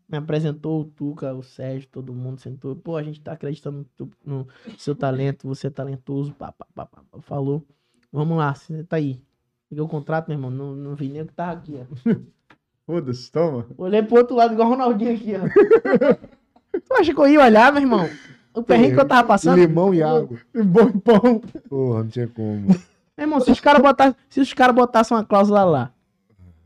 me 0.08 0.18
apresentou 0.18 0.82
o 0.82 0.86
Tuca, 0.86 1.34
o 1.34 1.44
Sérgio, 1.44 1.88
todo 1.92 2.14
mundo 2.14 2.40
sentou. 2.40 2.76
Pô, 2.76 2.96
a 2.96 3.04
gente 3.04 3.22
tá 3.22 3.34
acreditando 3.34 3.86
no, 4.00 4.10
no 4.26 4.48
seu 4.78 4.96
talento, 4.96 5.48
você 5.48 5.68
é 5.68 5.70
talentoso, 5.70 6.34
pá, 6.34 6.52
pá, 6.52 6.66
pá, 6.74 6.86
pá, 6.86 7.02
falou. 7.22 7.66
Vamos 8.12 8.38
lá, 8.38 8.54
senta 8.54 8.96
aí. 8.96 9.22
Peguei 9.70 9.84
o 9.84 9.88
contrato, 9.88 10.28
meu 10.28 10.38
irmão, 10.38 10.52
não, 10.52 10.76
não 10.76 10.96
vi 10.96 11.10
nem 11.10 11.24
o 11.24 11.28
que 11.28 11.34
tava 11.34 11.54
aqui, 11.54 11.76
ó. 11.78 11.86
Foda-se, 12.86 13.32
toma. 13.32 13.66
Olhei 13.78 14.04
pro 14.04 14.18
outro 14.18 14.36
lado, 14.36 14.54
igual 14.54 14.68
o 14.68 14.72
Ronaldinho 14.72 15.16
aqui, 15.16 15.34
ó. 15.36 16.80
tu 16.80 16.94
acha 16.94 17.14
que 17.14 17.20
eu 17.20 17.28
ia 17.28 17.42
olhar, 17.42 17.74
meu 17.74 17.82
irmão? 17.82 18.08
O 18.56 18.64
perrengue 18.64 18.96
que 18.96 19.02
eu 19.02 19.08
tava 19.08 19.28
passando. 19.28 19.58
Limão 19.58 19.94
e 19.94 20.02
água. 20.02 20.38
Bom 20.54 20.92
pão. 21.00 21.42
Porra, 21.70 22.04
não 22.04 22.08
tinha 22.08 22.28
como. 22.28 22.68
Meu 22.68 22.78
irmão, 23.26 23.40
se 23.40 23.52
os 23.52 23.60
caras 23.60 23.82
botassem, 23.82 24.16
se 24.30 24.40
os 24.40 24.54
caras 24.54 24.76
botassem 24.76 25.16
uma 25.16 25.24
cláusula 25.24 25.64
lá, 25.64 25.92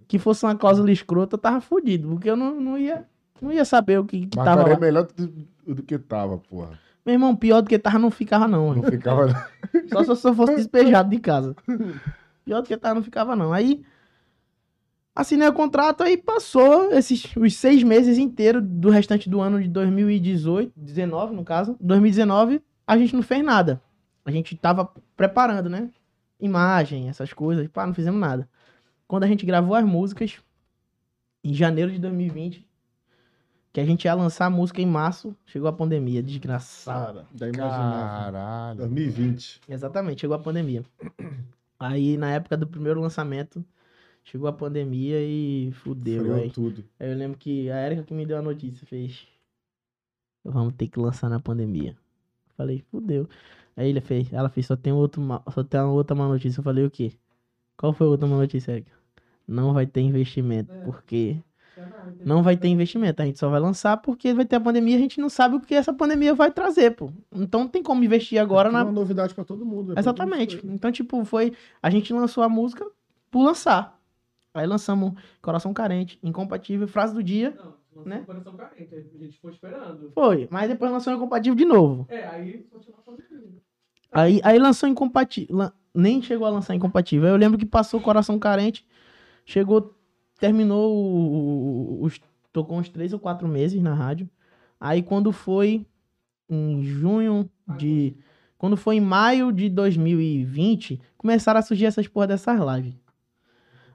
que 0.08 0.18
fosse 0.18 0.46
uma 0.46 0.56
cláusula 0.56 0.92
escrota, 0.92 1.36
eu 1.36 1.40
tava 1.40 1.62
fudido, 1.62 2.10
porque 2.10 2.30
eu 2.30 2.36
não, 2.36 2.60
não 2.60 2.78
ia, 2.78 3.06
não 3.42 3.52
ia 3.52 3.66
saber 3.66 4.00
o 4.00 4.06
que, 4.06 4.28
que 4.28 4.38
Mas 4.38 4.46
tava 4.46 4.64
cara, 4.64 4.76
é 4.76 4.80
melhor 4.80 5.08
do, 5.16 5.76
do 5.76 5.84
que 5.84 5.98
tava, 5.98 6.38
porra. 6.38 6.80
Meu 7.06 7.14
irmão, 7.14 7.36
pior 7.36 7.62
do 7.62 7.70
que 7.70 7.80
tava 7.80 8.00
não 8.00 8.12
ficava 8.12 8.48
não. 8.48 8.74
Não 8.76 8.84
ficava. 8.84 9.48
Só 9.92 10.16
se 10.16 10.28
eu 10.28 10.34
fosse 10.34 10.56
despejado 10.56 11.10
de 11.10 11.20
casa. 11.20 11.56
Pior 12.46 12.62
do 12.62 12.68
que 12.68 12.78
tava 12.78 12.96
não 12.96 13.04
ficava 13.04 13.36
não. 13.36 13.54
Aí 13.54 13.84
assinei 15.20 15.48
o 15.48 15.54
contrato, 15.54 16.02
aí 16.02 16.18
passou 16.18 16.92
esses 16.92 17.36
os 17.36 17.56
seis 17.56 17.84
meses 17.84 18.18
inteiros 18.18 18.64
do 18.64 18.90
restante 18.90 19.30
do 19.30 19.42
ano 19.42 19.62
de 19.62 19.68
2018, 19.68 20.72
19 20.76 21.36
no 21.36 21.44
caso, 21.44 21.76
2019, 21.80 22.62
a 22.88 22.98
gente 22.98 23.16
não 23.16 23.22
fez 23.22 23.44
nada. 23.44 23.82
A 24.26 24.32
gente 24.32 24.56
tava 24.56 24.90
preparando, 25.16 25.70
né? 25.70 25.90
Imagem, 26.40 27.10
essas 27.10 27.34
coisas, 27.34 27.68
pá, 27.68 27.86
não 27.86 27.94
fizemos 27.94 28.20
nada. 28.20 28.48
Quando 29.08 29.24
a 29.24 29.28
gente 29.28 29.46
gravou 29.46 29.76
as 29.76 29.84
músicas, 29.84 30.38
em 31.44 31.54
janeiro 31.54 31.92
de 31.92 32.00
2020, 32.00 32.66
que 33.74 33.80
a 33.80 33.86
gente 33.86 34.06
ia 34.06 34.14
lançar 34.14 34.46
a 34.46 34.50
música 34.50 34.82
em 34.82 34.86
março, 34.86 35.36
chegou 35.46 35.68
a 35.68 35.74
pandemia, 35.74 36.24
desgraçada. 36.24 37.26
Da. 37.32 37.52
Caralho. 37.52 38.78
2020. 38.78 39.62
Exatamente, 39.68 40.22
chegou 40.22 40.36
a 40.36 40.40
pandemia. 40.40 40.84
Aí, 41.80 42.18
na 42.18 42.32
época 42.32 42.58
do 42.58 42.68
primeiro 42.68 43.00
lançamento, 43.00 43.64
chegou 44.30 44.48
a 44.48 44.54
pandemia 44.54 45.18
e 45.22 45.72
fudeu, 45.72 46.24
velho. 46.24 46.52
tudo. 46.52 46.84
Aí 47.00 47.12
eu 47.12 47.18
lembro 47.18 47.38
que 47.38 47.70
a 47.70 47.86
Erika 47.86 48.04
que 48.04 48.14
me 48.14 48.26
deu 48.26 48.38
a 48.38 48.42
notícia 48.42 48.86
fez. 48.86 49.28
Vamos 50.44 50.74
ter 50.76 50.88
que 50.88 51.00
lançar 51.00 51.30
na 51.30 51.40
pandemia. 51.40 51.96
Falei, 52.56 52.84
fudeu. 52.92 53.28
Aí 53.76 53.90
ele 53.90 54.02
fez, 54.02 54.32
ela 54.34 54.50
fez, 54.50 54.66
só 54.66 54.76
tem 54.76 54.92
outro, 54.94 55.22
só 55.54 55.64
tem 55.64 55.80
uma 55.80 55.92
outra 55.92 56.16
má 56.16 56.28
notícia. 56.28 56.60
Eu 56.60 56.64
falei, 56.64 56.86
o 56.86 56.92
quê? 56.92 57.14
Qual 57.78 57.94
foi 57.94 58.08
a 58.08 58.10
outra 58.10 58.28
má 58.28 58.36
notícia, 58.38 58.72
Erika? 58.74 58.92
Não 59.48 59.74
vai 59.74 59.86
ter 59.88 60.02
investimento, 60.02 60.72
porque 60.86 61.38
não 62.24 62.44
vai 62.44 62.56
ter 62.58 62.68
investimento. 62.68 63.22
A 63.22 63.26
gente 63.26 63.40
só 63.40 63.50
vai 63.50 63.60
lançar 63.60 63.98
porque 63.98 64.34
vai 64.34 64.46
ter 64.46 64.58
a 64.58 64.62
pandemia, 64.62 64.96
a 64.96 65.00
gente 65.00 65.20
não 65.20 65.30
sabe 65.30 65.56
o 65.56 65.60
que 65.62 65.74
essa 65.74 65.94
pandemia 65.94 66.36
vai 66.36 66.52
trazer, 66.52 66.92
pô. 66.92 67.12
Então 67.34 67.62
não 67.62 67.68
tem 67.68 67.82
como 67.82 68.04
investir 68.04 68.40
agora 68.40 68.70
É 68.70 68.72
na 68.72 68.84
uma 68.84 68.92
novidade 68.92 69.34
pra 69.34 69.44
todo 69.44 69.66
mundo. 69.66 69.94
né? 69.94 70.00
Exatamente. 70.00 70.58
todo 70.58 70.66
mundo. 70.66 70.76
Então, 70.76 70.92
tipo, 70.92 71.24
foi. 71.26 71.54
A 71.82 71.90
gente 71.90 72.14
lançou 72.14 72.44
a 72.44 72.50
música 72.50 72.86
por 73.32 73.44
lançar. 73.44 73.99
Aí 74.60 74.68
lançamos 74.68 75.14
Coração 75.42 75.74
Carente, 75.74 76.20
Incompatível, 76.24 76.88
Frase 76.88 77.14
do 77.14 77.24
Dia. 77.24 77.52
Não, 77.58 77.74
lançou 77.96 78.06
Né? 78.06 78.24
coração 78.26 78.56
carente. 78.56 78.94
A 78.96 79.00
gente 79.18 79.34
ficou 79.36 79.50
esperando. 79.52 80.12
Foi. 80.14 80.48
Mas 80.52 80.70
depois 80.70 80.92
lançou 80.92 81.14
Incompatível 81.14 81.56
de 81.56 81.66
novo. 81.66 82.06
É, 82.10 82.26
aí 82.28 82.64
continuou 82.72 83.02
fazendo. 83.06 83.62
Aí, 84.12 84.40
aí 84.44 84.58
lançou 84.60 84.88
Incompatível. 84.90 85.56
lan- 85.56 85.74
Nem 85.94 86.22
chegou 86.22 86.46
a 86.48 86.50
lançar 86.50 86.76
Incompatível. 86.76 87.28
Aí 87.28 87.34
eu 87.34 87.38
lembro 87.38 87.58
que 87.58 87.66
passou 87.66 88.00
Coração 88.00 88.38
Carente. 88.40 88.86
Chegou. 89.46 89.96
Terminou 90.40 90.96
o- 90.96 92.04
os. 92.04 92.20
Tocou 92.54 92.78
uns 92.80 92.90
três 92.90 93.12
ou 93.14 93.20
quatro 93.20 93.48
meses 93.48 93.82
na 93.82 93.94
rádio. 93.94 94.30
Aí 94.80 95.04
quando 95.04 95.32
foi 95.32 95.86
em 96.50 96.82
junho 96.84 97.50
de. 97.78 98.16
Quando 98.58 98.76
foi 98.78 98.96
em 98.98 99.02
maio 99.02 99.52
de 99.52 99.70
2020, 99.70 101.00
começaram 101.18 101.60
a 101.60 101.64
surgir 101.64 101.86
essas 101.86 102.08
porra 102.08 102.28
dessas 102.28 102.60
lives. 102.60 102.94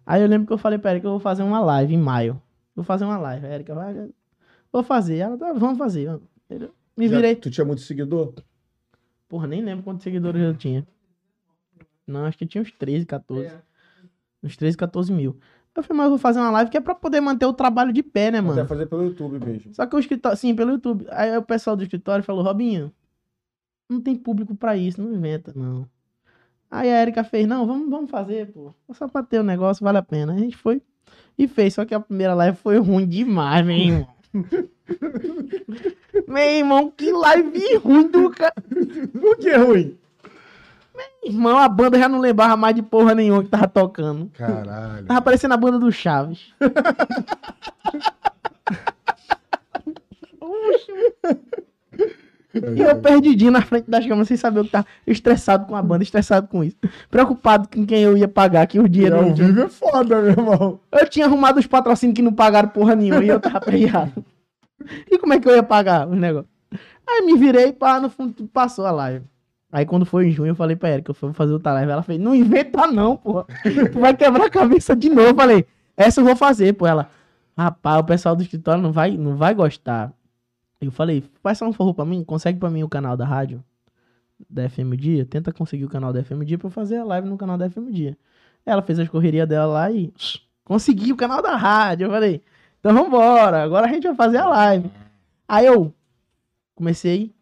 Aí 0.07 0.21
eu 0.23 0.29
lembro 0.29 0.47
que 0.47 0.53
eu 0.53 0.59
falei 0.59 0.79
pra 0.79 0.91
Erika 0.91 1.03
que 1.03 1.07
eu 1.07 1.13
vou 1.13 1.21
fazer 1.21 1.43
uma 1.43 1.61
live 1.61 1.95
em 1.95 1.99
maio. 1.99 2.41
Vou 2.75 2.85
fazer 2.85 3.05
uma 3.05 3.17
live. 3.19 3.47
A 3.47 3.55
Erika 3.55 3.75
vai. 3.75 4.11
Vou 4.73 4.83
fazer. 4.83 5.17
Ela 5.19 5.37
tá, 5.39 5.53
vamos 5.53 5.79
fazer. 5.79 6.09
Eu 6.09 6.21
Me 6.97 7.09
Já- 7.09 7.17
virei. 7.17 7.37
Tu 7.37 7.51
tinha 7.51 7.65
muito 7.65 7.81
seguidor? 7.83 8.35
Porra, 9.29 9.47
nem 9.47 9.63
lembro 9.63 9.83
quantos 9.85 10.03
seguidores 10.05 10.41
eu 10.43 10.55
tinha. 10.55 10.87
Não, 12.07 12.25
acho 12.27 12.37
que 12.37 12.47
tinha 12.47 12.61
uns 12.61 12.71
13, 12.71 13.07
14. 13.07 13.47
É. 13.47 13.61
Uns 14.43 14.57
13, 14.57 14.77
14 14.77 15.13
mil. 15.13 15.39
Eu 15.75 15.83
falei, 15.83 15.97
mas 15.99 16.05
eu 16.05 16.11
vou 16.11 16.19
fazer 16.19 16.39
uma 16.39 16.51
live 16.51 16.71
que 16.71 16.77
é 16.77 16.81
pra 16.81 16.95
poder 16.95 17.21
manter 17.21 17.47
o 17.47 17.53
trabalho 17.53 17.93
de 17.93 18.03
pé, 18.03 18.31
né, 18.31 18.41
mano? 18.41 18.61
Até 18.61 18.69
fazer 18.69 18.87
pelo 18.87 19.03
YouTube 19.05 19.45
mesmo. 19.45 19.75
Só 19.75 19.87
que 19.87 19.97
o 19.97 19.99
escritório, 19.99 20.39
sim, 20.39 20.55
pelo 20.55 20.73
YouTube. 20.73 21.05
Aí 21.11 21.37
o 21.37 21.43
pessoal 21.43 21.75
do 21.75 21.83
escritório 21.83 22.23
falou, 22.23 22.45
Robinho, 22.45 22.93
não 23.91 24.01
tem 24.01 24.15
público 24.15 24.55
pra 24.55 24.77
isso, 24.77 25.03
não 25.03 25.13
inventa, 25.13 25.53
não. 25.57 25.89
Aí 26.71 26.93
a 26.93 27.03
Erika 27.03 27.23
fez, 27.23 27.47
não, 27.47 27.67
vamos, 27.67 27.89
vamos 27.89 28.11
fazer, 28.11 28.51
pô. 28.53 28.75
Só 28.93 29.07
pra 29.07 29.23
ter 29.23 29.39
o 29.39 29.45
negócio, 29.45 29.85
vale 29.85 29.99
a 29.99 30.03
pena. 30.03 30.33
A 30.33 30.39
gente 30.39 30.57
foi 30.57 30.83
e 31.39 31.47
fez, 31.47 31.75
só 31.75 31.85
que 31.85 31.95
a 31.95 32.01
primeira 32.01 32.35
live 32.35 32.57
foi 32.57 32.79
ruim 32.79 33.07
demais, 33.07 33.65
meu 33.65 33.77
irmão. 33.77 34.09
meu 36.27 36.43
irmão, 36.43 36.93
que 36.97 37.13
live 37.13 37.77
ruim 37.77 38.09
do 38.09 38.31
cara. 38.31 38.55
Por 39.13 39.37
que 39.37 39.49
é 39.49 39.57
ruim? 39.57 39.97
Irmão, 41.25 41.59
a 41.59 41.69
banda 41.69 41.99
já 41.99 42.09
não 42.09 42.21
lembrava 42.21 42.57
mais 42.57 42.75
de 42.75 42.83
porra 42.83 43.15
nenhuma 43.15 43.43
que 43.43 43.49
tava 43.49 43.67
tocando. 43.67 44.31
Caralho. 44.35 45.07
Tava 45.07 45.23
parecendo 45.23 45.55
a 45.55 45.57
banda 45.57 45.79
do 45.79 45.91
Chaves. 45.91 46.53
E 52.55 52.81
eu 52.81 52.97
perdidinho 52.97 53.51
na 53.51 53.63
frente 53.63 53.91
das 53.91 54.07
câmeras, 54.07 54.29
sem 54.29 54.37
saber 54.37 54.61
o 54.61 54.65
que 54.65 54.71
tava. 54.71 54.87
Estressado 55.07 55.67
com 55.67 55.75
a 55.75 55.83
banda, 55.83 56.05
estressado 56.05 56.47
com 56.49 56.63
isso. 56.63 56.77
Preocupado 57.11 57.69
com 57.69 57.85
quem 57.85 58.03
eu 58.03 58.17
ia 58.17 58.29
pagar, 58.29 58.67
que 58.67 58.79
o 58.79 58.87
E 58.87 58.89
dinheiro 58.89 59.17
ao 59.17 59.35
vivo 59.35 59.63
é 59.63 59.69
foda, 59.69 60.21
meu 60.21 60.31
irmão. 60.31 60.81
Eu 60.93 61.09
tinha 61.09 61.27
arrumado 61.27 61.59
os 61.59 61.67
patrocínios 61.67 62.15
que 62.15 62.23
não 62.23 62.33
pagaram 62.33 62.69
porra 62.69 62.95
nenhuma 62.95 63.25
e 63.25 63.29
eu 63.29 63.41
tava 63.41 63.61
perreado. 63.63 64.25
E 65.11 65.19
como 65.19 65.33
é 65.33 65.41
que 65.41 65.49
eu 65.49 65.55
ia 65.55 65.63
pagar 65.63 66.09
os 66.09 66.17
negócios? 66.17 66.53
Aí 67.07 67.23
me 67.23 67.37
virei, 67.37 67.73
pá, 67.73 68.01
no 68.01 68.09
fundo 68.09 68.33
tudo 68.33 68.49
passou 68.49 68.87
a 68.87 68.91
live. 68.91 69.25
Aí 69.71 69.85
quando 69.85 70.07
foi 70.07 70.29
em 70.29 70.31
junho, 70.31 70.51
eu 70.51 70.55
falei 70.55 70.77
pra 70.77 71.01
que 71.01 71.11
eu 71.11 71.15
fui 71.15 71.33
fazer 71.33 71.53
outra 71.53 71.73
live. 71.73 71.91
Ela 71.91 72.03
fez, 72.03 72.21
não 72.21 72.35
inventa 72.35 72.87
não, 72.87 73.17
porra. 73.17 73.45
Tu 73.93 73.99
vai 73.99 74.17
quebrar 74.17 74.47
a 74.47 74.51
cabeça 74.51 74.95
de 74.95 75.09
novo. 75.09 75.31
Eu 75.31 75.35
falei, 75.35 75.67
essa 75.97 76.21
eu 76.21 76.25
vou 76.25 76.37
fazer, 76.37 76.73
pô. 76.75 76.87
Ela, 76.87 77.11
rapaz, 77.59 78.01
o 78.01 78.05
pessoal 78.05 78.37
do 78.37 78.43
escritório 78.43 78.81
não 78.81 78.93
vai, 78.93 79.17
não 79.17 79.37
vai 79.37 79.53
gostar. 79.53 80.13
Eu 80.87 80.93
falei, 80.93 81.25
faz 81.43 81.59
só 81.59 81.67
um 81.67 81.73
favor 81.73 81.95
pra 81.95 82.05
mim, 82.05 82.25
consegue 82.25 82.59
pra 82.59 82.71
mim 82.71 82.83
o 82.83 82.89
canal 82.89 83.17
da 83.17 83.25
rádio 83.25 83.63
da 84.49 84.69
FM 84.69 84.95
Dia? 84.97 85.25
Tenta 85.25 85.53
conseguir 85.53 85.85
o 85.85 85.89
canal 85.89 86.13
da 86.13 86.23
FM 86.23 86.43
Dia 86.45 86.59
pra 86.59 86.67
eu 86.67 86.71
fazer 86.71 86.99
a 86.99 87.05
live 87.05 87.29
no 87.29 87.37
canal 87.37 87.57
da 87.57 87.69
FM 87.69 87.91
Dia. 87.91 88.17
Ela 88.65 88.83
fez 88.83 88.99
as 88.99 89.09
correrias 89.09 89.49
dela 89.49 89.73
lá 89.73 89.91
e 89.91 90.13
consegui 90.65 91.13
o 91.13 91.17
canal 91.17 91.43
da 91.43 91.57
rádio. 91.57 92.07
Eu 92.07 92.11
falei, 92.11 92.43
então 92.81 92.95
vambora, 92.95 93.63
agora 93.63 93.87
a 93.87 93.89
gente 93.89 94.07
vai 94.07 94.17
fazer 94.17 94.39
a 94.39 94.49
live. 94.49 94.91
Aí 95.47 95.67
eu 95.67 95.95
comecei 96.75 97.35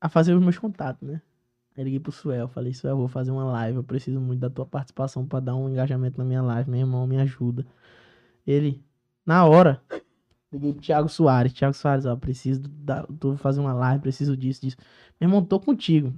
a 0.00 0.08
fazer 0.08 0.34
os 0.34 0.42
meus 0.42 0.58
contatos, 0.58 1.06
né? 1.06 1.20
Aí 1.76 1.84
liguei 1.84 2.00
pro 2.00 2.10
Suel, 2.10 2.48
falei, 2.48 2.74
Suel, 2.74 2.96
vou 2.96 3.08
fazer 3.08 3.30
uma 3.30 3.44
live, 3.44 3.76
eu 3.76 3.84
preciso 3.84 4.20
muito 4.20 4.40
da 4.40 4.50
tua 4.50 4.66
participação 4.66 5.26
pra 5.26 5.40
dar 5.40 5.54
um 5.54 5.68
engajamento 5.68 6.18
na 6.18 6.24
minha 6.24 6.42
live, 6.42 6.70
meu 6.70 6.80
irmão, 6.80 7.06
me 7.06 7.18
ajuda. 7.18 7.66
Ele, 8.46 8.82
na 9.24 9.44
hora, 9.44 9.80
liguei 10.52 10.72
pro 10.72 10.82
Thiago 10.82 11.08
Soares, 11.08 11.52
Thiago 11.52 11.74
Soares, 11.74 12.06
ó, 12.06 12.16
preciso 12.16 12.60
da, 12.60 13.06
tô 13.18 13.36
fazer 13.36 13.60
uma 13.60 13.72
live, 13.72 14.02
preciso 14.02 14.36
disso, 14.36 14.60
disso. 14.60 14.76
Meu 15.20 15.28
irmão, 15.28 15.44
tô 15.44 15.60
contigo. 15.60 16.12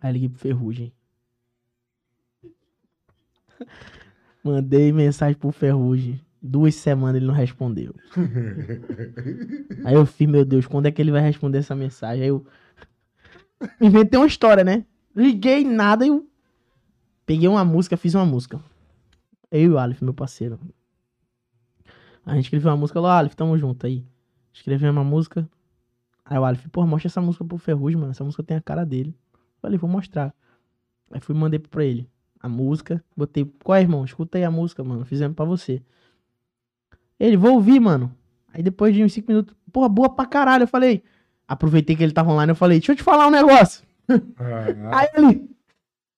Aí 0.00 0.12
liguei 0.12 0.28
pro 0.28 0.38
Ferrugem. 0.38 0.92
Mandei 4.42 4.92
mensagem 4.92 5.36
pro 5.36 5.52
Ferrugem. 5.52 6.20
Duas 6.42 6.74
semanas 6.74 7.16
ele 7.16 7.26
não 7.26 7.34
respondeu. 7.34 7.94
Aí 9.84 9.94
eu 9.94 10.06
fiz, 10.06 10.26
meu 10.26 10.44
Deus, 10.44 10.66
quando 10.66 10.86
é 10.86 10.90
que 10.90 11.02
ele 11.02 11.10
vai 11.10 11.20
responder 11.20 11.58
essa 11.58 11.74
mensagem? 11.74 12.22
Aí 12.22 12.28
eu 12.28 12.46
inventei 13.80 14.18
uma 14.18 14.26
história, 14.26 14.64
né? 14.64 14.86
Liguei 15.14 15.64
nada 15.64 16.06
e 16.06 16.08
eu 16.08 16.30
Peguei 17.30 17.46
uma 17.46 17.64
música, 17.64 17.96
fiz 17.96 18.12
uma 18.16 18.26
música. 18.26 18.60
Eu 19.52 19.60
e 19.60 19.68
o 19.68 19.78
Aleph, 19.78 20.02
meu 20.02 20.12
parceiro. 20.12 20.58
A 22.24 22.34
gente 22.34 22.44
escreveu 22.44 22.70
uma 22.70 22.76
música, 22.76 22.94
falou, 22.94 23.10
Aleph, 23.10 23.34
tamo 23.34 23.56
junto 23.58 23.86
aí. 23.86 24.04
Escreveu 24.52 24.90
uma 24.90 25.04
música. 25.04 25.48
Aí 26.24 26.38
o 26.38 26.44
Aleph, 26.44 26.66
pô, 26.70 26.86
mostra 26.86 27.08
essa 27.08 27.20
música 27.20 27.44
pro 27.44 27.58
Ferrugem, 27.58 27.98
mano. 27.98 28.12
Essa 28.12 28.24
música 28.24 28.42
tem 28.42 28.56
a 28.56 28.60
cara 28.60 28.84
dele. 28.84 29.14
Falei, 29.60 29.78
vou 29.78 29.88
mostrar. 29.90 30.34
Aí 31.10 31.20
fui 31.20 31.34
mandei 31.34 31.58
pra 31.58 31.84
ele 31.84 32.08
a 32.40 32.48
música. 32.48 33.02
Botei, 33.16 33.44
qual 33.64 33.76
é, 33.76 33.80
irmão? 33.80 34.04
Escuta 34.04 34.38
aí 34.38 34.44
a 34.44 34.50
música, 34.50 34.82
mano. 34.84 35.04
Fizemos 35.04 35.34
pra 35.34 35.44
você. 35.44 35.82
Ele, 37.18 37.36
vou 37.36 37.54
ouvir, 37.54 37.80
mano. 37.80 38.14
Aí 38.52 38.62
depois 38.62 38.94
de 38.94 39.04
uns 39.04 39.12
5 39.12 39.30
minutos, 39.30 39.54
porra, 39.72 39.88
boa 39.88 40.08
pra 40.08 40.26
caralho. 40.26 40.64
Eu 40.64 40.68
falei, 40.68 41.02
aproveitei 41.46 41.94
que 41.96 42.02
ele 42.02 42.12
tava 42.12 42.30
online, 42.30 42.50
eu 42.50 42.56
falei, 42.56 42.78
deixa 42.78 42.92
eu 42.92 42.96
te 42.96 43.02
falar 43.02 43.26
um 43.26 43.30
negócio. 43.30 43.84
Ah, 44.38 44.98
Aí 44.98 45.08
ele. 45.14 45.50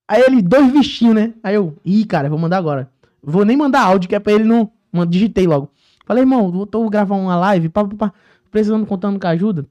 Aí 0.09 0.23
ele, 0.23 0.43
dois 0.43 0.71
bichinhos, 0.73 1.15
né? 1.15 1.35
Aí 1.43 1.55
eu, 1.55 1.77
ih, 1.85 2.05
cara, 2.05 2.27
eu 2.27 2.31
vou 2.31 2.39
mandar 2.39 2.59
agora. 2.59 2.91
Vou 3.23 3.45
nem 3.45 3.57
mandar 3.57 3.83
áudio, 3.83 4.09
que 4.09 4.15
é 4.15 4.19
pra 4.19 4.33
ele 4.33 4.45
não. 4.45 4.71
Digitei 5.09 5.47
logo. 5.47 5.71
Falei, 6.05 6.23
irmão, 6.23 6.51
vou 6.51 6.67
tô 6.67 6.89
gravar 6.91 7.17
uma 7.17 7.37
live, 7.37 7.69
pá, 7.69 7.85
pá, 7.85 7.97
pá, 7.97 8.13
precisando, 8.51 8.85
contando 8.87 9.19
com 9.21 9.27
a 9.27 9.31
ajuda. 9.31 9.67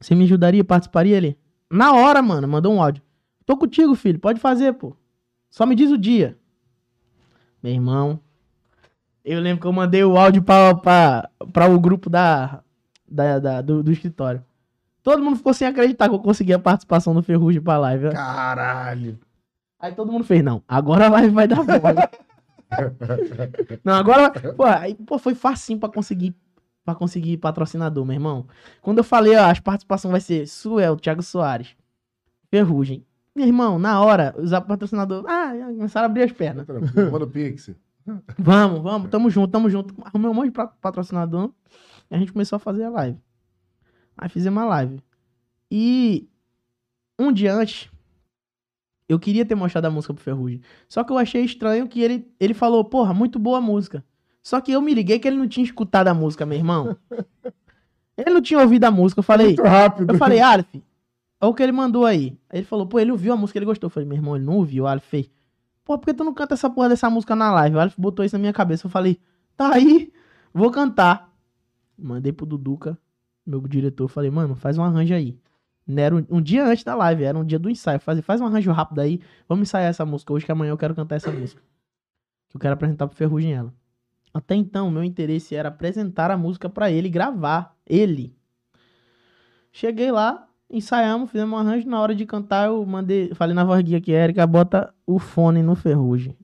Você 0.00 0.14
me 0.14 0.24
ajudaria, 0.24 0.62
participaria 0.64 1.16
ele? 1.16 1.38
Na 1.70 1.92
hora, 1.94 2.20
mano, 2.22 2.46
mandou 2.46 2.72
um 2.74 2.82
áudio. 2.82 3.02
Tô 3.44 3.56
contigo, 3.56 3.94
filho, 3.94 4.18
pode 4.18 4.40
fazer, 4.40 4.72
pô. 4.74 4.94
Só 5.50 5.64
me 5.64 5.74
diz 5.74 5.90
o 5.90 5.96
dia. 5.98 6.36
Meu 7.62 7.72
irmão. 7.72 8.20
Eu 9.24 9.40
lembro 9.40 9.60
que 9.62 9.66
eu 9.66 9.72
mandei 9.72 10.04
o 10.04 10.16
áudio 10.16 10.42
pra, 10.42 10.74
pra, 10.74 11.28
pra 11.52 11.68
o 11.68 11.80
grupo 11.80 12.08
da, 12.10 12.60
da, 13.08 13.38
da- 13.38 13.60
do, 13.60 13.82
do 13.82 13.90
escritório. 13.92 14.44
Todo 15.02 15.22
mundo 15.22 15.36
ficou 15.36 15.54
sem 15.54 15.66
acreditar 15.66 16.08
que 16.08 16.14
eu 16.14 16.18
consegui 16.20 16.52
a 16.52 16.58
participação 16.58 17.14
do 17.14 17.22
Ferrugem 17.22 17.60
pra 17.60 17.78
live. 17.78 18.10
Caralho. 18.10 19.18
Aí 19.78 19.92
todo 19.92 20.10
mundo 20.12 20.24
fez, 20.24 20.42
não, 20.42 20.62
agora 20.66 21.06
a 21.06 21.10
live 21.10 21.30
vai 21.34 21.46
dar 21.48 21.62
bola. 21.64 22.08
não, 23.84 23.94
agora, 23.94 24.30
pô, 24.54 24.64
aí, 24.64 24.94
pô, 24.94 25.18
foi 25.18 25.34
facinho 25.34 25.78
pra 25.78 25.88
conseguir, 25.88 26.34
pra 26.84 26.94
conseguir 26.94 27.36
patrocinador, 27.38 28.04
meu 28.04 28.14
irmão. 28.14 28.46
Quando 28.82 28.98
eu 28.98 29.04
falei, 29.04 29.36
ó, 29.36 29.50
as 29.50 29.60
participações 29.60 30.10
vai 30.12 30.20
ser 30.20 30.46
Suel, 30.46 30.96
Thiago 30.96 31.22
Soares, 31.22 31.76
Ferrugem. 32.50 33.04
Meu 33.34 33.46
irmão, 33.46 33.78
na 33.78 34.02
hora, 34.02 34.34
os 34.38 34.50
patrocinadores, 34.50 35.26
ah, 35.28 35.52
começaram 35.76 36.06
a 36.06 36.10
abrir 36.10 36.22
as 36.22 36.32
pernas. 36.32 36.66
Manda 36.66 37.24
o 37.24 37.30
Pix. 37.30 37.70
Vamos, 38.38 38.82
vamos, 38.82 39.10
tamo 39.10 39.28
junto, 39.28 39.50
tamo 39.50 39.68
junto. 39.68 39.92
Arrumei 40.00 40.30
um 40.30 40.34
monte 40.34 40.52
de 40.52 40.68
patrocinador 40.80 41.50
e 42.08 42.14
a 42.14 42.18
gente 42.18 42.32
começou 42.32 42.56
a 42.56 42.60
fazer 42.60 42.84
a 42.84 42.88
live. 42.88 43.18
Aí 44.16 44.28
fizemos 44.28 44.62
a 44.62 44.66
live. 44.66 45.02
E 45.68 46.28
um 47.18 47.32
dia 47.32 47.52
antes, 47.52 47.90
eu 49.08 49.18
queria 49.18 49.44
ter 49.44 49.54
mostrado 49.54 49.86
a 49.86 49.90
música 49.90 50.12
pro 50.12 50.22
Ferrugem. 50.22 50.60
Só 50.88 51.04
que 51.04 51.12
eu 51.12 51.18
achei 51.18 51.44
estranho 51.44 51.86
que 51.88 52.00
ele, 52.00 52.28
ele 52.40 52.54
falou, 52.54 52.84
porra, 52.84 53.14
muito 53.14 53.38
boa 53.38 53.58
a 53.58 53.60
música. 53.60 54.04
Só 54.42 54.60
que 54.60 54.72
eu 54.72 54.80
me 54.80 54.94
liguei 54.94 55.18
que 55.18 55.26
ele 55.26 55.36
não 55.36 55.48
tinha 55.48 55.64
escutado 55.64 56.08
a 56.08 56.14
música, 56.14 56.46
meu 56.46 56.56
irmão. 56.58 56.96
Ele 58.16 58.30
não 58.30 58.40
tinha 58.40 58.60
ouvido 58.60 58.84
a 58.84 58.90
música. 58.90 59.18
Eu 59.18 59.22
falei, 59.22 59.48
Muito 59.48 59.62
rápido. 59.62 60.10
eu 60.10 60.16
falei, 60.18 60.40
Aleph, 60.40 60.74
olha 60.74 61.50
o 61.50 61.52
que 61.52 61.62
ele 61.62 61.72
mandou 61.72 62.06
aí. 62.06 62.38
Aí 62.48 62.60
ele 62.60 62.66
falou, 62.66 62.86
pô, 62.86 62.98
ele 62.98 63.12
ouviu 63.12 63.32
a 63.34 63.36
música, 63.36 63.58
ele 63.58 63.66
gostou. 63.66 63.88
Eu 63.88 63.90
falei, 63.90 64.08
meu 64.08 64.16
irmão, 64.16 64.36
ele 64.36 64.44
não 64.46 64.54
ouviu. 64.56 64.84
O 64.84 64.86
Aleph 64.86 65.04
fez, 65.04 65.30
pô, 65.84 65.98
por 65.98 66.06
que 66.06 66.14
tu 66.14 66.24
não 66.24 66.32
canta 66.32 66.54
essa 66.54 66.70
porra 66.70 66.88
dessa 66.88 67.10
música 67.10 67.36
na 67.36 67.52
live? 67.52 67.76
O 67.76 67.78
Aleph 67.80 67.94
botou 67.98 68.24
isso 68.24 68.34
na 68.34 68.38
minha 68.38 68.54
cabeça. 68.54 68.86
Eu 68.86 68.90
falei, 68.90 69.20
tá 69.54 69.74
aí, 69.74 70.10
vou 70.54 70.70
cantar. 70.70 71.30
Mandei 71.98 72.32
pro 72.32 72.46
Duduca, 72.46 72.96
meu 73.44 73.60
diretor. 73.60 74.08
Falei, 74.08 74.30
mano, 74.30 74.56
faz 74.56 74.78
um 74.78 74.82
arranjo 74.82 75.12
aí. 75.12 75.36
Não 75.86 76.02
Era 76.02 76.16
um, 76.16 76.26
um 76.30 76.42
dia 76.42 76.64
antes 76.64 76.82
da 76.82 76.94
live, 76.94 77.22
era 77.22 77.38
um 77.38 77.44
dia 77.44 77.58
do 77.58 77.70
ensaio. 77.70 78.00
Faz, 78.00 78.20
faz 78.20 78.40
um 78.40 78.46
arranjo 78.46 78.72
rápido 78.72 79.00
aí. 79.00 79.20
Vamos 79.48 79.68
ensaiar 79.68 79.88
essa 79.88 80.04
música 80.04 80.32
hoje, 80.32 80.44
que 80.44 80.50
amanhã 80.50 80.70
eu 80.70 80.78
quero 80.78 80.94
cantar 80.94 81.16
essa 81.16 81.30
música. 81.30 81.62
Que 82.48 82.56
eu 82.56 82.60
quero 82.60 82.74
apresentar 82.74 83.06
pro 83.06 83.16
Ferrugem 83.16 83.54
ela. 83.54 83.72
Até 84.34 84.54
então, 84.54 84.90
meu 84.90 85.04
interesse 85.04 85.54
era 85.54 85.68
apresentar 85.68 86.30
a 86.30 86.36
música 86.36 86.68
pra 86.68 86.90
ele, 86.90 87.08
gravar 87.08 87.74
ele. 87.86 88.36
Cheguei 89.72 90.10
lá, 90.10 90.48
ensaiamos, 90.68 91.30
fizemos 91.30 91.54
um 91.54 91.60
arranjo. 91.60 91.88
Na 91.88 92.00
hora 92.00 92.14
de 92.14 92.26
cantar, 92.26 92.66
eu 92.66 92.84
mandei, 92.84 93.32
falei 93.34 93.54
na 93.54 93.64
voz 93.64 93.80
guia 93.82 94.00
que 94.00 94.10
Erika 94.10 94.46
bota 94.46 94.92
o 95.06 95.18
fone 95.18 95.62
no 95.62 95.74
ferrugem. 95.74 96.36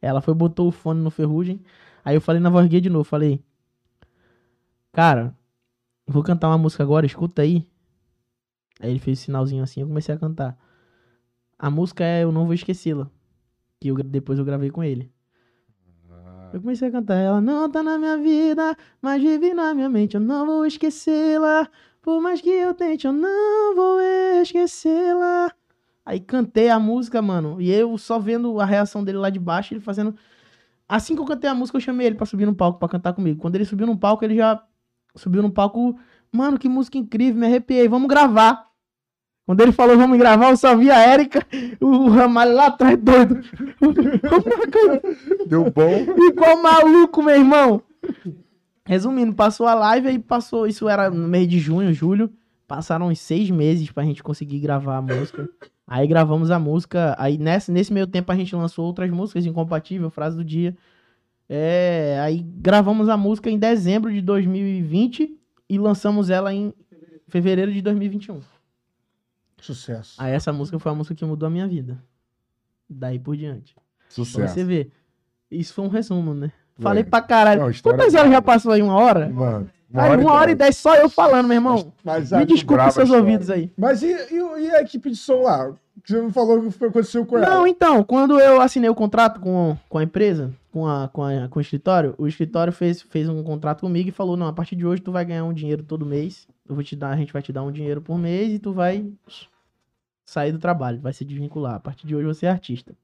Ela 0.00 0.20
foi, 0.20 0.34
botou 0.34 0.68
o 0.68 0.72
fone 0.72 1.00
no 1.00 1.10
ferrugem. 1.10 1.60
Aí 2.04 2.16
eu 2.16 2.20
falei 2.20 2.40
na 2.40 2.50
voz 2.50 2.66
guia 2.68 2.80
de 2.80 2.90
novo, 2.90 3.04
falei, 3.04 3.42
cara, 4.92 5.34
vou 6.06 6.22
cantar 6.22 6.48
uma 6.48 6.58
música 6.58 6.82
agora, 6.82 7.06
escuta 7.06 7.42
aí. 7.42 7.66
Aí 8.82 8.90
ele 8.90 8.98
fez 8.98 9.20
um 9.20 9.22
sinalzinho 9.22 9.62
assim, 9.62 9.80
eu 9.80 9.86
comecei 9.86 10.12
a 10.12 10.18
cantar. 10.18 10.58
A 11.56 11.70
música 11.70 12.04
é 12.04 12.24
Eu 12.24 12.32
Não 12.32 12.44
Vou 12.44 12.52
Esquecê-la. 12.52 13.08
Que 13.80 13.88
eu, 13.88 13.94
depois 13.94 14.38
eu 14.38 14.44
gravei 14.44 14.70
com 14.70 14.82
ele. 14.82 15.10
Eu 16.52 16.60
comecei 16.60 16.88
a 16.88 16.90
cantar, 16.90 17.14
ela 17.14 17.40
não 17.40 17.70
tá 17.70 17.82
na 17.82 17.96
minha 17.96 18.18
vida, 18.18 18.76
mas 19.00 19.22
vive 19.22 19.54
na 19.54 19.72
minha 19.72 19.88
mente, 19.88 20.16
eu 20.16 20.20
não 20.20 20.44
vou 20.44 20.66
esquecê-la. 20.66 21.66
Por 22.02 22.20
mais 22.20 22.42
que 22.42 22.50
eu 22.50 22.74
tente, 22.74 23.06
eu 23.06 23.12
não 23.12 23.74
vou 23.74 24.00
esquecê-la. 24.42 25.50
Aí 26.04 26.20
cantei 26.20 26.68
a 26.68 26.78
música, 26.78 27.22
mano, 27.22 27.58
e 27.58 27.70
eu 27.70 27.96
só 27.96 28.18
vendo 28.18 28.60
a 28.60 28.66
reação 28.66 29.02
dele 29.02 29.18
lá 29.18 29.30
de 29.30 29.38
baixo, 29.38 29.72
ele 29.72 29.80
fazendo. 29.80 30.14
Assim 30.86 31.14
que 31.14 31.22
eu 31.22 31.24
cantei 31.24 31.48
a 31.48 31.54
música, 31.54 31.78
eu 31.78 31.80
chamei 31.80 32.08
ele 32.08 32.16
pra 32.16 32.26
subir 32.26 32.44
no 32.44 32.54
palco 32.54 32.78
pra 32.78 32.88
cantar 32.88 33.14
comigo. 33.14 33.40
Quando 33.40 33.54
ele 33.54 33.64
subiu 33.64 33.86
no 33.86 33.96
palco, 33.96 34.22
ele 34.22 34.36
já 34.36 34.62
subiu 35.14 35.40
no 35.40 35.50
palco. 35.50 35.98
Mano, 36.30 36.58
que 36.58 36.68
música 36.68 36.98
incrível, 36.98 37.40
me 37.40 37.46
arrepiei, 37.46 37.88
vamos 37.88 38.08
gravar. 38.08 38.71
Quando 39.44 39.60
ele 39.60 39.72
falou 39.72 39.96
vamos 39.96 40.18
gravar, 40.18 40.50
eu 40.50 40.56
só 40.56 40.76
vi 40.76 40.90
a 40.90 40.98
Érica, 40.98 41.44
o 41.80 42.08
Ramalho 42.08 42.54
lá 42.54 42.66
atrás 42.66 42.96
doido. 42.96 43.40
Deu 45.46 45.70
bom. 45.70 46.06
Igual 46.28 46.62
maluco, 46.62 47.22
meu 47.22 47.34
irmão. 47.34 47.82
Resumindo, 48.84 49.34
passou 49.34 49.66
a 49.66 49.74
live 49.74 50.08
aí 50.08 50.18
passou. 50.18 50.66
Isso 50.66 50.88
era 50.88 51.10
no 51.10 51.26
mês 51.26 51.48
de 51.48 51.58
junho, 51.58 51.92
julho. 51.92 52.30
Passaram 52.68 53.08
uns 53.08 53.18
seis 53.18 53.50
meses 53.50 53.90
pra 53.90 54.04
gente 54.04 54.22
conseguir 54.22 54.60
gravar 54.60 54.96
a 54.96 55.02
música. 55.02 55.48
Aí 55.86 56.06
gravamos 56.06 56.50
a 56.50 56.58
música. 56.58 57.14
Aí 57.18 57.36
nesse, 57.36 57.70
nesse 57.72 57.92
meio 57.92 58.06
tempo 58.06 58.30
a 58.30 58.36
gente 58.36 58.54
lançou 58.54 58.86
outras 58.86 59.10
músicas, 59.10 59.44
Incompatível, 59.44 60.08
Frase 60.08 60.36
do 60.36 60.44
Dia. 60.44 60.76
É, 61.48 62.18
aí 62.22 62.42
gravamos 62.42 63.08
a 63.08 63.16
música 63.16 63.50
em 63.50 63.58
dezembro 63.58 64.10
de 64.12 64.22
2020 64.22 65.36
e 65.68 65.78
lançamos 65.78 66.30
ela 66.30 66.54
em 66.54 66.72
fevereiro 67.28 67.72
de 67.72 67.82
2021. 67.82 68.40
Sucesso. 69.64 70.14
Aí 70.18 70.32
essa 70.32 70.52
música 70.52 70.78
foi 70.78 70.92
a 70.92 70.94
música 70.94 71.14
que 71.14 71.24
mudou 71.24 71.46
a 71.46 71.50
minha 71.50 71.66
vida. 71.66 71.98
Daí 72.88 73.18
por 73.18 73.36
diante. 73.36 73.74
Pra 73.74 73.82
Sucesso. 74.08 74.54
você 74.54 74.64
ver. 74.64 74.92
Isso 75.50 75.72
foi 75.74 75.84
um 75.84 75.88
resumo, 75.88 76.34
né? 76.34 76.52
Foi. 76.74 76.82
Falei 76.82 77.04
pra 77.04 77.22
caralho. 77.22 77.60
Não, 77.62 77.72
Quantas 77.82 78.06
horas 78.08 78.12
brava. 78.12 78.30
já 78.32 78.42
passou 78.42 78.72
aí? 78.72 78.82
Uma 78.82 78.94
hora? 78.96 79.28
Mano, 79.28 79.70
Aí, 79.94 80.16
uma 80.16 80.32
hora 80.32 80.50
e 80.50 80.54
dez 80.54 80.76
só 80.78 80.94
eu 80.96 81.08
falando, 81.08 81.46
meu 81.46 81.56
irmão. 81.56 81.92
Mas, 82.02 82.32
Me 82.32 82.44
os 82.44 82.94
seus 82.94 83.10
ouvidos 83.10 83.50
aí. 83.50 83.70
mas 83.76 84.02
e, 84.02 84.06
e- 84.06 84.60
e 84.66 84.70
a 84.70 84.80
equipe 84.80 85.10
de 85.10 85.16
som 85.16 85.42
lá? 85.42 85.70
Você 86.02 86.20
não 86.20 86.32
falou 86.32 86.58
o 86.58 86.72
que 86.72 86.84
aconteceu 86.84 87.26
com 87.26 87.36
ela? 87.36 87.46
Não, 87.46 87.66
então, 87.66 88.02
quando 88.02 88.40
eu 88.40 88.60
assinei 88.62 88.88
o 88.88 88.94
contrato 88.94 89.38
com, 89.38 89.76
com 89.90 89.98
a 89.98 90.02
empresa, 90.02 90.50
com, 90.72 90.86
a, 90.88 91.08
com, 91.12 91.22
a, 91.22 91.46
com 91.48 91.58
o 91.58 91.62
escritório, 91.62 92.14
o 92.16 92.26
escritório 92.26 92.72
fez, 92.72 93.02
fez 93.02 93.28
um 93.28 93.42
contrato 93.42 93.82
comigo 93.82 94.08
e 94.08 94.12
falou, 94.12 94.34
não, 94.34 94.46
a 94.46 94.52
partir 94.54 94.74
de 94.74 94.86
hoje 94.86 95.02
tu 95.02 95.12
vai 95.12 95.26
ganhar 95.26 95.44
um 95.44 95.52
dinheiro 95.52 95.82
todo 95.82 96.06
mês. 96.06 96.48
Eu 96.68 96.74
vou 96.74 96.84
te 96.84 96.94
dar, 96.94 97.10
a 97.10 97.16
gente 97.16 97.32
vai 97.32 97.42
te 97.42 97.52
dar 97.52 97.62
um 97.62 97.72
dinheiro 97.72 98.00
por 98.00 98.16
mês 98.18 98.52
e 98.52 98.58
tu 98.58 98.72
vai 98.72 99.12
sair 100.24 100.52
do 100.52 100.58
trabalho, 100.58 101.00
vai 101.00 101.12
se 101.12 101.24
desvincular. 101.24 101.74
A 101.74 101.80
partir 101.80 102.06
de 102.06 102.14
hoje 102.14 102.26
você 102.26 102.46
é 102.46 102.50
artista. 102.50 102.94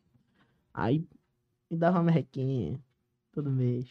Aí 0.72 1.04
me 1.70 1.76
dava 1.76 1.98
uma 1.98 2.04
merrequinha 2.04 2.78
todo 3.32 3.50
mês. 3.50 3.86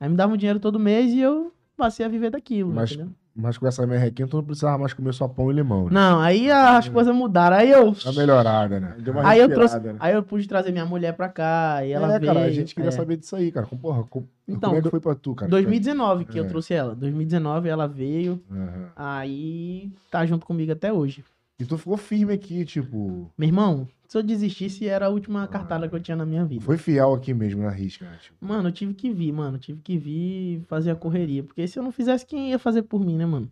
Aí 0.00 0.08
me 0.08 0.16
dava 0.16 0.34
um 0.34 0.36
dinheiro 0.36 0.60
todo 0.60 0.78
mês 0.78 1.12
e 1.12 1.20
eu 1.20 1.52
passei 1.76 2.04
a 2.04 2.08
viver 2.08 2.30
daquilo, 2.30 2.72
Mas- 2.72 2.92
entendeu? 2.92 3.12
Mas 3.38 3.58
com 3.58 3.66
essa 3.66 3.86
merrequinha, 3.86 4.26
tu 4.26 4.38
não 4.38 4.44
precisava 4.44 4.78
mais 4.78 4.94
comer 4.94 5.12
só 5.12 5.28
pão 5.28 5.50
e 5.50 5.54
limão. 5.54 5.84
Né? 5.84 5.90
Não, 5.92 6.18
aí 6.20 6.50
as 6.50 6.88
coisas 6.88 7.14
mudaram. 7.14 7.56
Aí 7.56 7.70
eu. 7.70 7.94
Tá 7.94 8.10
melhorada, 8.12 8.80
né? 8.80 8.94
Deu 8.98 9.12
uma 9.12 9.28
Aí 9.28 9.38
eu 9.40 9.48
trouxe. 9.50 9.78
né? 9.78 9.94
Aí 10.00 10.14
eu 10.14 10.22
pude 10.22 10.48
trazer 10.48 10.72
minha 10.72 10.86
mulher 10.86 11.12
pra 11.12 11.28
cá 11.28 11.84
e 11.84 11.92
ela 11.92 12.14
é, 12.14 12.18
veio. 12.18 12.32
cara, 12.32 12.46
a 12.46 12.50
gente 12.50 12.74
queria 12.74 12.88
é. 12.88 12.92
saber 12.92 13.18
disso 13.18 13.36
aí, 13.36 13.52
cara. 13.52 13.66
Porra, 13.66 14.04
com- 14.04 14.24
Então, 14.48 14.70
como 14.70 14.78
é 14.78 14.82
que 14.82 14.88
foi 14.90 15.00
pra 15.00 15.14
tu, 15.14 15.34
cara? 15.34 15.50
2019 15.50 16.24
que 16.24 16.38
É. 16.38 16.40
eu 16.40 16.48
trouxe 16.48 16.72
ela. 16.72 16.94
2019 16.94 17.68
ela 17.68 17.86
veio. 17.86 18.40
Aham. 18.50 18.88
Aí 18.96 19.90
tá 20.10 20.24
junto 20.24 20.46
comigo 20.46 20.72
até 20.72 20.90
hoje. 20.90 21.22
E 21.58 21.64
tu 21.64 21.78
ficou 21.78 21.96
firme 21.96 22.34
aqui, 22.34 22.64
tipo. 22.64 23.30
Meu 23.36 23.48
irmão, 23.48 23.88
se 24.06 24.18
eu 24.18 24.22
desistisse 24.22 24.86
era 24.86 25.06
a 25.06 25.08
última 25.08 25.46
cartada 25.48 25.88
que 25.88 25.94
eu 25.94 26.00
tinha 26.00 26.16
na 26.16 26.26
minha 26.26 26.44
vida. 26.44 26.62
Foi 26.62 26.76
fiel 26.76 27.14
aqui 27.14 27.32
mesmo 27.32 27.62
na 27.62 27.70
risca, 27.70 28.04
né? 28.04 28.18
Tipo, 28.20 28.44
Mano, 28.44 28.68
eu 28.68 28.72
tive 28.72 28.92
que 28.92 29.10
vir, 29.10 29.32
mano. 29.32 29.58
Tive 29.58 29.80
que 29.80 29.96
vir 29.96 30.62
fazer 30.68 30.90
a 30.90 30.96
correria. 30.96 31.42
Porque 31.42 31.66
se 31.66 31.78
eu 31.78 31.82
não 31.82 31.90
fizesse, 31.90 32.26
quem 32.26 32.50
ia 32.50 32.58
fazer 32.58 32.82
por 32.82 33.04
mim, 33.04 33.16
né, 33.16 33.24
mano? 33.24 33.50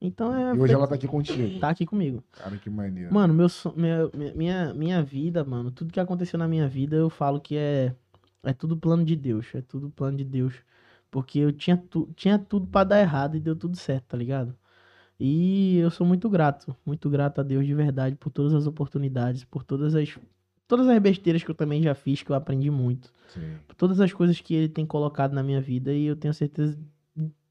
Então 0.00 0.34
é. 0.34 0.54
e 0.54 0.58
hoje 0.58 0.74
ela 0.74 0.86
tá 0.86 0.94
aqui 0.94 1.08
contigo. 1.08 1.58
Tá 1.58 1.70
aqui 1.70 1.86
comigo. 1.86 2.22
Cara, 2.32 2.56
que 2.58 2.68
maneiro. 2.68 3.12
Mano, 3.12 3.32
meu, 3.32 3.48
minha, 3.74 4.10
minha, 4.34 4.74
minha 4.74 5.02
vida, 5.02 5.42
mano, 5.42 5.70
tudo 5.70 5.92
que 5.92 6.00
aconteceu 6.00 6.38
na 6.38 6.46
minha 6.46 6.68
vida, 6.68 6.96
eu 6.96 7.08
falo 7.08 7.40
que 7.40 7.56
é, 7.56 7.94
é 8.42 8.52
tudo 8.52 8.76
plano 8.76 9.04
de 9.04 9.16
Deus. 9.16 9.46
É 9.54 9.62
tudo 9.62 9.88
plano 9.90 10.18
de 10.18 10.24
Deus. 10.24 10.54
Porque 11.10 11.38
eu 11.38 11.52
tinha, 11.52 11.76
tu, 11.76 12.10
tinha 12.14 12.38
tudo 12.38 12.66
pra 12.66 12.84
dar 12.84 13.00
errado 13.00 13.36
e 13.36 13.40
deu 13.40 13.56
tudo 13.56 13.76
certo, 13.76 14.04
tá 14.08 14.16
ligado? 14.16 14.54
E 15.24 15.78
eu 15.78 15.88
sou 15.88 16.04
muito 16.04 16.28
grato, 16.28 16.74
muito 16.84 17.08
grato 17.08 17.40
a 17.40 17.44
Deus 17.44 17.64
de 17.64 17.72
verdade 17.72 18.16
por 18.16 18.28
todas 18.28 18.52
as 18.52 18.66
oportunidades, 18.66 19.44
por 19.44 19.62
todas 19.62 19.94
as. 19.94 20.18
todas 20.66 20.88
as 20.88 20.98
besteiras 20.98 21.44
que 21.44 21.50
eu 21.50 21.54
também 21.54 21.80
já 21.80 21.94
fiz, 21.94 22.24
que 22.24 22.30
eu 22.30 22.34
aprendi 22.34 22.72
muito. 22.72 23.12
Sim. 23.28 23.54
Por 23.68 23.76
todas 23.76 24.00
as 24.00 24.12
coisas 24.12 24.40
que 24.40 24.52
ele 24.52 24.68
tem 24.68 24.84
colocado 24.84 25.32
na 25.32 25.40
minha 25.44 25.60
vida 25.60 25.92
e 25.92 26.06
eu 26.06 26.16
tenho 26.16 26.34
certeza, 26.34 26.76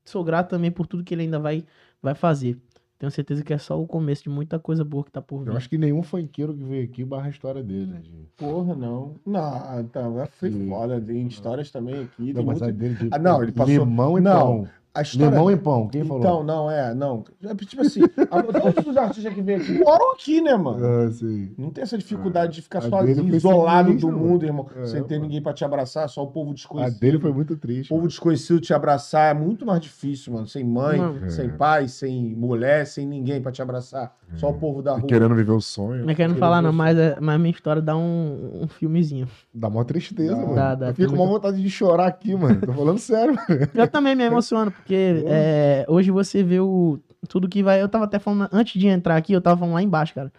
sou 0.03 0.21
grato 0.21 0.49
também 0.49 0.69
por 0.69 0.85
tudo 0.85 1.01
que 1.01 1.13
ele 1.13 1.21
ainda 1.21 1.39
vai, 1.39 1.63
vai 2.01 2.13
fazer. 2.13 2.57
Tenho 2.99 3.09
certeza 3.09 3.41
que 3.41 3.53
é 3.53 3.57
só 3.57 3.81
o 3.81 3.87
começo 3.87 4.23
de 4.23 4.29
muita 4.29 4.59
coisa 4.59 4.83
boa 4.83 5.05
que 5.05 5.11
tá 5.11 5.21
por 5.21 5.39
vir. 5.43 5.51
Eu 5.51 5.55
acho 5.57 5.69
que 5.69 5.77
nenhum 5.77 6.03
funkeiro 6.03 6.53
que 6.53 6.63
veio 6.65 6.83
aqui 6.83 7.05
barra 7.05 7.27
a 7.27 7.29
história 7.29 7.63
dele, 7.63 7.85
né? 7.85 8.01
Porra, 8.35 8.75
não. 8.75 9.15
Não, 9.25 9.85
tá, 9.87 10.27
foi 10.33 10.51
Sim. 10.51 10.67
foda. 10.67 10.99
Tem 10.99 11.25
histórias 11.25 11.71
também 11.71 12.03
aqui. 12.03 12.27
Não, 12.27 12.33
Tem 12.33 12.45
mas 12.45 12.59
muito... 12.61 12.63
a 12.65 12.71
dele 12.77 12.95
de 12.95 13.07
Ah, 13.11 13.17
não, 13.17 13.41
ele 13.41 13.53
passou- 13.53 13.85
limão 13.85 14.17
e 14.17 14.21
Não, 14.21 14.39
pão. 14.39 14.69
A 14.93 15.01
história... 15.03 15.29
Limão 15.29 15.49
e 15.49 15.55
pão, 15.55 15.87
quem 15.87 16.01
Então, 16.01 16.21
falou? 16.21 16.43
não, 16.43 16.69
é, 16.69 16.93
não. 16.93 17.23
É, 17.41 17.55
Tipo 17.55 17.81
assim, 17.81 18.01
a- 18.29 18.43
todos 18.43 18.87
os 18.87 18.97
artistas 18.97 19.33
que 19.33 19.41
vêm 19.41 19.55
aqui 19.55 19.79
moram 19.79 20.11
aqui, 20.11 20.41
né, 20.41 20.53
mano? 20.57 20.85
Ah, 20.85 21.09
sim. 21.11 21.51
Não 21.57 21.69
tem 21.69 21.81
essa 21.83 21.97
dificuldade 21.97 22.55
de 22.55 22.61
ficar 22.61 22.79
A 22.79 22.89
sozinho, 22.89 23.33
isolado 23.33 23.93
do 23.93 23.99
sinistra, 23.99 24.11
mundo, 24.11 24.45
irmão. 24.45 24.67
É, 24.75 24.85
sem 24.85 25.01
ter 25.03 25.13
mano. 25.15 25.27
ninguém 25.27 25.41
pra 25.41 25.53
te 25.53 25.63
abraçar, 25.63 26.09
só 26.09 26.21
o 26.23 26.27
povo 26.27 26.51
A 26.51 26.53
desconhecido. 26.55 26.99
dele 26.99 27.19
foi 27.19 27.31
muito 27.31 27.55
triste. 27.55 27.91
O 27.91 27.95
povo 27.95 28.07
desconhecido 28.07 28.59
te 28.59 28.73
abraçar 28.73 29.33
é 29.33 29.39
muito 29.39 29.65
mais 29.65 29.79
difícil, 29.79 30.33
mano. 30.33 30.45
Sem 30.47 30.63
mãe, 30.65 30.97
Mano. 30.99 31.29
sem 31.31 31.45
É. 31.45 31.49
pai, 31.49 31.87
sem 31.87 32.35
mulher, 32.35 32.85
sem 32.85 33.05
ninguém 33.07 33.41
pra 33.41 33.51
te 33.51 33.61
abraçar. 33.61 34.13
Só 34.35 34.49
o 34.49 34.53
povo 34.53 34.81
da 34.81 34.91
E 34.91 34.99
rua. 34.99 35.07
Querendo 35.07 35.35
viver 35.35 35.51
o 35.51 35.59
sonho. 35.61 36.03
Não 36.03 36.11
é 36.11 36.15
querendo 36.15 36.35
falar, 36.37 36.61
não, 36.61 36.71
mas, 36.73 36.97
é, 36.97 37.17
mas 37.19 37.37
minha 37.39 37.51
história 37.51 37.81
dá 37.81 37.95
um, 37.97 38.61
um 38.63 38.67
filmezinho. 38.67 39.27
Dá 39.53 39.69
mó 39.69 39.83
tristeza, 39.83 40.35
Dá, 40.35 40.41
mano. 40.41 40.55
dá, 40.55 40.75
dá. 40.75 40.87
Eu 40.89 40.95
fico 40.95 41.09
com 41.15 41.21
uma 41.23 41.27
vontade 41.31 41.61
de 41.61 41.69
chorar 41.69 42.07
aqui, 42.07 42.33
mano. 42.35 42.59
Tô 42.61 42.71
falando 42.73 42.97
sério. 42.97 43.35
mano. 43.49 43.67
Eu 43.73 43.87
também 43.89 44.15
me 44.15 44.23
emociono, 44.23 44.71
porque 44.81 45.23
é, 45.27 45.85
hoje 45.87 46.11
você 46.11 46.43
vê 46.43 46.59
o, 46.59 46.99
tudo 47.27 47.47
que 47.47 47.63
vai. 47.63 47.81
Eu 47.81 47.87
tava 47.87 48.05
até 48.05 48.19
falando, 48.19 48.49
antes 48.51 48.79
de 48.79 48.87
entrar 48.87 49.15
aqui, 49.15 49.33
eu 49.33 49.41
tava 49.41 49.57
falando 49.59 49.75
lá 49.75 49.81
embaixo, 49.81 50.13
cara. 50.13 50.31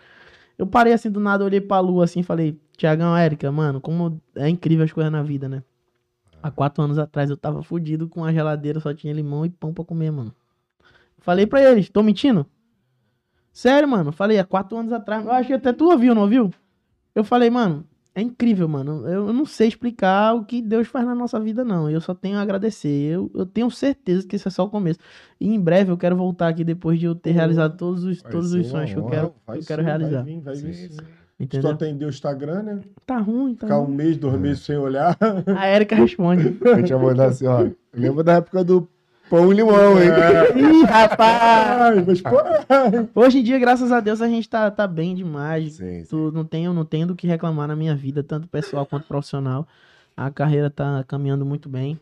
Eu 0.58 0.66
parei 0.66 0.92
assim 0.92 1.10
do 1.10 1.20
nada, 1.20 1.44
olhei 1.44 1.60
pra 1.60 1.80
lua 1.80 2.04
assim 2.04 2.22
falei, 2.22 2.58
Tiagão, 2.76 3.16
Érica, 3.16 3.50
mano, 3.50 3.80
como 3.80 4.20
é 4.36 4.48
incrível 4.48 4.84
as 4.84 4.92
coisas 4.92 5.10
na 5.10 5.22
vida, 5.22 5.48
né? 5.48 5.62
Há 6.42 6.50
quatro 6.50 6.82
anos 6.82 6.98
atrás 6.98 7.30
eu 7.30 7.36
tava 7.36 7.62
fudido 7.62 8.08
com 8.08 8.24
a 8.24 8.32
geladeira, 8.32 8.80
só 8.80 8.92
tinha 8.92 9.12
limão 9.12 9.46
e 9.46 9.50
pão 9.50 9.72
pra 9.72 9.84
comer, 9.84 10.10
mano. 10.10 10.34
Falei 11.18 11.46
pra 11.46 11.62
eles, 11.62 11.88
tô 11.88 12.02
mentindo? 12.02 12.44
Sério, 13.52 13.88
mano. 13.88 14.10
Falei, 14.10 14.38
há 14.38 14.44
quatro 14.44 14.76
anos 14.76 14.92
atrás. 14.92 15.24
Eu 15.24 15.30
acho 15.30 15.46
que 15.46 15.54
até 15.54 15.72
tu 15.72 15.90
ouviu, 15.90 16.14
não 16.14 16.22
ouviu? 16.22 16.50
Eu 17.14 17.22
falei, 17.22 17.48
mano, 17.48 17.84
é 18.14 18.20
incrível, 18.22 18.68
mano. 18.68 19.06
Eu, 19.08 19.28
eu 19.28 19.32
não 19.32 19.46
sei 19.46 19.68
explicar 19.68 20.34
o 20.34 20.44
que 20.44 20.60
Deus 20.60 20.88
faz 20.88 21.06
na 21.06 21.14
nossa 21.14 21.40
vida, 21.40 21.64
não. 21.64 21.88
Eu 21.90 22.00
só 22.00 22.14
tenho 22.14 22.36
a 22.38 22.42
agradecer. 22.42 22.88
Eu, 22.88 23.30
eu 23.34 23.46
tenho 23.46 23.70
certeza 23.70 24.26
que 24.26 24.36
esse 24.36 24.46
é 24.46 24.50
só 24.50 24.64
o 24.64 24.70
começo. 24.70 24.98
E 25.40 25.48
em 25.54 25.60
breve 25.60 25.90
eu 25.90 25.96
quero 25.96 26.16
voltar 26.16 26.48
aqui 26.48 26.62
depois 26.64 26.98
de 27.00 27.06
eu 27.06 27.14
ter 27.14 27.32
realizado 27.32 27.76
todos 27.76 28.04
os, 28.04 28.20
vai 28.20 28.32
todos 28.32 28.52
os 28.52 28.66
sonhos 28.66 28.92
que 28.92 28.98
eu 28.98 29.06
quero, 29.06 29.34
Vai 29.46 29.58
eu 29.58 29.64
quero 29.64 29.82
sim, 29.82 29.86
realizar. 29.86 30.22
Vai 30.22 30.32
vir, 30.34 30.40
vai 30.40 30.54
vir. 30.56 30.74
Sim, 30.74 30.88
sim. 30.88 30.88
sim. 30.90 30.98
Tu 31.48 31.56
Entendeu? 31.56 31.70
só 31.70 31.76
tem 31.76 31.96
o 31.96 32.08
Instagram, 32.08 32.62
né? 32.62 32.80
Tá 33.04 33.18
ruim, 33.18 33.54
tá 33.56 33.66
Ficar 33.66 33.80
um 33.80 33.84
ruim. 33.86 33.96
mês, 33.96 34.16
dois 34.16 34.38
meses 34.38 34.62
sem 34.62 34.76
olhar. 34.76 35.16
A 35.56 35.68
Erika 35.68 35.96
responde. 35.96 36.56
Eu 36.64 36.84
tinha 36.84 36.98
mandado 36.98 37.30
assim, 37.30 37.46
ó. 37.46 37.68
Lembra 37.92 38.22
da 38.22 38.34
época 38.34 38.62
do 38.62 38.88
pão 39.32 39.50
e 39.50 39.54
limão, 39.56 39.94
hein? 39.98 40.10
Ih, 40.54 40.84
rapaz! 40.84 42.06
Mas, 42.06 42.20
pô, 42.20 42.36
Hoje 43.22 43.38
em 43.38 43.42
dia, 43.42 43.58
graças 43.58 43.90
a 43.90 43.98
Deus, 43.98 44.20
a 44.20 44.28
gente 44.28 44.46
tá, 44.46 44.70
tá 44.70 44.86
bem 44.86 45.14
demais. 45.14 45.74
Sim, 45.74 46.04
sim. 46.04 46.06
Tu 46.10 46.30
não 46.32 46.44
tenho, 46.44 46.74
não 46.74 46.84
tenho 46.84 47.06
do 47.06 47.16
que 47.16 47.26
reclamar 47.26 47.66
na 47.66 47.74
minha 47.74 47.96
vida, 47.96 48.22
tanto 48.22 48.46
pessoal 48.46 48.84
quanto 48.84 49.06
profissional. 49.08 49.66
A 50.14 50.30
carreira 50.30 50.68
tá 50.68 51.02
caminhando 51.08 51.46
muito 51.46 51.66
bem. 51.66 51.98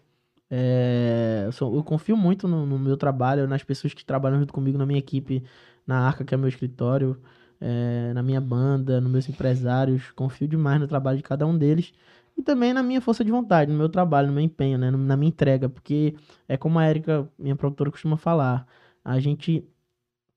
É, 0.51 1.45
eu, 1.47 1.53
sou- 1.53 1.73
eu 1.77 1.85
confio 1.85 2.17
muito 2.17 2.49
no, 2.49 2.67
no 2.67 2.77
meu 2.81 2.97
trabalho, 2.97 3.47
nas 3.47 3.63
pessoas 3.63 3.95
que 3.95 4.05
trabalham 4.05 4.41
junto 4.41 4.53
comigo, 4.53 4.77
na 4.77 4.85
minha 4.85 4.99
equipe, 4.99 5.45
na 5.87 6.01
Arca, 6.01 6.25
que 6.25 6.35
é 6.35 6.37
meu 6.37 6.49
escritório, 6.49 7.17
é, 7.61 8.11
na 8.13 8.25
minha 8.25 8.41
banda, 8.41 9.01
nos 9.01 9.09
meus 9.13 9.29
empresários. 9.29 10.11
Confio 10.17 10.49
demais 10.49 10.81
no 10.81 10.89
trabalho 10.89 11.19
de 11.19 11.23
cada 11.23 11.47
um 11.47 11.57
deles. 11.57 11.93
E 12.41 12.43
também 12.43 12.73
na 12.73 12.83
minha 12.83 13.03
força 13.03 13.23
de 13.23 13.31
vontade, 13.31 13.71
no 13.71 13.77
meu 13.77 13.89
trabalho, 13.91 14.29
no 14.29 14.33
meu 14.33 14.43
empenho, 14.43 14.79
né? 14.79 14.91
Na 14.91 15.15
minha 15.15 15.29
entrega. 15.29 15.69
Porque 15.69 16.15
é 16.49 16.57
como 16.57 16.79
a 16.79 16.89
Erika, 16.89 17.29
minha 17.39 17.55
produtora, 17.55 17.91
costuma 17.91 18.17
falar. 18.17 18.67
A 19.05 19.21
gente 19.21 19.63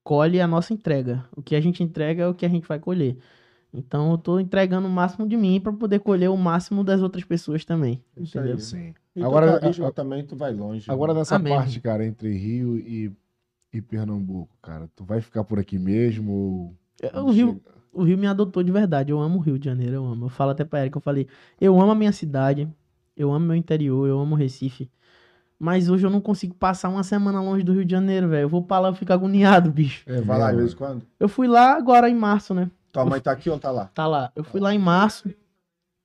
colhe 0.02 0.38
a 0.38 0.46
nossa 0.46 0.74
entrega. 0.74 1.24
O 1.34 1.40
que 1.42 1.56
a 1.56 1.60
gente 1.62 1.82
entrega 1.82 2.24
é 2.24 2.28
o 2.28 2.34
que 2.34 2.44
a 2.44 2.48
gente 2.48 2.68
vai 2.68 2.78
colher. 2.78 3.16
Então 3.72 4.10
eu 4.10 4.18
tô 4.18 4.38
entregando 4.38 4.86
o 4.86 4.90
máximo 4.90 5.26
de 5.26 5.34
mim 5.34 5.58
pra 5.58 5.72
poder 5.72 5.98
colher 6.00 6.28
o 6.28 6.36
máximo 6.36 6.84
das 6.84 7.00
outras 7.00 7.24
pessoas 7.24 7.64
também. 7.64 8.04
Isso 8.16 8.38
aí. 8.38 8.44
Entendeu? 8.44 8.58
Sim. 8.60 8.94
E 9.16 9.22
Agora- 9.22 9.46
agora 9.46 9.60
carisma 9.60 9.90
também 9.90 10.24
tu 10.24 10.36
vai 10.36 10.52
longe. 10.52 10.90
Agora 10.90 11.14
né? 11.14 11.20
nessa 11.20 11.36
Amém. 11.36 11.54
parte, 11.56 11.80
cara, 11.80 12.04
entre 12.04 12.36
Rio 12.36 12.76
e, 12.76 13.10
e 13.72 13.80
Pernambuco, 13.80 14.54
cara, 14.60 14.90
tu 14.94 15.04
vai 15.04 15.22
ficar 15.22 15.42
por 15.42 15.58
aqui 15.58 15.78
mesmo? 15.78 16.76
ou 17.14 17.24
O 17.24 17.30
Rio, 17.30 17.62
o 17.94 18.02
Rio 18.02 18.18
me 18.18 18.26
adotou 18.26 18.62
de 18.62 18.70
verdade. 18.72 19.10
Eu 19.12 19.20
amo 19.20 19.38
o 19.38 19.40
Rio 19.40 19.58
de 19.58 19.64
Janeiro, 19.64 19.94
eu 19.94 20.04
amo. 20.04 20.26
Eu 20.26 20.28
falo 20.28 20.50
até 20.50 20.64
pra 20.64 20.80
Erika, 20.80 20.98
eu 20.98 21.02
falei, 21.02 21.26
eu 21.60 21.80
amo 21.80 21.92
a 21.92 21.94
minha 21.94 22.12
cidade, 22.12 22.68
eu 23.16 23.32
amo 23.32 23.46
meu 23.46 23.56
interior, 23.56 24.08
eu 24.08 24.18
amo 24.18 24.34
o 24.34 24.38
Recife. 24.38 24.90
Mas 25.58 25.88
hoje 25.88 26.04
eu 26.04 26.10
não 26.10 26.20
consigo 26.20 26.54
passar 26.54 26.88
uma 26.88 27.02
semana 27.02 27.40
longe 27.40 27.62
do 27.64 27.72
Rio 27.72 27.84
de 27.84 27.92
Janeiro, 27.92 28.28
velho. 28.28 28.42
Eu 28.42 28.48
vou 28.48 28.62
pra 28.62 28.78
lá, 28.80 28.88
eu 28.88 28.94
fico 28.94 29.12
agoniado, 29.12 29.70
bicho. 29.70 30.02
É 30.06 30.20
Vai 30.20 30.38
lá 30.38 30.46
de 30.50 30.56
mesmo? 30.56 30.60
vez 30.62 30.72
em 30.72 30.76
quando. 30.76 31.06
Eu 31.18 31.28
fui 31.28 31.46
lá 31.46 31.76
agora 31.76 32.10
em 32.10 32.14
março, 32.14 32.52
né? 32.52 32.70
Tua 32.92 33.04
mãe 33.04 33.20
tá 33.20 33.32
aqui 33.32 33.48
ou 33.48 33.58
tá 33.58 33.70
lá? 33.70 33.86
Tá 33.94 34.06
lá. 34.06 34.30
Eu 34.36 34.44
fui 34.44 34.60
lá 34.60 34.74
em 34.74 34.78
março 34.78 35.32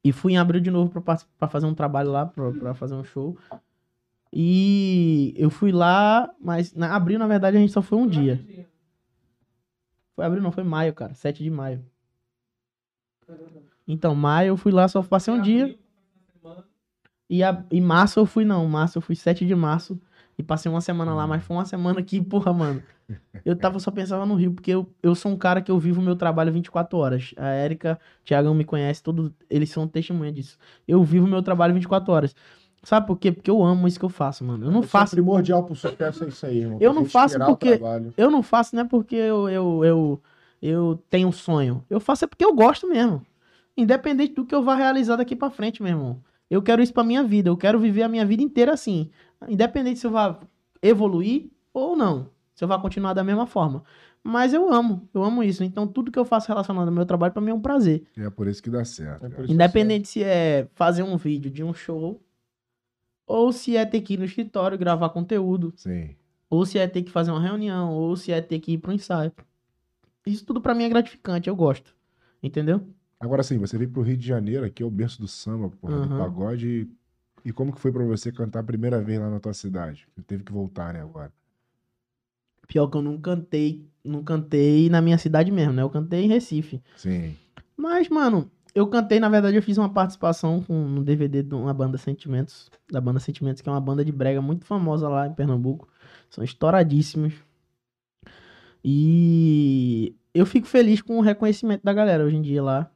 e 0.03 0.11
fui 0.11 0.34
em 0.34 0.38
abril 0.38 0.61
de 0.61 0.72
novo 0.72 1.02
pra 1.02 1.48
fazer 1.48 1.66
um 1.66 1.74
trabalho 1.74 2.11
lá, 2.11 2.26
pra, 2.26 2.52
pra 2.52 2.74
fazer 2.74 2.95
um 2.95 3.03
show. 3.03 3.38
E 4.32 5.34
eu 5.36 5.49
fui 5.49 5.72
lá, 5.72 6.30
mas 6.40 6.74
na 6.74 6.95
abril, 6.95 7.18
na 7.18 7.28
verdade, 7.28 7.57
a 7.57 7.60
gente 7.60 7.72
só 7.74 7.82
foi 7.82 7.98
um 7.98 8.07
dia. 8.07 8.40
Foi 10.20 10.26
abril, 10.26 10.44
não, 10.44 10.52
foi 10.52 10.66
maio, 10.66 10.94
cara. 10.94 11.14
7 11.14 11.41
de 11.41 11.50
maio. 11.50 11.82
Então, 13.88 14.14
maio 14.14 14.50
eu 14.50 14.58
fui 14.58 14.70
lá, 14.70 14.86
só 14.86 15.02
passei 15.02 15.34
um 15.34 15.41
dia. 15.41 15.80
E 17.30 17.41
a, 17.41 17.64
em 17.72 17.80
março 17.80 18.20
eu 18.20 18.26
fui, 18.26 18.44
não. 18.44 18.68
Março 18.68 18.98
eu 18.98 19.02
fui 19.02 19.16
7 19.16 19.46
de 19.46 19.56
março. 19.56 19.98
E 20.38 20.44
passei 20.44 20.70
uma 20.70 20.82
semana 20.82 21.14
lá, 21.14 21.26
mas 21.26 21.41
foi 21.41 21.56
uma 21.56 21.64
semana 21.64 22.04
que, 22.04 22.22
porra, 22.22 22.52
mano. 22.52 22.84
Eu 23.46 23.56
tava 23.56 23.80
só 23.80 23.91
pensava 23.91 24.26
no 24.26 24.36
Rio, 24.36 24.52
porque 24.52 24.72
eu, 24.72 24.94
eu 25.02 25.16
sou 25.16 25.32
um 25.32 25.38
cara 25.38 25.62
que 25.62 25.72
eu 25.72 25.80
vivo 25.80 26.02
o 26.02 26.04
meu 26.04 26.18
trabalho 26.18 26.52
24 26.52 26.98
horas. 26.98 27.34
A 27.38 27.48
Érica, 27.48 27.98
Thiagão 28.26 28.54
me 28.54 28.66
conhece, 28.66 29.02
todos 29.02 29.32
eles 29.50 29.70
são 29.70 29.88
testemunha 29.88 30.34
disso. 30.34 30.58
Eu 30.86 31.02
vivo 31.02 31.26
o 31.28 31.30
meu 31.30 31.41
trabalho 31.41 31.74
24 31.74 32.12
horas. 32.12 32.36
Sabe 32.84 33.08
por 33.08 33.18
quê? 33.18 33.32
Porque 33.32 33.50
eu 33.50 33.64
amo 33.64 33.88
isso 33.88 34.00
que 34.00 34.06
eu 34.06 34.10
faço, 34.10 34.44
mano. 34.44 34.66
Eu 34.66 34.72
não 34.72 34.80
é 34.80 34.84
faço. 34.84 35.16
primordial 35.16 35.64
pro 35.64 35.76
sucesso 35.76 36.24
é 36.24 36.28
isso 36.28 36.46
aí, 36.46 36.60
irmão. 36.60 36.78
Eu 36.80 36.94
não 36.94 37.06
faço 37.06 37.38
porque-. 37.38 37.80
Eu 38.18 38.32
não 38.32 38.42
faço 38.42 38.76
não 38.76 38.84
é 38.84 38.86
porque 38.86 39.16
eu, 39.16 39.50
eu, 39.50 39.86
eu, 39.86 40.22
eu 40.62 41.04
tenho 41.10 41.28
um 41.28 41.32
sonho. 41.32 41.84
Eu 41.90 42.00
faço 42.00 42.26
é 42.26 42.28
porque 42.28 42.46
eu 42.46 42.54
gosto 42.54 42.88
mesmo. 42.88 43.22
Independente 43.76 44.34
do 44.34 44.46
que 44.46 44.56
eu 44.56 44.64
vá 44.64 44.76
realizar 44.76 45.18
daqui 45.18 45.36
pra 45.36 45.50
frente, 45.50 45.84
meu 45.84 45.92
irmão. 45.92 46.24
Eu 46.50 46.62
quero 46.62 46.82
isso 46.82 46.94
pra 46.94 47.04
minha 47.04 47.24
vida. 47.24 47.50
Eu 47.50 47.58
quero 47.58 47.80
viver 47.80 48.04
a 48.04 48.10
minha 48.10 48.26
vida 48.26 48.42
inteira 48.42 48.74
assim. 48.74 49.10
Independente 49.48 50.00
se 50.00 50.08
eu 50.08 50.12
vá 50.12 50.40
evoluir 50.82 51.50
ou 51.74 51.96
não. 51.96 52.30
Se 52.56 52.64
eu 52.64 52.68
vá 52.68 52.80
continuar 52.80 53.14
da 53.14 53.24
mesma 53.24 53.46
forma. 53.46 53.84
Mas 54.24 54.54
eu 54.54 54.72
amo. 54.74 55.08
Eu 55.14 55.24
amo 55.24 55.44
isso. 55.44 55.64
Então 55.64 55.86
tudo 55.86 56.12
que 56.12 56.20
eu 56.20 56.26
faço 56.26 56.48
relacionado 56.48 56.88
ao 56.88 56.94
meu 56.94 57.06
trabalho 57.06 57.34
pra 57.34 57.42
mim 57.42 57.52
é 57.52 57.54
um 57.54 57.62
prazer. 57.62 58.04
E 58.18 58.22
é 58.22 58.30
por 58.30 58.48
isso 58.48 58.64
que 58.64 58.70
dá 58.70 58.84
certo. 58.84 59.26
É 59.26 59.52
Independente 59.52 60.08
se 60.08 60.24
é 60.24 60.68
fazer 60.74 61.04
um 61.04 61.16
vídeo 61.18 61.52
de 61.52 61.64
um 61.64 61.74
show 61.74 62.22
ou 63.30 63.54
se 63.54 63.78
é 63.78 63.86
ter 63.86 64.02
que 64.02 64.16
ir 64.16 64.18
no 64.18 64.26
escritório 64.26 64.78
gravar 64.78 65.10
conteúdo. 65.10 65.72
Sim. 65.78 66.16
Ou 66.50 66.66
se 66.66 66.80
é 66.80 66.88
ter 66.88 67.04
que 67.04 67.12
fazer 67.12 67.30
uma 67.30 67.40
reunião, 67.40 67.94
ou 67.94 68.16
se 68.18 68.32
é 68.32 68.42
ter 68.42 68.60
que 68.60 68.74
ir 68.74 68.80
pro 68.80 68.92
ensaio. 68.92 69.32
Isso 70.26 70.44
tudo 70.44 70.60
pra 70.60 70.74
mim 70.74 70.84
é 70.84 70.90
gratificante, 70.90 71.48
eu 71.48 71.56
gosto. 71.56 71.96
Entendeu? 72.42 72.82
Agora 73.20 73.44
sim, 73.44 73.58
você 73.58 73.78
veio 73.78 73.92
pro 73.92 74.02
Rio 74.02 74.18
de 74.18 74.26
Janeiro, 74.26 74.66
aqui 74.66 74.82
é 74.82 74.86
o 74.86 74.90
berço 74.90 75.22
do 75.22 75.28
samba, 75.28 75.70
porra, 75.70 75.94
do 75.94 76.08
Aham. 76.08 76.18
pagode. 76.18 76.68
E 76.68 77.00
e 77.46 77.54
como 77.54 77.74
que 77.74 77.80
foi 77.80 77.92
pra 77.92 78.04
você 78.04 78.32
cantar 78.32 78.60
a 78.60 78.64
primeira 78.64 79.02
vez 79.02 79.20
lá 79.20 79.30
na 79.30 79.40
tua 79.40 79.54
cidade? 79.54 80.08
Você 80.14 80.22
teve 80.24 80.44
que 80.44 80.52
voltar, 80.52 80.94
né, 80.94 81.02
agora? 81.02 81.32
Pior 82.68 82.88
que 82.88 82.98
eu 82.98 83.02
não 83.02 83.18
cantei, 83.18 83.88
não 84.04 84.24
cantei 84.24 84.90
na 84.90 85.02
minha 85.02 85.18
cidade 85.18 85.52
mesmo, 85.52 85.74
né? 85.74 85.82
Eu 85.82 85.90
cantei 85.90 86.26
em 86.26 86.28
Recife. 86.28 86.82
Sim. 86.98 87.36
Mas, 87.78 88.10
mano, 88.10 88.52
eu 88.74 88.88
cantei, 88.88 89.20
na 89.20 89.30
verdade, 89.30 89.56
eu 89.56 89.64
fiz 89.64 89.78
uma 89.78 89.90
participação 89.90 90.62
com, 90.62 90.74
no 90.74 91.04
DVD 91.04 91.41
de 91.41 91.56
uma 91.56 91.74
banda 91.74 91.98
Sentimentos, 91.98 92.70
da 92.91 93.02
banda 93.02 93.20
Sentimentos, 93.20 93.62
que 93.62 93.70
é 93.70 93.72
uma 93.72 93.82
banda 93.82 94.06
de 94.06 94.12
brega 94.12 94.41
muito 94.41 94.66
famosa 94.66 95.08
lá 95.10 95.28
em 95.28 95.34
Pernambuco. 95.34 95.88
São 96.30 96.44
estouradíssimos. 96.44 97.34
E 98.84 100.16
eu 100.34 100.46
fico 100.46 100.68
feliz 100.68 101.02
com 101.02 101.18
o 101.18 101.22
reconhecimento 101.22 101.84
da 101.84 101.94
galera 101.94 102.24
hoje 102.24 102.36
em 102.36 102.41
dia 102.41 102.64
lá. 102.64 102.91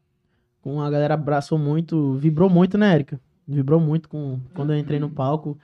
Com 0.62 0.82
a 0.82 0.90
galera 0.90 1.16
abraçou 1.16 1.58
muito, 1.58 2.14
vibrou 2.14 2.50
muito, 2.50 2.78
né, 2.78 2.94
Erika? 2.94 3.20
Vibrou 3.46 3.80
muito 3.80 4.08
com 4.08 4.40
quando 4.54 4.72
eu 4.72 4.80
entrei 4.80 5.00
no 5.00 5.10
palco. 5.10 5.58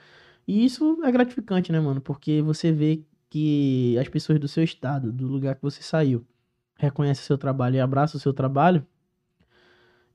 E 0.48 0.66
isso 0.66 1.00
é 1.04 1.12
gratificante, 1.12 1.72
né, 1.72 1.80
mano? 1.80 2.02
Porque 2.02 2.42
você 2.42 2.72
vê 2.72 3.04
que 3.30 3.98
as 4.00 4.10
pessoas 4.10 4.40
do 4.40 4.48
seu 4.48 4.64
estado, 4.64 5.12
do 5.12 5.28
lugar 5.28 5.56
que 5.56 5.62
você 5.62 5.82
saiu, 5.82 6.26
reconhecem 6.76 7.24
o 7.24 7.26
seu 7.26 7.38
trabalho 7.38 7.76
e 7.76 7.80
abraçam 7.80 8.18
o 8.18 8.22
seu 8.22 8.34
trabalho. 8.34 8.86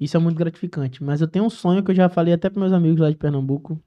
Isso 0.05 0.17
é 0.17 0.21
muito 0.21 0.37
gratificante. 0.37 1.03
Mas 1.03 1.21
eu 1.21 1.29
tenho 1.29 1.45
um 1.45 1.51
sonho 1.51 1.83
que 1.83 1.91
eu 1.91 1.95
já 1.95 2.09
falei 2.09 2.35
até 2.35 2.51
para 2.51 2.61
meus 2.61 2.73
amigos 2.73 3.01
lá 3.01 3.11
de 3.11 3.17
Pernambuco, 3.17 3.81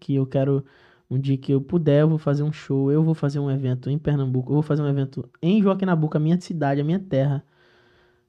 que 0.00 0.14
eu 0.14 0.26
quero 0.26 0.64
um 1.10 1.18
dia 1.18 1.36
que 1.36 1.52
eu 1.52 1.60
puder, 1.60 2.00
eu 2.02 2.08
vou 2.08 2.18
fazer 2.18 2.42
um 2.42 2.52
show, 2.52 2.90
eu 2.90 3.02
vou 3.02 3.14
fazer 3.14 3.38
um 3.38 3.50
evento 3.50 3.90
em 3.90 3.98
Pernambuco, 3.98 4.50
eu 4.50 4.54
vou 4.54 4.62
fazer 4.62 4.82
um 4.82 4.88
evento 4.88 5.28
em 5.42 5.62
Joaquim 5.62 5.84
Nabuco, 5.86 6.16
a 6.16 6.20
minha 6.20 6.40
cidade, 6.40 6.80
a 6.80 6.84
minha 6.84 6.98
terra. 6.98 7.44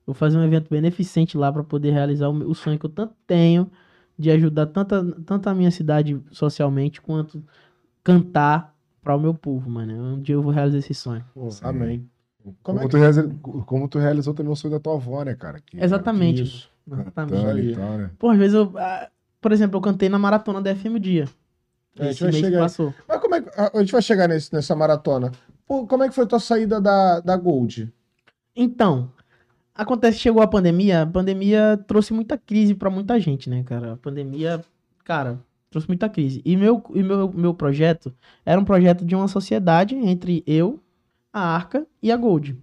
Vou 0.05 0.13
fazer 0.13 0.37
um 0.37 0.43
evento 0.43 0.69
beneficente 0.69 1.37
lá 1.37 1.51
pra 1.51 1.63
poder 1.63 1.91
realizar 1.91 2.27
o, 2.27 2.33
meu- 2.33 2.49
o 2.49 2.55
sonho 2.55 2.77
que 2.77 2.85
eu 2.85 2.89
tanto 2.89 3.13
tenho 3.25 3.69
de 4.19 4.29
ajudar 4.31 4.67
tanta, 4.67 5.03
tanto 5.25 5.47
a 5.49 5.55
minha 5.55 5.71
cidade 5.71 6.19
socialmente 6.31 7.01
quanto 7.01 7.41
cantar 8.03 8.75
para 9.01 9.15
o 9.15 9.19
meu 9.19 9.33
povo, 9.33 9.69
mano. 9.69 9.93
Um 10.15 10.21
dia 10.21 10.35
eu 10.35 10.41
vou 10.41 10.51
realizar 10.51 10.77
esse 10.79 10.93
sonho. 10.93 11.23
Sim. 11.49 11.65
amém. 11.65 12.09
Como, 12.43 12.55
Como 12.63 12.79
é 12.81 12.87
tu 12.87 12.97
realiza- 12.97 13.35
como 13.65 13.87
tu 13.87 13.97
realizou 13.99 14.33
também 14.33 14.51
o 14.51 14.55
sonho 14.55 14.73
da 14.73 14.79
tua 14.79 14.95
avó, 14.95 15.23
né, 15.23 15.35
cara? 15.35 15.61
Que, 15.61 15.81
Exatamente. 15.81 16.43
Isso. 16.43 16.69
E 17.71 17.75
tal, 17.75 17.97
né? 17.97 18.09
Pô, 18.19 18.29
às 18.29 18.37
vezes 18.37 18.53
eu. 18.55 18.71
ah, 18.77 19.09
Por 19.41 19.51
exemplo, 19.51 19.77
eu 19.77 19.81
cantei 19.81 20.09
na 20.09 20.19
maratona 20.19 20.61
da 20.61 20.75
FM 20.75 20.99
dia. 20.99 21.27
É, 21.97 22.03
a 22.03 22.05
gente 22.05 22.13
Esse 22.13 22.23
vai 22.23 22.31
chegar 22.33 22.59
passou. 22.59 22.93
Mas 23.07 23.19
como 23.19 23.35
é 23.35 23.41
que. 23.41 23.49
A 23.59 23.79
gente 23.79 23.91
vai 23.91 24.01
chegar 24.01 24.27
nesse- 24.27 24.51
nessa 24.53 24.75
maratona. 24.75 25.31
Pô, 25.67 25.85
como 25.87 26.03
é 26.03 26.09
que 26.09 26.15
foi 26.15 26.23
a 26.23 26.27
tua 26.27 26.39
saída 26.39 26.81
da, 26.81 27.19
da 27.19 27.37
Gold? 27.37 27.91
Então, 28.55 29.11
acontece 29.73 30.19
chegou 30.19 30.41
a 30.41 30.47
pandemia, 30.47 31.03
a 31.03 31.07
pandemia 31.07 31.77
trouxe 31.87 32.13
muita 32.13 32.37
crise 32.37 32.73
pra 32.75 32.89
muita 32.89 33.19
gente, 33.19 33.49
né, 33.49 33.63
cara? 33.63 33.93
A 33.93 33.97
pandemia, 33.97 34.61
cara, 35.03 35.39
trouxe 35.69 35.87
muita 35.87 36.09
crise. 36.09 36.41
E 36.45 36.55
meu, 36.57 36.83
e 36.93 37.01
meu, 37.01 37.31
meu 37.31 37.53
projeto 37.53 38.13
era 38.45 38.59
um 38.59 38.65
projeto 38.65 39.05
de 39.05 39.15
uma 39.15 39.27
sociedade 39.27 39.95
entre 39.95 40.43
eu, 40.45 40.79
a 41.31 41.41
Arca 41.41 41.85
e 42.01 42.11
a 42.11 42.17
Gold. 42.17 42.57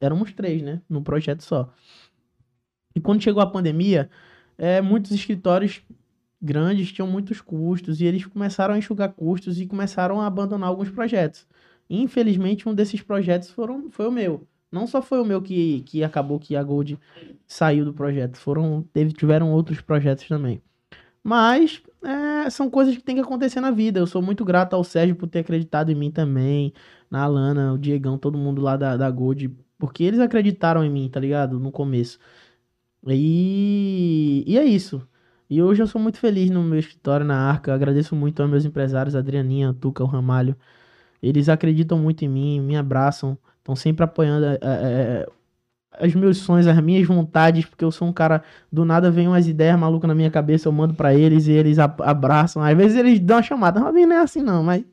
Éramos 0.00 0.32
três, 0.32 0.62
né, 0.62 0.80
num 0.88 1.02
projeto 1.02 1.42
só. 1.42 1.70
E 2.94 3.00
quando 3.00 3.22
chegou 3.22 3.42
a 3.42 3.46
pandemia, 3.46 4.08
é, 4.56 4.80
muitos 4.80 5.10
escritórios 5.10 5.82
grandes 6.40 6.92
tinham 6.92 7.08
muitos 7.08 7.40
custos 7.40 8.00
e 8.00 8.04
eles 8.04 8.26
começaram 8.26 8.74
a 8.74 8.78
enxugar 8.78 9.12
custos 9.12 9.60
e 9.60 9.66
começaram 9.66 10.20
a 10.20 10.26
abandonar 10.26 10.68
alguns 10.68 10.90
projetos. 10.90 11.46
Infelizmente, 11.88 12.68
um 12.68 12.74
desses 12.74 13.02
projetos 13.02 13.50
foram, 13.50 13.90
foi 13.90 14.06
o 14.06 14.12
meu. 14.12 14.46
Não 14.70 14.86
só 14.86 15.00
foi 15.00 15.20
o 15.20 15.24
meu 15.24 15.40
que, 15.40 15.82
que 15.82 16.02
acabou 16.02 16.38
que 16.38 16.56
a 16.56 16.62
Gold 16.62 16.98
saiu 17.46 17.84
do 17.84 17.94
projeto, 17.94 18.36
foram 18.36 18.82
teve, 18.92 19.12
tiveram 19.12 19.52
outros 19.52 19.80
projetos 19.80 20.26
também. 20.26 20.60
Mas 21.22 21.82
é, 22.04 22.50
são 22.50 22.68
coisas 22.68 22.96
que 22.96 23.02
tem 23.02 23.14
que 23.14 23.22
acontecer 23.22 23.60
na 23.60 23.70
vida. 23.70 24.00
Eu 24.00 24.06
sou 24.06 24.20
muito 24.20 24.44
grato 24.44 24.74
ao 24.74 24.84
Sérgio 24.84 25.16
por 25.16 25.28
ter 25.28 25.40
acreditado 25.40 25.90
em 25.90 25.94
mim 25.94 26.10
também, 26.10 26.72
na 27.10 27.22
Alana, 27.22 27.72
o 27.72 27.78
Diegão, 27.78 28.18
todo 28.18 28.36
mundo 28.36 28.60
lá 28.60 28.76
da, 28.76 28.96
da 28.96 29.10
Gold, 29.10 29.48
porque 29.78 30.04
eles 30.04 30.20
acreditaram 30.20 30.84
em 30.84 30.90
mim, 30.90 31.08
tá 31.08 31.20
ligado? 31.20 31.58
No 31.58 31.70
começo. 31.72 32.18
E, 33.06 34.44
e 34.46 34.58
é 34.58 34.64
isso. 34.64 35.06
E 35.48 35.62
hoje 35.62 35.82
eu 35.82 35.86
sou 35.86 36.00
muito 36.00 36.18
feliz 36.18 36.50
no 36.50 36.62
meu 36.62 36.78
escritório 36.78 37.24
na 37.26 37.36
Arca. 37.36 37.70
Eu 37.70 37.74
agradeço 37.74 38.16
muito 38.16 38.40
aos 38.42 38.50
meus 38.50 38.64
empresários, 38.64 39.14
Adrianinha, 39.14 39.74
Tuca, 39.74 40.02
o 40.02 40.06
Ramalho. 40.06 40.56
Eles 41.22 41.48
acreditam 41.48 41.98
muito 41.98 42.24
em 42.24 42.28
mim, 42.28 42.60
me 42.60 42.76
abraçam, 42.76 43.38
estão 43.58 43.76
sempre 43.76 44.04
apoiando 44.04 44.46
é, 44.46 44.58
é, 44.62 45.26
os 46.06 46.14
meus 46.14 46.38
sonhos, 46.38 46.66
as 46.66 46.78
minhas 46.80 47.06
vontades, 47.06 47.64
porque 47.64 47.84
eu 47.84 47.90
sou 47.90 48.08
um 48.08 48.12
cara, 48.12 48.42
do 48.70 48.84
nada 48.84 49.10
vem 49.10 49.28
umas 49.28 49.46
ideias 49.48 49.78
malucas 49.78 50.08
na 50.08 50.14
minha 50.14 50.30
cabeça, 50.30 50.68
eu 50.68 50.72
mando 50.72 50.94
pra 50.94 51.14
eles 51.14 51.46
e 51.46 51.52
eles 51.52 51.78
abraçam. 51.78 52.62
Às 52.62 52.76
vezes 52.76 52.96
eles 52.98 53.20
dão 53.20 53.36
uma 53.38 53.42
chamada, 53.42 53.80
Robinho 53.80 54.08
não 54.08 54.16
é 54.16 54.20
assim 54.20 54.42
não, 54.42 54.62
mas, 54.62 54.84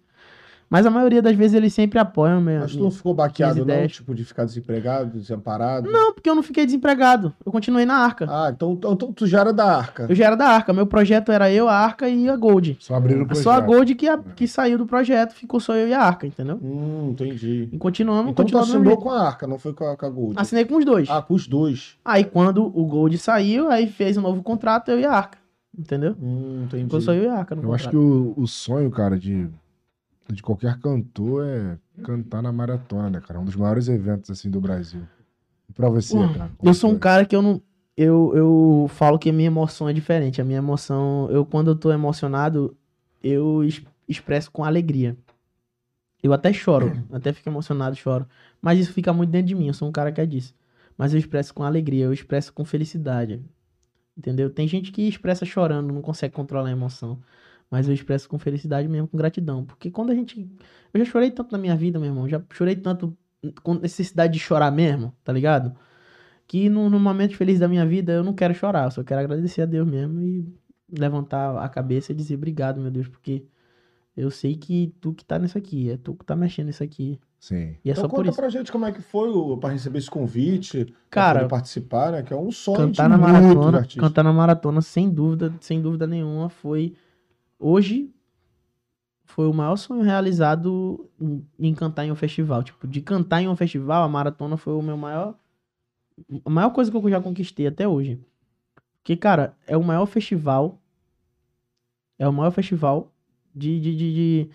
mas 0.71 0.85
a 0.85 0.89
maioria 0.89 1.21
das 1.21 1.35
vezes 1.35 1.53
eles 1.53 1.73
sempre 1.73 1.99
apoiam. 1.99 2.41
Minha, 2.41 2.61
Mas 2.61 2.71
tu 2.71 2.79
não 2.81 2.89
ficou 2.89 3.13
baqueado, 3.13 3.63
não? 3.65 3.87
Tipo, 3.87 4.15
de 4.15 4.23
ficar 4.25 4.45
desempregado, 4.45 5.19
desamparado? 5.19 5.91
Não, 5.91 6.13
porque 6.13 6.27
eu 6.29 6.33
não 6.33 6.41
fiquei 6.41 6.65
desempregado, 6.65 7.33
eu 7.45 7.51
continuei 7.51 7.85
na 7.85 7.95
Arca. 7.95 8.25
Ah, 8.29 8.49
então, 8.55 8.73
então 8.73 8.95
tu 8.95 9.27
já 9.27 9.41
era 9.41 9.51
da 9.53 9.65
Arca. 9.77 10.07
Eu 10.09 10.15
já 10.15 10.25
era 10.27 10.35
da 10.37 10.47
Arca, 10.47 10.71
meu 10.73 10.87
projeto 10.87 11.31
era 11.31 11.51
eu, 11.51 11.67
a 11.67 11.75
Arca 11.75 12.07
e 12.09 12.29
a 12.29 12.35
Gold. 12.37 12.77
Só 12.79 12.95
abriram 12.95 13.23
o 13.23 13.25
projeto. 13.27 13.43
Só 13.43 13.51
a 13.51 13.59
Gold 13.59 13.93
que, 13.95 14.07
a- 14.07 14.17
que 14.17 14.47
saiu 14.47 14.77
do 14.77 14.85
projeto, 14.87 15.33
ficou 15.33 15.59
só 15.59 15.75
eu 15.75 15.87
e 15.89 15.93
a 15.93 16.01
Arca, 16.01 16.25
entendeu? 16.25 16.57
Hum, 16.63 17.09
entendi. 17.11 17.67
E 17.71 17.77
continuamos, 17.77 18.31
Então 18.31 18.45
tu 18.45 18.53
continuamos. 18.53 18.69
mesmo 18.73 18.87
assinou 18.89 19.03
com 19.03 19.11
a 19.11 19.27
Arca, 19.27 19.45
não 19.45 19.59
foi 19.59 19.73
com 19.73 19.83
a, 19.85 19.97
com 19.97 20.05
a 20.05 20.09
Gold. 20.09 20.33
Assinei 20.37 20.63
com 20.65 20.77
os 20.77 20.85
dois. 20.85 21.09
Ah, 21.09 21.21
com 21.21 21.33
os 21.33 21.47
dois. 21.47 21.97
Aí 22.05 22.23
quando 22.23 22.63
o 22.65 22.85
Gold 22.85 23.17
saiu, 23.17 23.69
aí 23.69 23.87
fez 23.87 24.15
um 24.17 24.21
novo 24.21 24.41
contrato, 24.41 24.89
eu 24.89 24.99
e 24.99 25.05
a 25.05 25.11
Arca. 25.11 25.37
Entendeu? 25.77 26.15
Hum, 26.21 26.63
entendi. 26.65 26.83
Ficou 26.83 27.01
só 27.01 27.13
eu 27.13 27.23
e 27.23 27.27
a 27.27 27.33
Arca 27.35 27.55
no 27.55 27.63
Eu 27.63 27.73
acho 27.73 27.85
contrato. 27.85 27.91
que 27.91 28.39
o, 28.39 28.43
o 28.43 28.47
sonho, 28.47 28.89
cara, 28.91 29.17
de, 29.17 29.47
de 30.29 30.41
qualquer 30.41 30.79
cantor 30.79 31.45
é 31.45 31.77
cantar 32.03 32.41
na 32.41 32.51
maratona, 32.51 33.09
né, 33.09 33.21
cara? 33.21 33.39
Um 33.39 33.45
dos 33.45 33.55
maiores 33.55 33.87
eventos, 33.87 34.29
assim, 34.29 34.49
do 34.49 34.61
Brasil. 34.61 35.01
E 35.69 35.73
pra 35.73 35.89
você, 35.89 36.15
Pô, 36.15 36.33
cara? 36.33 36.51
Eu 36.63 36.73
sou 36.73 36.91
um 36.91 36.99
cara 36.99 37.25
que 37.25 37.35
eu 37.35 37.41
não. 37.41 37.61
Eu, 37.97 38.31
eu 38.35 38.85
falo 38.89 39.19
que 39.19 39.29
a 39.29 39.33
minha 39.33 39.47
emoção 39.47 39.87
é 39.89 39.93
diferente. 39.93 40.41
A 40.41 40.45
minha 40.45 40.57
emoção. 40.59 41.29
Eu, 41.29 41.45
quando 41.45 41.71
eu 41.71 41.75
tô 41.75 41.91
emocionado, 41.91 42.75
eu 43.21 43.63
es- 43.63 43.81
expresso 44.07 44.49
com 44.51 44.63
alegria. 44.63 45.17
Eu 46.23 46.33
até 46.33 46.53
choro. 46.53 46.91
até 47.11 47.33
fico 47.33 47.49
emocionado, 47.49 47.95
choro. 47.95 48.25
Mas 48.61 48.79
isso 48.79 48.93
fica 48.93 49.11
muito 49.11 49.29
dentro 49.29 49.47
de 49.47 49.55
mim. 49.55 49.67
Eu 49.67 49.73
sou 49.73 49.87
um 49.87 49.91
cara 49.91 50.11
que 50.11 50.21
é 50.21 50.25
disso. 50.25 50.55
Mas 50.97 51.13
eu 51.13 51.19
expresso 51.19 51.53
com 51.53 51.63
alegria, 51.63 52.05
eu 52.05 52.13
expresso 52.13 52.53
com 52.53 52.63
felicidade. 52.63 53.41
Entendeu? 54.17 54.49
Tem 54.49 54.67
gente 54.67 54.91
que 54.91 55.07
expressa 55.07 55.45
chorando, 55.45 55.93
não 55.93 56.01
consegue 56.01 56.33
controlar 56.33 56.69
a 56.69 56.71
emoção. 56.71 57.19
Mas 57.71 57.87
eu 57.87 57.93
expresso 57.93 58.27
com 58.27 58.37
felicidade 58.37 58.87
mesmo, 58.87 59.07
com 59.07 59.17
gratidão. 59.17 59.63
Porque 59.63 59.89
quando 59.89 60.11
a 60.11 60.15
gente. 60.15 60.47
Eu 60.93 61.03
já 61.03 61.09
chorei 61.09 61.31
tanto 61.31 61.53
na 61.53 61.57
minha 61.57 61.75
vida, 61.75 61.97
meu 61.97 62.09
irmão. 62.09 62.27
Já 62.27 62.41
chorei 62.51 62.75
tanto 62.75 63.17
com 63.63 63.73
necessidade 63.75 64.33
de 64.33 64.39
chorar 64.39 64.71
mesmo, 64.71 65.13
tá 65.23 65.33
ligado? 65.33 65.73
Que 66.47 66.69
no, 66.69 66.89
no 66.89 66.99
momento 66.99 67.35
feliz 67.35 67.59
da 67.59 67.67
minha 67.67 67.85
vida 67.85 68.11
eu 68.11 68.23
não 68.23 68.33
quero 68.33 68.53
chorar, 68.53 68.85
eu 68.85 68.91
só 68.91 69.03
quero 69.03 69.21
agradecer 69.21 69.61
a 69.61 69.65
Deus 69.65 69.87
mesmo 69.87 70.21
e 70.21 70.45
levantar 70.91 71.57
a 71.57 71.69
cabeça 71.69 72.11
e 72.11 72.15
dizer 72.15 72.35
obrigado, 72.35 72.81
meu 72.81 72.91
Deus, 72.91 73.07
porque 73.07 73.45
eu 74.15 74.29
sei 74.29 74.55
que 74.55 74.93
tu 74.99 75.13
que 75.13 75.23
tá 75.23 75.39
nisso 75.39 75.57
aqui, 75.57 75.89
é 75.89 75.97
tu 75.97 76.13
que 76.13 76.25
tá 76.25 76.35
mexendo 76.35 76.67
nisso 76.67 76.83
aqui. 76.83 77.19
Sim. 77.39 77.75
E 77.83 77.89
é 77.89 77.93
então 77.93 78.03
só 78.03 78.07
por 78.07 78.17
conta 78.17 78.29
isso. 78.29 78.39
pra 78.39 78.49
gente 78.49 78.71
como 78.71 78.85
é 78.85 78.91
que 78.91 79.01
foi 79.01 79.29
o, 79.29 79.57
pra 79.57 79.71
receber 79.71 79.97
esse 79.97 80.11
convite, 80.11 80.85
pra 80.85 80.95
Cara, 81.09 81.39
poder 81.39 81.49
participar, 81.49 82.11
né? 82.11 82.21
Que 82.21 82.33
é 82.33 82.37
um 82.37 82.51
sonho 82.51 82.77
cantar 82.77 83.03
de 83.03 83.09
na 83.09 83.17
maratona, 83.17 83.87
cantar 83.97 84.23
na 84.23 84.33
maratona, 84.33 84.81
sem 84.81 85.09
dúvida, 85.09 85.51
sem 85.59 85.81
dúvida 85.81 86.05
nenhuma, 86.05 86.49
foi 86.49 86.93
hoje 87.61 88.13
foi 89.25 89.47
o 89.47 89.53
maior 89.53 89.77
sonho 89.77 90.01
realizado 90.01 91.09
em, 91.57 91.73
cantar 91.73 92.05
em 92.05 92.11
um 92.11 92.15
festival. 92.15 92.63
Tipo, 92.63 92.87
de 92.87 93.01
cantar 93.01 93.41
em 93.41 93.47
um 93.47 93.55
festival, 93.55 94.03
a 94.03 94.09
maratona 94.09 94.57
foi 94.57 94.73
o 94.73 94.81
meu 94.81 94.97
maior 94.97 95.37
a 96.45 96.49
maior 96.49 96.71
coisa 96.71 96.91
que 96.91 96.97
eu 96.97 97.09
já 97.09 97.21
conquistei 97.21 97.65
até 97.67 97.87
hoje. 97.87 98.19
Porque, 98.97 99.15
cara, 99.15 99.57
é 99.65 99.75
o 99.77 99.83
maior 99.83 100.05
festival 100.05 100.81
é 102.19 102.27
o 102.27 102.33
maior 102.33 102.51
festival 102.51 103.11
de, 103.55 103.79
de, 103.79 103.95
de, 103.95 104.13
de, 104.13 104.49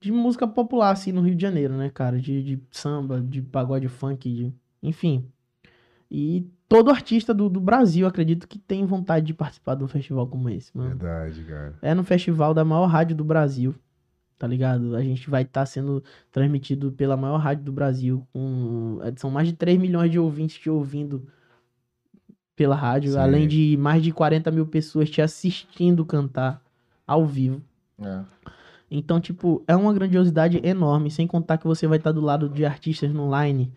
de 0.00 0.12
música 0.12 0.48
popular, 0.48 0.92
assim, 0.92 1.12
no 1.12 1.20
Rio 1.20 1.34
de 1.34 1.42
Janeiro, 1.42 1.76
né, 1.76 1.90
cara? 1.90 2.18
De, 2.18 2.42
de 2.42 2.62
samba, 2.70 3.20
de 3.20 3.42
pagode 3.42 3.86
funk, 3.86 4.32
de, 4.32 4.54
enfim. 4.82 5.30
E 6.10 6.46
todo 6.68 6.90
artista 6.90 7.32
do, 7.32 7.48
do 7.48 7.60
Brasil, 7.60 8.06
acredito 8.06 8.46
que 8.46 8.58
tem 8.58 8.84
vontade 8.84 9.26
de 9.26 9.34
participar 9.34 9.74
de 9.74 9.82
um 9.82 9.88
festival 9.88 10.26
como 10.26 10.50
esse, 10.50 10.76
mano. 10.76 10.90
Verdade, 10.90 11.42
cara. 11.44 11.74
É 11.80 11.94
no 11.94 12.04
festival 12.04 12.52
da 12.52 12.64
maior 12.64 12.86
rádio 12.86 13.16
do 13.16 13.24
Brasil, 13.24 13.74
tá 14.38 14.46
ligado? 14.46 14.94
A 14.94 15.02
gente 15.02 15.30
vai 15.30 15.42
estar 15.42 15.64
sendo 15.64 16.04
transmitido 16.30 16.92
pela 16.92 17.16
maior 17.16 17.38
rádio 17.38 17.64
do 17.64 17.72
Brasil, 17.72 18.26
com 18.32 19.00
é, 19.02 19.12
são 19.16 19.30
mais 19.30 19.48
de 19.48 19.54
3 19.54 19.78
milhões 19.78 20.10
de 20.10 20.18
ouvintes 20.18 20.58
te 20.58 20.68
ouvindo 20.68 21.26
pela 22.54 22.74
rádio, 22.74 23.12
Sim. 23.12 23.18
além 23.18 23.48
de 23.48 23.76
mais 23.78 24.02
de 24.02 24.12
40 24.12 24.50
mil 24.50 24.66
pessoas 24.66 25.08
te 25.08 25.22
assistindo 25.22 26.04
cantar 26.04 26.60
ao 27.06 27.24
vivo. 27.24 27.62
É. 28.00 28.20
Então, 28.90 29.20
tipo, 29.20 29.62
é 29.66 29.76
uma 29.76 29.92
grandiosidade 29.92 30.60
enorme, 30.64 31.10
sem 31.10 31.26
contar 31.26 31.58
que 31.58 31.66
você 31.66 31.86
vai 31.86 31.98
estar 31.98 32.12
do 32.12 32.20
lado 32.20 32.48
de 32.48 32.64
artistas 32.64 33.12
no 33.12 33.30
line, 33.38 33.72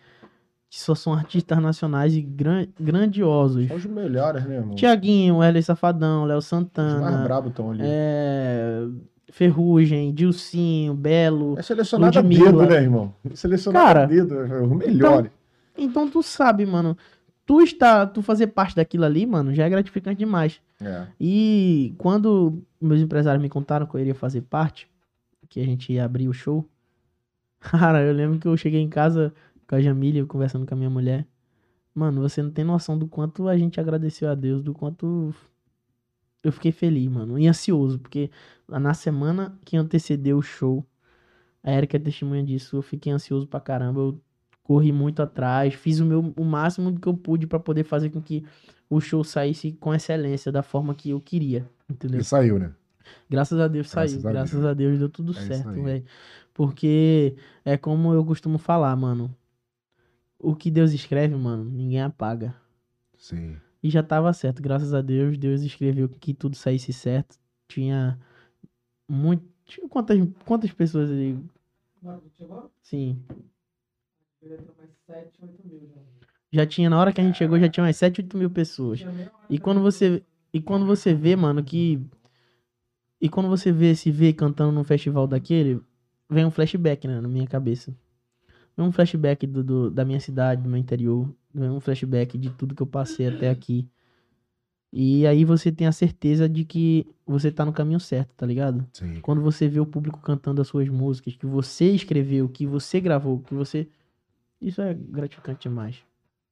que 0.72 0.80
só 0.80 0.96
são 0.96 1.14
artistas 1.14 1.60
nacionais 1.60 2.16
e 2.16 2.22
gran- 2.22 2.66
grandiosos. 2.80 3.68
São 3.68 3.76
os 3.76 3.86
melhores, 3.86 4.46
né, 4.46 4.56
irmão? 4.56 4.74
Tiaguinho, 4.74 5.40
Wesley 5.40 5.62
Safadão, 5.62 6.24
Léo 6.24 6.38
Os 6.38 6.50
mais 6.50 6.64
Santana, 6.64 7.24
brabos 7.26 7.50
estão 7.50 7.72
ali. 7.72 7.82
é, 7.84 8.88
Ferrugem, 9.30 10.14
Dilcinho, 10.14 10.94
Belo. 10.94 11.60
É 11.60 11.62
selecionado 11.62 12.18
a 12.18 12.22
Ludmilla. 12.22 12.46
dedo, 12.52 12.66
né, 12.74 12.82
irmão? 12.84 13.14
Selecionado 13.34 13.86
Cara, 13.86 14.04
a 14.04 14.06
dedo, 14.06 14.34
é 14.46 14.62
o 14.62 14.74
melhor. 14.74 15.30
Então 15.78 16.10
tu 16.10 16.24
sabe, 16.24 16.66
mano, 16.66 16.98
tu 17.46 17.60
está, 17.62 18.08
tu 18.08 18.22
fazer 18.22 18.48
parte 18.48 18.74
daquilo 18.74 19.04
ali, 19.04 19.26
mano, 19.26 19.54
já 19.54 19.66
é 19.66 19.70
gratificante 19.70 20.20
demais. 20.20 20.62
É. 20.82 21.04
E 21.20 21.94
quando 21.98 22.64
meus 22.80 23.02
empresários 23.02 23.42
me 23.42 23.50
contaram 23.50 23.86
que 23.86 23.94
eu 23.96 24.00
iria 24.00 24.16
fazer 24.16 24.40
parte, 24.42 24.88
que 25.50 25.60
a 25.60 25.66
gente 25.66 25.92
ia 25.92 26.06
abrir 26.06 26.30
o 26.30 26.34
show, 26.34 26.66
cara, 27.60 28.02
eu 28.04 28.14
lembro 28.14 28.40
que 28.40 28.48
eu 28.48 28.56
cheguei 28.56 28.80
em 28.82 28.88
casa 28.90 29.34
com 29.72 29.76
a 29.76 29.82
Jamília, 29.82 30.26
conversando 30.26 30.66
com 30.66 30.74
a 30.74 30.78
minha 30.78 30.90
mulher. 30.90 31.26
Mano, 31.96 32.20
você 32.20 32.44
não 32.44 32.52
tem 32.52 32.66
noção 32.66 32.98
do 33.00 33.08
quanto 33.08 33.48
a 33.48 33.58
gente 33.58 33.80
agradeceu 33.80 34.30
a 34.30 34.36
Deus, 34.36 34.62
do 34.62 34.74
quanto 34.74 35.34
eu 36.44 36.52
fiquei 36.52 36.74
feliz, 36.74 37.10
mano, 37.10 37.40
e 37.40 37.48
ansioso, 37.48 37.98
porque 37.98 38.30
na 38.68 38.94
semana 38.94 39.58
que 39.64 39.78
antecedeu 39.78 40.40
o 40.40 40.42
show, 40.42 40.86
a 41.64 41.72
Erika 41.72 41.96
é 41.96 42.00
testemunha 42.02 42.44
disso, 42.44 42.76
eu 42.76 42.82
fiquei 42.82 43.14
ansioso 43.14 43.48
pra 43.48 43.62
caramba, 43.62 44.02
eu 44.02 44.22
corri 44.62 44.92
muito 44.92 45.22
atrás, 45.22 45.74
fiz 45.74 46.02
o 46.02 46.06
meu 46.06 46.34
o 46.36 46.44
máximo 46.44 46.92
do 46.92 47.00
que 47.00 47.08
eu 47.08 47.16
pude 47.16 47.48
pra 47.48 47.60
poder 47.60 47.86
fazer 47.86 48.10
com 48.10 48.22
que 48.22 48.44
o 48.90 49.00
show 49.00 49.24
saísse 49.24 49.72
com 49.72 49.94
excelência, 49.94 50.52
da 50.52 50.62
forma 50.62 50.94
que 50.94 51.12
eu 51.12 51.22
queria, 51.22 51.66
entendeu? 51.90 52.18
Ele 52.18 52.26
saiu, 52.26 52.60
né? 52.60 52.74
Graças 53.30 53.58
a 53.58 53.70
Deus 53.70 53.90
Graças 53.90 54.12
saiu, 54.12 54.28
a 54.28 54.32
graças 54.34 54.54
Deus. 54.60 54.66
a 54.66 54.74
Deus 54.74 55.00
deu 55.00 55.08
tudo 55.08 55.32
É 55.32 55.36
certo, 55.36 55.82
velho. 55.82 56.04
Porque 56.54 57.36
é 57.64 57.78
como 57.78 58.14
eu 58.14 58.26
costumo 58.26 58.58
falar, 58.58 58.94
mano. 58.98 59.34
O 60.42 60.56
que 60.56 60.72
Deus 60.72 60.92
escreve, 60.92 61.36
mano, 61.36 61.64
ninguém 61.64 62.02
apaga. 62.02 62.56
Sim. 63.18 63.58
E 63.84 63.90
já 63.90 64.04
tava 64.04 64.32
certo, 64.34 64.62
graças 64.62 64.94
a 64.94 65.02
Deus, 65.02 65.38
Deus 65.38 65.62
escreveu 65.62 66.10
que 66.10 66.34
tudo 66.34 66.56
saísse 66.56 66.92
certo. 66.92 67.40
Tinha 67.68 68.20
muito. 69.08 69.44
Tinha 69.66 69.88
quantas, 69.88 70.18
quantas 70.46 70.72
pessoas 70.72 71.10
ali? 71.10 71.38
Sim. 72.82 73.22
Deveria 74.42 74.64
ter 74.64 74.74
mais 74.78 74.92
7, 75.06 75.40
8 75.42 75.68
mil 75.68 75.90
já. 76.52 76.66
Tinha, 76.66 76.90
na 76.90 77.00
hora 77.00 77.14
que 77.14 77.22
a 77.22 77.24
gente 77.24 77.38
chegou, 77.38 77.60
já 77.60 77.70
tinha 77.70 77.84
umas 77.84 77.96
7, 77.96 78.22
8 78.22 78.38
mil 78.38 78.50
pessoas. 78.50 79.02
E 79.50 79.58
quando 79.58 79.82
você. 79.82 80.24
E 80.54 80.62
quando 80.62 80.86
você 80.86 81.14
vê, 81.14 81.36
mano, 81.36 81.64
que. 81.64 82.02
E 83.22 83.30
quando 83.30 83.48
você 83.48 83.72
vê 83.72 83.92
esse 83.92 84.12
V 84.12 84.34
cantando 84.34 84.72
num 84.72 84.84
festival 84.84 85.28
daquele, 85.28 85.80
vem 86.30 86.46
um 86.46 86.52
flashback, 86.52 87.08
né, 87.08 87.22
na 87.22 87.28
minha 87.28 87.48
cabeça. 87.48 87.96
Vem 88.78 88.86
um 88.88 88.92
flashback 88.92 89.46
do, 89.46 89.64
do- 89.64 89.92
da 89.92 90.04
minha 90.06 90.20
cidade, 90.20 90.62
do 90.62 90.70
meu 90.70 90.78
interior. 90.80 91.30
Vem 91.54 91.70
um 91.70 91.80
flashback 91.80 92.38
de 92.38 92.50
tudo 92.52 92.74
que 92.76 92.82
eu 92.82 92.88
passei 92.88 93.28
até 93.28 93.50
aqui. 93.50 93.88
E 94.94 95.26
aí 95.26 95.46
você 95.46 95.72
tem 95.72 95.88
a 95.88 95.92
certeza 95.92 96.50
de 96.50 96.66
que 96.66 97.08
você 97.26 97.50
tá 97.50 97.64
no 97.64 97.72
caminho 97.72 98.00
certo, 98.00 98.34
tá 98.36 98.46
ligado? 98.46 98.86
Sim. 98.92 99.20
Quando 99.22 99.42
você 99.42 99.68
vê 99.68 99.80
o 99.80 99.86
público 99.86 100.20
cantando 100.20 100.62
as 100.62 100.68
suas 100.68 100.90
músicas, 100.90 101.36
que 101.36 101.46
você 101.46 101.92
escreveu, 101.92 102.50
que 102.50 102.66
você 102.66 103.00
gravou, 103.00 103.40
que 103.40 103.54
você. 103.54 103.88
Isso 104.60 104.82
é 104.82 104.94
gratificante 104.94 105.70
demais. 105.70 105.98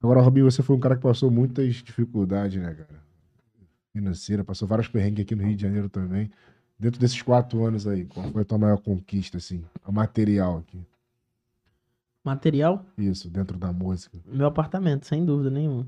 Agora, 0.01 0.21
Robinho, 0.21 0.49
você 0.49 0.63
foi 0.63 0.75
um 0.77 0.79
cara 0.79 0.95
que 0.95 1.01
passou 1.03 1.29
muitas 1.29 1.75
dificuldades, 1.75 2.61
né, 2.61 2.73
cara? 2.73 3.03
Financeira, 3.91 4.43
passou 4.43 4.67
vários 4.67 4.87
perrengues 4.87 5.23
aqui 5.25 5.35
no 5.35 5.43
Rio 5.43 5.55
de 5.55 5.61
Janeiro 5.61 5.89
também. 5.89 6.31
Dentro 6.79 6.97
desses 6.99 7.21
quatro 7.21 7.65
anos 7.65 7.85
aí, 7.85 8.05
qual 8.05 8.31
foi 8.31 8.41
a 8.43 8.45
tua 8.45 8.57
maior 8.57 8.77
conquista, 8.77 9.37
assim? 9.37 9.61
A 9.83 9.91
material 9.91 10.59
aqui. 10.59 10.79
Material, 12.23 12.85
Isso, 12.97 13.29
dentro 13.29 13.57
da 13.57 13.71
música. 13.71 14.17
meu 14.25 14.47
apartamento, 14.47 15.05
sem 15.05 15.25
dúvida 15.25 15.49
nenhuma. 15.49 15.87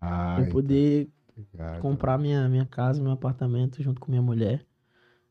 Ai, 0.00 0.44
eu 0.44 0.48
poder 0.48 1.08
cara. 1.56 1.80
comprar 1.80 2.18
minha, 2.18 2.48
minha 2.48 2.64
casa, 2.66 3.02
meu 3.02 3.12
apartamento 3.12 3.82
junto 3.82 4.00
com 4.00 4.10
minha 4.10 4.22
mulher. 4.22 4.64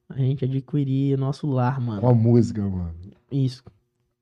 A 0.09 0.17
gente 0.17 0.43
adquirir 0.43 1.17
nosso 1.17 1.47
lar, 1.47 1.79
mano. 1.79 2.01
Qual 2.01 2.13
música, 2.13 2.61
mano? 2.61 2.93
Isso. 3.31 3.63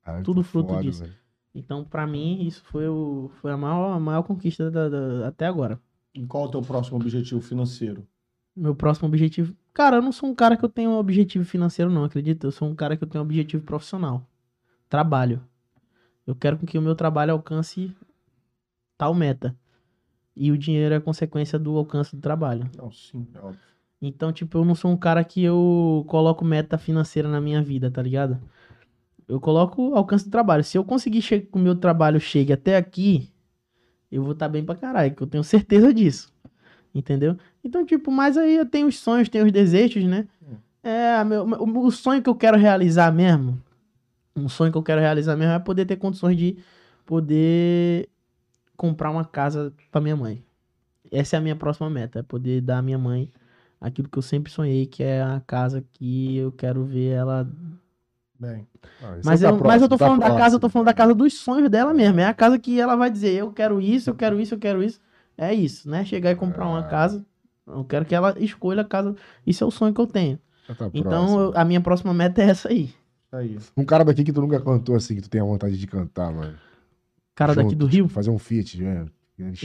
Ai, 0.05 0.21
Tudo 0.21 0.43
que 0.43 0.49
fruto 0.49 0.69
foda, 0.69 0.83
disso. 0.83 1.01
velho. 1.01 1.15
Então, 1.55 1.83
pra 1.83 2.05
mim, 2.05 2.43
isso 2.45 2.63
foi, 2.65 2.87
o, 2.87 3.31
foi 3.41 3.51
a, 3.51 3.57
maior, 3.57 3.93
a 3.95 3.99
maior 3.99 4.21
conquista 4.21 4.69
da- 4.69 4.87
da- 4.87 5.27
até 5.27 5.47
agora. 5.47 5.79
E 6.13 6.25
qual 6.27 6.45
é 6.45 6.47
o 6.47 6.51
teu 6.51 6.61
próximo 6.61 6.97
objetivo 6.97 7.41
financeiro? 7.41 8.07
Meu 8.55 8.75
próximo 8.75 9.07
objetivo. 9.07 9.55
Cara, 9.73 9.97
eu 9.97 10.01
não 10.01 10.11
sou 10.11 10.29
um 10.29 10.35
cara 10.35 10.55
que 10.55 10.63
eu 10.63 10.69
tenho 10.69 10.91
um 10.91 10.97
objetivo 10.97 11.43
financeiro, 11.45 11.89
não, 11.91 12.03
acredita? 12.03 12.45
Eu 12.45 12.51
sou 12.51 12.67
um 12.69 12.75
cara 12.75 12.95
que 12.95 13.03
eu 13.03 13.07
tenho 13.07 13.23
um 13.23 13.25
objetivo 13.27 13.63
profissional. 13.63 14.27
Trabalho. 14.87 15.41
Eu 16.25 16.35
quero 16.35 16.57
que 16.57 16.77
o 16.77 16.81
meu 16.81 16.95
trabalho 16.95 17.33
alcance 17.33 17.95
tal 18.97 19.13
meta. 19.13 19.55
E 20.35 20.51
o 20.51 20.57
dinheiro 20.57 20.93
é 20.93 20.99
consequência 20.99 21.57
do 21.57 21.77
alcance 21.77 22.15
do 22.15 22.21
trabalho. 22.21 22.69
Não, 22.77 22.91
sim, 22.91 23.27
é 23.33 23.39
óbvio. 23.39 23.59
Então, 24.01 24.31
tipo, 24.31 24.57
eu 24.57 24.65
não 24.65 24.75
sou 24.75 24.91
um 24.91 24.97
cara 24.97 25.23
que 25.23 25.43
eu 25.43 26.05
coloco 26.07 26.45
meta 26.45 26.77
financeira 26.77 27.27
na 27.27 27.41
minha 27.41 27.61
vida, 27.61 27.91
tá 27.91 28.01
ligado? 28.01 28.39
Eu 29.27 29.39
coloco 29.39 29.93
alcance 29.93 30.25
do 30.25 30.31
trabalho. 30.31 30.63
Se 30.63 30.77
eu 30.77 30.83
conseguir 30.83 31.21
que 31.21 31.49
o 31.51 31.59
meu 31.59 31.75
trabalho 31.75 32.19
chegue 32.19 32.53
até 32.53 32.77
aqui, 32.77 33.29
eu 34.11 34.23
vou 34.23 34.31
estar 34.31 34.47
bem 34.47 34.63
pra 34.63 34.75
caralho, 34.75 35.13
que 35.13 35.21
eu 35.21 35.27
tenho 35.27 35.43
certeza 35.43 35.93
disso. 35.93 36.33
Entendeu? 36.95 37.37
Então, 37.63 37.85
tipo, 37.85 38.11
mas 38.11 38.37
aí 38.37 38.55
eu 38.55 38.65
tenho 38.65 38.87
os 38.87 38.97
sonhos, 38.97 39.29
tenho 39.29 39.45
os 39.45 39.51
desejos, 39.51 40.03
né? 40.05 40.27
É, 40.81 41.23
meu, 41.23 41.45
o, 41.45 41.85
o 41.85 41.91
sonho 41.91 42.21
que 42.23 42.29
eu 42.29 42.35
quero 42.35 42.57
realizar 42.57 43.11
mesmo, 43.11 43.61
um 44.35 44.47
sonho 44.49 44.71
que 44.71 44.77
eu 44.77 44.83
quero 44.83 45.01
realizar 45.01 45.35
mesmo 45.35 45.53
é 45.53 45.59
poder 45.59 45.85
ter 45.85 45.97
condições 45.97 46.37
de 46.37 46.57
poder 47.05 48.07
comprar 48.77 49.11
uma 49.11 49.25
casa 49.25 49.73
pra 49.91 49.99
minha 50.01 50.15
mãe. 50.15 50.43
Essa 51.11 51.35
é 51.35 51.39
a 51.39 51.41
minha 51.41 51.55
próxima 51.55 51.89
meta, 51.89 52.19
é 52.19 52.23
poder 52.23 52.61
dar 52.61 52.77
à 52.77 52.81
minha 52.81 52.97
mãe 52.97 53.29
aquilo 53.81 54.07
que 54.09 54.17
eu 54.17 54.21
sempre 54.21 54.51
sonhei, 54.51 54.85
que 54.85 55.01
é 55.03 55.21
a 55.21 55.41
casa 55.45 55.83
que 55.93 56.37
eu 56.37 56.51
quero 56.51 56.83
ver 56.85 57.09
ela. 57.13 57.49
Bem, 58.39 58.65
Ah, 59.01 59.17
Mas 59.23 59.41
tá 59.41 59.49
eu, 59.49 59.57
mas 59.57 59.81
eu 59.81 59.89
tô 59.89 59.97
próximo, 59.97 59.97
tá 59.97 59.97
falando 59.97 60.19
da 60.21 60.35
casa, 60.37 60.55
eu 60.55 60.59
tô 60.59 60.69
falando 60.69 60.85
da 60.85 60.93
casa 60.93 61.13
dos 61.13 61.33
sonhos 61.33 61.69
dela 61.69 61.93
mesmo. 61.93 62.19
É 62.19 62.25
a 62.25 62.33
casa 62.33 62.57
que 62.57 62.79
ela 62.79 62.95
vai 62.95 63.09
dizer, 63.09 63.33
eu 63.33 63.51
quero 63.51 63.81
isso, 63.81 64.09
eu 64.09 64.15
quero 64.15 64.39
isso, 64.39 64.53
eu 64.53 64.59
quero 64.59 64.81
isso. 64.83 65.01
É 65.37 65.53
isso, 65.53 65.89
né? 65.89 66.05
Chegar 66.05 66.31
e 66.31 66.35
comprar 66.35 66.67
uma 66.67 66.79
Ah. 66.79 66.83
casa. 66.83 67.25
Eu 67.67 67.83
quero 67.83 68.05
que 68.05 68.15
ela 68.15 68.33
escolha 68.39 68.81
a 68.81 68.85
casa. 68.85 69.15
Isso 69.45 69.63
é 69.63 69.67
o 69.67 69.71
sonho 69.71 69.93
que 69.93 69.99
eu 70.01 70.07
tenho. 70.07 70.39
Já 70.67 70.75
tá 70.75 70.89
Então, 70.93 71.39
eu- 71.39 71.53
a 71.55 71.65
minha 71.65 71.81
próxima 71.81 72.13
meta 72.13 72.41
é 72.41 72.49
essa 72.49 72.69
aí. 72.69 72.93
Tá 73.29 73.37
aí. 73.39 73.57
Um 73.77 73.85
cara 73.85 74.03
daqui 74.03 74.23
que 74.23 74.33
tu 74.33 74.41
nunca 74.41 74.59
cantou 74.59 74.95
assim, 74.95 75.15
que 75.15 75.21
tu 75.21 75.29
tem 75.29 75.41
a 75.41 75.43
vontade 75.45 75.77
de 75.77 75.87
cantar, 75.87 76.31
mano. 76.31 76.55
Cara 77.35 77.53
daqui 77.55 77.69
Junto, 77.69 77.79
do 77.79 77.85
Rio. 77.85 78.03
tipo, 78.05 78.13
fazer 78.13 78.29
um 78.29 78.39
feat, 78.39 78.81
né? 78.81 79.05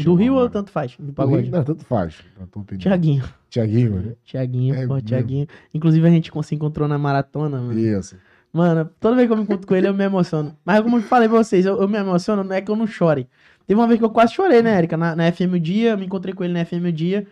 Do 0.04 0.14
Rio 0.14 0.34
ou 0.34 0.48
tanto 0.48 0.70
faz? 0.70 0.96
Do 0.96 1.06
Do 1.06 1.12
pagode? 1.12 1.42
Rio, 1.44 1.52
não, 1.52 1.64
tanto 1.64 1.84
faz. 1.84 2.16
Opinião. 2.54 2.78
Tiaguinho. 2.78 3.24
Tiaguinho, 3.50 3.92
mano. 3.92 4.16
Tiaguinho, 4.22 4.74
É 4.74 4.86
pô? 4.86 5.00
Tiaguinho. 5.00 5.48
Inclusive 5.72 6.06
a 6.06 6.10
gente 6.10 6.30
se 6.44 6.54
encontrou 6.54 6.86
na 6.86 6.96
maratona, 6.96 7.60
mano. 7.60 7.76
Isso. 7.78 8.16
Mano, 8.52 8.88
toda 9.00 9.16
vez 9.16 9.26
que 9.26 9.32
eu 9.32 9.36
me 9.36 9.42
encontro 9.42 9.66
com 9.66 9.74
ele, 9.74 9.88
eu 9.88 9.94
me 9.94 10.04
emociono. 10.04 10.56
Mas 10.64 10.80
como 10.80 10.98
eu 10.98 11.02
falei 11.02 11.28
pra 11.28 11.38
vocês, 11.38 11.66
eu, 11.66 11.80
eu 11.80 11.88
me 11.88 11.98
emociono, 11.98 12.44
não 12.44 12.54
é 12.54 12.60
que 12.60 12.70
eu 12.70 12.76
não 12.76 12.86
chore. 12.86 13.26
Teve 13.66 13.80
uma 13.80 13.88
vez 13.88 13.98
que 13.98 14.04
eu 14.04 14.10
quase 14.10 14.32
chorei, 14.32 14.62
né, 14.62 14.78
Erika? 14.78 14.96
Na, 14.96 15.16
na 15.16 15.32
FM 15.32 15.54
o 15.54 15.58
Dia, 15.60 15.90
eu 15.90 15.98
me 15.98 16.06
encontrei 16.06 16.32
com 16.32 16.44
ele 16.44 16.52
na 16.52 16.64
FM 16.64 16.84
o 16.86 16.92
Dia. 16.92 17.26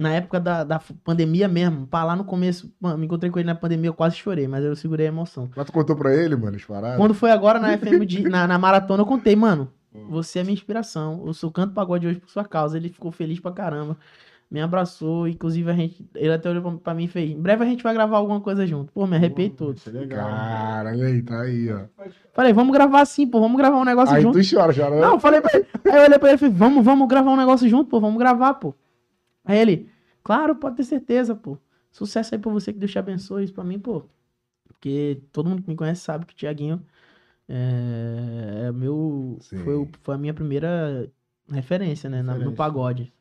Na 0.00 0.14
época 0.14 0.40
da, 0.40 0.64
da 0.64 0.80
pandemia 1.04 1.46
mesmo. 1.46 1.86
Pá, 1.86 2.02
lá 2.02 2.16
no 2.16 2.24
começo, 2.24 2.72
mano, 2.80 2.96
me 2.96 3.04
encontrei 3.04 3.30
com 3.30 3.38
ele 3.38 3.46
na 3.46 3.54
pandemia, 3.54 3.90
eu 3.90 3.94
quase 3.94 4.16
chorei, 4.16 4.48
mas 4.48 4.64
eu 4.64 4.74
segurei 4.74 5.04
a 5.06 5.08
emoção. 5.10 5.50
Mas 5.54 5.66
tu 5.66 5.72
contou 5.72 5.94
pra 5.94 6.14
ele, 6.14 6.34
mano, 6.36 6.56
as 6.56 6.64
paradas? 6.64 6.96
Quando 6.96 7.12
foi 7.12 7.30
agora 7.30 7.58
na 7.58 7.76
FM 7.76 8.24
na, 8.30 8.46
na 8.46 8.58
maratona, 8.58 9.02
eu 9.02 9.06
contei, 9.06 9.36
mano. 9.36 9.68
Você 10.08 10.38
é 10.38 10.42
minha 10.42 10.54
inspiração. 10.54 11.22
Eu 11.26 11.34
sou 11.34 11.50
canto 11.50 11.74
pagode 11.74 12.06
hoje 12.06 12.18
por 12.18 12.30
sua 12.30 12.44
causa. 12.44 12.78
Ele 12.78 12.88
ficou 12.88 13.10
feliz 13.12 13.40
pra 13.40 13.50
caramba. 13.52 13.96
Me 14.50 14.60
abraçou. 14.60 15.28
Inclusive, 15.28 15.70
a 15.70 15.74
gente. 15.74 16.08
Ele 16.14 16.32
até 16.32 16.48
olhou 16.48 16.62
pra, 16.62 16.72
pra 16.72 16.94
mim 16.94 17.04
e 17.04 17.08
fez. 17.08 17.30
Em 17.30 17.40
breve 17.40 17.62
a 17.64 17.66
gente 17.66 17.82
vai 17.82 17.92
gravar 17.92 18.16
alguma 18.16 18.40
coisa 18.40 18.66
junto. 18.66 18.92
Pô, 18.92 19.06
me 19.06 19.16
arrepiei 19.16 19.50
todo. 19.50 19.76
Isso 19.76 19.90
é 19.90 19.92
legal. 19.92 20.26
Cara, 20.28 20.90
olha 20.90 21.06
aí, 21.06 21.22
tá 21.22 21.40
aí, 21.42 21.72
ó. 21.72 21.80
Falei, 22.32 22.52
vamos 22.52 22.72
gravar 22.72 23.04
sim, 23.04 23.26
pô. 23.26 23.38
Vamos 23.40 23.56
gravar 23.58 23.76
um 23.78 23.84
negócio 23.84 24.14
Aí 24.14 24.22
junto. 24.22 24.40
tu 24.40 24.48
chora, 24.48 24.72
chora. 24.72 24.94
né? 24.94 25.00
Não, 25.02 25.20
falei 25.20 25.40
pra 25.40 25.50
ele. 25.58 25.66
Aí 25.84 25.96
eu 25.98 26.04
olhei 26.04 26.18
pra 26.18 26.28
ele 26.30 26.36
e 26.36 26.38
falei, 26.38 26.54
vamos, 26.54 26.84
vamos 26.84 27.06
gravar 27.08 27.30
um 27.32 27.36
negócio 27.36 27.68
junto, 27.68 27.90
pô. 27.90 28.00
Vamos 28.00 28.18
gravar, 28.18 28.54
pô. 28.54 28.74
Aí 29.50 29.58
ele, 29.58 29.88
claro, 30.22 30.54
pode 30.56 30.76
ter 30.76 30.84
certeza, 30.84 31.34
pô. 31.34 31.58
Sucesso 31.90 32.34
aí 32.34 32.40
pra 32.40 32.50
você, 32.52 32.72
que 32.72 32.78
Deus 32.78 32.90
te 32.92 32.98
abençoe. 32.98 33.44
Isso 33.44 33.52
pra 33.54 33.64
mim, 33.64 33.78
pô. 33.78 34.04
Porque 34.68 35.22
todo 35.32 35.48
mundo 35.48 35.62
que 35.62 35.68
me 35.68 35.76
conhece 35.76 36.02
sabe 36.02 36.24
que 36.26 36.32
o 36.32 36.36
Thiaguinho 36.36 36.80
é, 37.48 38.66
é 38.68 38.72
meu. 38.72 39.38
Sim. 39.40 39.58
Foi, 39.58 39.88
foi 40.02 40.14
a 40.14 40.18
minha 40.18 40.34
primeira 40.34 41.10
referência, 41.48 42.08
né? 42.08 42.18
na- 42.22 42.32
no 42.32 42.38
Referência. 42.38 42.56
pagode. 42.56 43.12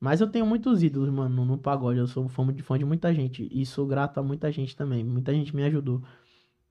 Mas 0.00 0.20
eu 0.20 0.28
tenho 0.28 0.46
muitos 0.46 0.82
ídolos, 0.82 1.10
mano, 1.10 1.44
no, 1.44 1.58
pagode. 1.58 1.98
Eu 1.98 2.06
sou 2.06 2.28
fã 2.28 2.52
de, 2.52 2.62
fã 2.62 2.78
de 2.78 2.84
muita 2.84 3.12
gente. 3.14 3.48
E 3.50 3.64
sou 3.66 3.86
grato 3.86 4.18
a 4.18 4.22
muita 4.22 4.50
gente 4.52 4.76
também. 4.76 5.02
Muita 5.04 5.32
gente 5.32 5.54
me 5.54 5.62
ajudou. 5.64 6.02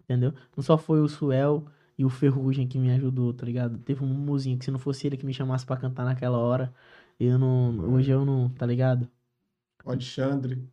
Entendeu? 0.03 0.33
Não 0.55 0.63
só 0.63 0.77
foi 0.77 1.01
o 1.01 1.07
Suel 1.07 1.65
e 1.97 2.05
o 2.05 2.09
Ferrugem 2.09 2.67
que 2.67 2.79
me 2.79 2.91
ajudou, 2.91 3.33
tá 3.33 3.45
ligado? 3.45 3.77
Teve 3.79 4.03
um 4.03 4.07
mozinho 4.07 4.57
que 4.57 4.63
se 4.65 4.71
não 4.71 4.79
fosse 4.79 5.07
ele 5.07 5.17
que 5.17 5.25
me 5.25 5.33
chamasse 5.33 5.65
pra 5.65 5.75
cantar 5.75 6.05
naquela 6.05 6.37
hora, 6.37 6.73
eu 7.19 7.37
não. 7.37 7.93
Hoje 7.93 8.11
eu 8.11 8.25
não, 8.25 8.49
tá 8.49 8.65
ligado? 8.65 9.07
O 9.85 9.89
Alexandre. 9.91 10.63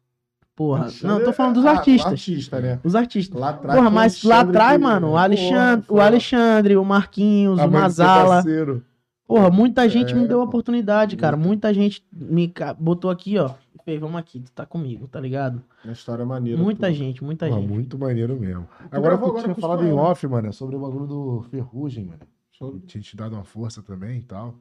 Porra. 0.57 0.83
Alexandre 0.83 1.09
Não, 1.09 1.19
eu 1.19 1.25
tô 1.25 1.33
falando 1.33 1.55
dos 1.57 1.65
é- 1.65 1.69
ah, 1.69 1.73
artistas. 1.73 2.13
artista, 2.13 2.61
né? 2.61 2.81
Os 2.85 2.95
artistas. 2.95 3.41
Lá 3.41 3.51
atrás. 3.51 3.77
Porra, 3.79 3.91
mas 3.91 4.23
lá 4.23 4.41
atrás, 4.41 4.81
mano, 4.81 5.11
o 5.13 5.17
Alexandre, 5.17 5.87
Porra, 5.87 6.01
o 6.01 6.03
Alexandre, 6.03 6.77
o 6.77 6.85
Marquinhos, 6.85 7.59
A 7.59 7.67
o 7.67 7.71
Mazala. 7.71 8.35
parceiro. 8.37 8.85
Porra, 9.27 9.51
muita 9.51 9.89
gente 9.89 10.15
me 10.15 10.25
É, 10.25 10.29
deu 10.29 10.39
pô. 10.39 10.45
oportunidade, 10.45 11.17
cara. 11.17 11.37
Muita 11.37 11.73
gente 11.75 12.05
me 12.13 12.53
botou 12.79 13.11
aqui, 13.11 13.37
ó. 13.39 13.51
e 13.75 13.83
fez, 13.85 13.99
vamos 14.01 14.17
aqui, 14.17 14.39
tu 14.41 14.53
tá 14.53 14.65
comigo, 14.65 15.09
tá 15.09 15.19
ligado? 15.19 15.61
Uma 15.85 15.93
história 15.93 16.25
maneira. 16.25 16.61
Muita 16.63 16.87
tua. 16.87 16.93
gente, 16.93 17.25
muita 17.25 17.49
Pô, 17.49 17.55
gente. 17.57 17.69
muito 17.69 17.99
maneiro 17.99 18.39
mesmo. 18.39 18.69
Tu 18.91 18.97
Agora 18.97 19.19
tu 19.19 19.43
tinha 19.43 19.55
falado 19.57 19.83
em 19.83 19.91
Suel. 19.91 19.97
off, 19.99 20.27
mano, 20.29 20.53
sobre 20.53 20.77
o 20.77 20.79
bagulho 20.81 21.07
do 21.07 21.43
Ferrugem, 21.51 22.05
mano. 22.05 22.21
Show. 22.53 22.79
Tinha 22.87 23.03
te 23.03 23.17
dado 23.17 23.35
uma 23.35 23.45
força 23.45 23.83
também 23.83 24.21
e 24.21 24.23
tal. 24.23 24.55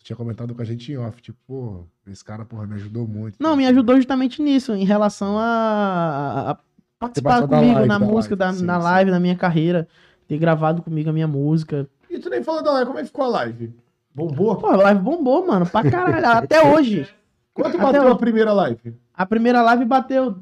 Tu 0.00 0.04
tinha 0.06 0.16
comentado 0.16 0.54
com 0.54 0.62
a 0.62 0.64
gente 0.64 0.90
em 0.90 0.96
off, 0.96 1.20
tipo, 1.20 1.38
pô, 1.46 1.84
esse 2.10 2.24
cara, 2.24 2.44
porra, 2.44 2.66
me 2.66 2.74
ajudou 2.74 3.06
muito. 3.06 3.36
Não, 3.38 3.54
me 3.54 3.66
ajudou 3.66 3.96
justamente 3.96 4.40
nisso, 4.40 4.72
em 4.72 4.84
relação 4.84 5.36
a, 5.38 6.50
a- 6.52 6.58
participar 6.98 7.46
comigo 7.46 7.74
live, 7.74 7.86
na 7.88 7.98
da 7.98 8.04
música, 8.04 8.34
live, 8.34 8.54
da, 8.54 8.58
sim, 8.60 8.64
na 8.64 8.78
sim. 8.78 8.84
live, 8.84 9.10
na 9.10 9.20
minha 9.20 9.36
carreira. 9.36 9.86
Ter 10.26 10.38
gravado 10.38 10.80
comigo 10.82 11.10
a 11.10 11.12
minha 11.12 11.28
música. 11.28 11.86
E 12.08 12.18
tu 12.18 12.30
nem 12.30 12.42
falou 12.42 12.62
da 12.62 12.72
live, 12.72 12.86
como 12.86 12.98
é 12.98 13.02
que 13.02 13.08
ficou 13.08 13.24
a 13.24 13.28
live? 13.28 13.74
Bombou? 14.14 14.56
Pô, 14.56 14.68
a 14.68 14.76
live 14.76 15.00
bombou, 15.02 15.46
mano, 15.46 15.66
pra 15.68 15.88
caralho. 15.88 16.26
até 16.26 16.62
hoje. 16.72 17.06
Quanto 17.52 17.68
até 17.76 17.78
bateu 17.78 18.02
hoje. 18.04 18.12
a 18.12 18.16
primeira 18.16 18.52
live? 18.54 18.94
A 19.12 19.26
primeira 19.26 19.60
live 19.60 19.84
bateu, 19.84 20.36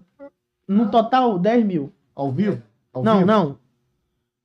no 0.68 0.88
total, 0.90 1.36
10 1.38 1.66
mil. 1.66 1.92
Ao 2.14 2.30
vivo? 2.30 2.62
Ao 2.92 3.02
não, 3.02 3.14
vivo? 3.18 3.26
não. 3.26 3.58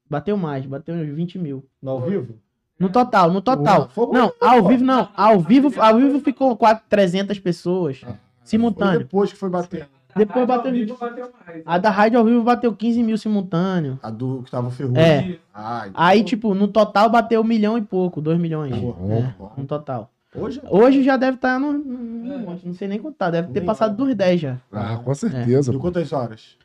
Bateu 0.10 0.38
mais, 0.38 0.65
bateu 0.65 0.95
uns 0.95 1.07
20 1.14 1.38
mil. 1.40 1.64
No 1.81 1.91
ao 1.91 2.02
vivo? 2.02 2.35
No 2.84 2.89
total, 2.89 3.31
no 3.31 3.41
total. 3.41 3.89
Não, 4.11 4.34
ao 4.41 4.68
vivo 4.68 4.84
não. 4.84 5.07
Ao 5.15 5.39
vivo, 5.39 5.81
ao 5.81 5.97
vivo 5.97 6.19
ficou 6.19 6.55
quase 6.55 6.81
300 6.89 7.39
pessoas. 7.39 7.99
Foi 7.99 8.14
Simultâneo. 8.43 8.99
depois 8.99 9.31
que 9.31 9.38
foi 9.39 9.49
bater. 9.49 9.88
Depois 10.15 10.45
bateu 10.45 10.68
ao 10.69 10.77
20. 10.77 10.85
vivo 10.85 10.97
bateu 10.99 11.31
mais. 11.47 11.64
A 11.65 11.77
da 11.80 11.89
rádio 11.89 12.19
ao 12.19 12.26
vivo 12.26 12.43
bateu 12.43 12.72
15 12.76 13.01
mil 13.01 13.18
simultâneo. 13.18 13.97
A 14.03 14.11
do 14.11 14.43
que 14.43 14.51
tava 14.51 14.69
Ferrugem. 14.69 15.01
É. 15.01 15.39
Ah, 15.53 15.85
então- 15.88 16.01
Aí, 16.03 16.23
tipo, 16.23 16.53
no 16.53 16.68
total 16.68 17.10
bateu 17.10 17.41
um 17.41 17.43
milhão 17.43 17.77
e 17.77 17.81
pouco, 17.81 18.22
dois 18.22 18.38
milhões. 18.39 18.77
Pô, 18.77 18.95
É, 19.10 19.34
bom. 19.39 19.51
no 19.57 19.65
total. 19.65 20.11
Hoje 20.35 20.61
Hoje 20.69 21.03
já 21.03 21.15
deve 21.18 21.38
estar 21.38 21.60
no, 21.60 21.73
no- 21.73 21.80
no 21.80 22.39
monte, 22.39 22.65
não 22.68 22.73
sei 22.73 22.88
nem 22.88 22.99
contar, 22.99 23.30
deve 23.31 23.47
ter 23.49 23.60
Nem 23.60 23.65
passado 23.68 23.95
dos 23.95 24.14
10 24.15 24.41
já. 24.41 24.57
Ah, 24.72 24.97
com 24.97 25.14
certeza. 25.15 25.72
Deu 25.72 25.80
pô. 25.80 25.85
quantas 25.88 26.11
horas? 26.11 26.57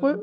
Foi- 0.00 0.14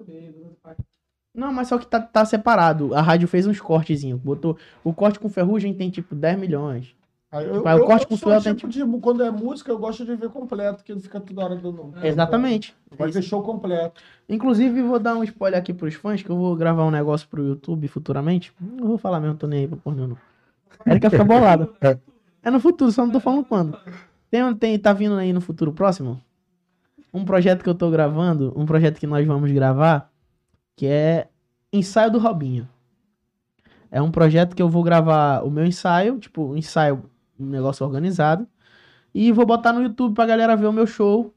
Não, 1.36 1.52
mas 1.52 1.68
só 1.68 1.78
que 1.78 1.86
tá, 1.86 2.00
tá 2.00 2.24
separado. 2.24 2.96
A 2.96 3.02
rádio 3.02 3.28
fez 3.28 3.46
uns 3.46 3.60
cortezinhos. 3.60 4.20
Botou. 4.20 4.58
O 4.84 4.94
corte 4.94 5.20
com 5.20 5.30
ferrugem 5.30 5.74
tem 5.74 5.90
tipo 5.90 6.16
10 6.16 6.40
milhões. 6.40 6.96
Aí 7.32 7.46
Tipo, 7.52 7.68
aí 7.68 7.80
o 7.80 7.86
corte 7.86 8.08
com 8.08 8.16
sou 8.16 8.30
suel 8.30 8.40
o 8.40 8.44
tem 8.44 8.56
tipo 8.56 8.70
de, 8.70 8.86
Quando 9.02 9.22
é 9.22 9.30
música, 9.30 9.70
eu 9.70 9.78
gosto 9.78 10.06
de 10.06 10.16
ver 10.16 10.30
completo, 10.30 10.84
que 10.84 10.94
não 10.94 11.02
fica 11.02 11.20
toda 11.20 11.44
hora 11.44 11.56
dando. 11.56 11.94
Exatamente. 12.02 12.74
Vai 12.98 13.12
ver 13.12 13.22
show 13.22 13.42
completo. 13.44 14.02
Inclusive, 14.30 14.82
vou 14.82 15.00
dar 15.00 15.16
um 15.16 15.24
spoiler 15.24 15.60
aqui 15.60 15.74
pros 15.74 15.96
fãs, 15.96 16.24
que 16.24 16.30
eu 16.30 16.38
vou 16.38 16.56
gravar 16.56 16.86
um 16.86 16.92
negócio 16.92 17.28
pro 17.28 17.44
YouTube 17.44 17.88
futuramente. 17.90 18.54
Não 18.60 18.88
vou 18.88 18.98
falar 18.98 19.20
mesmo, 19.20 19.36
tô 19.36 19.48
nem 19.48 19.62
aí 19.62 19.68
pra 19.68 19.78
porra 19.78 20.08
não. 20.08 20.18
Érica 20.86 21.10
fica 21.10 21.24
bolada. 21.24 21.70
É 22.46 22.52
no 22.52 22.60
futuro, 22.60 22.92
só 22.92 23.04
não 23.04 23.12
tô 23.12 23.20
falando 23.20 23.44
quando. 23.44 23.76
Tem, 24.30 24.54
tem, 24.54 24.78
tá 24.78 24.94
vindo 24.94 25.16
aí 25.16 25.34
no 25.34 25.42
futuro 25.42 25.74
próximo? 25.74 26.22
Um 27.12 27.26
projeto 27.26 27.64
que 27.64 27.70
eu 27.70 27.74
tô 27.74 27.90
gravando, 27.90 28.54
um 28.56 28.68
projeto 28.68 29.00
que 29.00 29.08
nós 29.08 29.26
vamos 29.26 29.52
gravar, 29.52 30.12
que 30.76 30.88
é 30.88 31.28
Ensaio 31.72 32.12
do 32.12 32.20
Robinho. 32.20 32.68
É 33.92 34.02
um 34.02 34.12
projeto 34.12 34.56
que 34.56 34.62
eu 34.62 34.70
vou 34.70 34.84
gravar 34.84 35.46
o 35.46 35.50
meu 35.50 35.66
ensaio, 35.66 36.20
tipo, 36.20 36.52
um 36.52 36.58
ensaio, 36.58 37.04
um 37.40 37.46
negócio 37.46 37.86
organizado. 37.86 38.48
E 39.14 39.32
vou 39.32 39.46
botar 39.46 39.72
no 39.72 39.82
YouTube 39.82 40.14
pra 40.14 40.26
galera 40.26 40.56
ver 40.56 40.68
o 40.68 40.74
meu 40.74 40.86
show. 40.86 41.34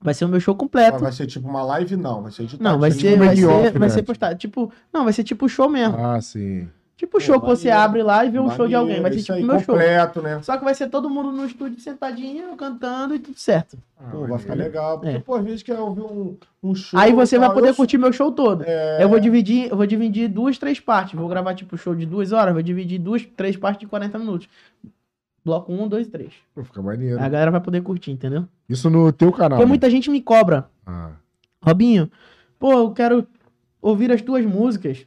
Vai 0.00 0.14
ser 0.14 0.24
o 0.24 0.28
meu 0.28 0.40
show 0.40 0.54
completo. 0.54 0.92
Mas 0.92 1.02
vai 1.02 1.12
ser 1.12 1.26
tipo 1.26 1.46
uma 1.48 1.62
live, 1.62 1.96
não. 1.96 2.22
Vai 2.22 2.32
ser 2.32 2.46
de 2.46 2.60
Não, 2.60 2.78
vai 2.78 2.90
tarde, 2.90 3.02
ser, 3.02 3.12
tipo 3.12 3.24
vai 3.24 3.36
ser, 3.36 3.78
vai 3.78 3.90
ser 3.90 4.02
postado. 4.02 4.38
Tipo, 4.38 4.72
não, 4.92 5.04
vai 5.04 5.12
ser 5.12 5.24
tipo 5.24 5.48
show 5.48 5.68
mesmo. 5.68 5.96
Ah, 5.98 6.20
sim. 6.20 6.68
Tipo 6.96 7.20
show 7.20 7.40
que 7.40 7.46
você 7.46 7.70
abre 7.70 8.04
lá 8.04 8.24
e 8.24 8.30
vê 8.30 8.38
um 8.38 8.48
show 8.50 8.68
de 8.68 8.74
alguém. 8.74 9.00
Vai 9.00 9.12
ser 9.12 9.22
tipo 9.22 9.46
meu 9.46 9.58
show. 9.58 9.74
completo, 9.74 10.22
né? 10.22 10.40
Só 10.42 10.56
que 10.56 10.64
vai 10.64 10.74
ser 10.74 10.88
todo 10.88 11.10
mundo 11.10 11.32
no 11.32 11.44
estúdio 11.44 11.80
sentadinho, 11.80 12.56
cantando 12.56 13.16
e 13.16 13.18
tudo 13.18 13.36
certo. 13.36 13.76
Pô, 14.12 14.26
vai 14.26 14.38
ficar 14.38 14.54
legal. 14.54 15.00
Porque, 15.00 15.16
É. 15.16 15.18
pô, 15.18 15.34
às 15.34 15.44
vezes 15.44 15.62
quer 15.64 15.78
ouvir 15.78 16.02
um, 16.02 16.36
um 16.62 16.74
show. 16.74 16.98
Aí 16.98 17.12
você 17.12 17.34
e 17.34 17.38
vai 17.38 17.52
poder 17.52 17.70
Eu 17.70 17.74
curtir 17.74 17.98
meu 17.98 18.12
show 18.12 18.30
todo. 18.30 18.62
É. 18.64 19.02
Eu 19.02 19.08
vou 19.08 19.18
dividir, 19.18 19.68
eu 19.70 19.76
vou 19.76 19.86
dividir 19.86 20.28
duas, 20.28 20.56
três 20.56 20.78
partes. 20.78 21.18
Vou 21.18 21.28
gravar 21.28 21.54
tipo 21.54 21.76
show 21.76 21.96
de 21.96 22.06
duas 22.06 22.30
horas, 22.30 22.54
vou 22.54 22.62
dividir 22.62 23.00
duas, 23.00 23.26
três 23.36 23.56
partes 23.56 23.80
de 23.80 23.86
40 23.88 24.16
minutos. 24.18 24.48
Bloco 25.44 25.72
um, 25.72 25.88
dois, 25.88 26.06
três. 26.06 26.32
Pô, 26.54 26.62
fica 26.62 26.80
maneiro. 26.80 27.18
A 27.18 27.28
galera 27.28 27.50
vai 27.50 27.60
poder 27.60 27.82
curtir, 27.82 28.12
entendeu? 28.12 28.46
Isso 28.68 28.88
no 28.88 29.12
teu 29.12 29.32
canal. 29.32 29.50
Porque 29.58 29.64
né? 29.64 29.68
muita 29.68 29.90
gente 29.90 30.10
me 30.10 30.22
cobra. 30.22 30.68
Ah, 30.86 31.10
Robinho, 31.60 32.10
pô, 32.58 32.72
eu 32.72 32.90
quero 32.92 33.26
ouvir 33.82 34.12
as 34.12 34.22
tuas 34.22 34.44
músicas. 34.46 35.06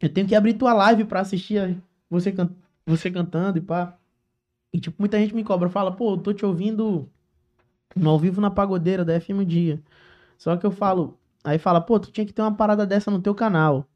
Eu 0.00 0.08
tenho 0.08 0.26
que 0.28 0.34
abrir 0.34 0.54
tua 0.54 0.72
live 0.72 1.04
pra 1.04 1.20
assistir 1.20 1.76
você, 2.08 2.30
can- 2.32 2.50
você 2.86 3.10
cantando 3.10 3.58
e 3.58 3.60
pá. 3.60 3.96
E, 4.72 4.78
tipo, 4.80 4.96
muita 4.98 5.18
gente 5.18 5.34
me 5.34 5.42
cobra, 5.42 5.68
fala, 5.68 5.90
pô, 5.92 6.12
eu 6.12 6.18
tô 6.18 6.32
te 6.32 6.44
ouvindo 6.44 7.08
ao 8.04 8.18
vivo 8.18 8.40
na 8.40 8.50
pagodeira 8.50 9.04
da 9.04 9.18
FM 9.20 9.44
Dia. 9.44 9.80
Só 10.36 10.56
que 10.56 10.66
eu 10.66 10.70
falo, 10.70 11.18
aí 11.42 11.58
fala, 11.58 11.80
pô, 11.80 11.98
tu 11.98 12.10
tinha 12.12 12.26
que 12.26 12.32
ter 12.32 12.42
uma 12.42 12.54
parada 12.54 12.86
dessa 12.86 13.10
no 13.10 13.20
teu 13.20 13.34
canal. 13.34 13.86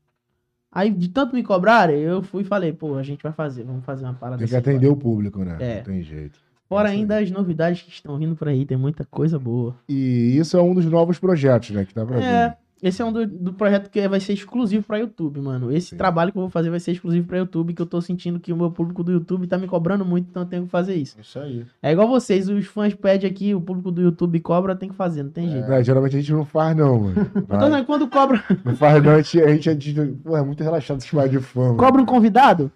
Aí, 0.71 0.91
de 0.91 1.09
tanto 1.09 1.35
me 1.35 1.43
cobrarem, 1.43 1.99
eu 2.01 2.23
fui 2.23 2.43
e 2.43 2.47
falei, 2.47 2.73
pô, 2.73 2.97
a 2.97 3.03
gente 3.03 3.23
vai 3.23 3.33
fazer, 3.33 3.63
vamos 3.63 3.85
fazer 3.85 4.05
uma 4.05 4.15
parada 4.15 4.39
tem 4.39 4.49
que 4.49 4.57
assim. 4.57 4.71
atender 4.71 4.89
o 4.89 4.97
público, 4.97 5.45
né? 5.45 5.57
É. 5.61 5.77
Não 5.77 5.83
tem 5.85 6.03
jeito. 6.03 6.41
Fora 6.67 6.89
É 6.89 6.93
ainda 6.93 7.19
as 7.19 7.31
novidades 7.31 7.83
que 7.83 7.91
estão 7.91 8.17
vindo 8.17 8.35
por 8.35 8.49
aí, 8.49 8.65
tem 8.65 8.79
muita 8.79 9.05
coisa 9.05 9.39
boa. 9.39 9.77
E 9.87 10.39
isso 10.39 10.57
é 10.57 10.63
um 10.63 10.75
dos 10.75 10.87
novos 10.87 11.19
projetos, 11.19 11.69
né? 11.71 11.85
Que 11.85 11.95
dá 11.95 12.07
pra 12.07 12.19
É, 12.19 12.49
ver. 12.49 12.57
Esse 12.83 13.01
é 13.01 13.05
um 13.05 13.13
do, 13.13 13.27
do 13.27 13.53
projeto 13.53 13.89
que 13.89 14.09
vai 14.09 14.19
ser 14.19 14.33
exclusivo 14.33 14.85
pra 14.85 14.99
YouTube, 14.99 15.41
mano. 15.41 15.71
Esse 15.71 15.91
Sim. 15.91 15.97
trabalho 15.97 16.33
que 16.33 16.39
eu 16.39 16.43
vou 16.43 16.51
fazer 16.51 16.69
vai 16.71 16.81
ser 16.81 16.91
exclusivo 16.93 17.27
pra 17.27 17.39
YouTube, 17.39 17.73
que 17.75 17.81
eu 17.81 17.87
tô 17.87 18.01
sentindo 18.01 18.41
que 18.41 18.53
o 18.53 18.57
meu 18.57 18.71
público 18.71 19.05
do 19.05 19.13
YouTube 19.13 19.47
tá 19.47 19.57
me 19.57 19.69
cobrando 19.69 20.05
muito, 20.05 20.27
então 20.29 20.43
eu 20.43 20.49
tenho 20.49 20.65
que 20.65 20.71
fazer 20.71 20.95
isso. 20.97 21.17
Isso 21.21 21.39
aí. 21.39 21.65
É 21.83 21.93
igual 21.93 22.09
vocês, 22.09 22.49
os 22.49 22.67
fãs 22.67 22.93
pedem 22.95 23.31
aqui, 23.31 23.55
o 23.55 23.61
público 23.61 23.91
do 23.93 24.03
YouTube 24.03 24.41
cobra, 24.41 24.75
tem 24.75 24.89
que 24.89 24.95
fazer, 24.97 25.23
não 25.23 25.31
tem 25.31 25.49
jeito. 25.49 25.71
É, 25.73 25.85
geralmente 25.85 26.17
a 26.17 26.21
gente 26.21 26.33
não 26.33 26.45
faz, 26.45 26.77
não, 26.77 26.99
mano. 27.01 27.15
Então, 27.37 27.69
né, 27.69 27.85
quando 27.85 28.09
cobra, 28.09 28.43
Não 28.65 28.75
faz, 28.75 29.03
não. 29.03 29.13
A 29.13 29.23
gente, 29.23 29.41
a 29.41 29.49
gente, 29.49 29.71
a 29.71 29.73
gente 29.73 30.13
pô, 30.25 30.37
é 30.37 30.43
muito 30.43 30.63
relaxado 30.63 31.03
chamar 31.03 31.29
de 31.29 31.39
fã. 31.39 31.61
mano. 31.67 31.77
cobra 31.77 32.03
um 32.03 32.07
convidado, 32.07 32.71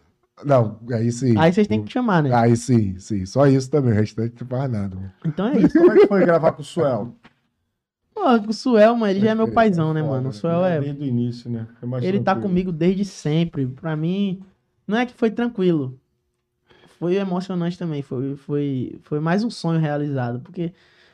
Não, 0.44 0.78
aí 0.92 1.10
sim. 1.10 1.34
aí 1.38 1.52
vocês 1.52 1.66
têm 1.66 1.82
que 1.82 1.90
chamar, 1.92 2.22
né? 2.22 2.30
Aí 2.34 2.56
sim, 2.56 2.94
sim. 2.98 3.24
Só 3.26 3.46
isso 3.46 3.70
também. 3.70 3.92
O 3.92 3.94
restante 3.96 4.34
não 4.40 4.46
faz 4.46 4.70
nada. 4.70 4.94
mano. 4.94 5.12
Então 5.24 5.46
é 5.48 5.58
isso. 5.58 5.78
Como 5.78 5.92
é 5.92 5.96
que 5.96 6.06
foi 6.06 6.20
gravar 6.24 6.52
com 6.52 6.62
o 6.62 6.64
Suel? 6.64 7.14
Pô, 8.16 8.22
o 8.48 8.52
Suel, 8.54 8.96
mano, 8.96 9.12
ele 9.12 9.20
já 9.20 9.32
é 9.32 9.34
meu 9.34 9.44
crer, 9.44 9.54
paizão, 9.54 9.92
né, 9.92 10.02
mano? 10.02 10.30
O 10.30 10.32
Suel 10.32 10.64
é 10.64 10.80
Desde 10.80 11.02
o 11.02 11.06
início, 11.06 11.50
né? 11.50 11.66
É 11.82 11.84
mais 11.86 12.02
Ele 12.02 12.18
tá 12.18 12.32
tranquilo. 12.32 12.48
comigo 12.48 12.72
desde 12.72 13.04
sempre. 13.04 13.66
Pra 13.66 13.94
mim, 13.94 14.40
não 14.88 14.96
é 14.96 15.04
que 15.04 15.12
foi 15.12 15.30
tranquilo. 15.30 16.00
Foi 16.98 17.16
emocionante 17.16 17.78
também. 17.78 18.00
Foi, 18.00 18.34
foi, 18.36 18.98
foi 19.02 19.20
mais 19.20 19.44
um 19.44 19.50
sonho 19.50 19.78
realizado. 19.78 20.40
Porque, 20.40 20.72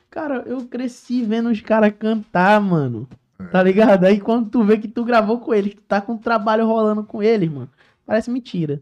cara, 0.08 0.44
eu 0.46 0.64
cresci 0.66 1.24
vendo 1.24 1.50
os 1.50 1.60
caras 1.60 1.92
cantar, 1.98 2.60
mano. 2.60 3.08
Tá 3.50 3.60
ligado? 3.60 4.04
Aí 4.04 4.20
quando 4.20 4.48
tu 4.48 4.62
vê 4.62 4.78
que 4.78 4.86
tu 4.86 5.04
gravou 5.04 5.40
com 5.40 5.52
eles, 5.52 5.74
que 5.74 5.80
tu 5.80 5.86
tá 5.88 6.00
com 6.00 6.12
um 6.12 6.18
trabalho 6.18 6.64
rolando 6.64 7.02
com 7.02 7.20
eles, 7.20 7.50
mano. 7.50 7.68
Parece 8.06 8.30
mentira. 8.30 8.80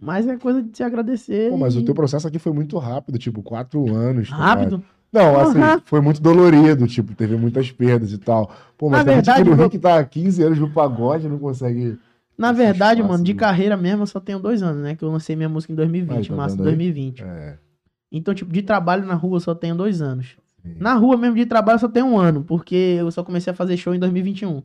Mas 0.00 0.26
é 0.26 0.38
coisa 0.38 0.62
de 0.62 0.74
se 0.74 0.82
agradecer. 0.82 1.50
Pô, 1.50 1.58
mas 1.58 1.76
o 1.76 1.80
e- 1.80 1.84
teu 1.84 1.94
processo 1.94 2.26
aqui 2.26 2.38
foi 2.38 2.52
muito 2.52 2.78
rápido, 2.78 3.18
tipo, 3.18 3.42
quatro 3.42 3.94
anos. 3.94 4.30
tá? 4.30 4.36
Rápido? 4.36 4.82
Não, 5.12 5.40
assim, 5.40 5.58
Aham. 5.58 5.82
foi 5.84 6.00
muito 6.00 6.20
dolorido, 6.22 6.86
tipo, 6.86 7.14
teve 7.14 7.36
muitas 7.36 7.70
perdas 7.72 8.12
e 8.12 8.18
tal. 8.18 8.50
Pô, 8.78 8.88
mas 8.88 9.04
Na 9.04 9.12
gente 9.14 9.24
verdade, 9.26 9.44
no 9.44 9.50
eu- 9.52 9.56
Rio 9.58 9.70
que 9.70 9.78
tá 9.78 9.98
há 9.98 10.04
15 10.04 10.42
anos 10.42 10.58
no 10.58 10.70
pagode 10.70 11.28
não 11.28 11.38
consegue. 11.38 11.98
Na 12.38 12.52
verdade, 12.52 13.02
mano, 13.02 13.22
de 13.24 13.34
carreira 13.34 13.76
mesmo, 13.76 14.02
eu 14.02 14.06
só 14.06 14.20
tenho 14.20 14.38
dois 14.38 14.62
anos, 14.62 14.82
né? 14.82 14.94
Que 14.94 15.04
eu 15.04 15.10
lancei 15.10 15.34
minha 15.36 15.48
música 15.48 15.72
em 15.72 15.76
2020, 15.76 16.16
Aí, 16.16 16.26
tá 16.28 16.34
março 16.36 16.56
de 16.56 16.62
vendo 16.62 16.70
aí? 16.70 16.76
2020. 16.76 17.22
É. 17.24 17.58
Então, 18.12 18.32
tipo, 18.34 18.52
de 18.52 18.62
trabalho 18.62 19.04
na 19.04 19.14
rua 19.14 19.36
eu 19.36 19.40
só 19.40 19.54
tenho 19.54 19.74
dois 19.74 20.00
anos. 20.00 20.36
sim. 20.62 20.74
Na 20.78 20.94
rua 20.94 21.16
mesmo 21.16 21.36
de 21.36 21.44
trabalho 21.46 21.76
eu 21.76 21.80
só 21.80 21.88
tenho 21.88 22.06
um 22.06 22.18
ano, 22.18 22.42
porque 22.44 22.96
eu 22.98 23.10
só 23.10 23.22
comecei 23.24 23.52
a 23.52 23.56
fazer 23.56 23.76
show 23.76 23.94
em 23.94 23.98
2021. 23.98 24.62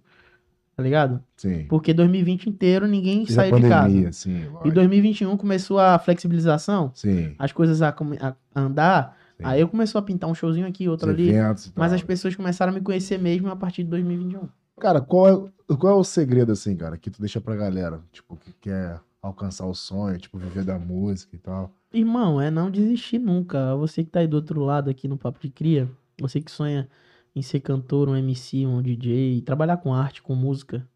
Tá 0.78 0.84
ligado? 0.84 1.22
Sim. 1.38 1.66
Porque 1.70 1.94
2020 1.94 2.48
inteiro 2.50 2.86
ninguém 2.86 3.24
a 3.24 3.32
saiu 3.32 3.56
de 3.56 3.62
pandemia, 3.62 4.04
casa. 4.06 4.12
sim. 4.12 4.42
E 4.42 4.46
lógico. 4.48 4.72
2021 4.72 5.38
começou 5.38 5.80
a 5.80 5.98
flexibilização, 5.98 6.92
Sim. 6.94 7.34
as 7.40 7.52
coisas 7.54 7.82
a, 7.82 7.96
a 8.22 8.34
andar. 8.56 9.18
Sim. 9.38 9.44
Aí 9.44 9.62
eu 9.62 9.68
começou 9.68 10.00
a 10.00 10.02
pintar 10.02 10.30
um 10.30 10.36
showzinho 10.36 10.68
aqui, 10.68 10.88
outro 10.88 11.08
Os 11.10 11.14
ali. 11.14 11.30
eventos 11.30 11.72
Mas 11.76 11.92
tal. 11.92 11.96
as 11.96 12.04
pessoas 12.04 12.36
começaram 12.36 12.72
a 12.72 12.76
me 12.76 12.82
conhecer 12.82 13.18
mesmo 13.18 13.50
a 13.50 13.56
partir 13.56 13.84
de 13.84 13.90
2021. 13.90 14.48
Cara, 14.80 15.00
qual 15.02 15.28
é, 15.68 15.76
qual 15.76 15.94
é 15.94 15.96
o 15.96 16.04
segredo, 16.04 16.52
assim, 16.52 16.76
cara, 16.76 16.98
que 16.98 17.10
tu 17.10 17.20
deixa 17.20 17.40
pra 17.40 17.56
galera? 17.56 18.02
Tipo, 18.12 18.36
que 18.36 18.52
quer 18.54 19.00
alcançar 19.22 19.66
o 19.66 19.74
sonho, 19.74 20.18
tipo, 20.18 20.38
viver 20.38 20.64
da 20.64 20.78
música 20.78 21.36
e 21.36 21.40
tal. 21.40 21.72
Irmão, 21.94 22.40
é 22.42 22.52
não 22.52 22.70
desistir 22.70 23.20
nunca. 23.20 23.76
Você 23.78 24.04
que 24.04 24.10
tá 24.10 24.20
aí 24.20 24.28
do 24.28 24.36
outro 24.36 24.62
lado 24.62 24.90
aqui 24.90 25.08
no 25.08 25.18
Papo 25.18 25.40
de 25.40 25.50
Cria, 25.50 25.90
você 26.20 26.42
que 26.42 26.52
sonha 26.52 26.90
em 27.36 27.42
ser 27.42 27.60
cantor, 27.62 28.10
um 28.10 28.16
MC, 28.16 28.66
um 28.66 28.82
DJ, 28.82 29.42
trabalhar 29.42 29.78
com 29.78 29.94
arte, 29.94 30.22
com 30.22 30.36
música. 30.36 30.88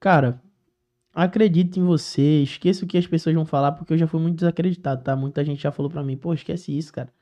Cara, 0.00 0.40
acredite 1.14 1.78
em 1.78 1.84
você, 1.84 2.42
esqueça 2.42 2.84
o 2.84 2.88
que 2.88 2.98
as 2.98 3.06
pessoas 3.06 3.34
vão 3.34 3.44
falar, 3.46 3.72
porque 3.72 3.92
eu 3.92 3.98
já 3.98 4.06
fui 4.06 4.20
muito 4.20 4.36
desacreditado, 4.36 5.02
tá? 5.02 5.14
Muita 5.14 5.44
gente 5.44 5.62
já 5.62 5.70
falou 5.70 5.90
pra 5.90 6.02
mim, 6.02 6.16
pô, 6.16 6.32
esquece 6.34 6.76
isso, 6.76 6.92
cara. 6.92 7.12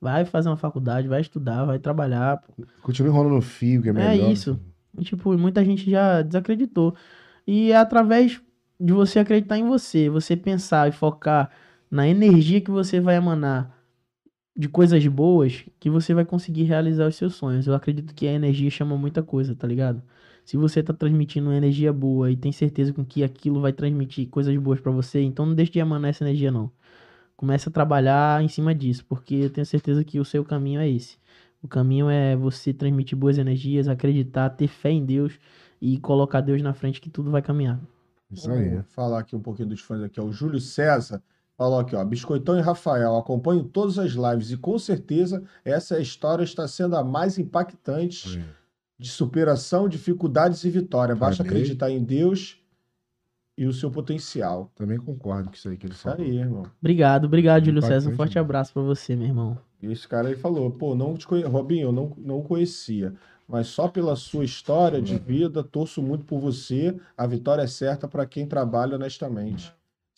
Vai 0.00 0.24
fazer 0.24 0.48
uma 0.48 0.56
faculdade, 0.56 1.06
vai 1.06 1.20
estudar, 1.20 1.64
vai 1.64 1.78
trabalhar. 1.78 2.42
Continua 2.82 3.10
enrolando 3.12 3.34
no 3.34 3.42
fio, 3.42 3.82
que 3.82 3.88
é 3.88 3.92
É 3.92 3.94
melhor. 3.94 4.32
isso. 4.32 4.58
E, 4.98 5.04
tipo, 5.04 5.36
muita 5.36 5.64
gente 5.64 5.90
já 5.90 6.22
desacreditou. 6.22 6.94
E 7.46 7.70
é 7.70 7.76
através 7.76 8.40
de 8.78 8.92
você 8.92 9.18
acreditar 9.18 9.58
em 9.58 9.66
você, 9.68 10.08
você 10.08 10.34
pensar 10.36 10.88
e 10.88 10.92
focar 10.92 11.50
na 11.90 12.08
energia 12.08 12.60
que 12.60 12.70
você 12.70 12.98
vai 12.98 13.16
emanar 13.16 13.76
de 14.56 14.68
coisas 14.68 15.06
boas, 15.06 15.64
que 15.78 15.90
você 15.90 16.14
vai 16.14 16.24
conseguir 16.24 16.64
realizar 16.64 17.06
os 17.06 17.16
seus 17.16 17.34
sonhos. 17.34 17.66
Eu 17.66 17.74
acredito 17.74 18.14
que 18.14 18.26
a 18.26 18.32
energia 18.32 18.70
chama 18.70 18.96
muita 18.96 19.22
coisa, 19.22 19.54
tá 19.54 19.66
ligado? 19.66 20.02
Se 20.44 20.56
você 20.56 20.82
tá 20.82 20.92
transmitindo 20.92 21.48
uma 21.48 21.56
energia 21.56 21.92
boa 21.92 22.30
e 22.30 22.36
tem 22.36 22.50
certeza 22.52 22.92
com 22.92 23.04
que 23.04 23.22
aquilo 23.22 23.60
vai 23.60 23.72
transmitir 23.72 24.28
coisas 24.28 24.56
boas 24.56 24.80
pra 24.80 24.90
você, 24.90 25.20
então 25.22 25.46
não 25.46 25.54
deixe 25.54 25.72
de 25.72 25.78
emanar 25.78 26.10
essa 26.10 26.24
energia 26.24 26.50
não. 26.50 26.70
Comece 27.40 27.70
a 27.70 27.72
trabalhar 27.72 28.44
em 28.44 28.48
cima 28.48 28.74
disso, 28.74 29.02
porque 29.08 29.34
eu 29.34 29.48
tenho 29.48 29.64
certeza 29.64 30.04
que 30.04 30.20
o 30.20 30.24
seu 30.26 30.44
caminho 30.44 30.78
é 30.78 30.86
esse. 30.86 31.16
O 31.62 31.66
caminho 31.66 32.10
é 32.10 32.36
você 32.36 32.70
transmitir 32.70 33.16
boas 33.16 33.38
energias, 33.38 33.88
acreditar, 33.88 34.50
ter 34.50 34.68
fé 34.68 34.90
em 34.90 35.02
Deus 35.02 35.38
e 35.80 35.96
colocar 35.96 36.42
Deus 36.42 36.60
na 36.60 36.74
frente 36.74 37.00
que 37.00 37.08
tudo 37.08 37.30
vai 37.30 37.40
caminhar. 37.40 37.80
Isso 38.30 38.50
aí. 38.52 38.68
Vou 38.68 38.82
falar 38.82 39.20
aqui 39.20 39.34
um 39.34 39.40
pouquinho 39.40 39.70
dos 39.70 39.80
fãs 39.80 40.02
aqui. 40.02 40.20
ó. 40.20 40.24
O 40.24 40.32
Júlio 40.34 40.60
César 40.60 41.22
falou 41.56 41.78
aqui, 41.78 41.96
ó. 41.96 42.04
Biscoitão 42.04 42.58
e 42.58 42.60
Rafael, 42.60 43.16
acompanho 43.16 43.64
todas 43.64 43.98
as 43.98 44.10
lives 44.10 44.50
e 44.50 44.58
com 44.58 44.78
certeza 44.78 45.42
essa 45.64 45.98
história 45.98 46.44
está 46.44 46.68
sendo 46.68 46.94
a 46.94 47.02
mais 47.02 47.38
impactante 47.38 48.28
Sim. 48.28 48.44
de 48.98 49.08
superação, 49.08 49.88
dificuldades 49.88 50.62
e 50.64 50.68
vitória. 50.68 51.16
Basta 51.16 51.42
Amém. 51.42 51.52
acreditar 51.54 51.90
em 51.90 52.04
Deus 52.04 52.59
e 53.60 53.66
o 53.66 53.74
seu 53.74 53.90
potencial. 53.90 54.72
Também 54.74 54.96
concordo 54.96 55.50
com 55.50 55.54
isso 55.54 55.68
aí 55.68 55.76
que 55.76 55.84
ele 55.84 55.92
Isso 55.92 56.04
falou. 56.04 56.18
aí, 56.18 56.38
irmão. 56.38 56.64
Obrigado, 56.80 57.26
obrigado, 57.26 57.66
Júlio 57.66 57.82
César. 57.82 58.08
Um 58.10 58.16
forte 58.16 58.38
abraço 58.38 58.72
pra 58.72 58.80
você, 58.80 59.14
meu 59.14 59.26
irmão. 59.26 59.58
E 59.82 59.92
esse 59.92 60.08
cara 60.08 60.28
aí 60.28 60.34
falou, 60.34 60.70
pô, 60.70 60.94
não 60.94 61.14
te 61.14 61.26
conhe... 61.26 61.44
Robinho, 61.44 61.88
eu 61.88 61.92
não, 61.92 62.10
não 62.16 62.40
conhecia. 62.40 63.12
Mas 63.46 63.66
só 63.66 63.86
pela 63.86 64.16
sua 64.16 64.46
história 64.46 65.02
de 65.02 65.18
vida, 65.18 65.62
torço 65.62 66.00
muito 66.00 66.24
por 66.24 66.40
você. 66.40 66.98
A 67.14 67.26
vitória 67.26 67.60
é 67.60 67.66
certa 67.66 68.08
para 68.08 68.24
quem 68.24 68.46
trabalha 68.46 68.96
honestamente. 68.96 69.70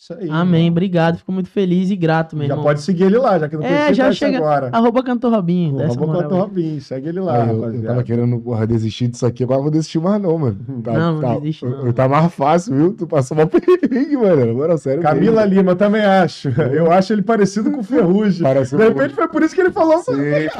Isso 0.03 0.13
aí. 0.19 0.27
Amém, 0.29 0.63
irmão. 0.65 0.71
obrigado. 0.71 1.17
Fico 1.17 1.31
muito 1.31 1.47
feliz 1.49 1.89
e 1.89 1.95
grato, 1.95 2.35
meu 2.35 2.45
Já 2.45 2.53
irmão. 2.55 2.65
pode 2.65 2.81
seguir 2.81 3.03
ele 3.05 3.17
lá, 3.17 3.39
já 3.39 3.47
que 3.47 3.55
não 3.55 3.63
É, 3.63 3.67
conhecia, 3.69 3.93
já 3.93 4.03
conhece 4.03 4.19
chega- 4.19 4.37
agora. 4.37 4.69
Arroba 4.73 5.01
Cantor 5.01 5.31
Robinho. 5.31 5.81
Arroba 5.81 6.21
Cantor. 6.21 6.39
Robinho, 6.41 6.81
segue 6.81 7.07
ele 7.07 7.21
lá, 7.21 7.43
Aí 7.43 7.49
eu, 7.49 7.73
eu 7.73 7.83
tava 7.83 8.03
querendo 8.03 8.37
porra, 8.37 8.67
desistir 8.67 9.07
disso 9.07 9.25
aqui, 9.25 9.45
agora 9.45 9.59
eu 9.59 9.63
vou 9.63 9.71
desistir 9.71 9.99
mais 9.99 10.21
não, 10.21 10.37
mano. 10.37 10.57
Tá, 10.83 10.91
Não, 10.91 11.13
não 11.13 11.21
tá, 11.21 11.35
desiste 11.39 11.63
não. 11.65 11.85
eu- 11.85 11.93
Tá 11.93 12.09
mais 12.09 12.33
fácil, 12.33 12.75
viu? 12.75 12.93
Tu 12.93 13.07
passou 13.07 13.37
mal 13.37 13.47
perrengue, 13.47 14.17
mano. 14.17 14.51
Agora, 14.51 14.77
sério. 14.77 15.01
Camila 15.01 15.41
mesmo. 15.43 15.55
Lima, 15.55 15.75
também 15.75 16.01
acho. 16.03 16.49
Eu 16.49 16.91
acho 16.91 17.13
ele 17.13 17.21
parecido 17.21 17.71
com 17.71 17.79
o 17.79 17.83
Ferrugem. 17.83 18.43
Parece 18.43 18.75
um 18.75 18.79
De 18.79 18.83
repente 18.89 19.13
foi 19.13 19.27
por 19.29 19.41
isso 19.41 19.55
que 19.55 19.61
ele 19.61 19.71
falou, 19.71 19.99
Sim, 19.99 20.11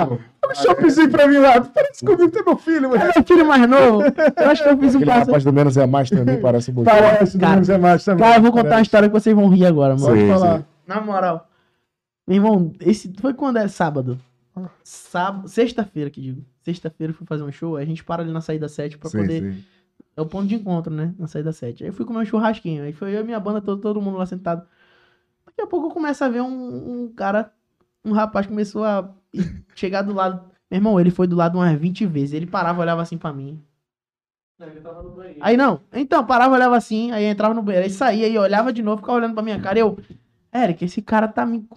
pô. 0.08 0.14
um 0.50 0.56
shoppingzinho 0.56 1.10
pra 1.10 1.28
mim 1.28 1.38
lá. 1.40 1.60
Parece 1.60 2.06
comigo, 2.06 2.30
tem 2.30 2.44
meu 2.46 2.56
filho, 2.56 2.90
mano. 2.90 3.02
É 3.02 3.12
meu 3.14 3.24
filho 3.26 3.46
mais 3.46 3.68
novo. 3.70 4.04
Eu 4.04 4.50
acho 4.50 4.64
que 4.64 4.70
eu 4.70 4.78
fiz 4.78 4.96
um 4.96 5.00
Aquele 5.00 5.12
passo. 5.12 5.26
rapaz 5.26 5.44
do 5.44 5.52
Menos 5.52 5.76
é 5.76 5.86
Mais 5.86 6.10
também 6.10 6.40
parece 6.40 6.72
um 6.72 6.76
pouquinho. 6.76 6.96
Parece, 6.96 7.38
do 7.38 7.66
Zé 7.66 7.78
Márcio 7.78 8.06
também. 8.14 8.24
Cara, 8.26 8.38
eu 8.38 8.42
vou 8.42 8.52
contar 8.52 8.62
uma 8.64 8.70
Parece. 8.70 8.82
história 8.84 9.10
que 9.10 9.14
vocês 9.14 9.33
vão 9.34 9.50
rir 9.50 9.66
agora, 9.66 9.96
mano. 9.96 10.08
Pode 10.08 10.22
Sim, 10.22 10.28
falar. 10.28 10.60
sim. 10.60 10.66
Na 10.88 11.02
moral. 11.02 11.50
Meu 12.28 12.38
irmão, 12.38 12.74
esse 12.80 13.14
foi 13.20 13.34
quando 13.34 13.58
é 13.58 13.68
sábado. 13.68 14.20
Sábado, 14.84 15.48
sexta-feira 15.48 16.10
que 16.10 16.22
digo. 16.22 16.44
Sexta-feira 16.62 17.12
eu 17.12 17.18
fui 17.18 17.26
fazer 17.26 17.44
um 17.44 17.52
show, 17.52 17.76
aí 17.76 17.84
a 17.84 17.88
gente 17.88 18.04
para 18.04 18.22
ali 18.22 18.32
na 18.32 18.42
saída 18.42 18.68
7 18.70 18.98
pra 18.98 19.10
Sim, 19.10 19.18
poder. 19.20 19.54
sim. 19.54 19.64
É 20.16 20.22
o 20.22 20.26
ponto 20.26 20.48
de 20.48 20.56
encontro, 20.56 20.94
né? 20.94 21.14
Na 21.18 21.28
saída 21.28 21.52
7. 21.52 21.84
Aí 21.84 21.90
eu 21.90 21.94
fui 21.94 22.06
comer 22.06 22.20
um 22.20 22.26
churrasquinho. 22.26 22.84
Aí 22.84 22.94
foi 22.94 23.16
eu 23.16 23.22
e 23.22 23.24
minha 23.24 23.40
banda, 23.40 23.60
todo, 23.62 23.82
todo 23.82 24.02
mundo 24.02 24.18
lá 24.18 24.26
sentado. 24.26 24.66
Daqui 25.46 25.62
a 25.62 25.68
pouco 25.68 25.88
eu 25.88 25.92
começo 25.92 26.24
a 26.24 26.30
ver 26.30 26.42
um, 26.42 27.04
um 27.06 27.14
cara, 27.14 27.52
um 28.06 28.12
rapaz 28.12 28.46
começou 28.46 28.84
a 28.84 29.12
chegar 29.76 30.04
do 30.04 30.14
lado. 30.14 30.46
Meu 30.70 30.78
irmão, 30.78 31.00
ele 31.00 31.10
foi 31.12 31.26
do 31.28 31.36
lado 31.36 31.58
umas 31.58 31.78
20 31.80 32.06
vezes. 32.06 32.34
Ele 32.34 32.46
parava, 32.46 32.82
olhava 32.82 33.02
assim 33.02 33.18
pra 33.18 33.34
mim. 33.34 33.60
Ele 34.60 34.80
tava 34.82 35.04
no 35.04 35.12
banheiro. 35.12 35.40
Aí 35.42 35.58
não, 35.58 35.82
então, 35.92 36.26
parava, 36.26 36.54
olhava 36.56 36.78
assim, 36.78 37.12
aí 37.12 37.26
entrava 37.26 37.54
no 37.54 37.62
banheiro, 37.62 37.86
aí 37.86 37.92
saía 37.92 38.28
e 38.28 38.38
olhava 38.38 38.72
de 38.72 38.82
novo, 38.82 39.02
ficava 39.02 39.18
olhando 39.18 39.34
pra 39.34 39.44
minha 39.44 39.60
cara. 39.60 39.78
E 39.78 39.82
eu, 39.82 39.98
Érica, 40.52 40.86
esse 40.86 41.02
cara 41.02 41.28
tá 41.28 41.46
me, 41.46 41.68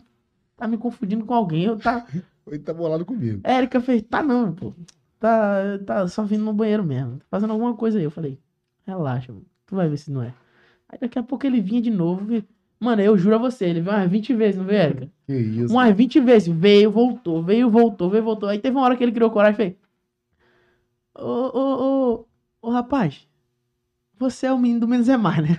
tá 0.57 0.69
me 0.69 0.77
confundindo 0.79 1.25
com 1.25 1.35
alguém. 1.35 1.65
Eu 1.65 1.79
tá. 1.79 2.07
Ele 2.47 2.61
tá 2.61 2.73
bolado 2.73 3.05
comigo. 3.05 3.41
Érica 3.43 3.81
fez, 3.81 4.03
tá 4.03 4.23
não, 4.23 4.53
pô. 4.53 4.73
Tá, 5.19 5.79
tá 5.85 6.07
só 6.07 6.23
vindo 6.23 6.45
no 6.45 6.53
banheiro 6.53 6.85
mesmo. 6.85 7.17
Tá 7.19 7.25
fazendo 7.31 7.53
alguma 7.53 7.75
coisa 7.75 7.99
aí. 7.99 8.05
Eu 8.05 8.11
falei, 8.11 8.39
relaxa, 8.87 9.33
mano. 9.33 9.45
Tu 9.67 9.75
vai 9.75 9.89
ver 9.89 9.97
se 9.97 10.13
não 10.13 10.23
é. 10.23 10.33
Aí 10.89 10.97
daqui 11.01 11.19
a 11.19 11.25
pouco 11.25 11.45
ele 11.45 11.61
vinha 11.61 11.83
de 11.83 11.91
novo. 11.91 12.25
vi- 12.25 12.45
Mano, 12.79 13.03
eu 13.03 13.19
juro 13.19 13.35
a 13.35 13.39
você, 13.39 13.65
ele 13.65 13.81
veio 13.81 13.97
umas 13.97 14.09
20 14.09 14.33
vezes, 14.33 14.57
não 14.59 14.65
veio, 14.65 14.79
Érica? 14.81 15.09
Que 15.27 15.33
isso. 15.35 15.75
Umas 15.75 15.97
20 15.97 16.21
vezes. 16.21 16.47
Veio, 16.47 16.89
voltou, 16.91 17.43
veio, 17.43 17.69
voltou, 17.69 18.09
veio, 18.11 18.23
voltou. 18.23 18.49
Aí 18.49 18.61
teve 18.61 18.77
uma 18.77 18.85
hora 18.85 18.97
que 18.97 19.03
ele 19.03 19.11
criou 19.13 19.31
coragem 19.31 19.55
e 19.55 19.57
fez. 19.57 19.75
Ô, 21.15 21.23
ô, 21.59 22.13
ô, 22.13 22.26
ô, 22.67 22.71
rapaz. 22.71 23.27
Você 24.19 24.47
é 24.47 24.53
o 24.53 24.59
menino 24.59 24.81
do 24.81 24.89
menos 24.89 25.09
é 25.09 25.17
mais, 25.17 25.39
né? 25.39 25.57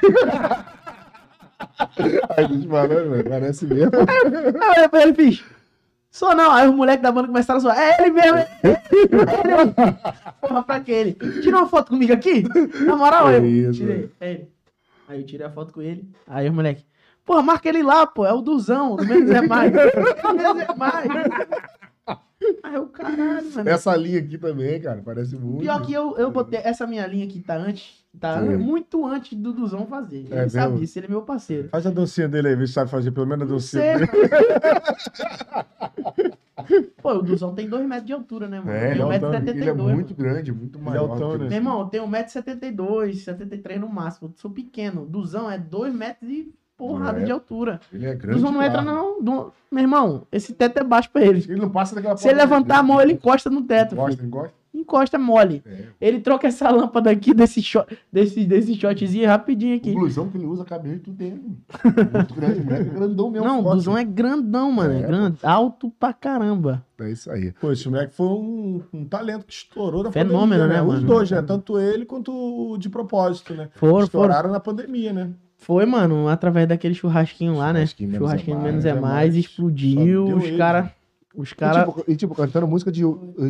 Ai, 2.35 2.47
gente 2.47 2.67
falando, 2.67 3.11
velho, 3.11 3.29
parece 3.29 3.65
mesmo. 3.65 3.91
Aí 4.93 5.07
eu 5.07 5.15
fiz. 5.15 5.43
Sou 6.11 6.35
não. 6.35 6.51
Aí 6.51 6.67
os 6.67 6.75
moleques 6.75 7.03
da 7.03 7.11
banda 7.11 7.27
começaram 7.27 7.59
a 7.59 7.61
zoar. 7.61 7.77
É 7.79 8.01
ele 8.01 8.11
mesmo, 8.11 8.37
é 8.37 8.47
ele. 8.63 8.73
É 8.73 8.81
ele. 8.91 9.73
Porra, 10.41 10.63
pra 10.63 10.79
que 10.79 10.91
ele? 10.91 11.13
Tira 11.41 11.57
uma 11.57 11.67
foto 11.67 11.89
comigo 11.89 12.11
aqui? 12.11 12.43
Na 12.85 12.95
moral, 12.95 13.27
Que 13.27 13.35
eu 13.35 13.45
isso, 13.45 13.79
tirei. 13.79 14.11
É 14.19 14.31
ele. 14.31 14.51
Aí 15.07 15.21
eu 15.21 15.25
tirei 15.25 15.45
a 15.45 15.51
foto 15.51 15.73
com 15.73 15.81
ele. 15.81 16.09
Aí 16.27 16.49
os 16.49 16.55
moleques. 16.55 16.83
Porra, 17.23 17.41
marca 17.41 17.69
ele 17.69 17.83
lá, 17.83 18.05
pô. 18.07 18.25
É 18.25 18.33
o 18.33 18.41
Duzão. 18.41 18.95
Do 18.95 19.05
menos 19.05 19.29
é 19.29 19.41
mais. 19.41 19.71
Menos 19.71 20.63
é 20.63 20.75
mais. 20.75 21.07
Aí 22.63 22.75
eu, 22.75 22.87
caralho, 22.87 23.51
mano. 23.53 23.69
Essa 23.69 23.95
linha 23.95 24.19
aqui 24.19 24.37
também, 24.37 24.79
cara, 24.81 25.01
parece 25.03 25.35
muito. 25.35 25.59
Pior 25.61 25.81
que 25.81 25.93
eu, 25.93 26.17
eu 26.17 26.31
botei 26.31 26.59
essa 26.63 26.85
minha 26.87 27.05
linha 27.07 27.27
que 27.27 27.39
tá 27.39 27.55
antes. 27.57 28.05
Tá 28.19 28.41
Sim. 28.41 28.57
muito 28.57 29.05
antes 29.05 29.37
do 29.37 29.53
Duzão 29.53 29.85
fazer. 29.85 30.25
Ele 30.25 30.33
É 30.33 30.49
sabe 30.49 30.67
mesmo? 30.71 30.79
disso, 30.79 30.97
ele 30.97 31.05
é 31.05 31.09
meu 31.09 31.21
parceiro. 31.21 31.69
Faz 31.69 31.85
a 31.85 31.91
dancinha 31.91 32.27
dele 32.27 32.47
aí, 32.47 32.55
vê 32.55 32.65
se 32.65 32.73
sabe 32.73 32.89
fazer 32.89 33.11
pelo 33.11 33.27
menos 33.27 33.47
a 33.47 33.53
dancinha 33.53 33.83
sei, 33.83 34.07
dele. 34.07 34.11
mano. 34.11 35.97
Pô, 37.01 37.13
o 37.13 37.21
Duzão 37.21 37.53
tem 37.53 37.69
2 37.69 37.87
metros 37.87 38.07
de 38.07 38.13
altura, 38.13 38.47
né, 38.47 38.59
mano? 38.59 38.71
É, 38.71 38.81
tem 38.81 38.91
ele, 38.91 39.01
é 39.01 39.19
1,72m. 39.19 39.49
ele 39.61 39.69
é 39.69 39.73
muito 39.73 40.15
grande, 40.15 40.51
muito 40.51 40.79
maior. 40.79 41.11
altão, 41.11 41.37
né? 41.37 41.45
eu. 41.45 41.49
Meu 41.49 41.57
irmão, 41.57 41.79
eu 41.81 41.85
tenho 41.87 42.07
1,72m, 42.07 43.13
73 43.13 43.79
no 43.79 43.87
máximo. 43.89 44.29
Eu 44.29 44.33
sou 44.37 44.49
pequeno. 44.51 45.05
Duzão 45.05 45.49
é 45.49 45.57
2 45.57 45.93
metros 45.93 46.29
e 46.29 46.51
porrada 46.77 47.19
É. 47.21 47.23
de 47.25 47.31
altura. 47.31 47.79
Ele 47.91 48.05
é 48.05 48.13
grande. 48.15 48.35
Duzão 48.39 48.51
não 48.51 48.61
entra, 48.63 48.81
não. 48.81 49.21
Du- 49.21 49.51
Meu 49.71 49.81
irmão, 49.83 50.27
esse 50.31 50.53
teto 50.53 50.77
é 50.79 50.83
baixo 50.83 51.09
pra 51.11 51.21
ele. 51.25 51.43
Ele 51.49 51.59
não 51.59 51.69
passa 51.69 51.93
daquela 51.95 52.15
Se 52.15 52.27
ele 52.29 52.37
levantar 52.37 52.77
a 52.79 52.83
mão, 52.83 53.01
ele 53.01 53.13
encosta 53.13 53.49
no 53.49 53.61
teto. 53.63 53.95
Gosta, 53.95 54.11
filho. 54.17 54.23
não 54.23 54.29
gosta? 54.39 54.57
Encosta 54.73 55.17
mole. 55.17 55.63
É. 55.65 55.85
Ele 55.99 56.19
troca 56.19 56.45
essa 56.47 56.69
lâmpada 56.69 57.09
aqui 57.09 57.33
desse 57.33 57.63
shot, 57.63 57.97
desse, 58.13 58.45
desse 58.45 58.75
shotzinho 58.75 59.27
rapidinho 59.27 59.73
O 59.73 59.77
aqui. 59.77 59.91
blusão 59.91 60.29
que 60.29 60.37
ele 60.37 60.45
usa, 60.45 60.63
cabelo 60.63 60.99
tudo 60.99 61.17
dentro. 61.17 61.41
Muito 62.13 62.33
grande, 62.35 62.61
moleque. 62.63 62.89
Grandão 62.91 63.31
mesmo. 63.31 63.47
Não, 63.47 63.65
o. 63.65 63.73
Duzão 63.73 63.97
é 63.97 64.03
grandão, 64.03 64.71
mano. 64.71 64.93
É, 64.93 64.99
É, 64.99 65.07
grande, 65.07 65.39
alto 65.41 65.89
pra 65.99 66.13
caramba. 66.13 66.85
É 66.99 67.11
isso 67.11 67.29
aí. 67.31 67.51
Pô, 67.59 67.71
esse 67.71 67.89
moleque 67.89 68.13
foi 68.13 68.27
um, 68.27 68.83
um 68.93 69.03
talento 69.05 69.45
que 69.45 69.53
estourou 69.53 70.03
na 70.03 70.11
Fenômeno, 70.11 70.61
pandemia, 70.63 70.81
né, 70.81 70.81
Os 70.87 70.95
mano? 70.95 71.07
dois, 71.07 71.31
né? 71.31 71.41
Tanto 71.41 71.79
ele 71.79 72.05
quanto 72.05 72.31
o 72.31 72.77
de 72.77 72.87
propósito, 72.89 73.55
né? 73.55 73.69
Foram, 73.75 73.93
foram. 73.93 74.03
Estouraram 74.05 74.51
na 74.51 74.59
pandemia, 74.59 75.11
né? 75.11 75.31
Foi, 75.67 75.85
mano, 75.85 76.29
através 76.29 76.65
daquele 76.65 76.93
churrasquinho 76.95 77.57
lá, 77.57 77.73
né? 77.73 77.79
Churrasquinho 77.85 78.09
menos 78.09 78.15
é 78.15 78.29
Churrasquinho 78.29 78.57
mais, 78.57 78.69
menos 78.71 78.85
é 78.85 78.89
é 78.89 78.93
mais, 78.93 79.03
mais. 79.03 79.35
explodiu. 79.35 80.25
Os 80.37 80.49
caras. 80.57 80.89
Os 81.35 81.51
E, 81.51 81.55
caras 81.55 81.85
tipo, 81.85 82.03
e, 82.11 82.15
tipo, 82.15 82.33
cantando 82.35 82.65
música 82.67 82.89
de, 82.91 83.01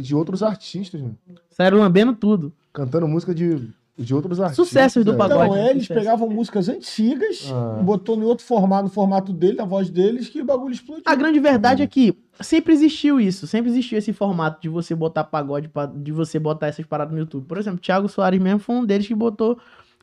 de 0.01 0.15
outros 0.15 0.41
artistas, 0.41 0.99
mano. 0.99 1.15
saíram 1.49 1.77
lambendo 1.77 2.13
tudo. 2.13 2.51
Cantando 2.73 3.07
música 3.07 3.33
de, 3.35 3.69
de 3.97 4.13
outros 4.15 4.41
artistas. 4.41 4.67
Sucessos 4.67 5.05
do 5.05 5.13
é. 5.13 5.15
pagode. 5.15 5.43
Então, 5.45 5.55
né? 5.55 5.69
eles 5.69 5.83
Sucesso. 5.83 5.99
pegavam 5.99 6.27
músicas 6.29 6.67
antigas, 6.67 7.49
Ah. 7.53 7.79
botou 7.83 8.17
em 8.17 8.23
outro 8.23 8.43
formato, 8.45 8.83
no 8.85 8.89
formato 8.89 9.31
dele, 9.31 9.55
na 9.57 9.63
voz 9.65 9.89
deles, 9.89 10.27
que 10.27 10.41
o 10.41 10.45
bagulho 10.45 10.73
explodiu. 10.73 11.03
A 11.05 11.15
grande 11.15 11.39
verdade 11.39 11.81
é 11.83 11.87
que 11.87 12.17
sempre 12.41 12.73
existiu 12.73 13.21
isso, 13.21 13.47
sempre 13.47 13.69
existiu 13.69 13.97
esse 13.99 14.11
formato 14.11 14.59
de 14.61 14.67
você 14.69 14.93
botar 14.95 15.23
pagode, 15.23 15.69
pra- 15.69 15.85
de 15.85 16.11
você 16.11 16.37
botar 16.39 16.67
essas 16.67 16.85
paradas 16.85 17.13
no 17.13 17.19
YouTube. 17.19 17.45
Por 17.45 17.57
exemplo, 17.57 17.79
Thiago 17.79 18.09
Soares 18.09 18.41
mesmo 18.41 18.59
foi 18.59 18.75
um 18.75 18.85
deles 18.85 19.07
que 19.07 19.15
botou, 19.15 19.57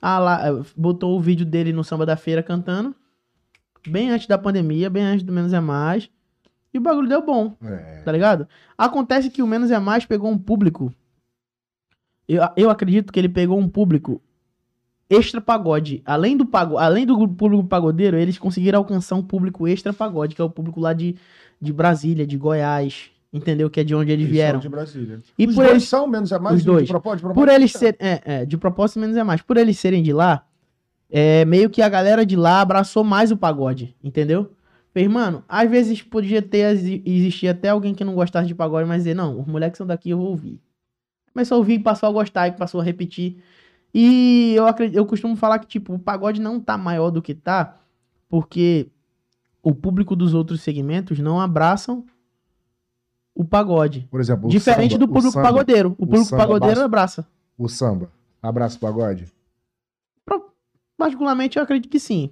a 0.06 0.18
lá, 0.18 0.46
eh, 0.46 0.62
botou 0.76 1.16
o 1.16 1.20
vídeo 1.20 1.46
dele 1.46 1.72
no 1.72 1.82
Samba 1.82 2.04
da 2.04 2.14
Feira 2.14 2.42
cantando, 2.42 2.94
bem 3.88 4.10
antes 4.10 4.26
da 4.26 4.36
pandemia, 4.36 4.90
bem 4.90 5.02
antes 5.02 5.22
do 5.24 5.32
Menos 5.32 5.54
é 5.54 5.60
Mais, 5.60 6.10
e 6.74 6.76
o 6.76 6.80
bagulho 6.82 7.08
deu 7.08 7.24
bom, 7.24 7.56
É. 7.62 8.02
tá 8.04 8.12
ligado? 8.12 8.46
Acontece 8.76 9.30
que 9.30 9.40
o 9.42 9.46
Menos 9.46 9.70
é 9.70 9.78
Mais 9.78 10.04
pegou 10.04 10.30
um 10.30 10.36
público, 10.36 10.92
eu, 12.28 12.42
eu 12.54 12.68
acredito 12.68 13.10
que 13.10 13.18
ele 13.18 13.30
pegou 13.30 13.58
um 13.58 13.66
público 13.66 14.20
extra 15.08 15.40
pagode. 15.40 16.02
Além 16.04 16.36
do, 16.36 16.44
pago, 16.44 16.76
além 16.76 17.06
do 17.06 17.26
público 17.26 17.64
pagodeiro, 17.64 18.18
eles 18.18 18.36
conseguiram 18.38 18.80
alcançar 18.80 19.16
um 19.16 19.22
público 19.22 19.66
extra 19.66 19.92
pagode, 19.92 20.34
que 20.34 20.40
é 20.42 20.44
o 20.44 20.50
público 20.50 20.80
lá 20.80 20.92
de, 20.92 21.16
de 21.58 21.72
Brasília, 21.72 22.26
de 22.26 22.36
Goiás, 22.36 23.10
entendeu? 23.34 23.68
Que 23.68 23.80
é 23.80 23.84
de 23.84 23.94
onde 23.94 24.12
eles 24.12 24.24
Eles 24.24 24.32
vieram. 24.32 24.52
são 24.54 24.60
de 24.60 24.68
Brasília. 24.68 25.20
E 25.38 25.46
os 25.46 25.54
por 25.54 25.60
dois 25.62 25.70
eles, 25.72 25.88
são 25.88 26.06
menos 26.06 26.32
é 26.32 26.38
mais 26.38 26.56
os 26.56 26.62
de 26.62 26.66
dois. 26.66 26.88
propósito, 26.88 27.18
de 27.18 27.22
por 27.24 27.34
propósito, 27.34 27.60
eles 27.60 27.72
tá? 27.72 27.78
serem, 27.80 27.98
é, 28.00 28.22
é, 28.24 28.44
de 28.46 28.56
propósito 28.56 29.00
menos 29.00 29.16
é 29.16 29.24
mais, 29.24 29.42
por 29.42 29.56
eles 29.56 29.78
serem 29.78 30.02
de 30.02 30.12
lá, 30.12 30.46
é, 31.10 31.44
meio 31.44 31.68
que 31.68 31.82
a 31.82 31.88
galera 31.88 32.24
de 32.24 32.36
lá 32.36 32.60
abraçou 32.60 33.04
mais 33.04 33.30
o 33.30 33.36
pagode, 33.36 33.94
entendeu? 34.02 34.52
Fez, 34.92 35.08
mano, 35.08 35.42
às 35.48 35.68
vezes 35.68 36.00
podia 36.02 36.40
ter, 36.40 36.72
exi- 36.72 37.02
existir 37.04 37.48
até 37.48 37.68
alguém 37.68 37.92
que 37.94 38.04
não 38.04 38.14
gostasse 38.14 38.46
de 38.46 38.54
pagode, 38.54 38.88
mas 38.88 38.98
dizer, 38.98 39.14
não, 39.14 39.40
os 39.40 39.46
moleques 39.46 39.76
são 39.76 39.86
daqui, 39.86 40.10
eu 40.10 40.18
vou 40.18 40.28
ouvir. 40.28 40.60
Começou 41.32 41.56
a 41.56 41.58
ouvir, 41.58 41.80
passou 41.80 42.08
a 42.08 42.12
gostar, 42.12 42.46
e 42.46 42.52
passou 42.52 42.80
a 42.80 42.84
repetir. 42.84 43.42
E 43.92 44.54
eu, 44.56 44.66
acredito, 44.68 44.96
eu 44.96 45.04
costumo 45.04 45.34
falar 45.34 45.58
que, 45.58 45.66
tipo, 45.66 45.92
o 45.94 45.98
pagode 45.98 46.40
não 46.40 46.60
tá 46.60 46.78
maior 46.78 47.10
do 47.10 47.20
que 47.20 47.34
tá, 47.34 47.76
porque 48.28 48.86
o 49.62 49.74
público 49.74 50.14
dos 50.14 50.32
outros 50.32 50.60
segmentos 50.62 51.18
não 51.18 51.40
abraçam 51.40 52.04
o 53.34 53.44
pagode. 53.44 54.06
Por 54.10 54.20
exemplo, 54.20 54.46
o 54.46 54.50
Diferente 54.50 54.92
samba, 54.92 55.06
do 55.06 55.08
público 55.08 55.28
o 55.28 55.32
samba, 55.32 55.46
pagodeiro. 55.48 55.88
O 55.92 56.06
público 56.06 56.24
samba 56.24 56.42
pagodeiro 56.42 56.80
abraça. 56.82 57.26
O 57.58 57.68
samba. 57.68 58.08
Abraço 58.42 58.78
pagode. 58.78 59.26
Particularmente, 60.96 61.58
eu 61.58 61.62
acredito 61.62 61.90
que 61.90 61.98
sim. 61.98 62.30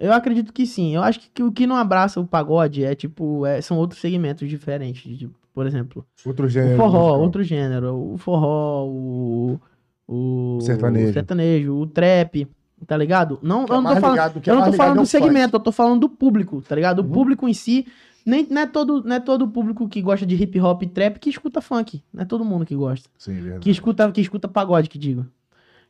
Eu 0.00 0.12
acredito 0.12 0.52
que 0.52 0.66
sim. 0.66 0.94
Eu 0.94 1.02
acho 1.02 1.20
que, 1.20 1.28
que 1.28 1.42
o 1.42 1.52
que 1.52 1.66
não 1.66 1.76
abraça 1.76 2.18
o 2.18 2.26
pagode 2.26 2.82
é, 2.82 2.94
tipo, 2.94 3.44
é- 3.46 3.60
são 3.60 3.76
outros 3.76 4.00
segmentos 4.00 4.48
diferentes. 4.48 5.16
de- 5.18 5.30
por 5.52 5.66
exemplo, 5.66 6.04
Outro 6.26 6.46
o 6.46 6.48
gênero. 6.48 6.76
forró, 6.76 6.98
musical. 7.00 7.20
outro 7.20 7.42
gênero. 7.44 7.94
O 8.14 8.16
forró, 8.18 8.86
o. 8.88 9.60
O 10.08 10.58
Sertanejo. 10.62 11.10
o 11.10 11.12
sertanejo, 11.14 11.74
o 11.76 11.86
trap, 11.86 12.46
tá 12.86 12.96
ligado? 12.96 13.38
Não, 13.40 13.64
Que 13.64 13.72
eu 13.72 13.76
é 13.76 13.80
não 13.80 13.94
tô 13.94 14.00
falando. 14.00 14.10
ligado- 14.16 14.42
é 14.44 14.50
eu 14.50 14.54
não 14.56 14.64
tô 14.64 14.72
falando 14.72 14.96
do 15.00 15.06
segmento, 15.06 15.56
eu 15.56 15.60
tô 15.60 15.72
falando 15.72 16.00
do 16.00 16.08
público, 16.10 16.60
tá 16.60 16.74
ligado? 16.74 16.98
O 16.98 17.02
Uhum. 17.02 17.10
público 17.12 17.48
em 17.48 17.54
si. 17.54 17.86
Nem, 18.24 18.46
não, 18.50 18.62
é 18.62 18.66
todo, 18.66 19.02
não 19.04 19.16
é 19.16 19.20
todo 19.20 19.42
o 19.42 19.48
público 19.48 19.88
que 19.88 20.00
gosta 20.00 20.24
de 20.24 20.34
hip 20.34 20.58
hop 20.60 20.82
e 20.82 20.86
trap 20.86 21.18
que 21.18 21.28
escuta 21.30 21.60
funk. 21.60 22.02
Não 22.12 22.22
é 22.22 22.24
todo 22.24 22.44
mundo 22.44 22.64
que 22.64 22.74
gosta. 22.74 23.08
Sim, 23.18 23.34
verdade. 23.34 23.60
Que 23.60 23.70
escuta, 23.70 24.10
que 24.10 24.20
escuta 24.20 24.48
pagode, 24.48 24.88
que 24.88 24.98
digo. 24.98 25.26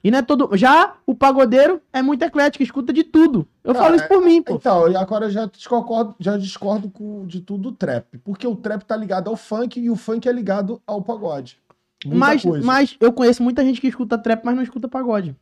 E 0.02 0.10
não 0.10 0.18
é 0.18 0.22
todo. 0.22 0.54
Já 0.56 0.96
o 1.06 1.14
pagodeiro 1.14 1.80
é 1.92 2.02
muito 2.02 2.22
eclético, 2.22 2.62
escuta 2.62 2.92
de 2.92 3.04
tudo. 3.04 3.46
Eu 3.62 3.72
Cara, 3.72 3.84
falo 3.86 3.96
isso 3.96 4.08
por 4.08 4.20
mim, 4.22 4.42
pô. 4.42 4.54
Então, 4.56 4.90
e 4.90 4.96
agora 4.96 5.26
eu 5.26 5.30
já 5.30 5.46
discordo, 5.46 6.14
já 6.20 6.36
discordo 6.36 6.90
com, 6.90 7.26
de 7.26 7.40
tudo 7.40 7.70
do 7.70 7.72
trap. 7.72 8.18
Porque 8.18 8.46
o 8.46 8.54
trap 8.56 8.82
tá 8.82 8.96
ligado 8.96 9.28
ao 9.30 9.36
funk 9.36 9.80
e 9.80 9.88
o 9.88 9.96
funk 9.96 10.28
é 10.28 10.32
ligado 10.32 10.82
ao 10.86 11.00
pagode. 11.00 11.56
Muita 12.04 12.18
Mas, 12.18 12.42
coisa. 12.42 12.66
mas 12.66 12.96
eu 13.00 13.12
conheço 13.14 13.42
muita 13.42 13.64
gente 13.64 13.80
que 13.80 13.86
escuta 13.86 14.18
trap, 14.18 14.44
mas 14.44 14.54
não 14.54 14.62
escuta 14.62 14.86
pagode. 14.88 15.34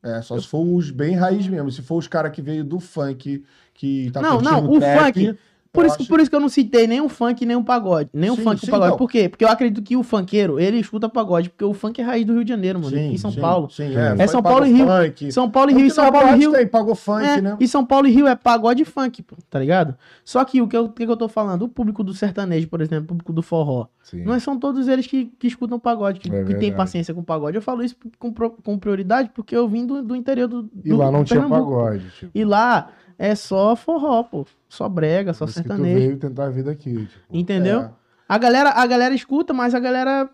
É, 0.00 0.22
só 0.22 0.38
se 0.38 0.46
for 0.46 0.60
os 0.62 0.90
bem 0.92 1.16
raiz 1.16 1.48
mesmo. 1.48 1.72
Se 1.72 1.82
for 1.82 1.96
os 1.96 2.06
caras 2.06 2.30
que 2.30 2.40
veio 2.42 2.62
do 2.62 2.78
funk, 2.78 3.42
que 3.72 4.10
tá 4.12 4.20
Não, 4.20 4.36
curtindo 4.36 4.52
não, 4.52 4.70
o 4.70 4.78
trap, 4.78 5.14
funk- 5.14 5.38
Por 5.74 5.84
isso, 5.84 5.96
acho- 5.98 6.08
por 6.08 6.20
isso 6.20 6.30
que 6.30 6.36
eu 6.36 6.40
não 6.40 6.48
citei 6.48 6.86
nem 6.86 7.00
o 7.00 7.08
funk, 7.08 7.44
nem 7.44 7.56
o 7.56 7.64
pagode. 7.64 8.08
Nem 8.14 8.30
o 8.30 8.36
funk 8.36 8.58
e 8.58 8.60
sim, 8.60 8.66
o 8.68 8.70
pagode. 8.70 8.90
não. 8.92 8.96
Por 8.96 9.10
quê? 9.10 9.28
Porque 9.28 9.44
eu 9.44 9.48
acredito 9.48 9.82
que 9.82 9.96
o 9.96 10.04
funkeiro, 10.04 10.58
ele 10.60 10.78
escuta 10.78 11.08
pagode. 11.08 11.50
Porque 11.50 11.64
o 11.64 11.74
funk 11.74 12.00
é 12.00 12.04
raiz 12.04 12.24
do 12.24 12.32
Rio 12.32 12.44
de 12.44 12.48
Janeiro, 12.50 12.78
mano. 12.78 12.90
Sim, 12.96 13.12
em 13.12 13.16
São 13.18 13.32
sim, 13.32 13.40
Paulo. 13.40 13.68
Sim, 13.70 13.92
É 13.94 14.16
Foi 14.16 14.28
São 14.28 14.40
pagou 14.42 14.58
Paulo 14.60 14.66
e 14.72 14.72
Rio. 14.76 14.86
Funk. 14.86 15.32
São 15.32 15.50
Paulo 15.50 15.70
e 15.70 15.74
Rio, 15.74 15.86
e 15.86 15.90
São 15.90 16.04
na 16.04 16.12
Paulo 16.12 16.28
e 16.28 16.38
Rio. 16.38 16.52
Tem, 16.52 16.66
pagou 16.68 16.94
funk, 16.94 17.24
É, 17.26 17.40
né? 17.42 17.56
E 17.58 17.66
São 17.66 17.84
Paulo 17.84 18.06
e 18.06 18.10
Rio 18.12 18.26
é 18.28 18.36
pagode 18.36 18.82
e 18.82 18.84
funk, 18.84 19.22
pô, 19.22 19.34
tá 19.50 19.58
ligado? 19.58 19.96
Só 20.24 20.44
que 20.44 20.62
o 20.62 20.68
que 20.68 20.76
eu, 20.76 20.84
o 20.84 20.88
que 20.88 21.02
eu 21.02 21.16
tô 21.16 21.28
falando, 21.28 21.62
o 21.62 21.68
público 21.68 22.04
do 22.04 22.14
sertanejo, 22.14 22.68
por 22.68 22.80
exemplo, 22.80 23.04
o 23.04 23.08
público 23.08 23.32
do 23.32 23.42
forró, 23.42 23.86
Sim. 24.02 24.22
não 24.24 24.32
é 24.34 24.38
são 24.38 24.56
todos 24.58 24.86
eles 24.86 25.06
que, 25.08 25.26
que 25.38 25.48
escutam 25.48 25.78
pagode, 25.80 26.20
que, 26.20 26.32
É 26.32 26.44
que 26.44 26.54
tem 26.54 26.72
paciência 26.72 27.12
com 27.12 27.22
pagode. 27.24 27.56
Eu 27.56 27.62
falo 27.62 27.82
isso 27.82 27.96
com, 28.18 28.32
com 28.32 28.78
prioridade 28.78 29.30
porque 29.34 29.56
eu 29.56 29.66
vim 29.68 29.84
do, 29.84 30.02
do 30.02 30.14
interior 30.14 30.46
do, 30.46 30.70
E 30.84 30.90
do 30.90 30.96
lá 30.96 31.10
não 31.10 31.24
tinha 31.24 31.40
Pernambuco. 31.40 31.70
pagode. 31.74 32.04
Tipo. 32.18 32.30
E 32.32 32.44
lá 32.44 32.88
é 33.18 33.34
só 33.34 33.74
forró, 33.76 34.22
pô. 34.24 34.46
Só 34.68 34.88
brega, 34.88 35.32
só 35.32 35.44
isso 35.44 35.54
que 35.54 35.62
tu 35.62 35.68
sertanejo. 35.68 35.98
veio 35.98 36.16
tentar 36.18 36.46
a 36.46 36.50
vida 36.50 36.70
aqui. 36.70 37.06
Tipo. 37.06 37.24
Entendeu? 37.30 37.80
É. 37.82 37.90
A 38.28 38.38
galera, 38.38 38.70
a 38.70 38.86
galera 38.86 39.14
escuta, 39.14 39.52
mas 39.52 39.74
a 39.74 39.80
galera 39.80 40.28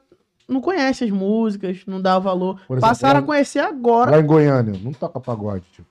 não 0.49 0.61
conhece 0.61 1.05
as 1.05 1.11
músicas, 1.11 1.83
não 1.87 2.01
dá 2.01 2.19
valor. 2.19 2.57
Exemplo, 2.61 2.81
Passaram 2.81 3.21
lá- 3.21 3.25
a 3.25 3.27
conhecer 3.27 3.59
agora. 3.61 4.11
Lá 4.13 4.21
em 4.21 4.27
Goiânia, 4.27 4.79
não 4.83 4.93
toca 4.93 5.21
pagode. 5.21 5.65
Tipo. 5.73 5.89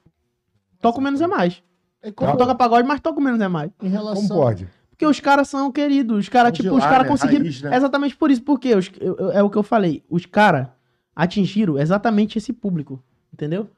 Toca 0.81 1.01
menos 1.01 1.19
é 1.21 1.27
mais. 1.27 1.61
É 2.01 2.07
Não 2.07 2.13
como, 2.13 2.37
toca 2.37 2.55
pagode, 2.55 2.87
mas 2.87 3.01
toca 3.01 3.19
menos 3.19 3.41
é 3.41 3.47
mais. 3.47 3.69
em 3.83 3.89
relação... 3.89 4.27
Como 4.27 4.41
pode? 4.41 4.67
Porque 4.89 5.05
os 5.05 5.19
caras 5.19 5.47
são 5.49 5.71
queridos. 5.71 6.17
Os 6.19 6.29
caras, 6.29 6.51
tipo, 6.53 6.73
os 6.75 6.83
caras 6.83 7.03
né? 7.03 7.09
conseguiram. 7.09 7.43
Raiz, 7.43 7.61
né? 7.61 7.75
Exatamente 7.75 8.15
por 8.17 8.31
isso. 8.31 8.41
Porque 8.43 8.73
os- 8.75 8.91
é 9.33 9.41
o 9.43 9.49
que 9.49 9.57
eu 9.57 9.63
falei. 9.63 10.03
Os 10.09 10.25
caras 10.25 10.67
atingiram 11.15 11.77
exatamente 11.77 12.37
esse 12.37 12.51
público. 12.53 13.01
Entendeu? 13.33 13.69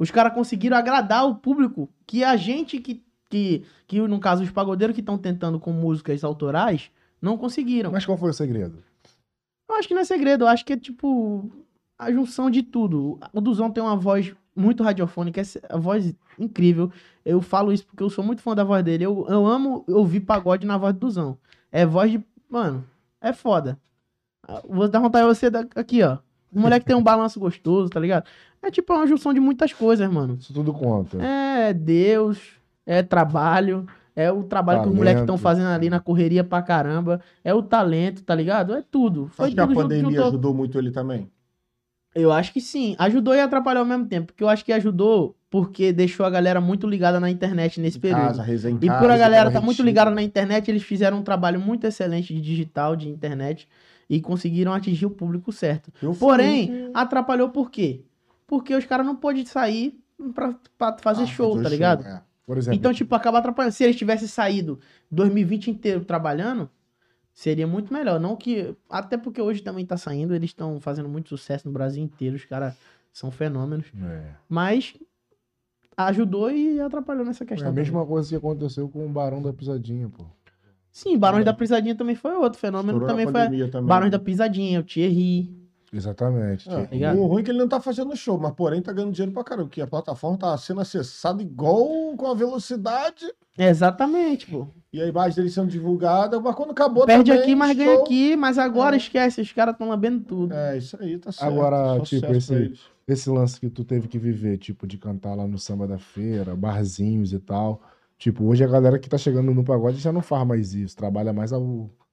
Os 0.00 0.10
caras 0.10 0.32
conseguiram 0.32 0.78
agradar 0.78 1.28
o 1.28 1.34
público 1.34 1.86
que 2.06 2.24
a 2.24 2.34
gente 2.34 2.80
que, 2.80 3.04
que, 3.28 3.66
que 3.86 4.00
no 4.00 4.18
caso, 4.18 4.42
os 4.42 4.50
pagodeiros 4.50 4.94
que 4.94 5.00
estão 5.00 5.18
tentando 5.18 5.60
com 5.60 5.72
músicas 5.72 6.24
autorais, 6.24 6.90
não 7.20 7.36
conseguiram. 7.36 7.92
Mas 7.92 8.06
qual 8.06 8.16
foi 8.16 8.30
o 8.30 8.34
segredo? 8.34 8.82
Eu 9.68 9.76
acho 9.76 9.86
que 9.86 9.92
não 9.92 10.00
é 10.00 10.04
segredo, 10.04 10.44
eu 10.44 10.48
acho 10.48 10.64
que 10.64 10.72
é 10.72 10.76
tipo 10.78 11.52
a 11.98 12.10
junção 12.10 12.50
de 12.50 12.62
tudo. 12.62 13.18
O 13.30 13.42
Duzão 13.42 13.70
tem 13.70 13.82
uma 13.82 13.94
voz 13.94 14.34
muito 14.56 14.82
radiofônica, 14.82 15.42
a 15.68 15.76
voz 15.76 16.14
incrível. 16.38 16.90
Eu 17.22 17.42
falo 17.42 17.70
isso 17.70 17.84
porque 17.84 18.02
eu 18.02 18.08
sou 18.08 18.24
muito 18.24 18.40
fã 18.40 18.54
da 18.54 18.64
voz 18.64 18.82
dele. 18.82 19.04
Eu, 19.04 19.26
eu 19.28 19.46
amo 19.46 19.84
ouvir 19.86 20.20
pagode 20.20 20.66
na 20.66 20.78
voz 20.78 20.94
do 20.94 21.00
Duzão. 21.00 21.36
É 21.70 21.84
voz 21.84 22.10
de. 22.10 22.24
Mano, 22.48 22.86
é 23.20 23.34
foda. 23.34 23.78
Vou 24.66 24.88
dar 24.88 25.00
vontade 25.00 25.28
de 25.28 25.34
você 25.34 25.50
aqui, 25.76 26.02
ó. 26.02 26.18
O 26.52 26.60
moleque 26.60 26.86
tem 26.86 26.96
um 26.96 27.02
balanço 27.02 27.38
gostoso, 27.38 27.88
tá 27.88 28.00
ligado? 28.00 28.24
É 28.62 28.70
tipo 28.70 28.92
uma 28.92 29.06
junção 29.06 29.32
de 29.32 29.40
muitas 29.40 29.72
coisas, 29.72 30.10
mano. 30.10 30.36
Isso 30.40 30.52
tudo 30.52 30.72
conta. 30.72 31.16
É 31.22 31.72
Deus, 31.72 32.38
é 32.84 33.02
trabalho, 33.02 33.86
é 34.16 34.30
o 34.32 34.42
trabalho 34.42 34.80
que 34.80 34.86
os 34.86 34.90
Talento. 34.90 34.98
moleques 34.98 35.22
estão 35.22 35.38
fazendo 35.38 35.68
ali 35.68 35.88
na 35.88 36.00
correria 36.00 36.42
pra 36.44 36.60
caramba, 36.60 37.20
é 37.44 37.54
o 37.54 37.62
talento, 37.62 38.22
tá 38.22 38.34
ligado? 38.34 38.74
É 38.74 38.82
tudo. 38.90 39.28
Foi 39.32 39.46
acha 39.46 39.54
que 39.54 39.60
a 39.60 39.64
tudo 39.66 39.74
junto, 39.74 39.82
pandemia 39.82 40.10
juntou. 40.10 40.26
ajudou 40.28 40.54
muito 40.54 40.78
ele 40.78 40.90
também? 40.90 41.30
Eu 42.14 42.32
acho 42.32 42.52
que 42.52 42.60
sim. 42.60 42.96
Ajudou 42.98 43.34
e 43.34 43.40
atrapalhou 43.40 43.82
ao 43.82 43.86
mesmo 43.86 44.06
tempo. 44.06 44.26
Porque 44.28 44.42
eu 44.42 44.48
acho 44.48 44.64
que 44.64 44.72
ajudou 44.72 45.36
porque 45.48 45.92
deixou 45.92 46.26
a 46.26 46.30
galera 46.30 46.60
muito 46.60 46.86
ligada 46.86 47.18
na 47.20 47.30
internet 47.30 47.80
nesse 47.80 47.98
Em 47.98 48.00
período. 48.00 48.36
casa, 48.36 48.68
em 48.70 48.76
E 48.82 48.86
casa, 48.86 49.00
por 49.00 49.10
a 49.10 49.16
galera 49.16 49.50
tá 49.50 49.60
muito 49.60 49.82
ligada 49.82 50.10
na 50.10 50.22
internet, 50.22 50.68
eles 50.70 50.82
fizeram 50.82 51.18
um 51.18 51.22
trabalho 51.22 51.60
muito 51.60 51.86
excelente 51.86 52.32
de 52.34 52.40
digital, 52.40 52.94
de 52.96 53.08
internet, 53.08 53.68
e 54.10 54.20
conseguiram 54.20 54.72
atingir 54.74 55.06
o 55.06 55.10
público 55.10 55.50
certo. 55.52 55.90
Eu 56.02 56.12
Porém, 56.14 56.66
que- 56.66 56.90
atrapalhou 56.92 57.48
por 57.50 57.70
quê? 57.70 58.02
Porque 58.46 58.74
os 58.74 58.84
caras 58.84 59.06
não 59.06 59.14
pôde 59.16 59.46
sair 59.48 59.98
pra, 60.34 60.54
pra 60.76 60.98
fazer 60.98 61.22
Ah, 61.22 61.26
show, 61.26 61.56
tá 61.56 61.62
show, 61.62 61.70
ligado? 61.70 62.04
é. 62.04 62.22
Exemplo, 62.50 62.76
Então, 62.76 62.92
tipo, 62.92 63.14
acaba 63.14 63.38
atrapalhando. 63.38 63.72
Se 63.72 63.84
eles 63.84 63.94
tivessem 63.94 64.26
saído 64.26 64.80
2020 65.08 65.70
inteiro 65.70 66.04
trabalhando, 66.04 66.68
seria 67.32 67.64
muito 67.64 67.92
melhor. 67.94 68.18
Não 68.18 68.34
que. 68.34 68.74
Até 68.90 69.16
porque 69.16 69.40
hoje 69.40 69.62
também 69.62 69.86
tá 69.86 69.96
saindo, 69.96 70.34
eles 70.34 70.50
estão 70.50 70.80
fazendo 70.80 71.08
muito 71.08 71.28
sucesso 71.28 71.68
no 71.68 71.72
Brasil 71.72 72.02
inteiro, 72.02 72.34
os 72.34 72.44
caras 72.44 72.74
são 73.12 73.30
fenômenos. 73.30 73.86
é. 74.02 74.32
Mas 74.48 74.94
ajudou 75.96 76.50
e 76.50 76.80
atrapalhou 76.80 77.24
nessa 77.24 77.44
É 77.44 77.46
questão. 77.46 77.68
a 77.68 77.70
também. 77.70 77.84
mesma 77.84 78.04
coisa 78.04 78.28
que 78.28 78.34
aconteceu 78.36 78.88
com 78.88 79.06
o 79.06 79.08
Barão 79.08 79.40
da 79.40 79.52
Pisadinha, 79.52 80.08
pô. 80.08 80.24
Sim, 80.92 81.16
Barões 81.16 81.44
da 81.44 81.52
Pisadinha 81.54 81.94
também 81.94 82.14
foi 82.16 82.32
outro 82.34 82.58
fenômeno. 82.58 82.98
Estourou 82.98 83.08
Também 83.08 83.26
foi 83.26 83.68
também. 83.70 83.86
Barões 83.88 84.10
da 84.10 84.18
Pisadinha, 84.18 84.80
o 84.80 84.82
Thierry. 84.82 85.58
Exatamente. 85.92 86.68
É, 86.70 87.12
o 87.12 87.26
ruim 87.26 87.40
é 87.42 87.44
que 87.44 87.50
ele 87.50 87.58
não 87.58 87.68
tá 87.68 87.80
fazendo 87.80 88.14
show, 88.16 88.38
mas 88.38 88.52
porém 88.52 88.80
tá 88.80 88.92
ganhando 88.92 89.12
dinheiro 89.12 89.32
pra 89.32 89.42
caramba, 89.42 89.66
porque 89.68 89.80
a 89.80 89.86
plataforma 89.88 90.38
tá 90.38 90.56
sendo 90.56 90.80
acessada 90.80 91.42
igual 91.42 91.84
com 92.16 92.28
a 92.28 92.34
velocidade 92.34 93.26
Exatamente, 93.58 94.46
pô. 94.46 94.68
e 94.92 95.00
a 95.02 95.06
imagem 95.08 95.34
dele 95.36 95.50
sendo 95.50 95.66
divulgada, 95.68 96.38
mas 96.40 96.54
quando 96.54 96.70
acabou 96.70 97.04
Perde 97.06 97.30
também, 97.32 97.42
aqui, 97.42 97.54
mas 97.56 97.76
ganha 97.76 97.94
show. 97.94 98.02
aqui. 98.04 98.36
Mas 98.36 98.56
agora 98.56 98.94
É. 98.94 98.98
esquece, 98.98 99.40
os 99.40 99.52
caras 99.52 99.72
estão 99.74 99.88
lambendo 99.88 100.20
tudo. 100.24 100.54
É, 100.54 100.78
isso 100.78 100.96
aí, 101.00 101.18
tá 101.18 101.32
certo. 101.32 101.52
Agora, 101.52 101.96
Só 101.96 102.00
tipo, 102.04 102.32
esse- 102.34 102.72
esse 103.08 103.28
lance 103.28 103.58
que 103.58 103.68
tu 103.68 103.82
teve 103.82 104.06
que 104.06 104.18
viver, 104.18 104.58
tipo, 104.58 104.86
de 104.86 104.96
cantar 104.96 105.34
lá 105.34 105.46
no 105.46 105.58
samba 105.58 105.88
da 105.88 105.98
feira, 105.98 106.54
barzinhos 106.54 107.32
e 107.32 107.38
tal. 107.40 107.82
Tipo, 108.20 108.44
hoje 108.44 108.62
a 108.62 108.68
galera 108.68 108.98
que 108.98 109.08
tá 109.08 109.16
chegando 109.16 109.54
no 109.54 109.64
pagode 109.64 109.96
já 109.96 110.12
não 110.12 110.20
faz 110.20 110.46
mais 110.46 110.74
isso, 110.74 110.94
trabalha 110.94 111.32
mais 111.32 111.54
a, 111.54 111.56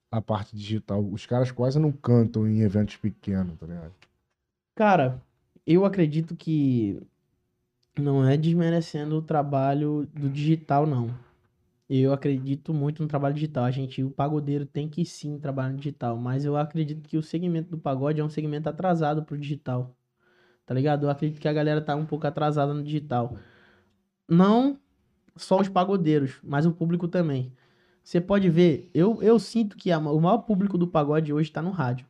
a 0.10 0.22
parte 0.22 0.56
digital. 0.56 1.06
Os 1.06 1.26
caras 1.26 1.52
quase 1.52 1.78
não 1.78 1.92
cantam 1.92 2.48
em 2.48 2.62
eventos 2.62 2.96
pequenos, 2.96 3.60
tá 3.60 3.66
ligado? 3.66 3.92
Cara, 4.74 5.22
eu 5.66 5.84
acredito 5.84 6.34
que 6.34 6.98
não 8.00 8.26
é 8.26 8.38
desmerecendo 8.38 9.18
o 9.18 9.22
trabalho 9.22 10.08
do 10.14 10.30
digital, 10.30 10.88
não. 10.88 11.14
Eu 11.90 12.14
acredito 12.14 12.74
muito 12.74 13.02
no 13.02 13.10
trabalho 13.10 13.36
digital. 13.36 13.66
A 13.66 13.72
gente, 13.72 14.02
o 14.02 14.10
pagodeiro 14.10 14.66
tem 14.66 14.88
que 14.88 15.04
sim 15.04 15.38
trabalhar 15.38 15.72
no 15.72 15.78
digital, 15.78 16.16
mas 16.16 16.46
eu 16.46 16.56
acredito 16.56 17.06
que 17.06 17.18
o 17.18 17.24
segmento 17.24 17.70
do 17.72 17.78
pagode 17.78 18.22
é 18.22 18.24
um 18.24 18.30
segmento 18.30 18.70
atrasado 18.70 19.26
pro 19.26 19.38
digital. 19.38 19.94
Tá 20.66 20.74
ligado? 20.74 21.06
Eu 21.06 21.10
acredito 21.10 21.42
que 21.42 21.50
a 21.50 21.54
galera 21.54 21.82
tá 21.82 21.98
um 21.98 22.06
pouco 22.06 22.26
atrasada 22.26 22.74
no 22.74 22.82
digital. 22.82 23.36
Não 24.30 24.80
só 25.38 25.60
os 25.62 25.70
pagodeiros, 25.70 26.40
mas 26.44 26.66
o 26.66 26.72
público 26.74 27.08
também. 27.08 27.54
Você 28.04 28.22
pode 28.22 28.50
ver, 28.50 28.90
eu, 28.94 29.22
eu 29.22 29.40
sinto 29.40 29.78
que 29.78 29.92
a- 29.92 30.00
o 30.00 30.22
maior 30.22 30.40
público 30.40 30.78
do 30.78 30.88
pagode 30.88 31.34
hoje 31.34 31.52
tá 31.52 31.62
no 31.62 31.72
rádio 31.72 32.08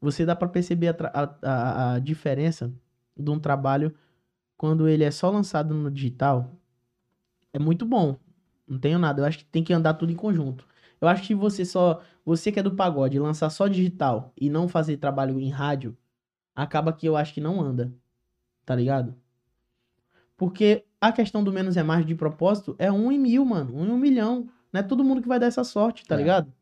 você 0.00 0.24
dá 0.24 0.34
pra 0.34 0.48
perceber 0.48 0.96
a- 1.12 1.36
a- 1.42 1.94
a 1.94 1.98
diferença 1.98 2.72
de 3.16 3.30
um 3.30 3.38
trabalho 3.38 3.94
quando 4.56 4.88
ele 4.88 5.04
é 5.04 5.10
só 5.10 5.30
lançado 5.30 5.74
no 5.74 5.90
digital. 5.90 6.56
É 7.52 7.58
muito 7.58 7.84
bom. 7.86 8.18
Não 8.66 8.78
tenho 8.78 8.98
nada. 8.98 9.22
Eu 9.22 9.26
acho 9.26 9.38
que 9.38 9.44
tem 9.44 9.64
que 9.64 9.72
andar 9.72 9.94
tudo 9.94 10.12
em 10.12 10.16
conjunto. 10.16 10.66
Eu 11.00 11.08
acho 11.08 11.24
que 11.26 11.34
você 11.34 11.64
só. 11.64 12.02
Você 12.24 12.52
que 12.52 12.60
é 12.60 12.62
do 12.62 12.74
pagode, 12.76 13.18
lançar 13.18 13.50
só 13.50 13.66
digital 13.68 14.32
e 14.36 14.50
não 14.50 14.68
fazer 14.68 14.96
trabalho 14.98 15.40
em 15.40 15.50
rádio, 15.50 15.96
acaba 16.54 16.92
que 16.92 17.06
eu 17.08 17.16
acho 17.16 17.34
que 17.34 17.40
não 17.40 17.60
anda. 17.60 17.92
Tá 18.66 18.74
ligado? 18.76 19.16
Porque 20.36 20.84
a 21.00 21.10
questão 21.12 21.42
do 21.42 21.52
menos 21.52 21.76
é 21.76 21.82
mais 21.82 22.04
de 22.04 22.14
propósito 22.14 22.74
é 22.78 22.90
um 22.92 23.10
em 23.10 23.18
mil, 23.18 23.44
mano. 23.44 23.74
Um 23.76 23.86
em 23.86 23.90
um 23.90 23.96
milhão. 23.98 24.46
Não 24.72 24.80
é 24.80 24.82
todo 24.82 25.02
mundo 25.04 25.22
que 25.22 25.28
vai 25.28 25.38
dar 25.40 25.46
essa 25.46 25.64
sorte, 25.64 26.06
tá 26.06 26.14
É. 26.14 26.18
ligado? 26.18 26.52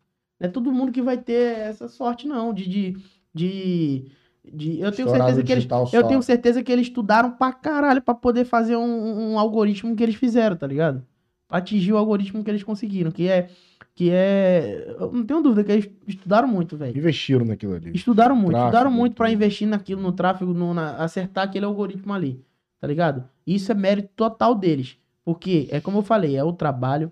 Não 0.40 0.48
é 0.48 0.50
todo 0.50 0.70
mundo 0.72 0.92
que 0.92 1.02
vai 1.02 1.18
ter 1.18 1.58
essa 1.58 1.88
sorte, 1.88 2.26
não. 2.28 2.54
De. 2.54 2.68
de, 2.68 2.96
de, 3.34 4.04
de- 4.44 4.80
eu 4.80 4.92
tenho 4.92 5.06
Estourar 5.06 5.26
certeza 5.28 5.42
que 5.42 5.52
eles. 5.52 5.62
digital 5.64 5.90
Eu 5.92 6.02
só. 6.02 6.08
tenho 6.08 6.22
certeza 6.22 6.62
que 6.62 6.72
eles 6.72 6.86
estudaram 6.86 7.32
pra 7.32 7.52
caralho 7.52 8.00
pra 8.00 8.14
poder 8.14 8.44
fazer 8.44 8.76
um, 8.76 9.32
um 9.32 9.38
algoritmo 9.38 9.94
que 9.96 10.02
eles 10.02 10.14
fizeram, 10.14 10.56
tá 10.56 10.66
ligado? 10.66 11.04
Pra 11.46 11.58
atingir 11.58 11.92
o 11.92 11.96
algoritmo 11.98 12.42
que 12.44 12.50
eles 12.50 12.62
conseguiram, 12.62 13.10
que 13.10 13.28
é. 13.28 13.48
Que 13.94 14.10
é. 14.12 14.94
Eu 15.00 15.10
não 15.12 15.24
tenho 15.24 15.42
dúvida 15.42 15.64
que 15.64 15.72
eles 15.72 15.90
estudaram 16.06 16.46
muito, 16.46 16.76
velho. 16.76 16.96
Investiram 16.96 17.44
naquilo 17.44 17.74
ali. 17.74 17.90
Estudaram 17.92 18.36
muito, 18.36 18.50
Tráfego, 18.50 18.68
estudaram 18.68 18.90
muito 18.92 19.16
pra 19.16 19.26
tudo. 19.26 19.34
investir 19.34 19.66
naquilo, 19.66 20.00
no 20.00 20.12
tráfego, 20.12 20.54
no, 20.54 20.72
na- 20.72 20.96
acertar 20.98 21.44
aquele 21.44 21.64
algoritmo 21.64 22.12
ali, 22.14 22.40
tá 22.80 22.86
ligado? 22.86 23.24
Isso 23.54 23.72
é 23.72 23.74
mérito 23.74 24.10
total 24.14 24.54
deles. 24.54 24.98
Porque, 25.24 25.68
é 25.70 25.80
como 25.80 25.98
eu 25.98 26.02
falei, 26.02 26.36
é 26.36 26.44
o 26.44 26.52
trabalho, 26.52 27.10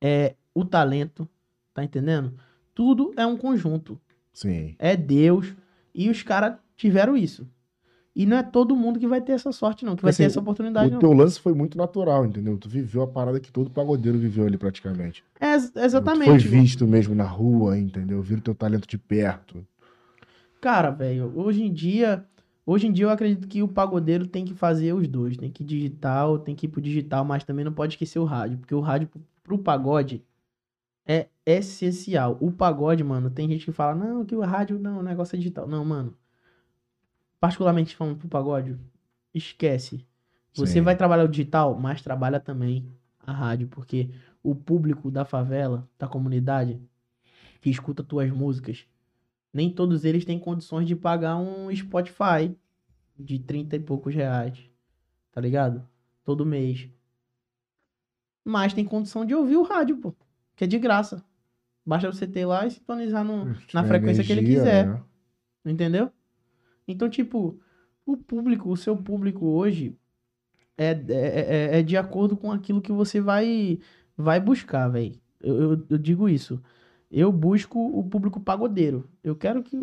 é 0.00 0.34
o 0.54 0.64
talento, 0.64 1.28
tá 1.74 1.82
entendendo? 1.84 2.34
Tudo 2.74 3.12
é 3.16 3.26
um 3.26 3.36
conjunto. 3.36 4.00
Sim. 4.32 4.74
É 4.78 4.96
Deus. 4.96 5.54
E 5.94 6.08
os 6.08 6.22
caras 6.22 6.54
tiveram 6.76 7.16
isso. 7.16 7.46
E 8.14 8.26
não 8.26 8.36
é 8.36 8.42
todo 8.42 8.74
mundo 8.76 8.98
que 8.98 9.06
vai 9.06 9.20
ter 9.20 9.32
essa 9.32 9.52
sorte, 9.52 9.84
não. 9.84 9.94
Que 9.96 10.02
vai 10.02 10.10
Assim, 10.10 10.24
ter 10.24 10.26
essa 10.26 10.40
oportunidade, 10.40 10.88
O 10.90 10.92
não. 10.94 10.98
teu 10.98 11.12
lance 11.12 11.38
foi 11.38 11.54
muito 11.54 11.78
natural, 11.78 12.26
entendeu? 12.26 12.58
Tu 12.58 12.68
viveu 12.68 13.02
a 13.02 13.06
parada 13.06 13.38
que 13.40 13.52
todo 13.52 13.70
pagodeiro 13.70 14.18
viveu 14.18 14.46
ali 14.46 14.58
praticamente. 14.58 15.22
É, 15.38 15.52
ex- 15.54 15.70
Tu 15.70 15.78
exatamente. 15.80 16.24
foi 16.24 16.38
visto 16.38 16.86
mesmo 16.86 17.14
na 17.14 17.24
rua, 17.24 17.78
entendeu? 17.78 18.20
Viram 18.22 18.42
teu 18.42 18.54
talento 18.54 18.86
de 18.88 18.98
perto. 18.98 19.64
Cara, 20.60 20.90
velho, 20.90 21.32
hoje 21.36 21.62
em 21.62 21.72
dia, 21.72 22.24
Hoje 22.70 22.86
em 22.86 22.92
dia 22.92 23.06
eu 23.06 23.10
acredito 23.10 23.48
que 23.48 23.64
o 23.64 23.66
pagodeiro 23.66 24.28
tem 24.28 24.44
que 24.44 24.54
fazer 24.54 24.92
os 24.92 25.08
dois. 25.08 25.36
Tem 25.36 25.50
que 25.50 25.64
ir 25.64 25.66
digital, 25.66 26.38
tem 26.38 26.54
que 26.54 26.66
ir 26.66 26.68
pro 26.68 26.80
digital, 26.80 27.24
mas 27.24 27.42
também 27.42 27.64
não 27.64 27.72
pode 27.72 27.94
esquecer 27.94 28.20
o 28.20 28.24
rádio. 28.24 28.58
Porque 28.58 28.72
o 28.72 28.78
rádio 28.78 29.08
pro- 29.08 29.20
pro 29.42 29.58
pagode 29.58 30.22
é 31.04 31.26
essencial. 31.44 32.38
O 32.40 32.52
pagode, 32.52 33.02
mano, 33.02 33.28
tem 33.28 33.48
gente 33.48 33.64
que 33.64 33.72
fala, 33.72 33.96
não, 33.96 34.24
que 34.24 34.36
o 34.36 34.40
rádio 34.40 34.78
não, 34.78 35.00
o 35.00 35.02
negócio 35.02 35.34
é 35.34 35.38
digital. 35.38 35.66
Não, 35.66 35.84
mano. 35.84 36.14
Particularmente 37.40 37.96
falando 37.96 38.18
pro 38.18 38.28
pagode, 38.28 38.78
esquece. 39.34 40.06
Você 40.54 40.74
Sim. 40.74 40.82
vai 40.82 40.94
trabalhar 40.94 41.24
o 41.24 41.28
digital, 41.28 41.76
mas 41.76 42.00
trabalha 42.00 42.38
também 42.38 42.86
a 43.18 43.32
rádio, 43.32 43.66
porque 43.66 44.10
o 44.44 44.54
público 44.54 45.10
da 45.10 45.24
favela, 45.24 45.88
da 45.98 46.06
comunidade, 46.06 46.80
que 47.60 47.68
escuta 47.68 48.04
tuas 48.04 48.30
músicas, 48.30 48.86
nem 49.52 49.70
todos 49.72 50.04
eles 50.04 50.24
têm 50.24 50.38
condições 50.38 50.86
de 50.86 50.94
pagar 50.94 51.36
um 51.36 51.74
Spotify 51.74 52.56
de 53.18 53.38
30 53.38 53.76
e 53.76 53.80
poucos 53.80 54.14
reais, 54.14 54.58
tá 55.32 55.40
ligado? 55.40 55.86
Todo 56.24 56.46
mês. 56.46 56.88
Mas 58.44 58.72
tem 58.72 58.84
condição 58.84 59.24
de 59.24 59.34
ouvir 59.34 59.56
o 59.56 59.62
rádio, 59.62 59.96
pô, 59.98 60.14
que 60.56 60.64
é 60.64 60.66
de 60.66 60.78
graça. 60.78 61.24
Basta 61.84 62.10
você 62.10 62.26
ter 62.26 62.46
lá 62.46 62.66
e 62.66 62.70
sintonizar 62.70 63.24
no, 63.24 63.46
na 63.46 63.54
Tiver 63.54 63.84
frequência 63.86 64.24
que 64.24 64.32
ele 64.32 64.40
energia, 64.40 64.60
quiser. 64.60 64.86
né? 64.86 65.02
Entendeu? 65.64 66.10
Então, 66.86 67.08
tipo, 67.08 67.60
o 68.06 68.16
público, 68.16 68.70
o 68.70 68.76
seu 68.76 68.96
público 68.96 69.46
hoje 69.46 69.96
é, 70.76 70.90
é, 70.90 70.96
é, 71.08 71.78
é 71.78 71.82
de 71.82 71.96
acordo 71.96 72.36
com 72.36 72.50
aquilo 72.50 72.80
que 72.80 72.92
você 72.92 73.20
vai, 73.20 73.78
vai 74.16 74.40
buscar, 74.40 74.88
velho. 74.88 75.20
Eu, 75.40 75.62
eu, 75.62 75.86
eu 75.90 75.98
digo 75.98 76.28
isso. 76.28 76.62
Eu 77.10 77.32
busco 77.32 77.78
o 77.78 78.04
público 78.04 78.38
pagodeiro. 78.40 79.08
Eu 79.22 79.34
quero 79.34 79.62
que. 79.62 79.76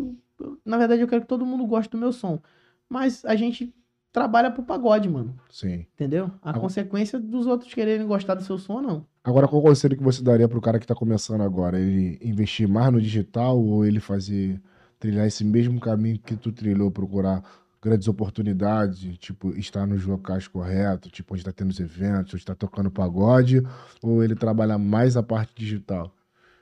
Na 0.64 0.78
verdade, 0.78 1.02
eu 1.02 1.08
quero 1.08 1.22
que 1.22 1.28
todo 1.28 1.44
mundo 1.44 1.66
goste 1.66 1.90
do 1.90 1.98
meu 1.98 2.12
som. 2.12 2.40
Mas 2.88 3.24
a 3.24 3.34
gente 3.36 3.74
trabalha 4.12 4.50
pro 4.50 4.62
pagode, 4.62 5.08
mano. 5.08 5.34
Sim. 5.50 5.84
Entendeu? 5.94 6.30
A 6.42 6.50
Ah. 6.50 6.54
consequência 6.58 7.18
dos 7.20 7.46
outros 7.46 7.74
quererem 7.74 8.06
gostar 8.06 8.34
do 8.34 8.42
seu 8.42 8.56
som, 8.56 8.80
não. 8.80 9.04
Agora, 9.22 9.46
qual 9.46 9.60
conselho 9.60 9.96
que 9.96 10.02
você 10.02 10.22
daria 10.22 10.48
pro 10.48 10.60
cara 10.60 10.78
que 10.78 10.86
tá 10.86 10.94
começando 10.94 11.42
agora? 11.42 11.78
Ele 11.78 12.18
investir 12.22 12.66
mais 12.66 12.90
no 12.90 13.00
digital 13.00 13.60
ou 13.62 13.84
ele 13.84 14.00
fazer, 14.00 14.60
trilhar 14.98 15.26
esse 15.26 15.44
mesmo 15.44 15.78
caminho 15.78 16.18
que 16.18 16.34
tu 16.34 16.50
trilhou, 16.50 16.90
procurar 16.90 17.42
grandes 17.82 18.08
oportunidades, 18.08 19.18
tipo, 19.18 19.50
estar 19.50 19.86
nos 19.86 20.04
locais 20.04 20.48
corretos, 20.48 21.12
tipo, 21.12 21.34
onde 21.34 21.44
tá 21.44 21.52
tendo 21.52 21.70
os 21.70 21.78
eventos, 21.78 22.34
onde 22.34 22.44
tá 22.44 22.54
tocando 22.54 22.90
pagode, 22.90 23.62
ou 24.02 24.24
ele 24.24 24.34
trabalhar 24.34 24.78
mais 24.78 25.16
a 25.16 25.22
parte 25.22 25.52
digital? 25.54 26.12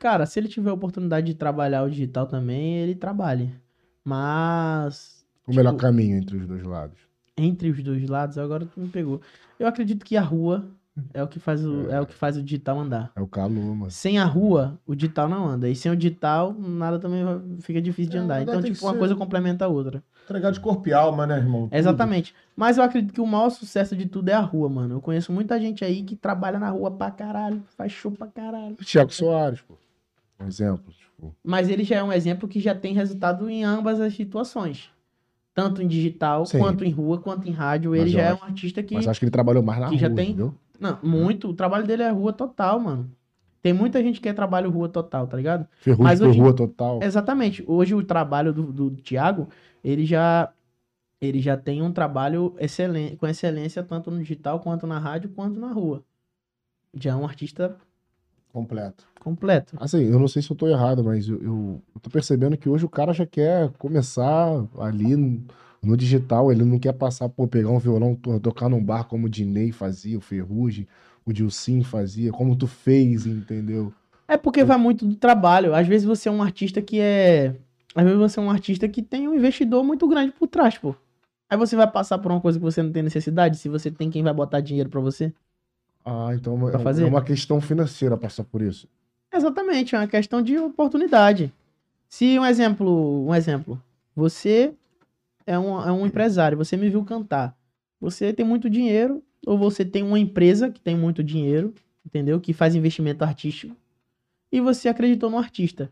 Cara, 0.06 0.24
se 0.24 0.38
ele 0.38 0.46
tiver 0.46 0.70
a 0.70 0.72
oportunidade 0.72 1.26
de 1.26 1.34
trabalhar 1.34 1.82
o 1.82 1.90
digital 1.90 2.28
também, 2.28 2.76
ele 2.76 2.94
trabalhe. 2.94 3.50
Mas. 4.04 5.26
O 5.48 5.50
melhor 5.52 5.70
Tipo- 5.72 5.82
caminho 5.82 6.16
entre 6.16 6.36
os 6.36 6.46
dois 6.46 6.62
lados. 6.62 6.96
entre 7.36 7.70
os 7.70 7.82
dois 7.82 8.08
lados, 8.08 8.38
agora 8.38 8.64
tu 8.66 8.78
me 8.78 8.86
pegou. 8.86 9.20
Eu 9.58 9.66
acredito 9.66 10.04
que 10.06 10.16
a 10.16 10.22
rua 10.22 10.64
é 11.12 11.20
o 11.24 11.26
que 11.26 11.40
faz 11.40 11.66
o, 11.66 11.90
é 11.90 12.00
o, 12.00 12.06
que 12.06 12.14
faz 12.14 12.36
o 12.36 12.42
digital 12.42 12.78
andar. 12.78 13.10
É 13.16 13.20
o 13.20 13.26
calor, 13.26 13.74
mano. 13.74 13.90
Sem 13.90 14.16
a 14.20 14.24
rua, 14.24 14.78
o 14.86 14.94
digital 14.94 15.28
não 15.28 15.44
anda. 15.48 15.68
E 15.68 15.74
sem 15.74 15.90
o 15.90 15.96
digital, 15.96 16.54
nada 16.56 17.00
também 17.00 17.24
fica 17.62 17.82
difícil 17.82 18.12
de 18.12 18.18
É, 18.18 18.20
andar. 18.20 18.42
Então, 18.42 18.62
tipo, 18.62 18.78
tem 18.78 18.88
uma 18.88 18.96
coisa 18.96 19.16
complementa 19.16 19.64
a 19.64 19.68
outra. 19.68 20.04
Entregar 20.24 20.52
de 20.52 20.60
corpo 20.60 20.88
e 20.88 20.92
alma, 20.92 21.26
né, 21.26 21.36
irmão? 21.36 21.62
Tudo. 21.64 21.74
Exatamente. 21.76 22.32
Mas 22.54 22.78
eu 22.78 22.84
acredito 22.84 23.12
que 23.12 23.20
o 23.20 23.26
maior 23.26 23.50
sucesso 23.50 23.96
de 23.96 24.06
tudo 24.06 24.28
é 24.28 24.34
a 24.34 24.40
rua, 24.40 24.68
mano. 24.68 24.94
Eu 24.94 25.00
conheço 25.00 25.32
muita 25.32 25.60
gente 25.60 25.84
aí 25.84 26.04
que 26.04 26.14
trabalha 26.14 26.60
na 26.60 26.70
rua 26.70 26.92
pra 26.92 27.10
caralho, 27.10 27.60
faz 27.76 27.90
show 27.90 28.12
pra 28.12 28.28
caralho. 28.28 28.76
Tiago 28.76 29.12
Soares, 29.12 29.60
pô. 29.62 29.74
Um 30.38 30.46
exemplo. 30.46 30.92
Tipo, 30.92 31.34
Mas 31.42 31.68
ele 31.68 31.82
já 31.84 31.96
é 31.96 32.02
um 32.02 32.12
exemplo 32.12 32.48
que 32.48 32.60
já 32.60 32.74
tem 32.74 32.92
resultado 32.92 33.48
em 33.48 33.64
ambas 33.64 34.00
as 34.00 34.14
situações. 34.14 34.90
Tanto 35.54 35.80
em 35.82 35.88
digital, 35.88 36.44
Sim. 36.44 36.58
quanto 36.58 36.84
em 36.84 36.90
rua, 36.90 37.18
quanto 37.18 37.48
em 37.48 37.52
rádio. 37.52 37.94
Ele 37.94 38.10
já 38.10 38.20
é 38.22 38.28
acho- 38.28 38.42
um 38.42 38.46
artista 38.46 38.82
que. 38.82 38.94
Mas 38.94 39.08
acho 39.08 39.18
que 39.18 39.24
ele 39.24 39.30
trabalhou 39.30 39.62
mais 39.62 39.80
na 39.80 39.86
que 39.88 39.92
rua, 39.96 40.00
já 40.00 40.10
tem-? 40.14 40.36
Não, 40.78 40.98
muito. 41.02 41.48
O 41.48 41.54
trabalho 41.54 41.86
dele 41.86 42.02
é 42.02 42.10
rua 42.10 42.32
total, 42.32 42.78
mano. 42.78 43.10
Tem 43.62 43.72
muita 43.72 44.02
gente 44.02 44.16
que 44.16 44.28
quer 44.28 44.34
trabalho 44.34 44.70
rua 44.70 44.88
total, 44.88 45.26
tá 45.26 45.36
ligado? 45.36 45.66
Ferrugem 45.80 46.04
Mas 46.04 46.20
hoje- 46.20 46.38
rua 46.38 46.52
total. 46.54 47.00
Exatamente. 47.02 47.64
Hoje 47.66 47.94
o 47.94 48.02
trabalho 48.04 48.52
do, 48.52 48.64
do 48.70 48.90
Thiago, 48.90 49.48
ele 49.82 50.04
já 50.04 50.52
ele 51.18 51.40
já 51.40 51.56
tem 51.56 51.80
um 51.80 51.90
trabalho 51.90 52.54
excelente, 52.58 53.16
com 53.16 53.26
excelência 53.26 53.82
tanto 53.82 54.10
no 54.10 54.18
digital 54.18 54.60
quanto 54.60 54.86
na 54.86 54.98
rádio 54.98 55.30
quanto 55.30 55.58
na 55.58 55.72
rua. 55.72 56.04
Já 56.94 57.12
é 57.12 57.16
um 57.16 57.24
artista 57.24 57.74
Completo. 58.56 59.06
completo. 59.20 59.76
Assim, 59.78 60.04
eu 60.04 60.18
não 60.18 60.28
sei 60.28 60.40
se 60.42 60.50
eu 60.50 60.56
tô 60.56 60.66
errado, 60.68 61.04
mas 61.04 61.28
eu, 61.28 61.40
eu, 61.42 61.82
eu 61.94 62.00
tô 62.00 62.08
percebendo 62.10 62.56
que 62.56 62.68
hoje 62.68 62.84
o 62.84 62.88
cara 62.88 63.12
já 63.12 63.26
quer 63.26 63.70
começar 63.78 64.48
ali 64.78 65.14
no, 65.16 65.42
no 65.82 65.96
digital, 65.96 66.50
ele 66.50 66.64
não 66.64 66.78
quer 66.78 66.92
passar 66.92 67.28
por 67.28 67.46
pegar 67.48 67.70
um 67.70 67.78
violão, 67.78 68.14
to- 68.14 68.40
tocar 68.40 68.68
num 68.68 68.82
bar 68.82 69.04
como 69.04 69.26
o 69.26 69.30
Dinei 69.30 69.72
fazia, 69.72 70.16
o 70.16 70.20
Ferrugem, 70.20 70.86
o 71.24 71.32
Dilcim 71.32 71.82
fazia, 71.82 72.32
como 72.32 72.56
tu 72.56 72.66
fez, 72.66 73.26
entendeu? 73.26 73.92
É 74.28 74.36
porque 74.36 74.64
vai 74.64 74.76
muito 74.78 75.06
do 75.06 75.14
trabalho. 75.14 75.74
Às 75.74 75.86
vezes 75.86 76.06
você 76.06 76.28
é 76.28 76.32
um 76.32 76.42
artista 76.42 76.82
que 76.82 76.98
é. 77.00 77.54
Às 77.94 78.04
vezes 78.04 78.18
você 78.18 78.38
é 78.40 78.42
um 78.42 78.50
artista 78.50 78.88
que 78.88 79.02
tem 79.02 79.28
um 79.28 79.34
investidor 79.34 79.84
muito 79.84 80.06
grande 80.08 80.32
por 80.32 80.48
trás, 80.48 80.76
pô. 80.78 80.94
Aí 81.48 81.56
você 81.56 81.76
vai 81.76 81.90
passar 81.90 82.18
por 82.18 82.32
uma 82.32 82.40
coisa 82.40 82.58
que 82.58 82.64
você 82.64 82.82
não 82.82 82.90
tem 82.92 83.02
necessidade, 83.02 83.56
se 83.56 83.68
você 83.68 83.90
tem 83.90 84.10
quem 84.10 84.22
vai 84.22 84.34
botar 84.34 84.60
dinheiro 84.60 84.90
pra 84.90 85.00
você. 85.00 85.32
Ah, 86.08 86.30
então 86.32 86.56
é, 86.68 86.70
Pra 86.70 86.80
é 86.80 86.82
fazer? 86.84 87.04
uma 87.04 87.20
questão 87.22 87.60
financeira 87.60 88.16
passar 88.16 88.44
por 88.44 88.62
isso. 88.62 88.88
Exatamente, 89.34 89.94
é 89.94 89.98
uma 89.98 90.06
questão 90.06 90.40
de 90.40 90.56
oportunidade. 90.56 91.52
Se 92.08 92.38
um 92.38 92.46
exemplo, 92.46 93.26
um 93.26 93.34
exemplo, 93.34 93.82
você 94.14 94.72
é 95.44 95.58
um, 95.58 95.80
é 95.82 95.90
um 95.90 96.06
empresário, 96.06 96.56
você 96.56 96.76
me 96.76 96.88
viu 96.88 97.04
cantar. 97.04 97.56
Você 98.00 98.32
tem 98.32 98.46
muito 98.46 98.70
dinheiro, 98.70 99.20
ou 99.44 99.58
você 99.58 99.84
tem 99.84 100.04
uma 100.04 100.18
empresa 100.18 100.70
que 100.70 100.80
tem 100.80 100.96
muito 100.96 101.24
dinheiro, 101.24 101.74
entendeu? 102.06 102.40
Que 102.40 102.52
faz 102.52 102.76
investimento 102.76 103.24
artístico, 103.24 103.74
e 104.52 104.60
você 104.60 104.88
acreditou 104.88 105.28
no 105.28 105.38
artista. 105.38 105.90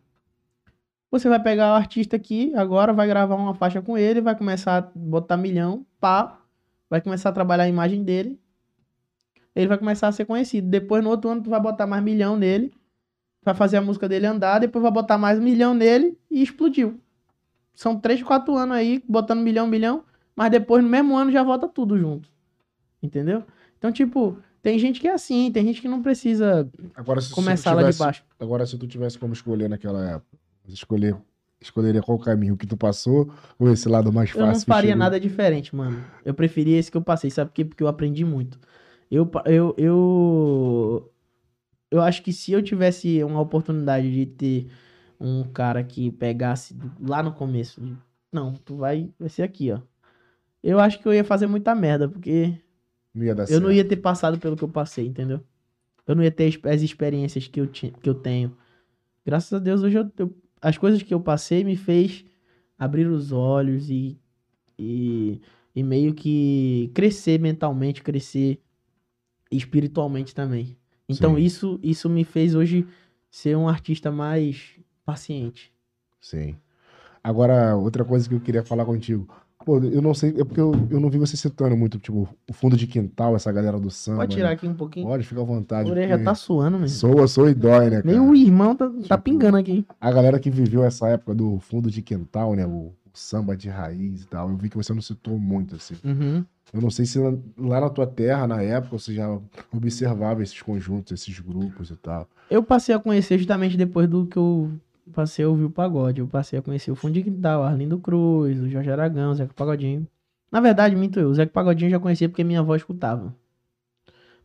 Você 1.10 1.28
vai 1.28 1.42
pegar 1.42 1.72
o 1.72 1.74
artista 1.74 2.14
aqui, 2.16 2.52
agora 2.54 2.92
vai 2.92 3.06
gravar 3.08 3.34
uma 3.34 3.54
faixa 3.54 3.82
com 3.82 3.98
ele, 3.98 4.20
vai 4.20 4.36
começar 4.36 4.78
a 4.78 4.90
botar 4.94 5.36
milhão, 5.36 5.84
pá, 6.00 6.38
vai 6.88 7.00
começar 7.00 7.30
a 7.30 7.32
trabalhar 7.32 7.64
a 7.64 7.68
imagem 7.68 8.04
dele, 8.04 8.38
ele 9.54 9.68
vai 9.68 9.78
começar 9.78 10.08
a 10.08 10.12
ser 10.12 10.24
conhecido. 10.24 10.68
Depois, 10.68 11.02
no 11.02 11.10
outro 11.10 11.30
ano, 11.30 11.42
tu 11.42 11.50
vai 11.50 11.60
botar 11.60 11.86
mais 11.86 12.02
milhão 12.02 12.36
nele, 12.36 12.72
vai 13.42 13.54
fazer 13.54 13.76
a 13.76 13.82
música 13.82 14.08
dele 14.08 14.26
andar, 14.26 14.58
depois 14.58 14.82
vai 14.82 14.90
botar 14.92 15.18
mais 15.18 15.38
um 15.38 15.42
milhão 15.42 15.74
nele 15.74 16.18
e 16.30 16.42
explodiu. 16.42 16.98
São 17.74 17.98
três, 17.98 18.22
quatro 18.22 18.56
anos 18.56 18.76
aí, 18.76 19.02
botando 19.08 19.40
milhão, 19.40 19.66
milhão, 19.66 20.04
mas 20.34 20.50
depois, 20.50 20.82
no 20.82 20.88
mesmo 20.88 21.16
ano, 21.16 21.30
já 21.30 21.42
volta 21.42 21.68
tudo 21.68 21.98
junto. 21.98 22.28
Entendeu? 23.02 23.42
Então, 23.78 23.92
tipo, 23.92 24.38
tem 24.62 24.78
gente 24.78 25.00
que 25.00 25.06
é 25.06 25.12
assim, 25.12 25.50
tem 25.52 25.64
gente 25.64 25.80
que 25.82 25.88
não 25.88 26.00
precisa 26.02 26.68
Agora, 26.94 27.20
se, 27.20 27.26
se 27.28 27.32
tu 27.32 27.36
começar 27.36 27.72
lá 27.72 27.82
de 27.82 27.88
tivesse, 27.88 27.98
baixo. 27.98 28.24
agora, 28.40 28.64
se 28.66 28.78
tu 28.78 28.86
tivesse 28.86 29.18
como 29.18 29.34
escolher 29.34 29.68
naquela 29.68 30.12
época, 30.12 30.38
escolher, 30.66 31.14
escolheria 31.60 32.00
qual 32.00 32.18
caminho 32.18 32.56
que 32.56 32.66
tu 32.66 32.76
passou 32.76 33.30
ou 33.58 33.70
esse 33.70 33.88
lado 33.88 34.12
mais 34.12 34.30
fácil? 34.30 34.46
Eu 34.46 34.52
não 34.52 34.60
faria 34.60 34.96
nada 34.96 35.20
diferente, 35.20 35.76
mano. 35.76 36.02
Eu 36.24 36.32
preferia 36.32 36.78
esse 36.78 36.90
que 36.90 36.96
eu 36.96 37.02
passei, 37.02 37.30
sabe 37.30 37.50
por 37.50 37.54
quê? 37.56 37.64
Porque 37.64 37.82
eu 37.82 37.88
aprendi 37.88 38.24
muito. 38.24 38.58
Eu, 39.10 39.30
eu, 39.46 39.74
eu, 39.78 41.12
eu 41.90 42.00
acho 42.02 42.22
que 42.22 42.32
se 42.32 42.52
eu 42.52 42.62
tivesse 42.62 43.22
uma 43.24 43.40
oportunidade 43.40 44.10
de 44.12 44.26
ter 44.26 44.70
um 45.20 45.44
cara 45.44 45.84
que 45.84 46.10
pegasse 46.12 46.76
lá 47.00 47.22
no 47.22 47.32
começo, 47.34 47.80
não, 48.32 48.52
tu 48.54 48.76
vai, 48.76 49.10
vai 49.18 49.28
ser 49.28 49.42
aqui, 49.42 49.72
ó. 49.72 49.80
Eu 50.62 50.80
acho 50.80 50.98
que 51.00 51.06
eu 51.08 51.14
ia 51.14 51.24
fazer 51.24 51.46
muita 51.46 51.74
merda, 51.74 52.08
porque 52.08 52.58
Não 53.14 53.46
eu 53.48 53.60
não 53.60 53.70
certo. 53.70 53.76
ia 53.76 53.84
ter 53.88 53.96
passado 53.96 54.38
pelo 54.38 54.56
que 54.56 54.64
eu 54.64 54.68
passei, 54.68 55.06
entendeu? 55.06 55.40
Eu 56.06 56.14
não 56.16 56.22
ia 56.24 56.30
ter 56.32 56.46
as, 56.48 56.74
as 56.74 56.82
experiências 56.82 57.48
que 57.48 57.60
eu, 57.60 57.66
ti- 57.66 57.94
que 58.02 58.08
eu 58.08 58.14
tenho. 58.14 58.56
Graças 59.26 59.52
a 59.52 59.58
Deus, 59.58 59.82
hoje 59.82 59.98
eu, 59.98 60.12
eu- 60.18 60.36
as 60.62 60.78
coisas 60.78 61.02
que 61.02 61.14
eu 61.14 61.20
passei 61.20 61.64
me 61.64 61.76
fez 61.76 62.24
abrir 62.78 63.06
os 63.06 63.32
olhos 63.32 63.90
e, 63.90 64.18
e, 64.78 65.40
e 65.74 65.82
meio 65.84 66.14
que 66.14 66.90
crescer 66.94 67.40
mentalmente, 67.40 68.02
crescer 68.02 68.60
espiritualmente 69.56 70.34
também. 70.34 70.76
Então 71.08 71.34
Sim. 71.36 71.42
isso, 71.42 71.80
isso 71.82 72.08
me 72.08 72.24
fez 72.24 72.54
hoje 72.54 72.86
ser 73.30 73.56
um 73.56 73.68
artista 73.68 74.10
mais 74.10 74.72
paciente. 75.04 75.72
Sim. 76.20 76.56
Agora, 77.22 77.76
outra 77.76 78.04
coisa 78.04 78.28
que 78.28 78.34
eu 78.34 78.40
queria 78.40 78.62
falar 78.62 78.84
contigo. 78.84 79.28
Pô, 79.64 79.78
eu 79.78 80.02
não 80.02 80.12
sei, 80.12 80.30
é 80.30 80.44
porque 80.44 80.60
eu, 80.60 80.72
eu 80.90 81.00
não 81.00 81.08
vi 81.08 81.16
você 81.18 81.38
citando 81.38 81.74
muito, 81.74 81.98
tipo, 81.98 82.28
o 82.48 82.52
fundo 82.52 82.76
de 82.76 82.86
quintal, 82.86 83.34
essa 83.34 83.50
galera 83.50 83.80
do 83.80 83.90
samba. 83.90 84.18
Pode 84.18 84.36
tirar 84.36 84.48
né? 84.48 84.54
aqui 84.54 84.68
um 84.68 84.74
pouquinho. 84.74 85.06
Pode, 85.06 85.24
fica 85.24 85.40
à 85.40 85.42
A 85.42 85.46
vontade. 85.46 85.90
orelha 85.90 86.18
já 86.18 86.22
tá 86.24 86.34
suando, 86.34 86.78
mesmo. 86.78 86.96
Soa, 86.98 87.26
soa 87.26 87.50
e 87.50 87.54
dói, 87.54 87.88
né, 87.88 88.02
cara? 88.02 88.04
Nem 88.04 88.20
o 88.20 88.34
irmão 88.34 88.76
tá, 88.76 88.90
tá 88.90 89.00
Tipo, 89.00 89.18
pingando 89.22 89.56
aqui. 89.56 89.86
A 89.98 90.12
galera 90.12 90.38
que 90.38 90.50
viveu 90.50 90.84
essa 90.84 91.08
época 91.08 91.34
do 91.34 91.58
fundo 91.60 91.90
de 91.90 92.02
quintal, 92.02 92.54
né? 92.54 92.66
O, 92.66 92.70
o 92.70 92.94
samba 93.14 93.56
de 93.56 93.70
raiz 93.70 94.24
e 94.24 94.26
tal. 94.26 94.50
Eu 94.50 94.56
vi 94.58 94.68
que 94.68 94.76
você 94.76 94.92
não 94.92 95.00
citou 95.00 95.38
muito, 95.38 95.76
assim. 95.76 95.94
Uhum. 96.04 96.44
Eu 96.72 96.80
não 96.80 96.90
sei 96.90 97.06
se 97.06 97.18
lá- 97.18 97.80
na 97.80 97.90
tua 97.90 98.06
terra, 98.06 98.46
na 98.46 98.60
época, 98.62 98.98
você 98.98 99.14
já 99.14 99.28
observava 99.72 100.42
esses 100.42 100.60
conjuntos, 100.60 101.12
esses 101.12 101.38
grupos 101.38 101.90
e 101.90 101.96
tal. 101.96 102.28
Eu 102.50 102.62
passei 102.62 102.94
a 102.94 102.98
conhecer 102.98 103.38
justamente 103.38 103.76
depois 103.76 104.08
do 104.08 104.26
que 104.26 104.36
eu 104.36 104.72
passei 105.12 105.44
a 105.44 105.48
ouvir 105.48 105.64
o 105.64 105.70
pagode. 105.70 106.20
Eu 106.20 106.26
passei 106.26 106.58
a 106.58 106.62
conhecer 106.62 106.90
o 106.90 106.96
Fundo 106.96 107.14
de 107.14 107.22
Quintal, 107.22 107.62
Arlindo 107.62 107.98
Cruz, 107.98 108.58
o 108.58 108.68
Jorge 108.68 108.90
Aragão, 108.90 109.30
o 109.30 109.34
Zeca 109.34 109.54
Pagodinho. 109.54 110.06
Na 110.50 110.60
verdade, 110.60 110.96
minto 110.96 111.20
eu. 111.20 111.28
O 111.28 111.34
Zeca 111.34 111.52
Pagodinho 111.52 111.86
eu 111.88 111.92
já 111.92 112.00
conhecia 112.00 112.28
porque 112.28 112.42
minha 112.44 112.60
avó 112.60 112.74
escutava. 112.74 113.34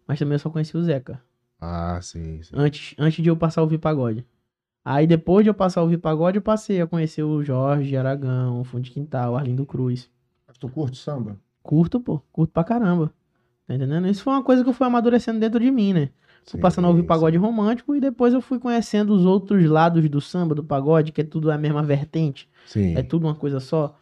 Mas 0.07 0.19
também 0.19 0.33
eu 0.35 0.39
só 0.39 0.49
conhecia 0.49 0.79
o 0.79 0.83
Zeca. 0.83 1.21
Ah, 1.59 1.99
sim, 2.01 2.41
sim. 2.41 2.51
Antes, 2.53 2.95
antes 2.97 3.21
de 3.23 3.29
eu 3.29 3.35
passar 3.37 3.61
a 3.61 3.63
ouvir 3.63 3.77
pagode. 3.79 4.25
Aí 4.83 5.05
depois 5.05 5.43
de 5.43 5.49
eu 5.49 5.53
passar 5.53 5.81
a 5.81 5.83
ouvir 5.83 5.97
pagode, 5.97 6.37
eu 6.37 6.41
passei 6.41 6.81
a 6.81 6.87
conhecer 6.87 7.21
o 7.23 7.43
Jorge 7.43 7.95
Aragão, 7.95 8.61
o 8.61 8.63
Fundo 8.63 8.83
de 8.83 8.91
Quintal, 8.91 9.33
o 9.33 9.35
Arlindo 9.37 9.65
Cruz. 9.65 10.09
Tu 10.59 10.67
curte 10.69 10.97
samba? 10.97 11.37
Curto, 11.69 11.99
pô. 11.99 12.19
Curto 12.31 12.51
pra 12.51 12.63
caramba. 12.63 13.13
Tá 13.67 13.75
entendendo? 13.75 14.07
Isso 14.07 14.23
foi 14.23 14.33
uma 14.33 14.41
coisa 14.41 14.63
que 14.63 14.69
eu 14.69 14.73
fui 14.73 14.87
amadurecendo 14.87 15.39
dentro 15.39 15.59
de 15.59 15.69
mim, 15.69 15.93
né? 15.93 16.09
Fui 16.43 16.59
passando 16.59 16.85
a 16.85 16.87
ouvir 16.87 17.01
Sim, 17.01 17.07
pagode 17.07 17.37
romântico 17.37 17.95
e 17.95 17.99
depois 17.99 18.33
eu 18.33 18.41
fui 18.41 18.57
conhecendo 18.57 19.13
os 19.13 19.23
outros 19.23 19.63
lados 19.69 20.09
do 20.09 20.19
samba, 20.19 20.55
do 20.55 20.63
pagode, 20.63 21.11
que 21.11 21.21
é 21.21 21.23
tudo 21.23 21.51
a 21.51 21.59
mesma 21.59 21.83
vertente. 21.83 22.49
Sim. 22.65 22.95
É 22.95 23.03
tudo 23.03 23.27
uma 23.27 23.35
coisa 23.35 23.59
só. 23.59 23.95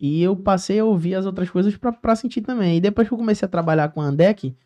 E 0.00 0.20
eu 0.20 0.34
passei 0.34 0.80
a 0.80 0.84
ouvir 0.84 1.14
as 1.14 1.26
outras 1.26 1.48
coisas 1.48 1.76
pra, 1.76 1.92
pra 1.92 2.16
sentir 2.16 2.40
também. 2.40 2.78
E 2.78 2.80
depois 2.80 3.06
que 3.06 3.14
eu 3.14 3.18
comecei 3.18 3.46
a 3.46 3.48
trabalhar 3.48 3.90
com 3.90 4.00
a 4.00 4.06
Andec, 4.06 4.56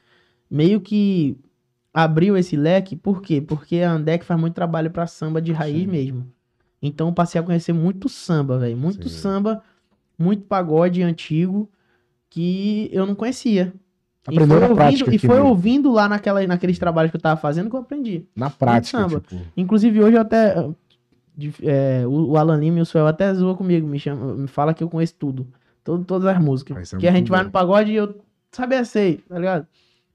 meio 0.50 0.80
que 0.80 1.36
abriu 1.92 2.38
esse 2.38 2.56
leque. 2.56 2.96
Por 2.96 3.20
quê? 3.20 3.42
Porque 3.42 3.80
a 3.80 3.92
Andec 3.92 4.24
faz 4.24 4.40
muito 4.40 4.54
trabalho 4.54 4.90
pra 4.90 5.06
samba 5.06 5.42
de 5.42 5.52
raiz 5.52 5.82
Sim. 5.82 5.88
mesmo. 5.88 6.32
Então 6.80 7.08
eu 7.08 7.12
passei 7.12 7.38
a 7.38 7.44
conhecer 7.44 7.74
muito 7.74 8.08
samba, 8.08 8.58
velho. 8.58 8.78
Muito 8.78 9.10
Sim. 9.10 9.18
samba, 9.18 9.62
muito 10.18 10.44
pagode 10.44 11.02
antigo 11.02 11.70
que 12.30 12.88
eu 12.92 13.04
não 13.04 13.14
conhecia. 13.14 13.72
Aprendeu 14.26 14.44
e 14.44 14.48
foi, 14.48 14.60
na 14.60 14.66
ouvindo, 14.66 14.76
prática 14.76 15.14
e 15.14 15.18
foi 15.18 15.28
mesmo. 15.36 15.48
ouvindo 15.48 15.90
lá 15.92 16.08
naquela, 16.08 16.46
naqueles 16.46 16.78
trabalhos 16.78 17.10
que 17.10 17.16
eu 17.16 17.20
tava 17.20 17.40
fazendo 17.40 17.68
que 17.68 17.76
eu 17.76 17.80
aprendi. 17.80 18.24
Na 18.36 18.48
prática, 18.48 18.98
samba. 18.98 19.20
tipo. 19.20 19.40
Inclusive, 19.56 20.02
hoje 20.02 20.16
eu 20.16 20.20
até. 20.20 20.54
de- 21.36 21.54
é, 21.62 22.06
o, 22.06 22.36
Alan 22.36 22.58
Lima 22.58 22.78
e 22.78 22.82
o 22.82 22.86
Suel 22.86 23.06
até 23.06 23.32
zoam 23.34 23.54
comigo, 23.56 23.86
me, 23.86 23.98
chama, 23.98 24.34
me 24.34 24.46
fala 24.46 24.72
que 24.74 24.84
eu 24.84 24.88
conheço 24.88 25.14
tudo. 25.18 25.46
Todo, 25.82 26.04
todas 26.04 26.26
as 26.28 26.38
músicas. 26.42 26.76
Ah, 26.76 26.80
é 26.80 26.84
Porque 26.90 27.08
a 27.08 27.12
gente 27.12 27.30
vai 27.30 27.40
bom. 27.40 27.46
no 27.46 27.50
pagode 27.50 27.90
e 27.90 27.96
eu 27.96 28.14
sabia 28.52 28.84
sei, 28.84 29.16
tá 29.28 29.38
ligado? 29.38 29.66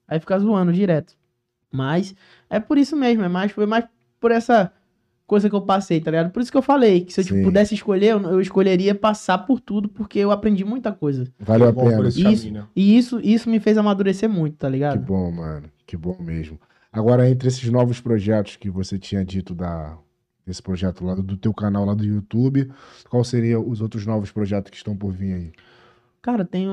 Aí 0.08 0.20
fica 0.20 0.38
zoando 0.40 0.72
direto. 0.72 1.14
Mas 1.72 2.16
é 2.50 2.60
por 2.60 2.78
isso 2.78 2.96
mesmo, 2.96 3.24
é 3.24 3.28
mais, 3.28 3.52
foi 3.52 3.66
mais 3.66 3.86
por 4.20 4.32
essa 4.32 4.72
coisa 5.28 5.50
que 5.50 5.56
eu 5.56 5.62
passei, 5.62 6.00
tá 6.00 6.12
ligado? 6.12 6.32
Por 6.32 6.42
isso 6.42 6.52
que 6.52 6.58
eu 6.58 6.62
falei 6.62 7.02
que 7.02 7.14
se 7.14 7.22
eu 7.22 7.26
tipo, 7.26 7.44
pudesse 7.44 7.74
escolher, 7.74 8.12
eu, 8.12 8.22
eu 8.22 8.42
escolheria 8.42 8.94
passar 8.94 9.40
por 9.40 9.60
tudo, 9.60 9.90
porque 9.90 10.20
eu 10.20 10.32
aprendi 10.32 10.64
muita 10.64 10.92
coisa. 10.92 11.28
Valeu 11.40 11.70
a 11.70 11.74
pena. 11.74 12.08
esse 12.08 12.22
Isso. 12.22 12.44
caminho, 12.44 12.62
né? 12.62 12.68
E 12.76 12.98
isso, 12.98 13.20
isso 13.22 13.50
me 13.50 13.60
fez 13.60 13.78
amadurecer 13.78 14.30
muito, 14.30 14.58
tá 14.58 14.68
Que 14.68 14.74
ligado? 14.74 15.00
bom, 15.00 15.32
mano. 15.32 15.68
Que 15.86 15.98
bom 15.98 16.18
mesmo. 16.20 16.60
Agora, 16.92 17.30
entre 17.30 17.48
esses 17.48 17.70
novos 17.70 18.00
projetos 18.00 18.56
que 18.56 18.70
você 18.70 18.98
tinha 18.98 19.24
dito 19.26 19.54
da, 19.54 19.98
desse 20.46 20.62
projeto 20.62 21.04
lá 21.04 21.16
do 21.16 21.36
teu 21.36 21.54
canal 21.54 21.86
lá 21.86 21.94
do 21.94 22.06
YouTube, 22.06 22.72
qual 23.10 23.24
seriam 23.24 23.68
os 23.68 23.82
outros 23.82 24.06
novos 24.06 24.32
projetos 24.32 24.72
que 24.72 24.78
estão 24.78 24.96
por 24.96 25.12
vir 25.12 25.34
aí? 25.34 25.52
Cara, 26.22 26.46
tem, 26.46 26.68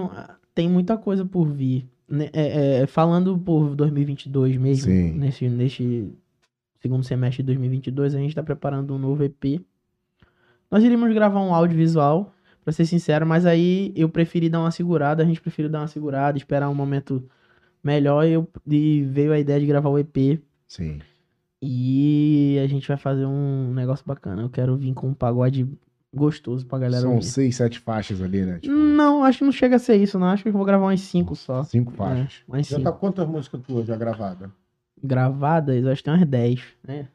tem 0.54 0.68
muita 0.68 0.96
coisa 0.96 1.24
por 1.24 1.46
vir. 1.48 1.86
Né, 2.08 2.28
é, 2.32 2.82
é, 2.82 2.86
falando 2.86 3.38
por 3.38 3.74
2022 3.74 4.56
mesmo, 4.58 4.84
Sim. 4.92 5.12
nesse, 5.14 5.48
neste 5.48 6.12
segundo 6.82 7.04
semestre 7.04 7.42
de 7.42 7.46
2022, 7.46 8.14
a 8.14 8.18
gente 8.18 8.34
tá 8.34 8.42
preparando 8.42 8.94
um 8.94 8.98
novo 8.98 9.22
EP. 9.22 9.62
Nós 10.70 10.82
iríamos 10.82 11.12
gravar 11.14 11.40
um 11.40 11.54
audiovisual, 11.54 12.34
pra 12.64 12.72
ser 12.72 12.86
sincero, 12.86 13.26
mas 13.26 13.46
aí 13.46 13.92
eu 13.96 14.08
preferi 14.08 14.48
dar 14.48 14.60
uma 14.60 14.70
segurada, 14.70 15.22
a 15.22 15.26
gente 15.26 15.40
preferiu 15.40 15.70
dar 15.70 15.80
uma 15.80 15.88
segurada, 15.88 16.36
esperar 16.38 16.68
um 16.68 16.74
momento 16.74 17.22
melhor 17.82 18.24
e, 18.26 18.32
eu, 18.32 18.48
e 18.68 19.02
veio 19.02 19.32
a 19.32 19.38
ideia 19.38 19.58
de 19.60 19.66
gravar 19.66 19.88
o 19.90 19.98
EP. 19.98 20.40
Sim. 20.66 21.00
E 21.60 22.58
a 22.62 22.66
gente 22.66 22.88
vai 22.88 22.96
fazer 22.96 23.24
um 23.26 23.72
negócio 23.72 24.04
bacana. 24.06 24.42
Eu 24.42 24.50
quero 24.50 24.76
vir 24.76 24.92
com 24.94 25.08
um 25.08 25.14
pagode 25.14 25.68
gostoso 26.14 26.66
pra 26.66 26.78
galera 26.78 27.02
São 27.02 27.14
ouvir. 27.14 27.24
seis, 27.26 27.56
sete 27.56 27.78
faixas 27.78 28.20
ali, 28.20 28.44
né? 28.44 28.58
Tipo, 28.60 28.74
Não, 28.74 29.24
acho 29.24 29.38
que 29.38 29.44
não 29.44 29.52
chega 29.52 29.76
a 29.76 29.78
ser 29.78 29.96
isso, 29.96 30.18
não. 30.18 30.26
Acho 30.28 30.42
que 30.42 30.48
eu 30.48 30.52
vou 30.52 30.64
gravar 30.64 30.86
umas 30.86 31.00
cinco 31.00 31.34
só. 31.36 31.62
cinco 31.64 31.92
faixas. 31.92 32.42
É, 32.48 32.50
umas 32.52 32.66
Já 32.66 32.76
cinco. 32.78 32.90
tá 32.90 32.96
quantas 32.96 33.28
músicas 33.28 33.60
tuas 33.62 33.86
já 33.86 33.96
gravadas? 33.96 34.50
Gravadas, 35.02 35.86
acho 35.86 36.02
que 36.02 36.04
tem 36.04 36.14
umas 36.14 36.28
10, 36.28 36.62
né? 36.86 37.08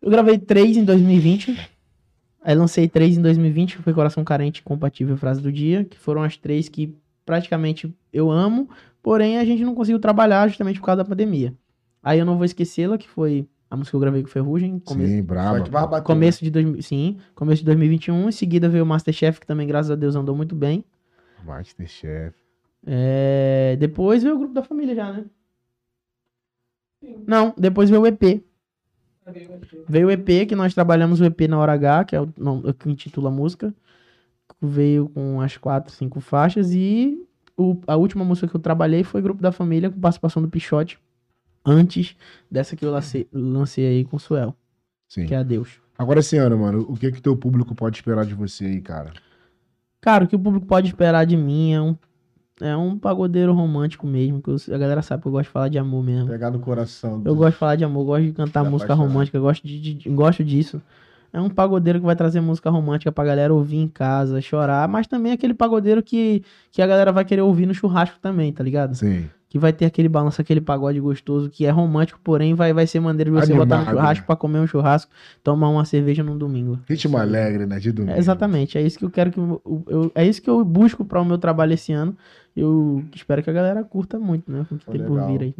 Eu 0.00 0.10
gravei 0.10 0.38
três 0.38 0.76
em 0.76 0.84
2020. 0.84 1.70
Aí 2.42 2.54
lancei 2.54 2.86
três 2.86 3.16
em 3.16 3.22
2020, 3.22 3.76
que 3.76 3.82
foi 3.82 3.94
Coração 3.94 4.22
Carente 4.22 4.62
Compatível 4.62 5.16
Frase 5.16 5.40
do 5.40 5.50
Dia, 5.50 5.84
que 5.84 5.98
foram 5.98 6.22
as 6.22 6.36
três 6.36 6.68
que 6.68 6.94
praticamente 7.24 7.94
eu 8.12 8.30
amo, 8.30 8.68
porém 9.02 9.38
a 9.38 9.44
gente 9.44 9.64
não 9.64 9.74
conseguiu 9.74 9.98
trabalhar 9.98 10.46
justamente 10.48 10.78
por 10.78 10.84
causa 10.86 11.02
da 11.02 11.08
pandemia. 11.08 11.54
Aí 12.02 12.18
eu 12.18 12.26
não 12.26 12.36
vou 12.36 12.44
esquecê-la, 12.44 12.98
que 12.98 13.08
foi 13.08 13.48
a 13.70 13.76
música 13.76 13.92
que 13.92 13.96
eu 13.96 14.00
gravei 14.00 14.22
com 14.22 14.28
Ferrugem, 14.28 14.78
começo, 14.78 15.10
Sim, 15.10 15.22
vai 15.22 15.60
bater. 15.88 16.02
começo 16.02 16.44
de 16.44 16.50
2000, 16.50 16.82
sim, 16.82 17.16
começo 17.34 17.60
de 17.60 17.64
2021, 17.64 18.28
em 18.28 18.32
seguida 18.32 18.68
veio 18.68 18.84
o 18.84 18.86
Masterchef, 18.86 19.40
que 19.40 19.46
também 19.46 19.66
graças 19.66 19.90
a 19.90 19.96
Deus 19.96 20.14
andou 20.14 20.36
muito 20.36 20.54
bem. 20.54 20.84
Masterchef. 21.44 22.36
É, 22.86 23.76
Depois 23.80 24.22
veio 24.22 24.34
o 24.34 24.38
grupo 24.38 24.52
da 24.52 24.62
família 24.62 24.94
já, 24.94 25.10
né? 25.12 25.24
Não, 27.26 27.54
depois 27.56 27.88
veio 27.90 28.02
o 28.02 28.06
EP. 28.06 28.42
Veio 29.88 30.08
o 30.08 30.10
EP, 30.10 30.46
que 30.46 30.54
nós 30.54 30.74
trabalhamos 30.74 31.20
o 31.20 31.24
EP 31.24 31.48
na 31.48 31.58
hora 31.58 31.72
H, 31.72 32.04
que 32.04 32.16
é 32.16 32.20
o 32.20 32.28
nome- 32.36 32.68
o 32.68 32.74
que 32.74 32.90
intitula 32.90 33.28
a 33.28 33.32
música. 33.32 33.74
Veio 34.60 35.08
com 35.08 35.40
as 35.40 35.56
quatro, 35.56 35.92
cinco 35.92 36.20
faixas. 36.20 36.72
E 36.72 37.18
o- 37.56 37.80
a 37.86 37.96
última 37.96 38.24
música 38.24 38.46
que 38.48 38.54
eu 38.56 38.60
trabalhei 38.60 39.02
foi 39.02 39.22
Grupo 39.22 39.40
da 39.42 39.50
Família, 39.52 39.90
com 39.90 39.98
participação 39.98 40.42
do 40.42 40.48
Pichote. 40.48 40.98
Antes 41.64 42.14
dessa 42.50 42.76
que 42.76 42.84
eu 42.84 42.90
lancei, 42.90 43.26
lancei 43.32 43.86
aí 43.86 44.04
com 44.04 44.16
o 44.16 44.20
Suel, 44.20 44.54
Sim. 45.08 45.24
que 45.24 45.34
é 45.34 45.38
Adeus. 45.38 45.80
Agora 45.96 46.20
esse 46.20 46.36
ano, 46.36 46.58
mano, 46.58 46.84
o 46.88 46.94
que 46.94 47.10
que 47.10 47.22
teu 47.22 47.34
público 47.36 47.74
pode 47.74 47.96
esperar 47.96 48.26
de 48.26 48.34
você 48.34 48.66
aí, 48.66 48.80
cara? 48.82 49.12
Cara, 50.00 50.24
o 50.24 50.28
que 50.28 50.36
o 50.36 50.38
público 50.38 50.66
pode 50.66 50.88
esperar 50.88 51.24
de 51.24 51.36
mim 51.36 51.72
é 51.72 51.80
um, 51.80 51.96
é 52.60 52.76
um 52.76 52.98
pagodeiro 52.98 53.52
romântico 53.52 54.06
mesmo. 54.06 54.40
Que 54.40 54.50
eu- 54.50 54.56
a 54.74 54.78
galera 54.78 55.02
sabe 55.02 55.22
que 55.22 55.28
eu 55.28 55.32
gosto 55.32 55.44
de 55.46 55.50
falar 55.52 55.68
de 55.68 55.78
amor 55.78 56.02
mesmo. 56.04 56.28
Pegar 56.28 56.50
no 56.50 56.58
coração. 56.60 57.20
Eu 57.24 57.34
gosto 57.34 57.52
de 57.52 57.58
falar 57.58 57.76
de 57.76 57.84
amor, 57.84 58.04
gosto 58.04 58.24
de 58.24 58.32
cantar 58.32 58.62
música 58.64 58.92
apaixonar. 58.92 59.08
romântica, 59.12 59.40
gosto, 59.40 59.66
de, 59.66 59.94
de- 59.94 60.08
gosto 60.10 60.44
disso. 60.44 60.80
É 61.32 61.40
um 61.40 61.50
pagodeiro 61.50 61.98
que 61.98 62.06
vai 62.06 62.14
trazer 62.14 62.40
música 62.40 62.70
romântica 62.70 63.10
pra 63.10 63.24
galera 63.24 63.52
ouvir 63.52 63.78
em 63.78 63.88
casa, 63.88 64.40
chorar, 64.40 64.86
mas 64.88 65.06
também 65.08 65.32
é 65.32 65.34
aquele 65.34 65.52
pagodeiro 65.52 66.00
que, 66.00 66.44
que 66.70 66.80
a 66.80 66.86
galera 66.86 67.10
vai 67.10 67.24
querer 67.24 67.42
ouvir 67.42 67.66
no 67.66 67.74
churrasco 67.74 68.18
também, 68.22 68.52
tá 68.52 68.62
ligado? 68.62 68.94
Sim. 68.94 69.28
Que 69.54 69.58
vai 69.60 69.72
ter 69.72 69.84
aquele 69.84 70.08
balanço, 70.08 70.40
aquele 70.40 70.60
pagode 70.60 70.98
gostoso, 70.98 71.48
que 71.48 71.64
é 71.64 71.70
romântico, 71.70 72.18
porém 72.24 72.54
vai, 72.54 72.72
vai 72.72 72.88
ser 72.88 72.98
maneiro 72.98 73.30
de 73.30 73.36
você 73.46 73.54
botar 73.54 73.76
no 73.76 73.82
Animado, 73.82 73.94
churrasco 73.94 74.22
né? 74.22 74.26
pra 74.26 74.34
comer 74.34 74.58
um 74.58 74.66
churrasco, 74.66 75.12
tomar 75.44 75.68
uma 75.68 75.84
cerveja 75.84 76.24
num 76.24 76.36
domingo. 76.36 76.80
Ritmo 76.88 77.16
alegre, 77.16 77.64
né? 77.64 77.78
De 77.78 77.92
domingo. 77.92 78.16
É, 78.16 78.18
exatamente, 78.18 78.76
é 78.76 78.82
isso 78.82 78.98
que 78.98 79.04
eu 79.04 79.10
quero 79.10 79.30
que 79.30 79.38
eu, 79.38 79.62
eu- 79.86 80.10
é 80.12 80.26
isso 80.26 80.42
que 80.42 80.50
eu 80.50 80.64
busco 80.64 81.04
para 81.04 81.20
o 81.20 81.24
meu 81.24 81.38
trabalho 81.38 81.72
esse 81.72 81.92
ano. 81.92 82.16
Eu 82.56 83.04
espero 83.14 83.44
que 83.44 83.50
a 83.50 83.52
galera 83.52 83.84
curta 83.84 84.18
muito, 84.18 84.50
né? 84.50 84.66
O 84.68 84.76
que 84.76 84.90
tem 84.90 85.04
por 85.04 85.24
vir 85.24 85.40
aí. 85.42 85.54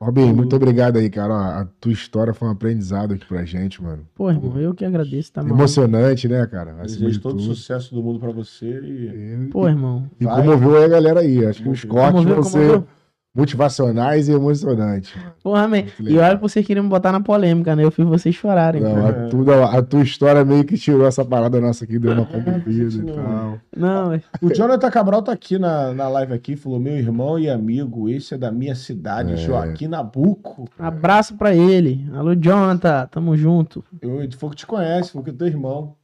Robin, 0.00 0.32
muito 0.32 0.54
obrigado 0.54 0.98
aí, 0.98 1.10
cara. 1.10 1.34
Ó, 1.34 1.36
A 1.36 1.66
tua 1.80 1.90
história 1.90 2.32
foi 2.32 2.46
um 2.46 2.52
aprendizado 2.52 3.14
aqui 3.14 3.26
pra 3.26 3.44
gente, 3.44 3.82
mano. 3.82 4.04
Pô, 4.14 4.30
irmão, 4.30 4.60
eu 4.60 4.72
que 4.72 4.84
agradeço, 4.84 5.32
tá 5.32 5.42
maluco. 5.42 5.60
Emocionante, 5.60 6.28
né, 6.28 6.46
cara? 6.46 6.70
Acima 6.80 6.84
Desejo 6.86 7.10
de 7.10 7.18
todo 7.18 7.36
o 7.36 7.40
sucesso 7.40 7.92
do 7.92 8.00
mundo 8.00 8.20
pra 8.20 8.30
você 8.30 8.78
e 8.80 9.46
E, 9.46 9.48
Pô, 9.50 9.68
irmão. 9.68 10.08
e 10.20 10.24
Vai. 10.24 10.36
comoveu 10.40 10.76
aí 10.76 10.84
a 10.84 10.88
galera 10.88 11.18
aí. 11.18 11.44
Acho 11.44 11.64
que 11.64 11.68
os 11.68 11.84
cortes 11.84 12.12
Comoveu, 12.12 12.34
vão 12.36 12.42
ser 12.44 12.58
comoveu. 12.60 12.86
Motivacionais 13.34 14.28
e 14.28 14.32
emocionantes. 14.32 15.12
Porra, 15.42 15.68
man. 15.68 15.84
E 16.00 16.18
olha 16.18 16.36
que 16.36 16.42
vocês 16.42 16.66
queriam 16.66 16.82
me 16.82 16.90
botar 16.90 17.12
na 17.12 17.20
polêmica, 17.20 17.74
né? 17.76 17.84
Eu 17.84 17.90
fiz 17.90 18.04
vocês 18.04 18.34
chorarem. 18.34 18.82
Não, 18.82 19.06
a, 19.06 19.12
tua, 19.28 19.78
a 19.78 19.82
tua 19.82 20.02
história 20.02 20.44
meio 20.44 20.64
que 20.64 20.76
tirou 20.76 21.06
essa 21.06 21.24
parada 21.24 21.60
nossa 21.60 21.84
aqui, 21.84 21.98
deu 21.98 22.12
uma 22.12 22.26
comovida 22.26 22.94
e 22.94 22.98
não- 23.02 23.14
tal. 23.14 23.58
Não, 23.76 24.12
é- 24.12 24.22
O 24.42 24.52
Jonathan 24.52 24.90
Cabral 24.90 25.22
tá 25.22 25.32
aqui 25.32 25.58
na, 25.58 25.94
na 25.94 26.08
live 26.08 26.32
aqui, 26.34 26.56
falou: 26.56 26.80
meu 26.80 26.94
irmão 26.96 27.38
e 27.38 27.48
amigo, 27.48 28.08
esse 28.08 28.34
é 28.34 28.38
da 28.38 28.50
minha 28.50 28.74
cidade, 28.74 29.32
É. 29.34 29.36
Joaquim 29.36 29.86
Nabuco. 29.86 30.68
abraço 30.78 31.34
pra 31.36 31.54
ele. 31.54 32.06
Alô, 32.12 32.34
Jonathan, 32.34 33.06
tamo 33.10 33.36
junto. 33.36 33.84
Eu, 34.02 34.22
ele 34.22 34.34
falou 34.36 34.50
que 34.50 34.56
te 34.58 34.66
conhece, 34.66 35.12
falou 35.12 35.24
que 35.24 35.30
é 35.30 35.34
teu 35.34 35.46
irmão. 35.46 35.94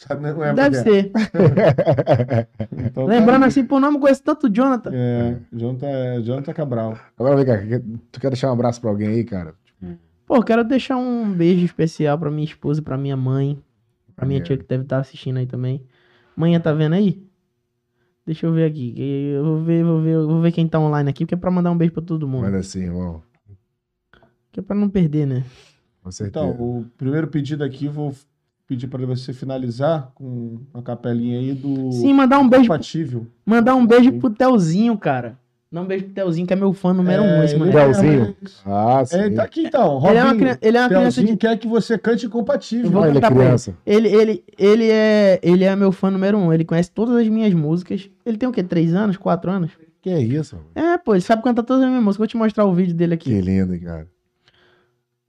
Sabe, 0.00 0.22
não 0.22 0.42
é 0.42 0.54
Deve 0.54 0.76
ser. 0.76 1.12
Então, 2.72 3.04
tá 3.04 3.12
Lembrando 3.12 3.42
aí. 3.42 3.48
assim, 3.48 3.66
por 3.66 3.78
nome, 3.78 4.00
conheço 4.00 4.22
tanto 4.22 4.46
o 4.46 4.50
Jonathan. 4.50 4.90
É, 4.94 5.36
Jonathan, 5.52 5.86
é, 5.88 6.20
Jonathan 6.22 6.52
Cabral. 6.54 6.98
Agora 7.18 7.36
vem 7.36 7.44
cá, 7.44 7.58
tu 8.10 8.18
quer 8.18 8.30
deixar 8.30 8.48
um 8.48 8.54
abraço 8.54 8.80
pra 8.80 8.88
alguém 8.88 9.08
aí, 9.08 9.24
cara? 9.24 9.54
Pô, 10.26 10.42
quero 10.42 10.64
deixar 10.64 10.96
um 10.96 11.30
beijo 11.30 11.66
especial 11.66 12.18
pra 12.18 12.30
minha 12.30 12.44
esposa, 12.46 12.80
pra 12.80 12.96
minha 12.96 13.16
mãe, 13.16 13.62
pra 14.16 14.24
minha 14.24 14.38
Maneiro. 14.40 14.44
tia 14.46 14.56
que 14.56 14.64
deve 14.66 14.84
estar 14.84 15.00
assistindo 15.00 15.36
aí 15.36 15.46
também. 15.46 15.84
Manhã 16.34 16.58
tá 16.58 16.72
vendo 16.72 16.94
aí? 16.94 17.22
Deixa 18.24 18.46
eu 18.46 18.54
ver 18.54 18.64
aqui. 18.70 18.94
Eu 18.98 19.44
vou 19.44 19.62
ver, 19.62 19.84
vou 19.84 20.00
ver, 20.00 20.16
vou 20.16 20.40
ver 20.40 20.52
quem 20.52 20.66
tá 20.66 20.80
online 20.80 21.10
aqui, 21.10 21.24
porque 21.26 21.34
é 21.34 21.38
pra 21.38 21.50
mandar 21.50 21.72
um 21.72 21.76
beijo 21.76 21.92
pra 21.92 22.02
todo 22.02 22.26
mundo. 22.26 22.44
Manda 22.44 22.58
assim, 22.58 22.84
irmão. 22.84 23.22
Que 24.50 24.60
é 24.60 24.62
pra 24.62 24.74
não 24.74 24.88
perder, 24.88 25.26
né? 25.26 25.44
Com 26.02 26.10
certeza. 26.10 26.46
Então, 26.46 26.58
o 26.58 26.86
primeiro 26.96 27.26
pedido 27.28 27.62
aqui, 27.62 27.86
vou 27.86 28.14
pedir 28.70 28.86
para 28.86 29.04
você 29.04 29.32
finalizar 29.32 30.12
com 30.14 30.60
uma 30.72 30.80
capelinha 30.80 31.40
aí 31.40 31.52
do 31.52 31.90
Sim, 31.90 32.14
mandar 32.14 32.38
um 32.38 32.48
beijo, 32.48 32.66
compatível. 32.66 33.26
mandar 33.44 33.74
um 33.74 33.84
beijo 33.84 34.12
pro 34.12 34.30
Telzinho, 34.30 34.96
cara. 34.96 35.36
Dá 35.72 35.80
um 35.80 35.86
beijo 35.86 36.04
pro 36.04 36.14
Telzinho, 36.14 36.46
que 36.46 36.52
é 36.52 36.56
meu 36.56 36.72
fã 36.72 36.92
número 36.94 37.20
um. 37.22 37.42
Esse 37.42 37.54
ele 37.54 37.64
moleque. 37.64 37.78
é- 37.78 37.84
Telzinho? 37.92 38.36
Ah, 38.64 39.04
sim. 39.04 39.16
É, 39.16 39.30
tá 39.30 39.42
aqui 39.42 39.66
então, 39.66 39.98
Ele 40.08 40.18
é 40.18 40.22
uma, 40.22 40.30
Robinho. 40.32 40.50
cri- 40.56 40.58
ele 40.68 40.76
é 40.76 40.80
uma 40.80 40.88
criança 40.88 41.24
de. 41.24 41.36
quer 41.36 41.58
que 41.58 41.66
você 41.66 41.98
cante 41.98 42.26
incompatível. 42.26 42.86
Eu 42.86 42.90
vou 42.92 43.02
Ah, 43.02 43.08
ele 43.08 43.18
é 43.18 43.20
ele. 43.26 43.34
criança. 43.34 43.74
Ele, 43.84 44.08
ele, 44.08 44.44
ele, 44.56 44.88
é, 44.90 45.40
ele 45.42 45.64
é 45.64 45.74
meu 45.74 45.90
fã 45.90 46.08
número 46.12 46.38
um. 46.38 46.52
Ele 46.52 46.64
conhece 46.64 46.92
todas 46.92 47.16
as 47.16 47.28
minhas 47.28 47.52
músicas. 47.52 48.08
Ele 48.24 48.36
tem 48.38 48.48
o 48.48 48.52
quê? 48.52 48.62
Três 48.62 48.94
anos? 48.94 49.16
Quatro 49.16 49.50
anos? 49.50 49.72
Que 50.00 50.10
é 50.10 50.20
isso, 50.20 50.56
mano? 50.56 50.68
É, 50.94 50.96
pô, 50.96 51.14
ele 51.14 51.20
sabe 51.22 51.42
cantar 51.42 51.64
todas 51.64 51.82
as 51.82 51.88
minhas 51.88 52.04
músicas. 52.04 52.18
Vou 52.18 52.26
te 52.28 52.36
mostrar 52.36 52.64
o 52.66 52.72
vídeo 52.72 52.94
dele 52.94 53.14
aqui. 53.14 53.30
Que 53.30 53.40
lindo, 53.40 53.76
cara. 53.80 54.06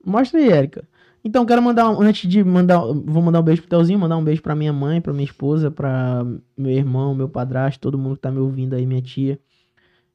Mostra 0.04 0.38
aí, 0.40 0.48
Érica. 0.48 0.84
Então, 1.24 1.46
quero 1.46 1.62
mandar, 1.62 1.88
um- 1.88 2.00
antes 2.02 2.28
de 2.28 2.42
mandar, 2.42 2.80
vou 2.80 3.22
mandar 3.22 3.40
um 3.40 3.44
beijo 3.44 3.62
pro 3.62 3.70
Telzinho, 3.70 3.98
mandar 3.98 4.16
um 4.16 4.24
beijo 4.24 4.42
pra 4.42 4.56
minha 4.56 4.72
mãe, 4.72 5.00
pra 5.00 5.12
minha 5.12 5.24
esposa, 5.24 5.70
pra 5.70 6.24
meu 6.56 6.72
irmão, 6.72 7.14
meu 7.14 7.28
padrasto, 7.28 7.80
todo 7.80 7.96
mundo 7.98 8.16
que 8.16 8.22
tá 8.22 8.30
me 8.30 8.38
ouvindo 8.40 8.74
aí, 8.74 8.84
minha 8.84 9.00
tia. 9.00 9.38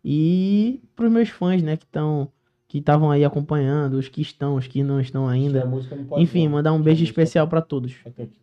E 0.03 0.81
pros 0.95 1.11
meus 1.11 1.29
fãs, 1.29 1.61
né, 1.63 1.77
que 1.77 1.85
estão, 1.85 2.27
que 2.67 2.79
estavam 2.79 3.09
aí 3.09 3.23
acompanhando, 3.23 3.93
os 3.95 4.09
que 4.09 4.21
estão, 4.21 4.55
os 4.55 4.67
que 4.67 4.84
não 4.84 4.99
estão 4.99 5.27
ainda. 5.27 5.65
música 5.65 5.95
não 5.95 6.19
Enfim, 6.19 6.45
não. 6.45 6.53
mandar 6.53 6.73
um 6.73 6.81
beijo 6.81 7.03
especial 7.03 7.47
pra 7.47 7.61
todos. 7.61 7.95
Até 8.05 8.23
aqui. 8.23 8.38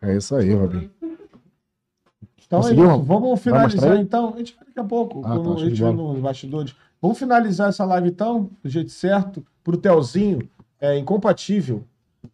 É 0.00 0.16
isso 0.16 0.34
aí, 0.36 0.54
Robin. 0.54 0.88
Então 2.46 2.60
é 2.60 2.72
isso. 2.72 3.02
Vamos 3.02 3.40
finalizar 3.40 3.92
aí? 3.92 4.00
então. 4.00 4.34
A 4.34 4.38
gente 4.38 4.54
vai 4.56 4.64
daqui 4.66 4.80
a 4.80 4.84
pouco. 4.84 5.20
Ah, 5.24 5.38
tá, 5.38 5.50
a 5.52 5.56
gente 5.58 5.82
vai 5.82 5.92
nos 5.92 6.18
bastidores. 6.20 6.74
Vamos 7.02 7.18
finalizar 7.18 7.68
essa 7.68 7.84
live 7.84 8.08
então, 8.08 8.50
do 8.62 8.68
jeito 8.70 8.90
certo, 8.90 9.44
pro 9.62 9.76
Telzinho. 9.76 10.48
É 10.80 10.96
incompatível. 10.96 11.84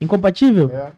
Incompatível? 0.01 0.71
É. 0.71 0.93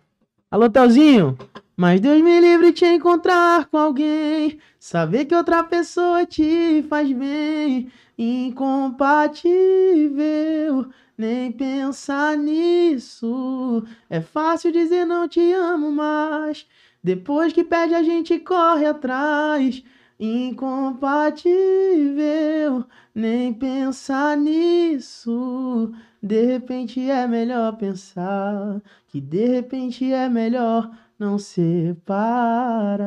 Alô, 0.50 0.68
Telzinho? 0.68 1.38
Mas 1.76 2.00
Deus 2.00 2.20
me 2.22 2.40
livre 2.40 2.72
de 2.72 2.78
te 2.78 2.86
encontrar 2.86 3.66
com 3.66 3.76
alguém. 3.76 4.58
Saber 4.80 5.26
que 5.26 5.34
outra 5.34 5.62
pessoa 5.62 6.24
te 6.24 6.82
faz 6.88 7.12
bem. 7.12 7.92
Incompatível. 8.18 10.86
Nem 11.16 11.52
pensar 11.52 12.36
nisso. 12.36 13.84
É 14.10 14.20
fácil 14.20 14.72
dizer 14.72 15.04
não 15.04 15.28
te 15.28 15.52
amo 15.52 15.92
mais. 15.92 16.66
Depois 17.02 17.52
que 17.52 17.62
pede, 17.62 17.94
a 17.94 18.02
gente 18.02 18.38
corre 18.38 18.86
atrás. 18.86 19.84
Incompatível. 20.18 22.86
Nem 23.14 23.52
pensar 23.52 24.34
nisso. 24.36 25.92
De 26.26 26.44
repente 26.44 27.00
é 27.08 27.26
melhor 27.28 27.76
pensar 27.76 28.82
que 29.06 29.20
de 29.20 29.46
repente 29.46 30.12
é 30.12 30.28
melhor 30.28 30.90
não 31.16 31.38
separar. 31.38 32.98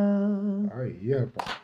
Aí, 0.71 1.11
rapaz. 1.13 1.59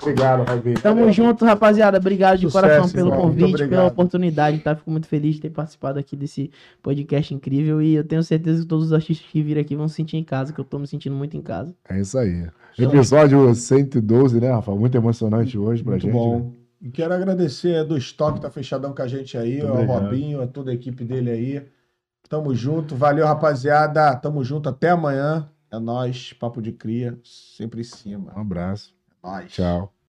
Obrigado, 0.00 0.48
Robin. 0.48 0.74
Tamo 0.74 1.12
junto, 1.12 1.44
rapaziada. 1.44 1.98
Obrigado 1.98 2.38
de 2.38 2.46
Sucesso, 2.46 2.64
coração 2.66 2.90
pelo 2.90 3.10
irmão. 3.10 3.20
Convite, 3.28 3.68
pela 3.68 3.86
oportunidade, 3.86 4.58
tá? 4.58 4.74
Fico 4.74 4.90
muito 4.90 5.06
feliz 5.06 5.36
de 5.36 5.42
ter 5.42 5.50
participado 5.50 5.98
aqui 5.98 6.16
desse 6.16 6.50
podcast 6.82 7.32
incrível 7.32 7.80
e 7.80 7.94
eu 7.94 8.02
tenho 8.02 8.22
certeza 8.22 8.62
que 8.62 8.68
todos 8.68 8.86
os 8.86 8.92
artistas 8.92 9.26
que 9.30 9.42
virem 9.42 9.60
aqui 9.62 9.76
vão 9.76 9.86
se 9.86 9.94
sentir 9.94 10.16
em 10.16 10.24
casa, 10.24 10.52
que 10.52 10.58
eu 10.58 10.64
tô 10.64 10.78
me 10.78 10.86
sentindo 10.86 11.14
muito 11.14 11.36
em 11.36 11.42
casa. 11.42 11.74
É 11.88 12.00
isso 12.00 12.18
aí. 12.18 12.48
Episódio 12.76 13.54
112, 13.54 14.40
né, 14.40 14.50
Rafa? 14.50 14.74
Muito 14.74 14.96
emocionante 14.96 15.56
hoje 15.58 15.84
pra 15.84 15.92
Muito 15.92 16.06
gente. 16.06 16.16
né? 16.16 16.61
E 16.82 16.90
quero 16.90 17.14
agradecer 17.14 17.76
é, 17.76 17.84
do 17.84 17.96
Estoque, 17.96 18.40
tá 18.40 18.50
fechadão 18.50 18.92
com 18.92 19.02
a 19.02 19.06
gente 19.06 19.38
aí, 19.38 19.58
Muito 19.58 19.68
ao 19.68 19.74
obrigado. 19.74 20.02
Robinho, 20.02 20.42
a 20.42 20.48
toda 20.48 20.72
a 20.72 20.74
equipe 20.74 21.04
dele 21.04 21.30
aí. 21.30 21.68
Tamo 22.28 22.52
junto. 22.54 22.96
Valeu, 22.96 23.24
rapaziada. 23.24 24.16
Tamo 24.16 24.42
junto. 24.42 24.68
Até 24.68 24.90
amanhã. 24.90 25.48
É 25.70 25.78
nóis. 25.78 26.32
Papo 26.32 26.60
de 26.60 26.72
cria. 26.72 27.18
Sempre 27.22 27.82
em 27.82 27.84
cima. 27.84 28.32
Um 28.36 28.40
abraço. 28.40 28.92
É 29.22 29.26
nóis. 29.26 29.52
Tchau. 29.52 29.92